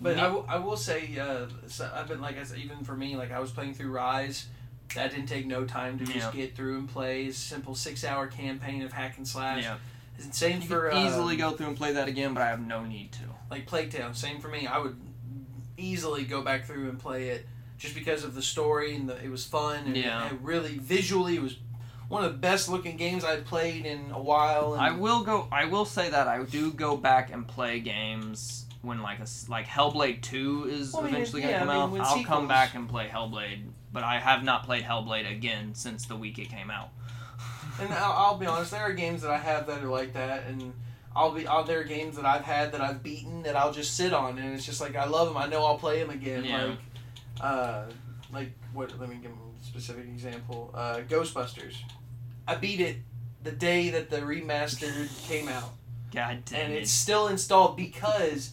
but 0.00 0.16
Me- 0.16 0.20
I, 0.20 0.24
w- 0.26 0.44
I 0.48 0.58
will 0.58 0.76
say, 0.76 1.16
uh, 1.18 1.46
so 1.68 1.90
I've 1.94 2.06
been 2.08 2.20
like 2.20 2.38
I 2.38 2.42
said, 2.44 2.58
even 2.58 2.84
for 2.84 2.94
me, 2.96 3.16
like 3.16 3.32
I 3.32 3.38
was 3.40 3.50
playing 3.50 3.74
through 3.74 3.92
Ryse. 3.92 4.44
That 4.94 5.10
didn't 5.10 5.26
take 5.26 5.46
no 5.46 5.64
time 5.64 5.98
to 5.98 6.04
just 6.04 6.16
Yeah. 6.16 6.30
get 6.32 6.54
through 6.54 6.78
and 6.78 6.88
play. 6.88 7.30
Simple 7.32 7.74
six 7.74 8.04
hour 8.04 8.28
campaign 8.28 8.82
of 8.82 8.92
hack 8.92 9.16
and 9.16 9.26
slash. 9.26 9.62
Yeah. 9.64 9.78
Same 10.30 10.60
You 10.60 10.66
for 10.68 10.88
could 10.90 10.96
uh, 10.96 11.06
easily 11.06 11.36
go 11.36 11.52
through 11.52 11.66
and 11.68 11.76
play 11.76 11.92
that 11.92 12.08
again, 12.08 12.34
but 12.34 12.42
I 12.42 12.48
have 12.48 12.60
no 12.60 12.84
need 12.84 13.12
to. 13.12 13.20
like 13.50 13.66
Plague 13.66 13.90
Tale. 13.90 14.12
Same 14.14 14.40
for 14.40 14.48
me. 14.48 14.66
I 14.66 14.78
would 14.78 14.96
easily 15.76 16.24
go 16.24 16.42
back 16.42 16.64
through 16.66 16.88
and 16.88 16.98
play 16.98 17.28
it 17.28 17.46
just 17.78 17.94
because 17.94 18.24
of 18.24 18.34
the 18.34 18.42
story 18.42 18.94
and 18.94 19.08
the, 19.08 19.22
it 19.22 19.30
was 19.30 19.44
fun 19.44 19.84
and 19.86 19.96
Yeah. 19.96 20.26
it 20.28 20.38
really 20.42 20.78
visually 20.78 21.36
it 21.36 21.42
was 21.42 21.56
one 22.08 22.24
of 22.24 22.32
the 22.32 22.38
best 22.38 22.68
looking 22.68 22.96
games 22.96 23.24
I'd 23.24 23.44
played 23.44 23.84
in 23.84 24.10
a 24.12 24.20
while. 24.20 24.72
And 24.74 24.82
I 24.82 24.92
will 24.92 25.22
go. 25.24 25.48
I 25.52 25.64
will 25.66 25.84
say 25.84 26.08
that 26.08 26.28
I 26.28 26.42
do 26.44 26.72
go 26.72 26.96
back 26.96 27.32
and 27.32 27.46
play 27.46 27.80
games 27.80 28.64
when 28.82 29.02
like 29.02 29.18
a 29.18 29.26
like 29.48 29.66
Hellblade 29.66 30.22
Two 30.22 30.68
is 30.70 30.92
Well, 30.94 31.04
eventually 31.04 31.42
yeah, 31.42 31.58
gonna 31.64 31.72
come 31.72 31.90
I 31.90 31.92
mean, 31.92 32.00
out. 32.00 32.06
I'll 32.06 32.16
sequels- 32.16 32.26
come 32.26 32.48
back 32.48 32.74
and 32.74 32.88
play 32.88 33.08
Hellblade, 33.08 33.64
but 33.92 34.04
I 34.04 34.18
have 34.20 34.44
not 34.44 34.64
played 34.64 34.84
Hellblade 34.84 35.30
again 35.30 35.74
since 35.74 36.06
the 36.06 36.14
week 36.16 36.38
it 36.38 36.48
came 36.48 36.70
out. 36.70 36.90
And 37.80 37.92
I'll, 37.92 38.12
I'll 38.12 38.38
be 38.38 38.46
honest, 38.46 38.70
there 38.70 38.82
are 38.82 38.92
games 38.92 39.22
that 39.22 39.30
I 39.30 39.38
have 39.38 39.66
that 39.66 39.82
are 39.82 39.88
like 39.88 40.14
that, 40.14 40.44
and 40.46 40.72
I'll 41.14 41.32
be. 41.32 41.46
I'll, 41.46 41.64
there 41.64 41.80
are 41.80 41.84
games 41.84 42.16
that 42.16 42.24
I've 42.24 42.44
had 42.44 42.72
that 42.72 42.80
I've 42.80 43.02
beaten 43.02 43.42
that 43.42 43.56
I'll 43.56 43.72
just 43.72 43.96
sit 43.96 44.12
on, 44.12 44.38
and 44.38 44.54
it's 44.54 44.64
just 44.64 44.80
like 44.80 44.96
I 44.96 45.06
love 45.06 45.28
them. 45.28 45.36
I 45.36 45.46
know 45.46 45.64
I'll 45.64 45.78
play 45.78 46.00
them 46.00 46.10
again. 46.10 46.44
Yeah. 46.44 46.64
Like, 46.64 46.78
uh, 47.40 47.84
like 48.32 48.50
what? 48.72 48.98
Let 49.00 49.08
me 49.08 49.16
give 49.16 49.30
a 49.30 49.64
specific 49.64 50.04
example. 50.04 50.70
Uh, 50.74 51.00
Ghostbusters. 51.08 51.76
I 52.46 52.54
beat 52.54 52.80
it 52.80 52.98
the 53.42 53.52
day 53.52 53.90
that 53.90 54.10
the 54.10 54.18
remastered 54.18 55.08
came 55.26 55.48
out, 55.48 55.74
God 56.14 56.44
damn 56.44 56.60
and 56.60 56.72
it! 56.74 56.82
it's 56.82 56.92
still 56.92 57.28
installed 57.28 57.76
because 57.76 58.52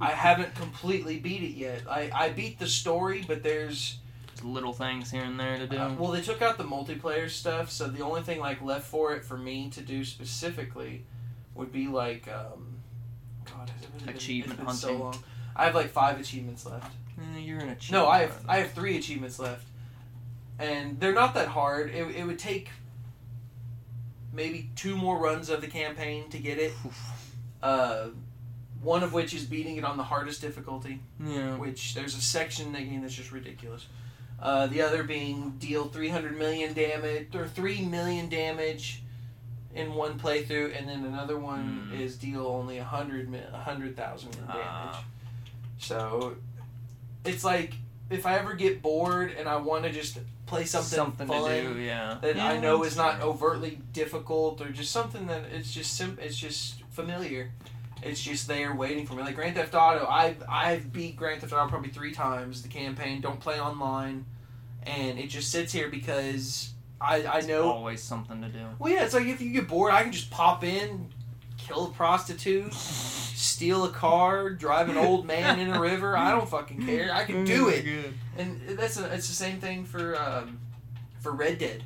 I 0.00 0.10
haven't 0.10 0.54
completely 0.54 1.18
beat 1.18 1.42
it 1.42 1.56
yet. 1.56 1.82
I 1.88 2.10
I 2.12 2.28
beat 2.30 2.58
the 2.58 2.66
story, 2.66 3.24
but 3.26 3.42
there's 3.42 3.99
little 4.44 4.72
things 4.72 5.10
here 5.10 5.22
and 5.24 5.38
there 5.38 5.56
to 5.58 5.66
do. 5.66 5.76
uh, 5.76 5.94
well, 5.98 6.10
they 6.10 6.20
took 6.20 6.42
out 6.42 6.58
the 6.58 6.64
multiplayer 6.64 7.28
stuff, 7.30 7.70
so 7.70 7.86
the 7.88 8.02
only 8.02 8.22
thing 8.22 8.40
like 8.40 8.60
left 8.62 8.86
for 8.86 9.14
it 9.14 9.24
for 9.24 9.36
me 9.36 9.70
to 9.70 9.80
do 9.80 10.04
specifically 10.04 11.04
would 11.54 11.72
be 11.72 11.86
like, 11.88 12.28
um, 12.28 12.78
God, 13.44 13.70
really 13.92 14.04
been- 14.06 14.16
Achievement 14.16 14.60
it's 14.60 14.66
been 14.68 14.76
So 14.76 14.88
hunting. 14.88 15.04
long. 15.04 15.24
I 15.56 15.64
have 15.66 15.74
like 15.74 15.90
five 15.90 16.18
achievements 16.20 16.64
left. 16.66 16.92
Eh, 17.18 17.38
you're 17.40 17.58
an 17.60 17.70
achievement. 17.70 17.90
No, 18.04 18.08
I 18.08 18.20
have. 18.20 18.44
I 18.48 18.58
have 18.58 18.72
three 18.72 18.96
achievements 18.96 19.38
left, 19.38 19.66
and 20.58 20.98
they're 21.00 21.12
not 21.14 21.34
that 21.34 21.48
hard. 21.48 21.90
It, 21.90 22.16
it 22.16 22.24
would 22.24 22.38
take 22.38 22.70
maybe 24.32 24.70
two 24.76 24.96
more 24.96 25.18
runs 25.18 25.50
of 25.50 25.60
the 25.60 25.66
campaign 25.66 26.28
to 26.30 26.38
get 26.38 26.58
it. 26.58 26.72
Uh, 27.62 28.08
one 28.80 29.02
of 29.02 29.12
which 29.12 29.34
is 29.34 29.44
beating 29.44 29.76
it 29.76 29.84
on 29.84 29.98
the 29.98 30.02
hardest 30.04 30.40
difficulty 30.40 31.00
Yeah. 31.22 31.56
which 31.56 31.94
there's 31.94 32.16
a 32.16 32.20
section 32.22 32.68
in 32.68 32.72
the 32.72 32.80
game 32.80 33.02
that's 33.02 33.12
just 33.14 33.32
ridiculous. 33.32 33.84
Uh, 34.40 34.66
the 34.68 34.80
other 34.80 35.02
being 35.02 35.50
deal 35.58 35.84
300 35.86 36.36
million 36.38 36.72
damage 36.72 37.34
or 37.34 37.46
3 37.46 37.82
million 37.84 38.28
damage 38.28 39.02
in 39.74 39.94
one 39.94 40.18
playthrough, 40.18 40.76
and 40.76 40.88
then 40.88 41.04
another 41.04 41.38
one 41.38 41.88
Hmm. 41.90 42.00
is 42.00 42.16
deal 42.16 42.46
only 42.46 42.78
100 42.78 43.28
mi- 43.28 43.38
100,000 43.52 44.34
in 44.34 44.46
damage. 44.46 44.56
Ah. 44.66 45.04
So 45.78 46.36
it's 47.24 47.44
like 47.44 47.74
if 48.08 48.26
I 48.26 48.38
ever 48.38 48.54
get 48.54 48.82
bored 48.82 49.30
and 49.38 49.48
I 49.48 49.56
want 49.56 49.84
to 49.84 49.92
just 49.92 50.18
play 50.46 50.64
something, 50.64 51.28
fun 51.28 51.44
to 51.48 51.62
do. 51.74 51.78
Yeah. 51.78 52.18
that 52.22 52.34
Yeah, 52.36 52.46
I 52.48 52.58
know 52.58 52.78
that's 52.78 52.92
is 52.92 52.96
not 52.96 53.20
overtly 53.20 53.78
difficult 53.92 54.60
or 54.60 54.70
just 54.70 54.90
something 54.90 55.26
that 55.28 55.44
it's 55.52 55.72
just 55.72 55.96
sim- 55.96 56.18
it's 56.20 56.36
just 56.36 56.82
familiar. 56.90 57.52
It's 58.02 58.20
just 58.22 58.48
there 58.48 58.74
waiting 58.74 59.06
for 59.06 59.14
me. 59.14 59.22
Like 59.22 59.34
Grand 59.34 59.54
Theft 59.56 59.74
Auto, 59.74 60.06
I've 60.06 60.42
I've 60.48 60.92
beat 60.92 61.16
Grand 61.16 61.40
Theft 61.40 61.52
Auto 61.52 61.68
probably 61.68 61.90
three 61.90 62.12
times. 62.12 62.62
The 62.62 62.68
campaign, 62.68 63.20
don't 63.20 63.40
play 63.40 63.60
online, 63.60 64.24
and 64.84 65.18
it 65.18 65.28
just 65.28 65.50
sits 65.50 65.72
here 65.72 65.88
because 65.88 66.72
I 67.00 67.24
I 67.26 67.40
know. 67.42 67.70
Always 67.70 68.02
something 68.02 68.40
to 68.42 68.48
do. 68.48 68.64
Well, 68.78 68.92
yeah, 68.92 69.04
it's 69.04 69.14
like 69.14 69.26
if 69.26 69.40
you 69.40 69.52
get 69.52 69.68
bored, 69.68 69.92
I 69.92 70.02
can 70.02 70.12
just 70.12 70.30
pop 70.30 70.64
in, 70.64 71.08
kill 71.58 71.86
a 71.86 71.90
prostitute, 71.90 72.72
steal 72.74 73.84
a 73.84 73.90
car, 73.90 74.50
drive 74.50 74.88
an 74.88 74.96
old 74.96 75.26
man 75.26 75.58
in 75.60 75.70
a 75.70 75.78
river. 75.80 76.16
I 76.16 76.30
don't 76.30 76.48
fucking 76.48 76.86
care. 76.86 77.12
I 77.14 77.24
can 77.24 77.44
do 77.44 77.68
it 77.68 77.84
and 78.38 78.60
that's 78.78 78.98
a, 78.98 79.12
it's 79.12 79.28
the 79.28 79.34
same 79.34 79.60
thing 79.60 79.84
for 79.84 80.18
um, 80.20 80.58
for 81.20 81.32
Red 81.32 81.58
Dead, 81.58 81.84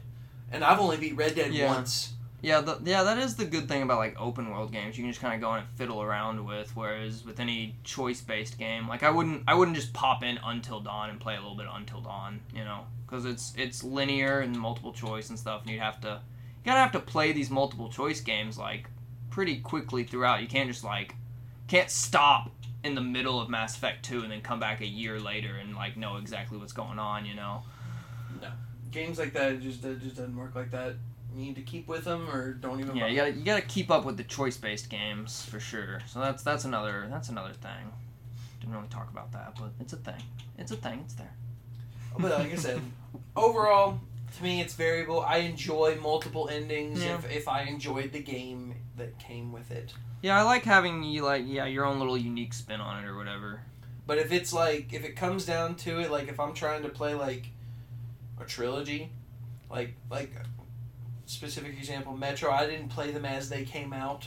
and 0.52 0.62
I've 0.62 0.78
only 0.78 0.96
beat 0.96 1.16
Red 1.16 1.34
Dead 1.34 1.52
Yeah. 1.52 1.66
once. 1.74 2.12
Yeah, 2.45 2.61
the, 2.61 2.78
yeah, 2.84 3.05
that 3.05 3.16
is 3.16 3.36
the 3.36 3.47
good 3.47 3.68
thing 3.68 3.80
about 3.80 3.97
like 3.97 4.20
open 4.20 4.51
world 4.51 4.70
games. 4.70 4.99
You 4.99 5.05
can 5.05 5.11
just 5.11 5.22
kind 5.22 5.34
of 5.34 5.40
go 5.40 5.55
in 5.55 5.61
and 5.61 5.68
fiddle 5.76 6.03
around 6.03 6.45
with. 6.45 6.76
Whereas 6.76 7.24
with 7.24 7.40
any 7.40 7.74
choice 7.84 8.20
based 8.20 8.59
game, 8.59 8.86
like 8.86 9.03
I 9.03 9.09
wouldn't, 9.09 9.45
I 9.49 9.55
wouldn't 9.55 9.78
just 9.78 9.95
pop 9.95 10.22
in 10.22 10.38
Until 10.45 10.80
Dawn 10.80 11.09
and 11.09 11.18
play 11.18 11.36
a 11.36 11.40
little 11.40 11.57
bit 11.57 11.66
Until 11.72 12.03
Dawn, 12.03 12.40
you 12.55 12.62
know, 12.62 12.84
because 13.07 13.24
it's 13.24 13.54
it's 13.57 13.83
linear 13.83 14.41
and 14.41 14.54
multiple 14.58 14.92
choice 14.92 15.30
and 15.30 15.38
stuff, 15.38 15.62
and 15.62 15.71
you'd 15.71 15.80
have 15.80 16.03
to, 16.03 16.21
you 16.62 16.66
gotta 16.66 16.80
have 16.80 16.92
to 16.92 17.00
play 17.00 17.33
these 17.33 17.49
multiple 17.49 17.88
choice 17.88 18.21
games 18.21 18.58
like 18.58 18.91
pretty 19.30 19.57
quickly 19.57 20.04
throughout. 20.04 20.42
You 20.42 20.46
can't 20.46 20.68
just 20.68 20.84
like, 20.84 21.14
can't 21.66 21.88
stop 21.88 22.50
in 22.84 22.95
the 22.95 23.00
middle 23.00 23.41
of 23.41 23.49
Mass 23.49 23.75
Effect 23.75 24.04
two 24.04 24.21
and 24.21 24.30
then 24.30 24.42
come 24.42 24.61
back 24.61 24.83
a 24.83 24.87
year 24.87 25.18
later 25.18 25.57
and 25.57 25.75
like 25.75 25.96
know 25.96 26.16
exactly 26.16 26.58
what's 26.58 26.75
going 26.75 26.99
on, 26.99 27.25
you 27.25 27.37
know. 27.37 27.62
No, 28.42 28.50
games 28.91 29.18
like 29.18 29.33
that 29.33 29.62
just 29.62 29.83
it 29.83 30.03
just 30.03 30.16
doesn't 30.16 30.37
work 30.37 30.54
like 30.54 30.71
that. 30.72 30.96
Need 31.34 31.56
to 31.56 31.62
keep 31.62 31.88
with 31.88 32.04
them 32.04 32.30
or 32.30 32.52
don't 32.54 32.78
even. 32.80 32.94
Yeah, 32.96 33.02
bother. 33.02 33.11
you 33.12 33.16
gotta 33.16 33.32
you 33.32 33.44
gotta 33.44 33.62
keep 33.62 33.90
up 33.90 34.04
with 34.04 34.16
the 34.16 34.22
choice 34.24 34.56
based 34.56 34.88
games 34.88 35.44
for 35.44 35.58
sure. 35.58 36.00
So 36.06 36.20
that's 36.20 36.42
that's 36.44 36.64
another 36.64 37.06
that's 37.11 37.28
another 37.28 37.52
thing. 37.54 37.92
Didn't 38.61 38.74
really 38.74 38.88
talk 38.88 39.11
about 39.11 39.32
that, 39.32 39.56
but 39.58 39.70
it's 39.80 39.92
a 39.92 39.96
thing. 39.96 40.22
It's 40.58 40.70
a 40.70 40.76
thing. 40.76 41.00
It's 41.04 41.14
there. 41.14 41.32
Oh, 42.14 42.18
but 42.20 42.38
like 42.38 42.52
I 42.52 42.56
said, 42.56 42.80
overall, 43.36 43.98
to 44.36 44.42
me, 44.42 44.61
it's 44.61 44.74
variable. 44.74 45.20
I 45.20 45.38
enjoy 45.38 45.98
multiple 46.00 46.48
endings 46.48 47.02
Yeah. 47.02 47.16
if, 47.16 47.30
if 47.30 47.48
I 47.48 47.62
enjoyed 47.62 48.12
the 48.12 48.20
game 48.20 48.76
that 48.96 49.18
came 49.18 49.52
with 49.52 49.70
it. 49.72 49.92
Yeah, 50.22 50.38
I 50.38 50.42
like 50.42 50.62
having 50.62 51.02
you 51.02 51.22
like 51.24 51.42
yeah 51.46 51.66
your 51.66 51.84
own 51.84 51.98
little 51.98 52.16
unique 52.16 52.54
spin 52.54 52.80
on 52.80 53.02
it 53.02 53.08
or 53.08 53.16
whatever. 53.16 53.61
But 54.06 54.18
if 54.18 54.30
it's 54.32 54.52
like 54.52 54.92
if 54.92 55.04
it 55.04 55.16
comes 55.16 55.44
down 55.44 55.74
to 55.76 55.98
it, 55.98 56.11
like 56.12 56.28
if 56.28 56.38
I'm 56.38 56.54
trying 56.54 56.82
to 56.84 56.88
play 56.90 57.14
like 57.14 57.46
a 58.40 58.44
trilogy, 58.44 59.11
like 59.68 59.94
like 60.11 60.30
specific 61.26 61.76
example, 61.76 62.17
Metro, 62.17 62.51
I 62.51 62.67
didn't 62.67 62.88
play 62.88 63.11
them 63.11 63.25
as 63.25 63.49
they 63.49 63.64
came 63.64 63.92
out. 63.92 64.26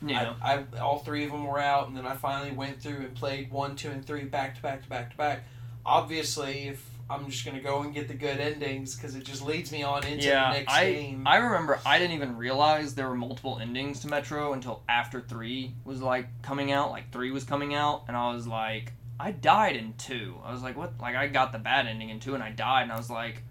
Yeah. 0.00 0.34
I, 0.42 0.64
I 0.74 0.78
all 0.80 0.98
three 0.98 1.24
of 1.24 1.32
them 1.32 1.44
were 1.44 1.58
out, 1.58 1.88
and 1.88 1.96
then 1.96 2.06
I 2.06 2.14
finally 2.14 2.52
went 2.52 2.80
through 2.80 2.98
and 2.98 3.14
played 3.14 3.50
one, 3.50 3.76
two, 3.76 3.90
and 3.90 4.04
three 4.04 4.24
back 4.24 4.56
to 4.56 4.62
back 4.62 4.82
to 4.82 4.88
back 4.88 5.10
to 5.10 5.16
back. 5.16 5.44
Obviously, 5.84 6.68
if 6.68 6.88
I'm 7.10 7.30
just 7.30 7.44
gonna 7.44 7.60
go 7.60 7.82
and 7.82 7.94
get 7.94 8.06
the 8.06 8.14
good 8.14 8.38
endings 8.38 8.94
because 8.94 9.14
it 9.14 9.24
just 9.24 9.42
leads 9.42 9.72
me 9.72 9.82
on 9.82 10.06
into 10.06 10.26
Yeah, 10.26 10.52
the 10.52 10.58
next 10.58 10.72
I 10.72 10.92
game. 10.92 11.26
I 11.26 11.36
remember 11.36 11.80
I 11.86 11.98
didn't 11.98 12.14
even 12.14 12.36
realize 12.36 12.94
there 12.94 13.08
were 13.08 13.16
multiple 13.16 13.58
endings 13.60 14.00
to 14.00 14.08
Metro 14.08 14.52
until 14.52 14.82
after 14.88 15.20
three 15.20 15.72
was 15.84 16.02
like 16.02 16.28
coming 16.42 16.70
out, 16.70 16.90
like 16.90 17.10
three 17.10 17.30
was 17.30 17.44
coming 17.44 17.74
out, 17.74 18.04
and 18.08 18.16
I 18.16 18.32
was 18.32 18.46
like, 18.46 18.92
I 19.18 19.32
died 19.32 19.76
in 19.76 19.94
two. 19.94 20.36
I 20.44 20.52
was 20.52 20.62
like, 20.62 20.76
what? 20.76 20.92
Like 21.00 21.16
I 21.16 21.26
got 21.28 21.52
the 21.52 21.58
bad 21.58 21.86
ending 21.86 22.10
in 22.10 22.20
two, 22.20 22.34
and 22.34 22.42
I 22.42 22.50
died, 22.50 22.82
and 22.82 22.92
I 22.92 22.96
was 22.96 23.10
like, 23.10 23.42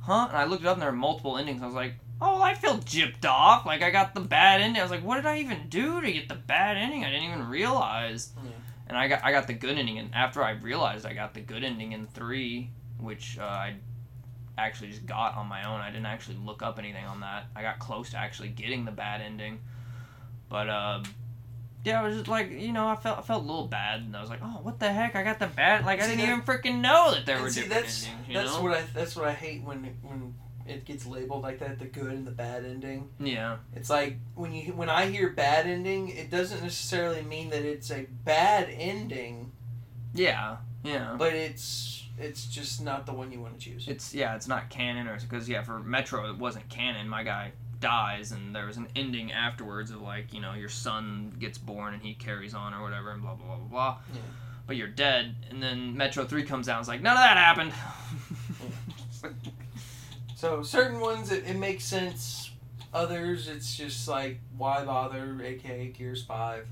huh? 0.00 0.26
And 0.28 0.36
I 0.36 0.44
looked 0.44 0.62
it 0.62 0.68
up, 0.68 0.74
and 0.74 0.82
there 0.82 0.90
were 0.90 0.96
multiple 0.96 1.38
endings. 1.38 1.62
I 1.62 1.66
was 1.66 1.74
like, 1.74 1.94
oh, 2.20 2.42
I 2.42 2.54
feel 2.54 2.78
gypped 2.78 3.24
off. 3.24 3.66
Like 3.66 3.82
I 3.82 3.90
got 3.90 4.14
the 4.14 4.20
bad 4.20 4.60
ending. 4.60 4.80
I 4.80 4.84
was 4.84 4.90
like, 4.90 5.04
what 5.04 5.16
did 5.16 5.26
I 5.26 5.38
even 5.38 5.68
do 5.68 6.00
to 6.00 6.12
get 6.12 6.28
the 6.28 6.34
bad 6.34 6.76
ending? 6.76 7.04
I 7.04 7.10
didn't 7.10 7.24
even 7.24 7.48
realize. 7.48 8.32
Yeah. 8.42 8.50
And 8.88 8.98
I 8.98 9.08
got 9.08 9.24
I 9.24 9.32
got 9.32 9.46
the 9.46 9.52
good 9.52 9.78
ending, 9.78 9.98
and 9.98 10.14
after 10.14 10.42
I 10.42 10.52
realized 10.52 11.06
I 11.06 11.14
got 11.14 11.32
the 11.34 11.40
good 11.40 11.62
ending 11.62 11.92
in 11.92 12.06
three, 12.08 12.70
which 12.98 13.38
uh, 13.38 13.44
I 13.44 13.76
actually 14.58 14.88
just 14.88 15.06
got 15.06 15.36
on 15.36 15.46
my 15.46 15.66
own. 15.68 15.80
I 15.80 15.90
didn't 15.90 16.06
actually 16.06 16.38
look 16.44 16.62
up 16.62 16.78
anything 16.78 17.04
on 17.04 17.20
that. 17.20 17.46
I 17.54 17.62
got 17.62 17.78
close 17.78 18.10
to 18.10 18.18
actually 18.18 18.48
getting 18.48 18.84
the 18.84 18.90
bad 18.90 19.20
ending, 19.20 19.60
but 20.48 20.68
uh, 20.68 21.02
yeah, 21.84 22.00
I 22.00 22.06
was 22.06 22.16
just 22.16 22.28
like, 22.28 22.50
you 22.50 22.72
know, 22.72 22.86
I 22.88 22.96
felt 22.96 23.18
I 23.18 23.22
felt 23.22 23.42
a 23.42 23.46
little 23.46 23.66
bad, 23.66 24.00
and 24.00 24.16
I 24.16 24.20
was 24.20 24.30
like, 24.30 24.40
oh, 24.42 24.60
what 24.62 24.78
the 24.80 24.92
heck? 24.92 25.16
I 25.16 25.22
got 25.22 25.38
the 25.38 25.46
bad. 25.46 25.84
Like 25.84 26.00
I 26.00 26.02
See, 26.04 26.10
didn't 26.16 26.26
that- 26.26 26.32
even 26.32 26.42
freaking 26.42 26.80
know 26.80 27.14
that 27.14 27.26
there 27.26 27.40
were 27.40 27.50
see, 27.50 27.62
different 27.62 27.82
that's 27.84 28.06
endings. 28.06 28.34
That's 28.34 28.54
know? 28.56 28.62
what 28.62 28.72
I 28.78 28.82
that's 28.94 29.16
what 29.16 29.26
I 29.28 29.32
hate 29.32 29.62
when 29.62 29.84
when 30.02 30.34
it 30.66 30.84
gets 30.84 31.04
labeled 31.06 31.42
like 31.42 31.58
that, 31.58 31.78
the 31.80 31.86
good 31.86 32.12
and 32.12 32.26
the 32.26 32.30
bad 32.30 32.64
ending. 32.64 33.08
yeah. 33.18 33.56
It's 33.74 33.90
like 33.90 34.18
when 34.34 34.52
you 34.52 34.72
when 34.74 34.88
I 34.88 35.06
hear 35.06 35.30
bad 35.30 35.66
ending, 35.66 36.08
it 36.10 36.30
doesn't 36.30 36.62
necessarily 36.62 37.22
mean 37.22 37.50
that 37.50 37.62
it's 37.64 37.90
a 37.90 38.06
bad 38.24 38.68
ending, 38.70 39.50
Yeah. 40.14 40.58
Yeah. 40.84 41.16
but 41.18 41.32
it's 41.32 42.04
it's 42.18 42.44
just 42.46 42.82
not 42.82 43.06
the 43.06 43.12
one 43.12 43.32
you 43.32 43.40
want 43.40 43.58
to 43.58 43.64
choose. 43.70 43.88
It's 43.88 44.14
yeah, 44.14 44.36
it's 44.36 44.46
not 44.46 44.68
canon 44.70 45.08
or 45.08 45.18
because 45.18 45.48
yeah, 45.48 45.62
for 45.62 45.80
Metro 45.80 46.28
it 46.30 46.36
wasn't 46.38 46.68
canon. 46.68 47.08
My 47.08 47.24
guy 47.24 47.52
dies 47.80 48.32
and 48.32 48.54
there 48.54 48.66
was 48.66 48.76
an 48.76 48.88
ending 48.94 49.32
afterwards 49.32 49.90
of 49.90 50.00
like 50.02 50.32
you 50.34 50.40
know 50.40 50.52
your 50.54 50.68
son 50.68 51.34
gets 51.38 51.58
born 51.58 51.94
and 51.94 52.02
he 52.02 52.14
carries 52.14 52.54
on 52.54 52.74
or 52.74 52.82
whatever 52.82 53.10
and 53.10 53.22
blah 53.22 53.34
blah 53.34 53.46
blah 53.46 53.56
blah 53.56 53.66
blah. 53.68 53.98
Yeah. 54.12 54.20
But 54.66 54.76
you're 54.76 54.86
dead, 54.88 55.34
and 55.50 55.60
then 55.62 55.96
Metro 55.96 56.24
Three 56.24 56.44
comes 56.44 56.68
out. 56.68 56.74
and 56.76 56.82
It's 56.82 56.88
like 56.88 57.02
none 57.02 57.16
of 57.16 57.22
that 57.22 57.36
happened. 57.36 57.72
So 60.36 60.62
certain 60.62 61.00
ones 61.00 61.30
it, 61.30 61.44
it 61.46 61.56
makes 61.56 61.84
sense. 61.84 62.50
Others 62.94 63.46
it's 63.48 63.76
just 63.76 64.08
like 64.08 64.40
why 64.56 64.84
bother? 64.84 65.38
AKA 65.42 65.88
Gears 65.88 66.24
Five. 66.24 66.66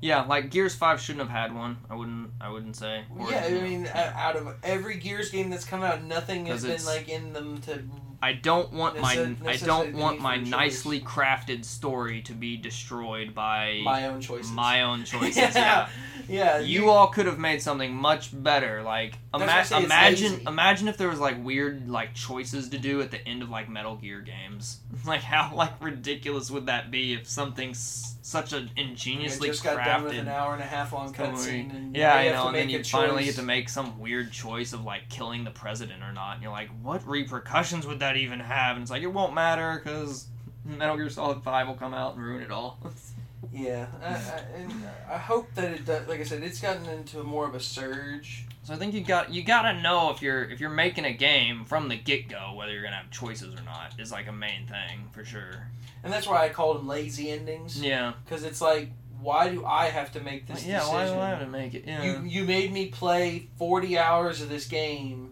yeah, 0.00 0.22
like 0.22 0.50
Gears 0.50 0.74
Five 0.74 0.98
shouldn't 1.00 1.28
have 1.28 1.36
had 1.38 1.54
one. 1.54 1.76
I 1.90 1.94
wouldn't. 1.94 2.30
I 2.40 2.48
wouldn't 2.50 2.76
say. 2.76 3.04
Or, 3.18 3.30
yeah, 3.30 3.44
I 3.46 3.60
mean, 3.60 3.86
out 3.94 4.36
of 4.36 4.56
every 4.62 4.96
Gears 4.96 5.30
game 5.30 5.50
that's 5.50 5.66
come 5.66 5.82
out, 5.82 6.02
nothing 6.02 6.46
has 6.46 6.64
been 6.64 6.82
like 6.86 7.08
in 7.10 7.32
them 7.34 7.60
to. 7.62 7.82
I 8.20 8.32
don't 8.32 8.72
want 8.72 9.00
my 9.00 9.34
I 9.46 9.56
don't 9.56 9.94
want 9.94 10.20
my 10.20 10.38
choice. 10.38 10.48
nicely 10.48 11.00
crafted 11.00 11.64
story 11.64 12.20
to 12.22 12.32
be 12.32 12.56
destroyed 12.56 13.32
by 13.34 13.80
My 13.84 14.06
own 14.06 14.20
choices. 14.20 14.50
my 14.50 14.82
own 14.82 15.04
choices. 15.12 15.36
yeah, 15.36 15.52
yeah. 15.54 15.88
yeah. 16.28 16.58
you 16.58 16.90
all 16.90 17.06
could 17.08 17.26
have 17.26 17.38
made 17.38 17.62
something 17.62 17.94
much 17.94 18.30
better. 18.32 18.82
Like 18.82 19.14
That's 19.32 19.70
why 19.70 19.76
I 19.76 19.80
ima- 19.80 19.86
imagine 19.86 20.48
imagine 20.48 20.88
if 20.88 20.96
there 20.96 21.08
was 21.08 21.20
like 21.20 21.42
weird 21.44 21.88
like 21.88 22.14
choices 22.14 22.68
to 22.70 22.78
do 22.78 23.00
at 23.02 23.12
the 23.12 23.24
end 23.26 23.42
of 23.42 23.50
like 23.50 23.68
Metal 23.68 23.94
Gear 23.96 24.20
games. 24.20 24.80
Like 25.06 25.22
how 25.22 25.54
like 25.54 25.80
ridiculous 25.80 26.50
would 26.50 26.66
that 26.66 26.90
be 26.90 27.14
if 27.14 27.28
something 27.28 27.70
s- 27.70 28.16
such 28.28 28.52
an 28.52 28.70
ingeniously 28.76 29.48
just 29.48 29.64
got 29.64 29.82
done 29.82 30.04
with 30.04 30.12
an 30.12 30.28
hour 30.28 30.52
and 30.52 30.62
a 30.62 30.66
half 30.66 30.92
long 30.92 31.14
cutscene, 31.14 31.96
Yeah, 31.96 32.14
I 32.14 32.28
know, 32.28 32.48
and 32.48 32.56
then 32.56 32.68
you 32.68 32.84
finally 32.84 33.22
choice. 33.22 33.26
get 33.26 33.40
to 33.40 33.42
make 33.42 33.70
some 33.70 33.98
weird 33.98 34.30
choice 34.32 34.74
of 34.74 34.84
like 34.84 35.08
killing 35.08 35.44
the 35.44 35.50
president 35.50 36.02
or 36.02 36.12
not. 36.12 36.34
And 36.34 36.42
you're 36.42 36.52
like, 36.52 36.68
what 36.82 37.08
repercussions 37.08 37.86
would 37.86 38.00
that 38.00 38.18
even 38.18 38.38
have? 38.40 38.76
And 38.76 38.82
it's 38.82 38.90
like 38.90 39.02
it 39.02 39.06
won't 39.06 39.32
matter 39.32 39.80
because 39.82 40.26
Metal 40.62 40.98
Gear 40.98 41.08
Solid 41.08 41.42
Five 41.42 41.68
will 41.68 41.74
come 41.74 41.94
out 41.94 42.16
and 42.16 42.22
ruin 42.22 42.42
it 42.42 42.50
all. 42.50 42.78
Yeah, 43.52 43.86
I, 44.02 44.14
I, 44.14 45.14
I 45.14 45.18
hope 45.18 45.54
that 45.54 45.72
it 45.72 45.86
does. 45.86 46.06
Like 46.06 46.20
I 46.20 46.24
said, 46.24 46.42
it's 46.42 46.60
gotten 46.60 46.86
into 46.86 47.22
more 47.22 47.46
of 47.46 47.54
a 47.54 47.60
surge. 47.60 48.44
So 48.62 48.74
I 48.74 48.76
think 48.76 48.92
you 48.92 49.00
got 49.02 49.32
you 49.32 49.42
gotta 49.42 49.80
know 49.80 50.10
if 50.10 50.20
you're 50.20 50.44
if 50.44 50.60
you're 50.60 50.68
making 50.68 51.06
a 51.06 51.12
game 51.12 51.64
from 51.64 51.88
the 51.88 51.96
get 51.96 52.28
go 52.28 52.54
whether 52.54 52.72
you're 52.72 52.82
gonna 52.82 52.96
have 52.96 53.10
choices 53.10 53.54
or 53.54 53.62
not 53.62 53.98
is 53.98 54.12
like 54.12 54.28
a 54.28 54.32
main 54.32 54.66
thing 54.66 55.08
for 55.12 55.24
sure. 55.24 55.70
And 56.04 56.12
that's 56.12 56.26
why 56.26 56.44
I 56.44 56.48
called 56.50 56.78
them 56.78 56.86
lazy 56.86 57.30
endings. 57.30 57.80
Yeah. 57.80 58.12
Because 58.24 58.44
it's 58.44 58.60
like, 58.60 58.90
why 59.20 59.48
do 59.48 59.64
I 59.64 59.86
have 59.86 60.12
to 60.12 60.20
make 60.20 60.46
this 60.46 60.64
yeah. 60.64 60.80
decision? 60.80 60.94
Why 60.94 61.06
do 61.06 61.20
I 61.20 61.28
have 61.30 61.40
to 61.40 61.46
make 61.46 61.74
it? 61.74 61.84
Yeah. 61.86 62.02
You 62.04 62.22
you 62.24 62.44
made 62.44 62.72
me 62.72 62.86
play 62.86 63.48
forty 63.56 63.98
hours 63.98 64.42
of 64.42 64.48
this 64.48 64.66
game, 64.66 65.27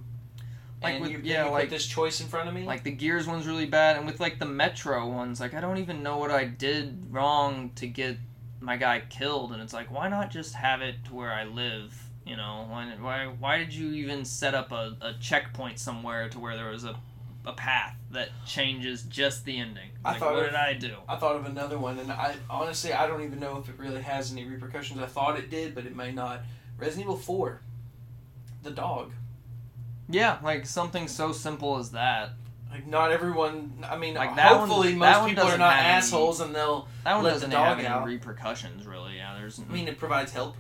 Like 0.83 0.95
and 0.95 1.03
with- 1.03 1.11
you, 1.11 1.21
yeah, 1.25 1.47
you 1.47 1.51
like- 1.51 1.65
put 1.65 1.71
this 1.71 1.87
choice 1.87 2.21
in 2.21 2.29
front 2.29 2.49
of 2.49 2.55
me. 2.55 2.65
like 2.65 2.85
the 2.85 2.91
Gears 2.91 3.27
one's 3.27 3.47
really 3.47 3.67
bad, 3.67 3.97
and 3.97 4.07
with 4.07 4.21
like 4.21 4.39
the 4.39 4.47
Metro 4.47 5.09
ones, 5.09 5.41
like 5.41 5.55
I 5.55 5.61
don't 5.61 5.79
even 5.79 6.03
know 6.03 6.19
what 6.19 6.31
I 6.31 6.45
did 6.45 7.07
wrong 7.11 7.71
to 7.77 7.87
get 7.87 8.19
my 8.61 8.77
guy 8.77 9.03
killed, 9.09 9.53
and 9.53 9.63
it's 9.63 9.73
like 9.73 9.91
why 9.91 10.09
not 10.09 10.31
just 10.31 10.55
have 10.55 10.83
it 10.83 10.97
to 11.07 11.15
where 11.15 11.33
I 11.33 11.45
live? 11.45 12.03
You 12.27 12.37
know, 12.37 12.67
why 12.69 12.93
why 13.01 13.27
why 13.27 13.59
did 13.59 13.73
you 13.73 13.93
even 13.93 14.25
set 14.25 14.55
up 14.55 14.71
a, 14.73 14.97
a 15.01 15.15
checkpoint 15.21 15.79
somewhere 15.79 16.29
to 16.29 16.39
where 16.39 16.57
there 16.57 16.71
was 16.71 16.85
a 16.85 16.97
a 17.47 17.53
path 17.53 17.95
that 18.11 18.31
changes 18.45 19.03
just 19.05 19.45
the 19.45 19.59
ending? 19.59 19.91
I 20.05 20.11
Like 20.13 20.21
thought 20.21 20.33
what 20.35 20.41
of- 20.45 20.51
did 20.51 20.57
I 20.57 20.73
do? 20.75 20.97
I 21.09 21.17
thought 21.17 21.37
of 21.37 21.47
another 21.47 21.79
one, 21.79 21.99
and 21.99 22.11
I 22.13 22.35
honestly 22.51 22.93
I 22.93 23.07
don't 23.07 23.23
even 23.23 23.39
know 23.41 23.57
if 23.59 23.69
it 23.69 23.79
really 23.79 24.03
has 24.03 24.31
any 24.33 24.45
repercussions. 24.45 25.01
I 25.01 25.07
thought 25.07 25.39
it 25.39 25.49
did, 25.49 25.75
but 25.75 25.87
it 25.87 25.97
may 25.97 26.13
not. 26.13 26.43
Resident 26.77 27.05
Evil 27.07 27.17
Four, 27.17 27.63
the 28.63 28.71
dog. 28.73 29.13
Yeah, 30.09 30.39
like 30.43 30.67
something 30.67 31.09
so 31.09 31.33
simple 31.33 31.79
as 31.79 31.91
that. 31.93 32.31
Like 32.71 32.87
not 32.87 33.11
everyone. 33.13 33.85
I 33.89 33.97
mean, 33.97 34.15
Like, 34.15 34.37
that 34.37 34.49
hopefully 34.49 34.93
that 34.93 34.99
most 34.99 35.21
one 35.21 35.29
people 35.31 35.45
are 35.45 35.59
not 35.59 35.75
have 35.75 35.85
any- 35.85 35.95
assholes, 35.95 36.41
and 36.41 36.55
they'll. 36.55 36.89
That 37.05 37.15
one 37.15 37.25
Let 37.25 37.31
the 37.31 37.35
doesn't 37.37 37.51
dog 37.51 37.69
have 37.69 37.79
any 37.79 37.89
out. 37.89 38.05
repercussions, 38.05 38.87
really. 38.87 39.17
Yeah, 39.17 39.35
there's. 39.39 39.59
I 39.59 39.73
mean, 39.73 39.89
it 39.89 39.99
provides 39.99 40.33
help. 40.33 40.57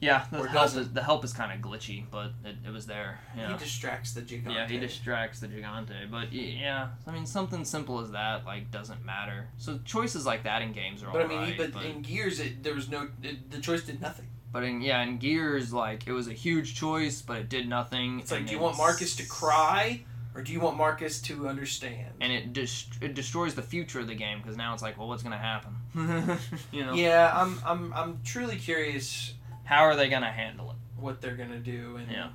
yeah, 0.00 0.24
the 0.30 0.48
help 0.48 0.74
is 0.76 0.92
the 0.92 1.02
help 1.02 1.24
is 1.24 1.32
kind 1.32 1.52
of 1.52 1.60
glitchy, 1.70 2.04
but 2.10 2.32
it, 2.44 2.56
it 2.66 2.70
was 2.72 2.86
there. 2.86 3.20
Yeah. 3.36 3.52
He 3.52 3.58
distracts 3.58 4.12
the 4.12 4.22
gigante. 4.22 4.54
Yeah, 4.54 4.66
he 4.66 4.78
distracts 4.78 5.40
the 5.40 5.46
Gigante, 5.48 6.10
but 6.10 6.32
yeah, 6.32 6.88
I 7.06 7.10
mean 7.12 7.26
something 7.26 7.64
simple 7.64 8.00
as 8.00 8.10
that 8.10 8.44
like 8.44 8.70
doesn't 8.70 9.04
matter. 9.04 9.48
So 9.58 9.78
choices 9.84 10.26
like 10.26 10.42
that 10.44 10.62
in 10.62 10.72
games 10.72 11.02
are 11.02 11.12
But 11.12 11.22
I 11.22 11.26
mean, 11.26 11.38
right, 11.38 11.56
but, 11.56 11.72
but, 11.72 11.84
in 11.84 12.02
Gears, 12.02 12.40
it, 12.40 12.62
there 12.62 12.74
was 12.74 12.88
no. 12.90 13.08
It, 13.22 13.50
the 13.50 13.60
choice 13.60 13.82
did 13.84 14.00
nothing. 14.00 14.26
But 14.54 14.62
in 14.62 14.80
yeah, 14.80 15.02
in 15.02 15.18
Gears 15.18 15.72
like 15.72 16.06
it 16.06 16.12
was 16.12 16.28
a 16.28 16.32
huge 16.32 16.76
choice, 16.76 17.20
but 17.20 17.38
it 17.38 17.48
did 17.48 17.68
nothing. 17.68 18.20
It's 18.20 18.30
like, 18.30 18.46
do 18.46 18.52
you 18.52 18.60
want 18.60 18.78
Marcus 18.78 19.16
to 19.16 19.26
cry, 19.26 20.04
or 20.32 20.42
do 20.42 20.52
you 20.52 20.60
want 20.60 20.76
Marcus 20.76 21.20
to 21.22 21.48
understand? 21.48 22.12
And 22.20 22.32
it 22.32 22.52
dis- 22.52 22.86
it 23.00 23.14
destroys 23.14 23.56
the 23.56 23.62
future 23.62 23.98
of 23.98 24.06
the 24.06 24.14
game 24.14 24.38
because 24.40 24.56
now 24.56 24.72
it's 24.72 24.82
like, 24.82 24.96
well, 24.96 25.08
what's 25.08 25.24
gonna 25.24 25.36
happen? 25.36 25.74
you 26.72 26.86
know, 26.86 26.94
Yeah, 26.94 27.32
I'm, 27.34 27.60
I'm, 27.66 27.92
I'm 27.92 28.20
truly 28.24 28.56
curious 28.56 29.34
how 29.64 29.82
are 29.82 29.96
they 29.96 30.08
gonna 30.08 30.30
handle 30.32 30.70
it? 30.70 30.76
what 30.96 31.20
they're 31.20 31.36
gonna 31.36 31.58
do, 31.58 31.96
and 31.96 32.10
Yeah. 32.10 32.28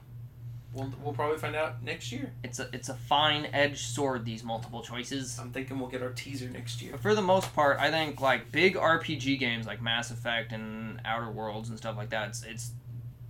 We'll, 0.73 0.91
we'll 1.03 1.13
probably 1.13 1.37
find 1.37 1.55
out 1.55 1.83
next 1.83 2.11
year. 2.11 2.31
It's 2.43 2.59
a 2.59 2.69
it's 2.73 2.89
a 2.89 2.93
fine 2.93 3.47
edged 3.53 3.85
sword. 3.85 4.25
These 4.25 4.43
multiple 4.43 4.81
choices. 4.81 5.37
I'm 5.39 5.51
thinking 5.51 5.79
we'll 5.79 5.89
get 5.89 6.01
our 6.01 6.11
teaser 6.11 6.49
next 6.49 6.81
year. 6.81 6.91
But 6.93 7.01
for 7.01 7.15
the 7.15 7.21
most 7.21 7.53
part, 7.55 7.79
I 7.79 7.89
think 7.91 8.21
like 8.21 8.51
big 8.51 8.75
RPG 8.75 9.39
games 9.39 9.65
like 9.65 9.81
Mass 9.81 10.11
Effect 10.11 10.51
and 10.51 11.01
Outer 11.05 11.31
Worlds 11.31 11.69
and 11.69 11.77
stuff 11.77 11.97
like 11.97 12.09
that, 12.11 12.29
it's, 12.29 12.43
it's 12.43 12.71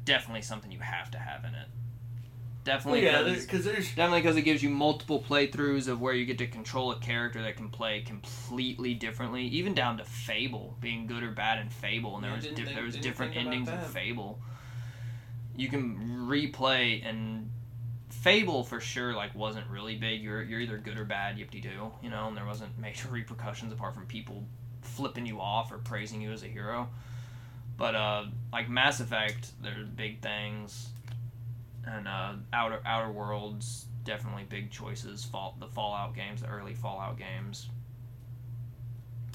definitely 0.06 0.42
something 0.42 0.72
you 0.72 0.80
have 0.80 1.12
to 1.12 1.18
have 1.20 1.44
in 1.46 1.54
it. 1.54 1.68
Definitely, 2.66 3.08
oh, 3.08 3.12
yeah, 3.12 3.24
because 3.24 3.46
because 3.46 3.66
there's 3.66 3.88
definitely 3.96 4.22
because 4.22 4.36
it 4.36 4.42
gives 4.42 4.62
you 4.62 4.70
multiple 4.70 5.24
playthroughs 5.28 5.88
of 5.88 6.02
where 6.02 6.14
you 6.14 6.26
get 6.26 6.38
to 6.40 6.46
control 6.46 6.92
a 6.92 7.00
character 7.00 7.42
that 7.42 7.56
can 7.56 7.70
play 7.70 8.02
completely 8.02 8.94
differently, 8.94 9.44
even 9.44 9.74
down 9.74 9.98
to 9.98 10.04
Fable 10.04 10.76
being 10.82 11.08
good 11.08 11.24
or 11.24 11.32
bad 11.32 11.60
in 11.60 11.70
Fable, 11.70 12.16
and 12.16 12.24
there 12.24 12.32
Yeah, 12.32 12.36
was 12.38 12.46
di- 12.48 12.56
think- 12.56 12.76
there 12.76 12.84
was 12.84 12.98
different 12.98 13.36
endings 13.38 13.70
in. 13.70 13.80
Fable. 13.80 14.40
You 15.60 15.68
can 15.68 16.26
replay 16.28 17.06
and 17.08 17.50
Fable 18.10 18.64
for 18.64 18.82
sure 18.82 19.14
like 19.14 19.34
wasn't 19.36 19.70
really 19.70 19.96
big. 19.96 20.22
You're 20.22 20.42
you're 20.42 20.60
either 20.60 20.78
good 20.78 20.98
or 20.98 21.06
bad, 21.06 21.38
yip 21.38 21.52
de 21.52 21.62
doo, 21.62 21.92
you 22.02 22.10
know, 22.10 22.28
and 22.28 22.36
there 22.36 22.46
wasn't 22.46 22.78
major 22.78 23.08
repercussions 23.12 23.72
apart 23.72 23.94
from 23.94 24.08
people 24.08 24.44
flipping 24.82 25.26
you 25.26 25.40
off 25.40 25.72
or 25.72 25.78
praising 25.78 26.22
you 26.22 26.32
as 26.32 26.44
a 26.44 26.48
hero. 26.48 26.90
But 27.78 27.96
uh, 27.96 28.26
like 28.52 28.68
Mass 28.68 29.00
Effect, 29.00 29.52
there's 29.62 29.88
big 29.88 30.22
things, 30.22 30.90
and 31.86 32.08
uh, 32.08 32.34
Outer 32.52 32.82
Outer 32.86 33.12
Worlds 33.12 33.86
definitely 34.04 34.44
big 34.50 34.72
choices. 34.72 35.24
Fall 35.24 35.56
the 35.60 35.68
Fallout 35.68 36.16
games, 36.16 36.42
the 36.42 36.48
early 36.48 36.74
Fallout 36.74 37.18
games. 37.18 37.70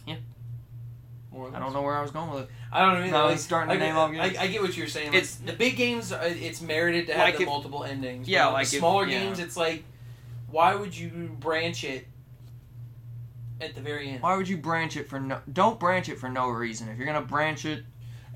more 0.07 0.34
I 1.55 1.59
don't 1.59 1.73
know 1.73 1.83
where 1.83 1.97
I 1.97 2.03
was 2.03 2.11
going 2.11 2.31
with 2.31 2.45
it. 2.45 2.51
I 2.73 2.81
don't 2.81 3.01
know. 3.01 3.07
Either. 3.07 3.17
I 3.17 3.33
was 3.33 3.43
starting 3.43 3.77
to 3.77 3.85
I, 3.85 3.87
name 3.89 3.97
off 3.97 4.11
I, 4.11 4.29
games. 4.29 4.39
I 4.39 4.47
get 4.47 4.63
what 4.63 4.77
you're 4.77 4.87
saying. 4.87 5.09
Like, 5.09 5.17
It's- 5.17 5.37
the 5.37 5.53
big 5.53 5.77
games. 5.77 6.13
It's 6.13 6.61
merited 6.61 7.07
to 7.09 7.15
have 7.15 7.23
Like 7.25 7.37
the 7.37 7.43
if- 7.43 7.49
multiple 7.49 7.85
endings. 7.85 8.29
Yeah, 8.29 8.47
like 8.47 8.69
the 8.69 8.77
if- 8.77 8.81
smaller 8.81 9.07
yeah. 9.07 9.19
games, 9.21 9.39
it's 9.39 9.57
like, 9.57 9.85
why 10.51 10.75
would 10.75 10.97
you 10.97 11.37
branch 11.41 11.85
it 11.85 12.07
at 13.61 13.75
the 13.75 13.81
very 13.81 14.11
end. 14.11 14.23
Why 14.23 14.37
would 14.37 14.49
you 14.49 14.57
branch 14.57 14.97
it 14.97 15.09
for 15.09 15.21
no? 15.21 15.39
Don't 15.53 15.79
branch 15.81 16.09
it 16.09 16.19
for 16.19 16.29
no 16.29 16.49
reason. 16.49 16.89
If 16.89 16.99
you're 16.99 17.07
gonna 17.07 17.23
branch 17.23 17.65
it, 17.65 17.85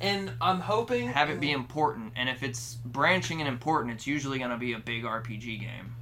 And 0.01 0.31
I'm 0.41 0.61
hoping 0.61 1.09
have 1.09 1.29
it 1.29 1.41
be 1.41 1.51
important. 1.51 2.13
And 2.15 2.29
if 2.29 2.45
it's 2.45 2.75
branching 2.85 3.41
and 3.41 3.49
important, 3.49 3.95
it's 3.95 4.07
usually 4.07 4.39
gonna 4.39 4.57
be 4.57 4.73
a 4.75 4.79
big 4.79 5.05
RPG 5.05 5.59
game. 5.59 5.95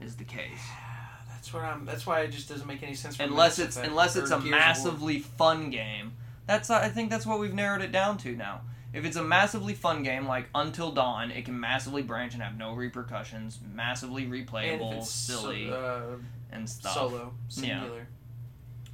Is 0.00 0.14
the 0.16 0.24
case. 0.24 0.60
That's 1.28 1.52
what 1.52 1.64
I'm. 1.64 1.84
That's 1.84 2.06
why 2.06 2.20
it 2.20 2.28
just 2.30 2.48
doesn't 2.48 2.66
make 2.66 2.82
any 2.84 2.94
sense. 2.94 3.16
For 3.16 3.24
Unless 3.24 3.58
it's 3.58 3.76
unless 3.76 4.14
it's 4.14 4.30
a 4.30 4.38
massively 4.38 5.18
fun 5.18 5.70
game. 5.70 6.12
That's 6.50 6.68
I 6.68 6.88
think 6.88 7.10
that's 7.10 7.24
what 7.24 7.38
we've 7.38 7.54
narrowed 7.54 7.80
it 7.80 7.92
down 7.92 8.18
to 8.18 8.34
now. 8.34 8.62
If 8.92 9.04
it's 9.04 9.14
a 9.14 9.22
massively 9.22 9.72
fun 9.72 10.02
game 10.02 10.26
like 10.26 10.48
Until 10.52 10.90
Dawn, 10.90 11.30
it 11.30 11.44
can 11.44 11.60
massively 11.60 12.02
branch 12.02 12.34
and 12.34 12.42
have 12.42 12.58
no 12.58 12.74
repercussions, 12.74 13.60
massively 13.72 14.24
and 14.24 14.32
replayable, 14.32 14.98
it's 14.98 15.10
silly, 15.10 15.68
so, 15.68 16.18
and 16.50 16.64
uh, 16.64 16.66
stuff. 16.66 16.94
solo, 16.94 17.34
singular. 17.46 18.08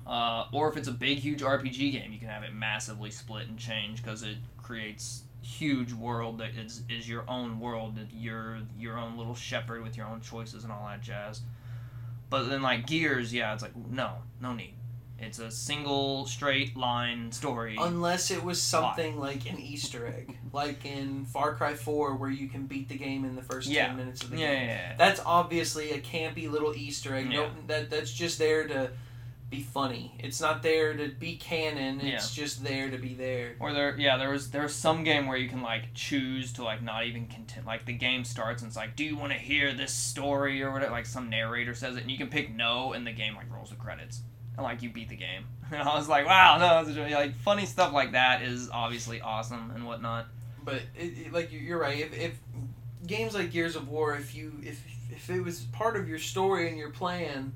Uh, 0.07 0.45
or 0.53 0.69
if 0.69 0.77
it's 0.77 0.87
a 0.87 0.93
big, 0.93 1.17
huge 1.17 1.41
RPG 1.41 1.93
game, 1.93 2.13
you 2.13 2.19
can 2.19 2.29
have 2.29 2.43
it 2.43 2.53
massively 2.53 3.11
split 3.11 3.49
and 3.49 3.59
change 3.59 4.03
because 4.03 4.23
it 4.23 4.37
creates 4.63 5.23
huge 5.41 5.95
world 5.95 6.37
that 6.39 6.51
is 6.57 6.83
is 6.91 7.09
your 7.09 7.25
own 7.27 7.59
world 7.59 7.97
that 7.97 8.09
you're 8.13 8.59
your 8.79 8.99
own 8.99 9.17
little 9.17 9.35
shepherd 9.35 9.83
with 9.83 9.97
your 9.97 10.07
own 10.07 10.21
choices 10.21 10.63
and 10.63 10.71
all 10.71 10.87
that 10.89 11.01
jazz. 11.01 11.41
But 12.29 12.51
then 12.51 12.61
like 12.61 12.87
Gears, 12.87 13.33
yeah, 13.33 13.55
it's 13.55 13.63
like 13.63 13.75
no, 13.75 14.17
no 14.43 14.53
need. 14.53 14.75
It's 15.19 15.39
a 15.39 15.51
single 15.51 16.27
straight 16.27 16.77
line 16.77 17.33
story. 17.33 17.77
Unless 17.81 18.31
it 18.31 18.45
was 18.45 18.61
something 18.61 19.19
like 19.19 19.51
an 19.51 19.59
Easter 19.59 20.07
egg, 20.07 20.37
like 20.53 20.85
in 20.85 21.25
Far 21.25 21.55
Cry 21.55 21.75
4, 21.75 22.17
where 22.17 22.31
you 22.31 22.49
can 22.49 22.67
beat 22.67 22.89
the 22.91 22.99
game 22.99 23.25
in 23.25 23.35
the 23.35 23.43
first 23.43 23.69
Yeah. 23.69 23.87
10 23.89 23.97
minutes 23.97 24.23
of 24.23 24.31
the 24.31 24.37
yeah, 24.39 24.55
game. 24.55 24.69
yeah, 24.69 24.75
yeah. 24.91 24.97
That's 24.97 25.21
obviously 25.25 25.93
a 25.93 26.01
campy 26.01 26.51
little 26.51 26.75
Easter 26.77 27.15
egg. 27.15 27.29
No, 27.31 27.45
Yeah. 27.45 27.49
that 27.69 27.91
that's 27.91 28.13
just 28.13 28.39
there 28.39 28.69
to 28.69 28.91
be 29.49 29.63
funny. 29.63 30.13
It's 30.19 30.41
not 30.41 30.63
there 30.63 30.95
to 30.95 31.09
be 31.09 31.37
canon. 31.37 32.01
It's 32.01 32.35
just 32.35 32.63
there 32.65 32.91
to 32.91 32.99
be 32.99 33.15
there. 33.15 33.55
Or 33.61 33.73
there, 33.73 33.97
yeah, 33.97 34.17
there 34.19 34.31
was 34.31 34.51
there 34.51 34.63
was 34.63 34.75
some 34.75 35.03
game 35.05 35.27
where 35.29 35.39
you 35.39 35.49
can 35.49 35.63
like 35.63 35.95
choose 35.95 36.53
to 36.55 36.65
like 36.65 36.83
not 36.83 37.07
even 37.07 37.27
continue. 37.29 37.67
Like 37.67 37.87
the 37.87 37.93
game 37.95 38.25
starts 38.25 38.63
and 38.63 38.69
it's 38.69 38.77
like, 38.77 38.97
do 38.97 39.05
you 39.05 39.17
want 39.17 39.33
to 39.33 39.39
hear 39.39 39.73
this 39.73 39.93
story 39.95 40.63
or 40.63 40.73
whatever? 40.73 40.91
Like 40.91 41.07
some 41.07 41.31
narrator 41.31 41.75
says 41.75 41.97
it, 41.97 42.03
and 42.03 42.11
you 42.11 42.19
can 42.19 42.29
pick 42.29 42.55
no, 42.55 42.93
and 42.93 43.07
the 43.07 43.13
game 43.13 43.35
like 43.37 43.51
rolls 43.51 43.71
the 43.71 43.77
credits, 43.77 44.23
and 44.57 44.65
like 44.65 44.83
you 44.83 44.91
beat 44.91 45.09
the 45.09 45.17
game. 45.17 45.45
And 45.73 45.83
I 45.89 45.97
was 45.97 46.09
like, 46.09 46.27
wow, 46.27 46.59
no, 46.59 46.89
it's 46.89 46.97
really, 46.97 47.13
like 47.13 47.35
funny 47.39 47.67
stuff 47.67 47.93
like 47.93 48.13
that 48.13 48.43
is 48.43 48.71
obviously 48.73 49.21
awesome 49.21 49.73
and 49.75 49.85
whatnot. 49.85 50.27
But 50.65 50.77
it, 50.97 51.27
it- 51.27 51.33
like 51.33 51.51
you- 51.53 51.59
you're 51.59 51.79
right. 51.81 51.99
If, 51.99 52.17
if 52.17 52.39
games 53.05 53.35
like 53.35 53.51
Gears 53.51 53.75
of 53.75 53.89
War, 53.89 54.15
if 54.17 54.35
you 54.35 54.53
if 54.63 54.81
if 55.11 55.29
it 55.31 55.41
was 55.41 55.61
part 55.73 55.97
of 55.97 56.09
your 56.09 56.19
story 56.21 56.69
and 56.69 56.79
your 56.79 56.91
plan, 56.91 57.53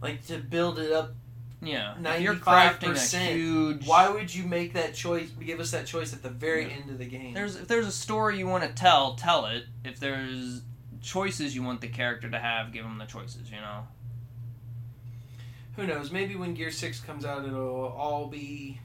like 0.00 0.24
to 0.26 0.38
build 0.38 0.78
it 0.78 0.92
up, 0.92 1.14
Yeah, 1.60 1.94
if 2.14 2.20
you're 2.20 2.34
crafting 2.36 2.90
a 2.90 2.94
95%, 2.94 3.32
huge. 3.32 3.86
why 3.88 4.08
would 4.08 4.32
you 4.32 4.44
make 4.44 4.74
that 4.74 4.94
choice? 4.94 5.28
Give 5.30 5.58
us 5.58 5.72
that 5.72 5.86
choice 5.86 6.12
at 6.12 6.22
the 6.22 6.30
very 6.30 6.66
Yeah. 6.66 6.74
end 6.76 6.90
of 6.90 6.98
the 6.98 7.06
game. 7.06 7.34
There's 7.34 7.56
if 7.56 7.66
there's 7.66 7.86
a 7.88 7.92
story 7.92 8.38
you 8.38 8.46
want 8.46 8.62
to 8.62 8.70
tell, 8.70 9.14
tell 9.16 9.46
it. 9.46 9.64
If 9.84 9.98
there's 9.98 10.62
choices 11.02 11.56
you 11.56 11.64
want 11.64 11.80
the 11.80 11.88
character 11.88 12.30
to 12.30 12.38
have, 12.38 12.72
give 12.72 12.84
them 12.84 12.98
the 12.98 13.06
choices. 13.06 13.50
You 13.50 13.60
know. 13.60 13.86
Who 15.78 15.86
knows? 15.86 16.10
Maybe 16.10 16.34
when 16.34 16.54
Gear 16.54 16.72
Six 16.72 16.98
comes 17.00 17.24
out, 17.24 17.44
it'll 17.46 17.86
all 17.96 18.26
be 18.26 18.80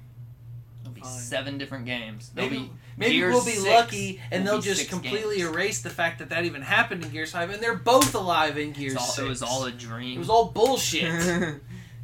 be 0.93 1.01
Fine. 1.01 1.11
seven 1.11 1.57
different 1.57 1.85
games. 1.85 2.29
There'll 2.35 2.49
maybe. 2.51 2.63
be 2.65 2.71
Maybe 2.95 3.19
we'll 3.23 3.43
be 3.43 3.53
6 3.53 3.65
lucky, 3.65 4.21
and 4.31 4.45
they'll 4.45 4.61
just 4.61 4.89
completely 4.89 5.37
games. 5.37 5.49
erase 5.49 5.81
the 5.81 5.89
fact 5.89 6.19
that 6.19 6.29
that 6.29 6.45
even 6.45 6.61
happened 6.61 7.03
in 7.03 7.09
Gears 7.09 7.31
Five, 7.31 7.49
and 7.49 7.63
they're 7.63 7.73
both 7.73 8.13
alive 8.13 8.59
in 8.59 8.73
Gears 8.73 8.95
all, 8.95 9.03
Six. 9.07 9.25
it 9.25 9.29
was 9.29 9.41
all 9.41 9.65
a 9.65 9.71
dream. 9.71 10.17
It 10.17 10.19
was 10.19 10.29
all 10.29 10.45
bullshit. 10.49 11.01
Didn't 11.31 11.61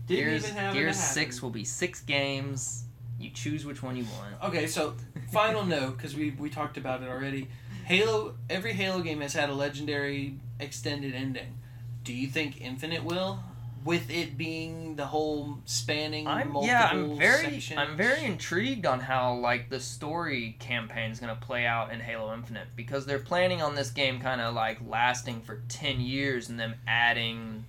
Gears, 0.08 0.44
even 0.46 0.56
have 0.58 0.74
Gears. 0.74 0.98
Six 1.00 1.44
will 1.44 1.52
be 1.52 1.64
six 1.64 2.02
games. 2.02 2.86
You 3.20 3.30
choose 3.30 3.66
which 3.66 3.84
one 3.84 3.96
you 3.96 4.06
want. 4.06 4.44
Okay, 4.52 4.66
so 4.66 4.96
final 5.32 5.64
note 5.68 5.98
because 5.98 6.16
we 6.16 6.32
we 6.32 6.50
talked 6.50 6.78
about 6.78 7.04
it 7.04 7.10
already. 7.10 7.48
Halo. 7.86 8.34
Every 8.50 8.74
Halo 8.74 9.02
game 9.02 9.22
has 9.22 9.34
had 9.34 9.50
a 9.50 9.54
legendary 9.54 10.40
extended 10.60 11.14
ending. 11.14 11.60
Do 12.04 12.14
you 12.14 12.28
think 12.28 12.60
Infinite 12.60 13.04
will? 13.04 13.44
With 13.86 14.10
it 14.10 14.38
being 14.38 14.96
the 14.96 15.06
whole 15.06 15.60
spanning 15.66 16.28
I'm 16.28 16.52
multiple 16.52 16.68
yeah, 16.68 16.90
I'm 16.92 17.18
very 17.18 17.60
sections? 17.60 17.80
I'm 17.80 17.96
very 17.96 18.26
intrigued 18.26 18.86
on 18.86 19.00
how 19.00 19.36
like 19.36 19.70
the 19.70 19.80
story 19.80 20.56
campaign 20.60 21.12
is 21.12 21.20
gonna 21.20 21.38
play 21.40 21.66
out 21.66 21.92
in 21.94 22.00
Halo 22.00 22.34
Infinite 22.34 22.68
because 22.76 23.06
they're 23.06 23.20
planning 23.20 23.62
on 23.62 23.76
this 23.76 23.90
game 23.92 24.20
kind 24.20 24.42
of 24.42 24.54
like 24.54 24.80
lasting 24.86 25.42
for 25.42 25.62
ten 25.70 26.02
years 26.02 26.50
and 26.50 26.60
them 26.60 26.76
adding 26.88 27.66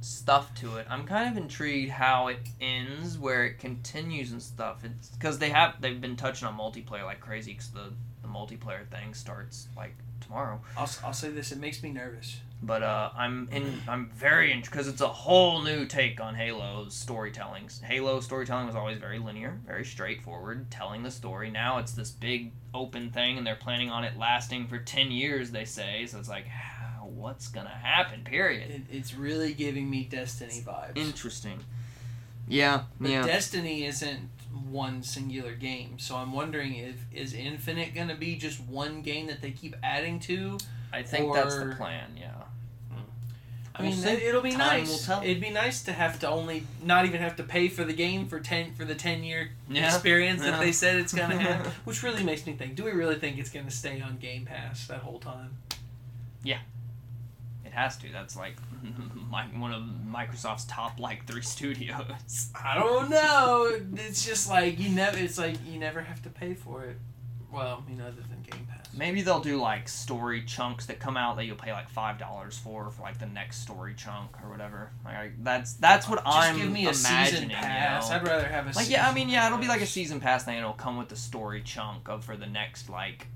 stuff 0.00 0.54
to 0.56 0.76
it. 0.76 0.86
I'm 0.88 1.04
kind 1.04 1.28
of 1.30 1.36
intrigued 1.36 1.90
how 1.90 2.28
it 2.28 2.38
ends, 2.60 3.18
where 3.18 3.44
it 3.44 3.58
continues 3.58 4.32
and 4.32 4.42
stuff. 4.42 4.84
It's 4.84 5.08
because 5.08 5.38
they 5.38 5.50
have 5.50 5.80
they've 5.80 6.00
been 6.00 6.16
touching 6.16 6.46
on 6.48 6.56
multiplayer 6.56 7.04
like 7.04 7.20
crazy 7.20 7.52
because 7.52 7.70
the 7.70 7.92
the 8.22 8.28
multiplayer 8.28 8.86
thing 8.88 9.14
starts 9.14 9.68
like 9.76 9.94
tomorrow. 10.20 10.60
I'll, 10.76 10.84
s- 10.84 11.00
I'll 11.04 11.12
say 11.12 11.30
this: 11.30 11.52
it 11.52 11.58
makes 11.58 11.82
me 11.82 11.90
nervous. 11.90 12.38
But 12.60 12.82
uh, 12.82 13.10
I'm 13.16 13.48
in. 13.52 13.80
I'm 13.86 14.10
very 14.10 14.50
interested 14.50 14.72
because 14.72 14.88
it's 14.88 15.00
a 15.00 15.08
whole 15.08 15.62
new 15.62 15.86
take 15.86 16.20
on 16.20 16.34
Halo's 16.34 16.92
storytelling. 16.92 17.70
Halo 17.84 18.18
storytelling 18.20 18.66
was 18.66 18.74
always 18.74 18.98
very 18.98 19.20
linear, 19.20 19.60
very 19.64 19.84
straightforward, 19.84 20.68
telling 20.70 21.04
the 21.04 21.10
story. 21.10 21.50
Now 21.50 21.78
it's 21.78 21.92
this 21.92 22.10
big 22.10 22.50
open 22.74 23.10
thing, 23.10 23.38
and 23.38 23.46
they're 23.46 23.54
planning 23.54 23.90
on 23.90 24.02
it 24.02 24.18
lasting 24.18 24.66
for 24.66 24.78
ten 24.78 25.12
years. 25.12 25.52
They 25.52 25.64
say 25.64 26.06
so. 26.06 26.18
It's 26.18 26.28
like, 26.28 26.46
what's 27.00 27.46
gonna 27.48 27.68
happen? 27.68 28.24
Period. 28.24 28.70
It, 28.70 28.82
it's 28.90 29.14
really 29.14 29.54
giving 29.54 29.88
me 29.88 30.04
Destiny 30.04 30.60
vibes. 30.66 30.96
Interesting. 30.96 31.60
Yeah. 32.48 32.84
But 33.00 33.10
yeah. 33.10 33.24
Destiny 33.24 33.84
isn't 33.84 34.30
one 34.68 35.02
singular 35.04 35.54
game, 35.54 35.98
so 35.98 36.16
I'm 36.16 36.32
wondering 36.32 36.74
if 36.74 36.96
is 37.12 37.34
Infinite 37.34 37.94
gonna 37.94 38.16
be 38.16 38.36
just 38.36 38.60
one 38.60 39.02
game 39.02 39.28
that 39.28 39.42
they 39.42 39.52
keep 39.52 39.76
adding 39.82 40.18
to? 40.20 40.58
I 40.92 41.02
think 41.02 41.32
that's 41.34 41.56
the 41.56 41.74
plan. 41.76 42.16
Yeah. 42.18 42.42
I 43.78 43.82
We'll 43.82 43.92
mean, 43.92 44.04
it, 44.06 44.22
it'll 44.22 44.42
be 44.42 44.50
Time 44.50 44.80
nice. 44.80 45.08
It'd 45.08 45.40
be 45.40 45.50
nice 45.50 45.82
to 45.84 45.92
have 45.92 46.18
to 46.20 46.28
only 46.28 46.64
not 46.82 47.06
even 47.06 47.20
have 47.20 47.36
to 47.36 47.44
pay 47.44 47.68
for 47.68 47.84
the 47.84 47.92
game 47.92 48.26
for 48.26 48.40
ten 48.40 48.72
for 48.74 48.84
the 48.84 48.96
ten 48.96 49.22
year 49.22 49.50
Yeah. 49.68 49.86
experience 49.86 50.42
Yeah. 50.42 50.50
that 50.52 50.60
they 50.60 50.72
said 50.72 50.96
it's 50.96 51.12
gonna 51.14 51.38
have, 51.38 51.66
which 51.84 52.02
really 52.02 52.24
makes 52.24 52.44
me 52.46 52.54
think: 52.54 52.74
Do 52.74 52.84
we 52.84 52.90
really 52.90 53.14
think 53.14 53.38
it's 53.38 53.50
gonna 53.50 53.70
stay 53.70 54.00
on 54.00 54.18
Game 54.18 54.44
Pass 54.46 54.86
that 54.88 54.98
whole 55.00 55.20
time? 55.20 55.56
Yeah, 56.42 56.58
it 57.64 57.72
has 57.72 57.96
to. 57.98 58.10
That's 58.10 58.36
like, 58.36 58.56
like 59.32 59.56
one 59.58 59.72
of 59.72 59.82
Microsoft's 59.82 60.64
top 60.64 60.98
like 60.98 61.26
three 61.26 61.42
studios. 61.56 62.48
I 62.54 62.74
don't 62.74 63.10
know. 63.10 63.78
It's 63.96 64.24
just 64.26 64.48
like 64.48 64.78
you 64.80 64.88
never. 64.90 65.18
It's 65.18 65.38
like 65.38 65.56
you 65.66 65.78
never 65.78 66.00
have 66.02 66.20
to 66.22 66.30
pay 66.30 66.54
for 66.54 66.84
it. 66.84 66.96
Well, 67.52 67.84
other 68.00 68.10
than 68.28 68.37
Game 68.37 68.37
Pass. 68.37 68.37
Maybe 68.96 69.22
they'll 69.22 69.40
do 69.40 69.58
like 69.58 69.88
story 69.88 70.42
chunks 70.42 70.86
that 70.86 70.98
come 70.98 71.16
out 71.16 71.36
that 71.36 71.44
you'll 71.44 71.56
pay 71.56 71.72
like 71.72 71.88
five 71.88 72.18
dollars 72.18 72.58
for 72.58 72.90
for 72.90 73.02
like 73.02 73.18
the 73.18 73.26
next 73.26 73.58
story 73.58 73.94
chunk 73.96 74.30
or 74.42 74.50
whatever. 74.50 74.90
Like 75.04 75.42
that's 75.42 75.74
that's 75.74 76.08
what 76.08 76.24
Just 76.24 76.36
I'm 76.36 76.54
Just 76.54 76.64
give 76.64 76.72
me 76.72 76.86
a 76.86 76.90
imagining. 76.90 77.26
season 77.26 77.48
pass. 77.50 78.08
You 78.08 78.14
know? 78.14 78.20
I'd 78.20 78.26
rather 78.26 78.48
have 78.48 78.66
a 78.66 78.72
Like 78.72 78.90
yeah, 78.90 79.08
I 79.08 79.14
mean 79.14 79.28
yeah, 79.28 79.46
it'll 79.46 79.58
be 79.58 79.68
like 79.68 79.80
a 79.82 79.86
season 79.86 80.20
pass 80.20 80.44
thing. 80.44 80.58
It'll 80.58 80.72
come 80.72 80.96
with 80.96 81.08
the 81.08 81.16
story 81.16 81.62
chunk 81.62 82.08
of 82.08 82.24
for 82.24 82.36
the 82.36 82.46
next 82.46 82.88
like, 82.88 83.26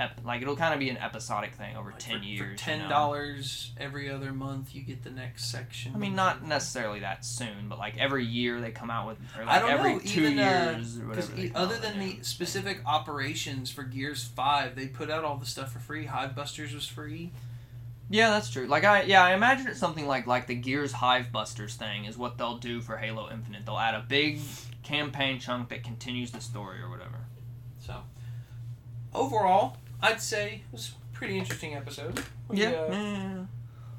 ep- 0.00 0.20
like 0.24 0.42
it'll 0.42 0.56
kind 0.56 0.72
of 0.74 0.80
be 0.80 0.88
an 0.88 0.96
episodic 0.96 1.54
thing 1.54 1.76
over 1.76 1.90
Like, 1.90 1.98
ten 2.00 2.18
for, 2.20 2.24
years. 2.24 2.40
For 2.40 2.50
you 2.50 2.56
ten 2.56 2.78
know? 2.80 2.88
dollars 2.88 3.72
every 3.78 4.10
other 4.10 4.32
month, 4.32 4.74
you 4.74 4.82
get 4.82 5.04
the 5.04 5.10
next 5.10 5.50
section. 5.52 5.92
I 5.94 5.98
mean, 5.98 6.14
not 6.14 6.44
necessarily 6.44 7.00
that 7.00 7.24
soon, 7.24 7.68
but 7.68 7.78
like 7.78 7.98
every 7.98 8.24
year 8.24 8.60
they 8.60 8.70
come 8.70 8.90
out 8.90 9.06
with, 9.06 9.18
or 9.38 9.44
like 9.44 9.54
I 9.56 9.58
don't 9.60 9.70
every 9.70 9.92
know. 9.94 9.98
two 10.00 10.20
even 10.22 10.38
uh, 10.38 10.72
years 10.76 10.98
or 10.98 11.08
whatever. 11.08 11.32
they 11.36 11.52
other 11.54 11.78
than 11.78 11.98
the 11.98 12.18
specific 12.22 12.80
operations 12.86 13.70
for 13.70 13.82
Gears 13.84 14.24
Five, 14.24 14.74
they 14.76 14.86
put 14.86 15.10
out 15.10 15.22
all 15.24 15.36
the 15.36 15.46
stuff 15.46 15.72
for 15.72 15.78
free. 15.78 16.06
Hive 16.06 16.34
Busters 16.34 16.74
was 16.74 16.86
free. 16.86 17.30
Yeah, 18.12 18.30
that's 18.30 18.50
true. 18.50 18.66
Like 18.66 18.82
I 18.84 19.02
yeah, 19.02 19.22
I 19.22 19.34
imagine 19.34 19.68
it's 19.68 19.78
something 19.78 20.06
like 20.06 20.26
like 20.26 20.46
the 20.48 20.56
Gears 20.56 20.92
Hive 20.92 21.30
Busters 21.30 21.74
thing 21.76 22.06
is 22.06 22.18
what 22.18 22.38
they'll 22.38 22.58
do 22.58 22.80
for 22.80 22.96
Halo 22.96 23.30
Infinite. 23.30 23.64
They'll 23.66 23.78
add 23.78 23.94
a 23.94 24.04
big 24.08 24.40
campaign 24.82 25.38
chunk 25.38 25.68
that 25.68 25.84
continues 25.84 26.32
the 26.32 26.40
story 26.40 26.80
or 26.80 26.90
whatever. 26.90 27.20
So 27.78 28.02
overall, 29.14 29.76
I'd 30.02 30.20
say 30.20 30.62
it 30.66 30.72
was 30.72 30.92
a 30.92 31.16
pretty 31.16 31.38
interesting 31.38 31.74
episode. 31.74 32.20
We, 32.48 32.62
Yeah. 32.62 32.68
uh, 32.70 32.92
yeah. 32.92 33.44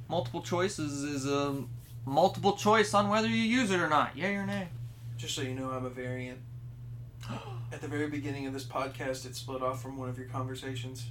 Multiple 0.10 0.42
choices 0.42 1.04
is 1.04 1.26
a 1.26 1.64
multiple 2.06 2.54
choice 2.58 2.94
on 2.94 3.10
whether 3.10 3.28
you 3.28 3.36
use 3.36 3.72
it 3.72 3.80
or 3.80 3.88
not. 3.88 4.18
Yay 4.18 4.36
or 4.36 4.46
nay. 4.46 4.68
Just 5.18 5.36
so 5.36 5.42
you 5.42 5.54
know, 5.54 5.70
I'm 5.70 5.86
a 5.86 5.90
variant. 5.90 6.40
At 7.72 7.80
the 7.82 7.88
very 7.88 8.08
beginning 8.10 8.48
of 8.48 8.54
this 8.54 8.66
podcast, 8.66 9.26
it 9.26 9.36
split 9.36 9.62
off 9.62 9.82
from 9.82 9.98
one 9.98 10.10
of 10.10 10.18
your 10.18 10.28
conversations. 10.28 11.06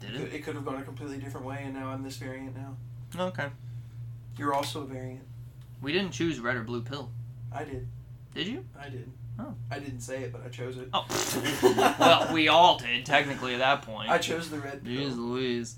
Did 0.00 0.14
It, 0.14 0.20
it? 0.20 0.32
it 0.34 0.44
could 0.44 0.54
have 0.54 0.64
gone 0.64 0.76
a 0.76 0.82
completely 0.82 1.18
different 1.18 1.44
way, 1.44 1.62
and 1.64 1.74
now 1.74 1.88
I'm 1.88 2.02
this 2.04 2.16
variant 2.16 2.56
now. 2.56 2.76
Okay. 3.18 3.48
You're 4.38 4.54
also 4.54 4.82
a 4.82 4.86
variant. 4.86 5.24
We 5.82 5.92
didn't 5.92 6.12
choose 6.12 6.38
red 6.40 6.56
or 6.56 6.62
blue 6.62 6.82
pill. 6.82 7.10
I 7.52 7.64
did. 7.64 7.88
Did 8.34 8.46
you? 8.46 8.64
I 8.80 8.88
did. 8.88 9.10
Oh. 9.38 9.54
I 9.70 9.78
didn't 9.78 10.00
say 10.00 10.22
it, 10.22 10.32
but 10.32 10.44
I 10.44 10.48
chose 10.48 10.76
it. 10.78 10.88
Oh. 10.92 11.06
well, 11.98 12.32
we 12.34 12.48
all 12.48 12.78
did 12.78 13.06
technically 13.06 13.54
at 13.54 13.58
that 13.58 13.82
point. 13.82 14.10
I 14.10 14.18
chose 14.18 14.50
the 14.50 14.58
red 14.58 14.82
Jeez 14.82 15.08
pill. 15.10 15.16
Louise. 15.16 15.76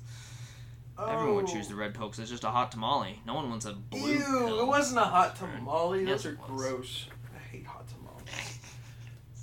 Everyone 0.98 1.36
would 1.36 1.46
choose 1.46 1.68
the 1.68 1.74
oh. 1.74 1.78
red 1.78 1.94
pill 1.94 2.06
because 2.06 2.20
it's 2.20 2.30
just 2.30 2.44
a 2.44 2.50
hot 2.50 2.72
tamale. 2.72 3.20
No 3.26 3.34
one 3.34 3.48
wants 3.50 3.66
a 3.66 3.72
blue 3.72 4.12
Ew, 4.12 4.18
pill. 4.18 4.60
it 4.60 4.66
wasn't 4.66 5.00
a 5.00 5.04
hot 5.04 5.36
tamale. 5.36 6.04
Yes, 6.04 6.22
Those 6.22 6.26
are 6.26 6.36
was. 6.36 6.46
gross. 6.46 7.06
I 7.34 7.38
hate 7.38 7.66
hot 7.66 7.86
tamales. 7.88 8.58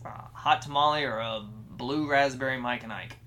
A 0.06 0.10
hot 0.38 0.62
tamale 0.62 1.04
or 1.04 1.18
a 1.20 1.44
blue 1.72 2.10
raspberry 2.10 2.60
Mike 2.60 2.84
and 2.84 2.94
Ike. 2.94 3.18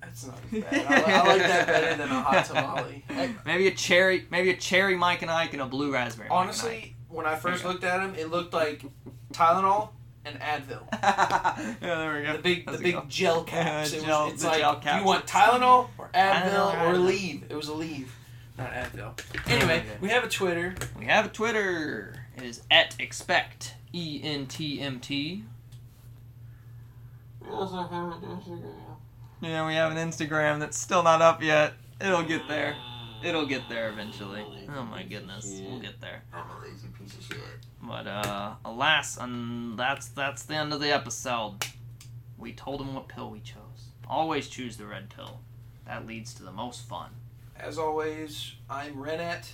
That's 0.00 0.26
not 0.26 0.50
bad. 0.50 0.86
I, 0.86 1.20
I 1.20 1.26
like 1.26 1.42
that 1.42 1.66
better 1.66 1.96
than 1.96 2.10
a 2.10 2.20
hot 2.20 2.44
tamale. 2.44 3.04
I- 3.10 3.34
Maybe 3.46 3.68
a 3.68 3.70
cherry, 3.70 4.26
maybe 4.30 4.50
a 4.50 4.56
cherry 4.56 4.96
Mike 4.96 5.22
and 5.22 5.30
Ike 5.30 5.52
and 5.52 5.62
a 5.62 5.66
blue 5.66 5.92
raspberry. 5.92 6.28
Mike 6.28 6.38
and 6.38 6.48
honestly, 6.48 6.96
when 7.08 7.26
I 7.26 7.36
first 7.36 7.64
looked 7.64 7.84
at 7.84 8.00
him, 8.00 8.14
it 8.16 8.30
looked 8.30 8.52
like 8.52 8.82
Tylenol 9.32 9.88
and 10.24 10.38
Advil. 10.40 10.82
Yeah, 11.02 11.74
there 11.80 12.14
we 12.16 12.22
go. 12.22 12.32
The 12.36 12.42
big, 12.42 12.66
the 12.70 12.78
big 12.78 12.94
go. 12.94 13.04
gel 13.08 13.42
caps. 13.44 13.92
Yeah, 13.92 13.98
It 14.00 14.04
gel- 14.06 14.24
was, 14.24 14.34
it's 14.34 14.44
like, 14.44 14.58
gel 14.60 14.74
do 14.74 14.80
caps. 14.80 15.00
you 15.00 15.06
want 15.06 15.26
Tylenol 15.26 15.88
or 15.98 16.10
Advil 16.14 16.72
Advil 16.72 16.82
or 16.82 16.94
or 16.94 16.98
Leave? 16.98 17.44
It 17.48 17.54
was 17.56 17.68
Aleve, 17.68 18.06
not 18.58 18.70
Advil. 18.72 19.18
Anyway, 19.50 19.78
Okay. 19.80 19.88
we 20.00 20.08
have 20.10 20.22
a 20.24 20.28
Twitter. 20.28 20.74
We 20.98 21.06
have 21.06 21.26
a 21.26 21.28
Twitter. 21.28 22.14
It 22.36 22.44
is 22.44 22.62
at 22.70 22.94
expect 23.00 23.74
e 23.92 24.20
n 24.22 24.46
t 24.46 24.80
m 24.80 25.00
t. 25.00 25.44
Yeah, 29.40 29.66
we 29.66 29.74
have 29.74 29.90
an 29.90 29.98
Instagram 29.98 30.60
that's 30.60 30.78
still 30.78 31.02
not 31.02 31.20
up 31.20 31.42
yet. 31.42 31.72
It'll 32.00 32.22
get 32.22 32.46
there. 32.48 32.76
It'll 33.24 33.46
get 33.46 33.68
there 33.68 33.88
eventually. 33.90 34.44
Oh 34.76 34.82
my 34.84 35.02
goodness, 35.02 35.60
we'll 35.64 35.78
get 35.80 36.00
there. 36.00 36.22
I'm 36.32 36.44
a 36.50 36.64
lazy 36.64 36.88
piece 36.88 37.14
of 37.16 37.22
shit. 37.24 37.38
But 37.82 38.06
uh, 38.06 38.54
alas, 38.64 39.16
and 39.16 39.78
that's 39.78 40.08
that's 40.08 40.42
the 40.44 40.54
end 40.54 40.72
of 40.72 40.80
the 40.80 40.92
episode. 40.92 41.64
We 42.38 42.52
told 42.52 42.80
him 42.80 42.94
what 42.94 43.08
pill 43.08 43.30
we 43.30 43.40
chose. 43.40 43.90
Always 44.08 44.48
choose 44.48 44.76
the 44.76 44.86
red 44.86 45.08
pill. 45.10 45.40
That 45.86 46.06
leads 46.06 46.34
to 46.34 46.42
the 46.42 46.52
most 46.52 46.88
fun. 46.88 47.10
As 47.56 47.78
always, 47.78 48.54
I'm 48.68 48.96
Renat. 48.96 49.52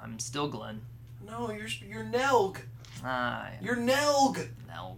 I'm 0.00 0.18
still 0.18 0.48
Glenn. 0.48 0.82
No, 1.26 1.50
you're 1.50 1.68
you're 1.88 2.04
Nelg. 2.04 2.58
Ah, 3.04 3.48
You're 3.60 3.76
Nelg. 3.76 4.48
Nelg. 4.70 4.96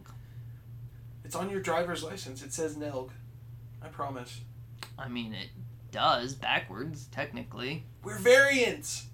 It's 1.25 1.35
on 1.35 1.51
your 1.51 1.61
driver's 1.61 2.05
license. 2.05 2.43
It 2.43 2.53
says 2.53 2.77
Nelg. 2.77 3.11
I 3.83 3.89
promise. 3.89 4.41
I 4.99 5.09
mean, 5.09 5.35
it 5.35 5.49
does 5.91 6.35
backwards 6.35 7.07
technically. 7.07 7.85
We're 8.03 8.19
variants. 8.19 9.07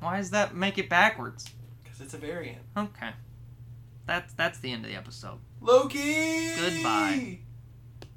Why 0.00 0.18
does 0.18 0.30
that 0.30 0.54
make 0.54 0.78
it 0.78 0.88
backwards? 0.88 1.48
Because 1.82 2.00
it's 2.00 2.14
a 2.14 2.18
variant. 2.18 2.62
Okay. 2.76 3.10
That's 4.06 4.32
that's 4.34 4.58
the 4.58 4.72
end 4.72 4.84
of 4.84 4.90
the 4.90 4.96
episode. 4.96 5.38
Loki. 5.60 6.54
Goodbye. 6.56 7.38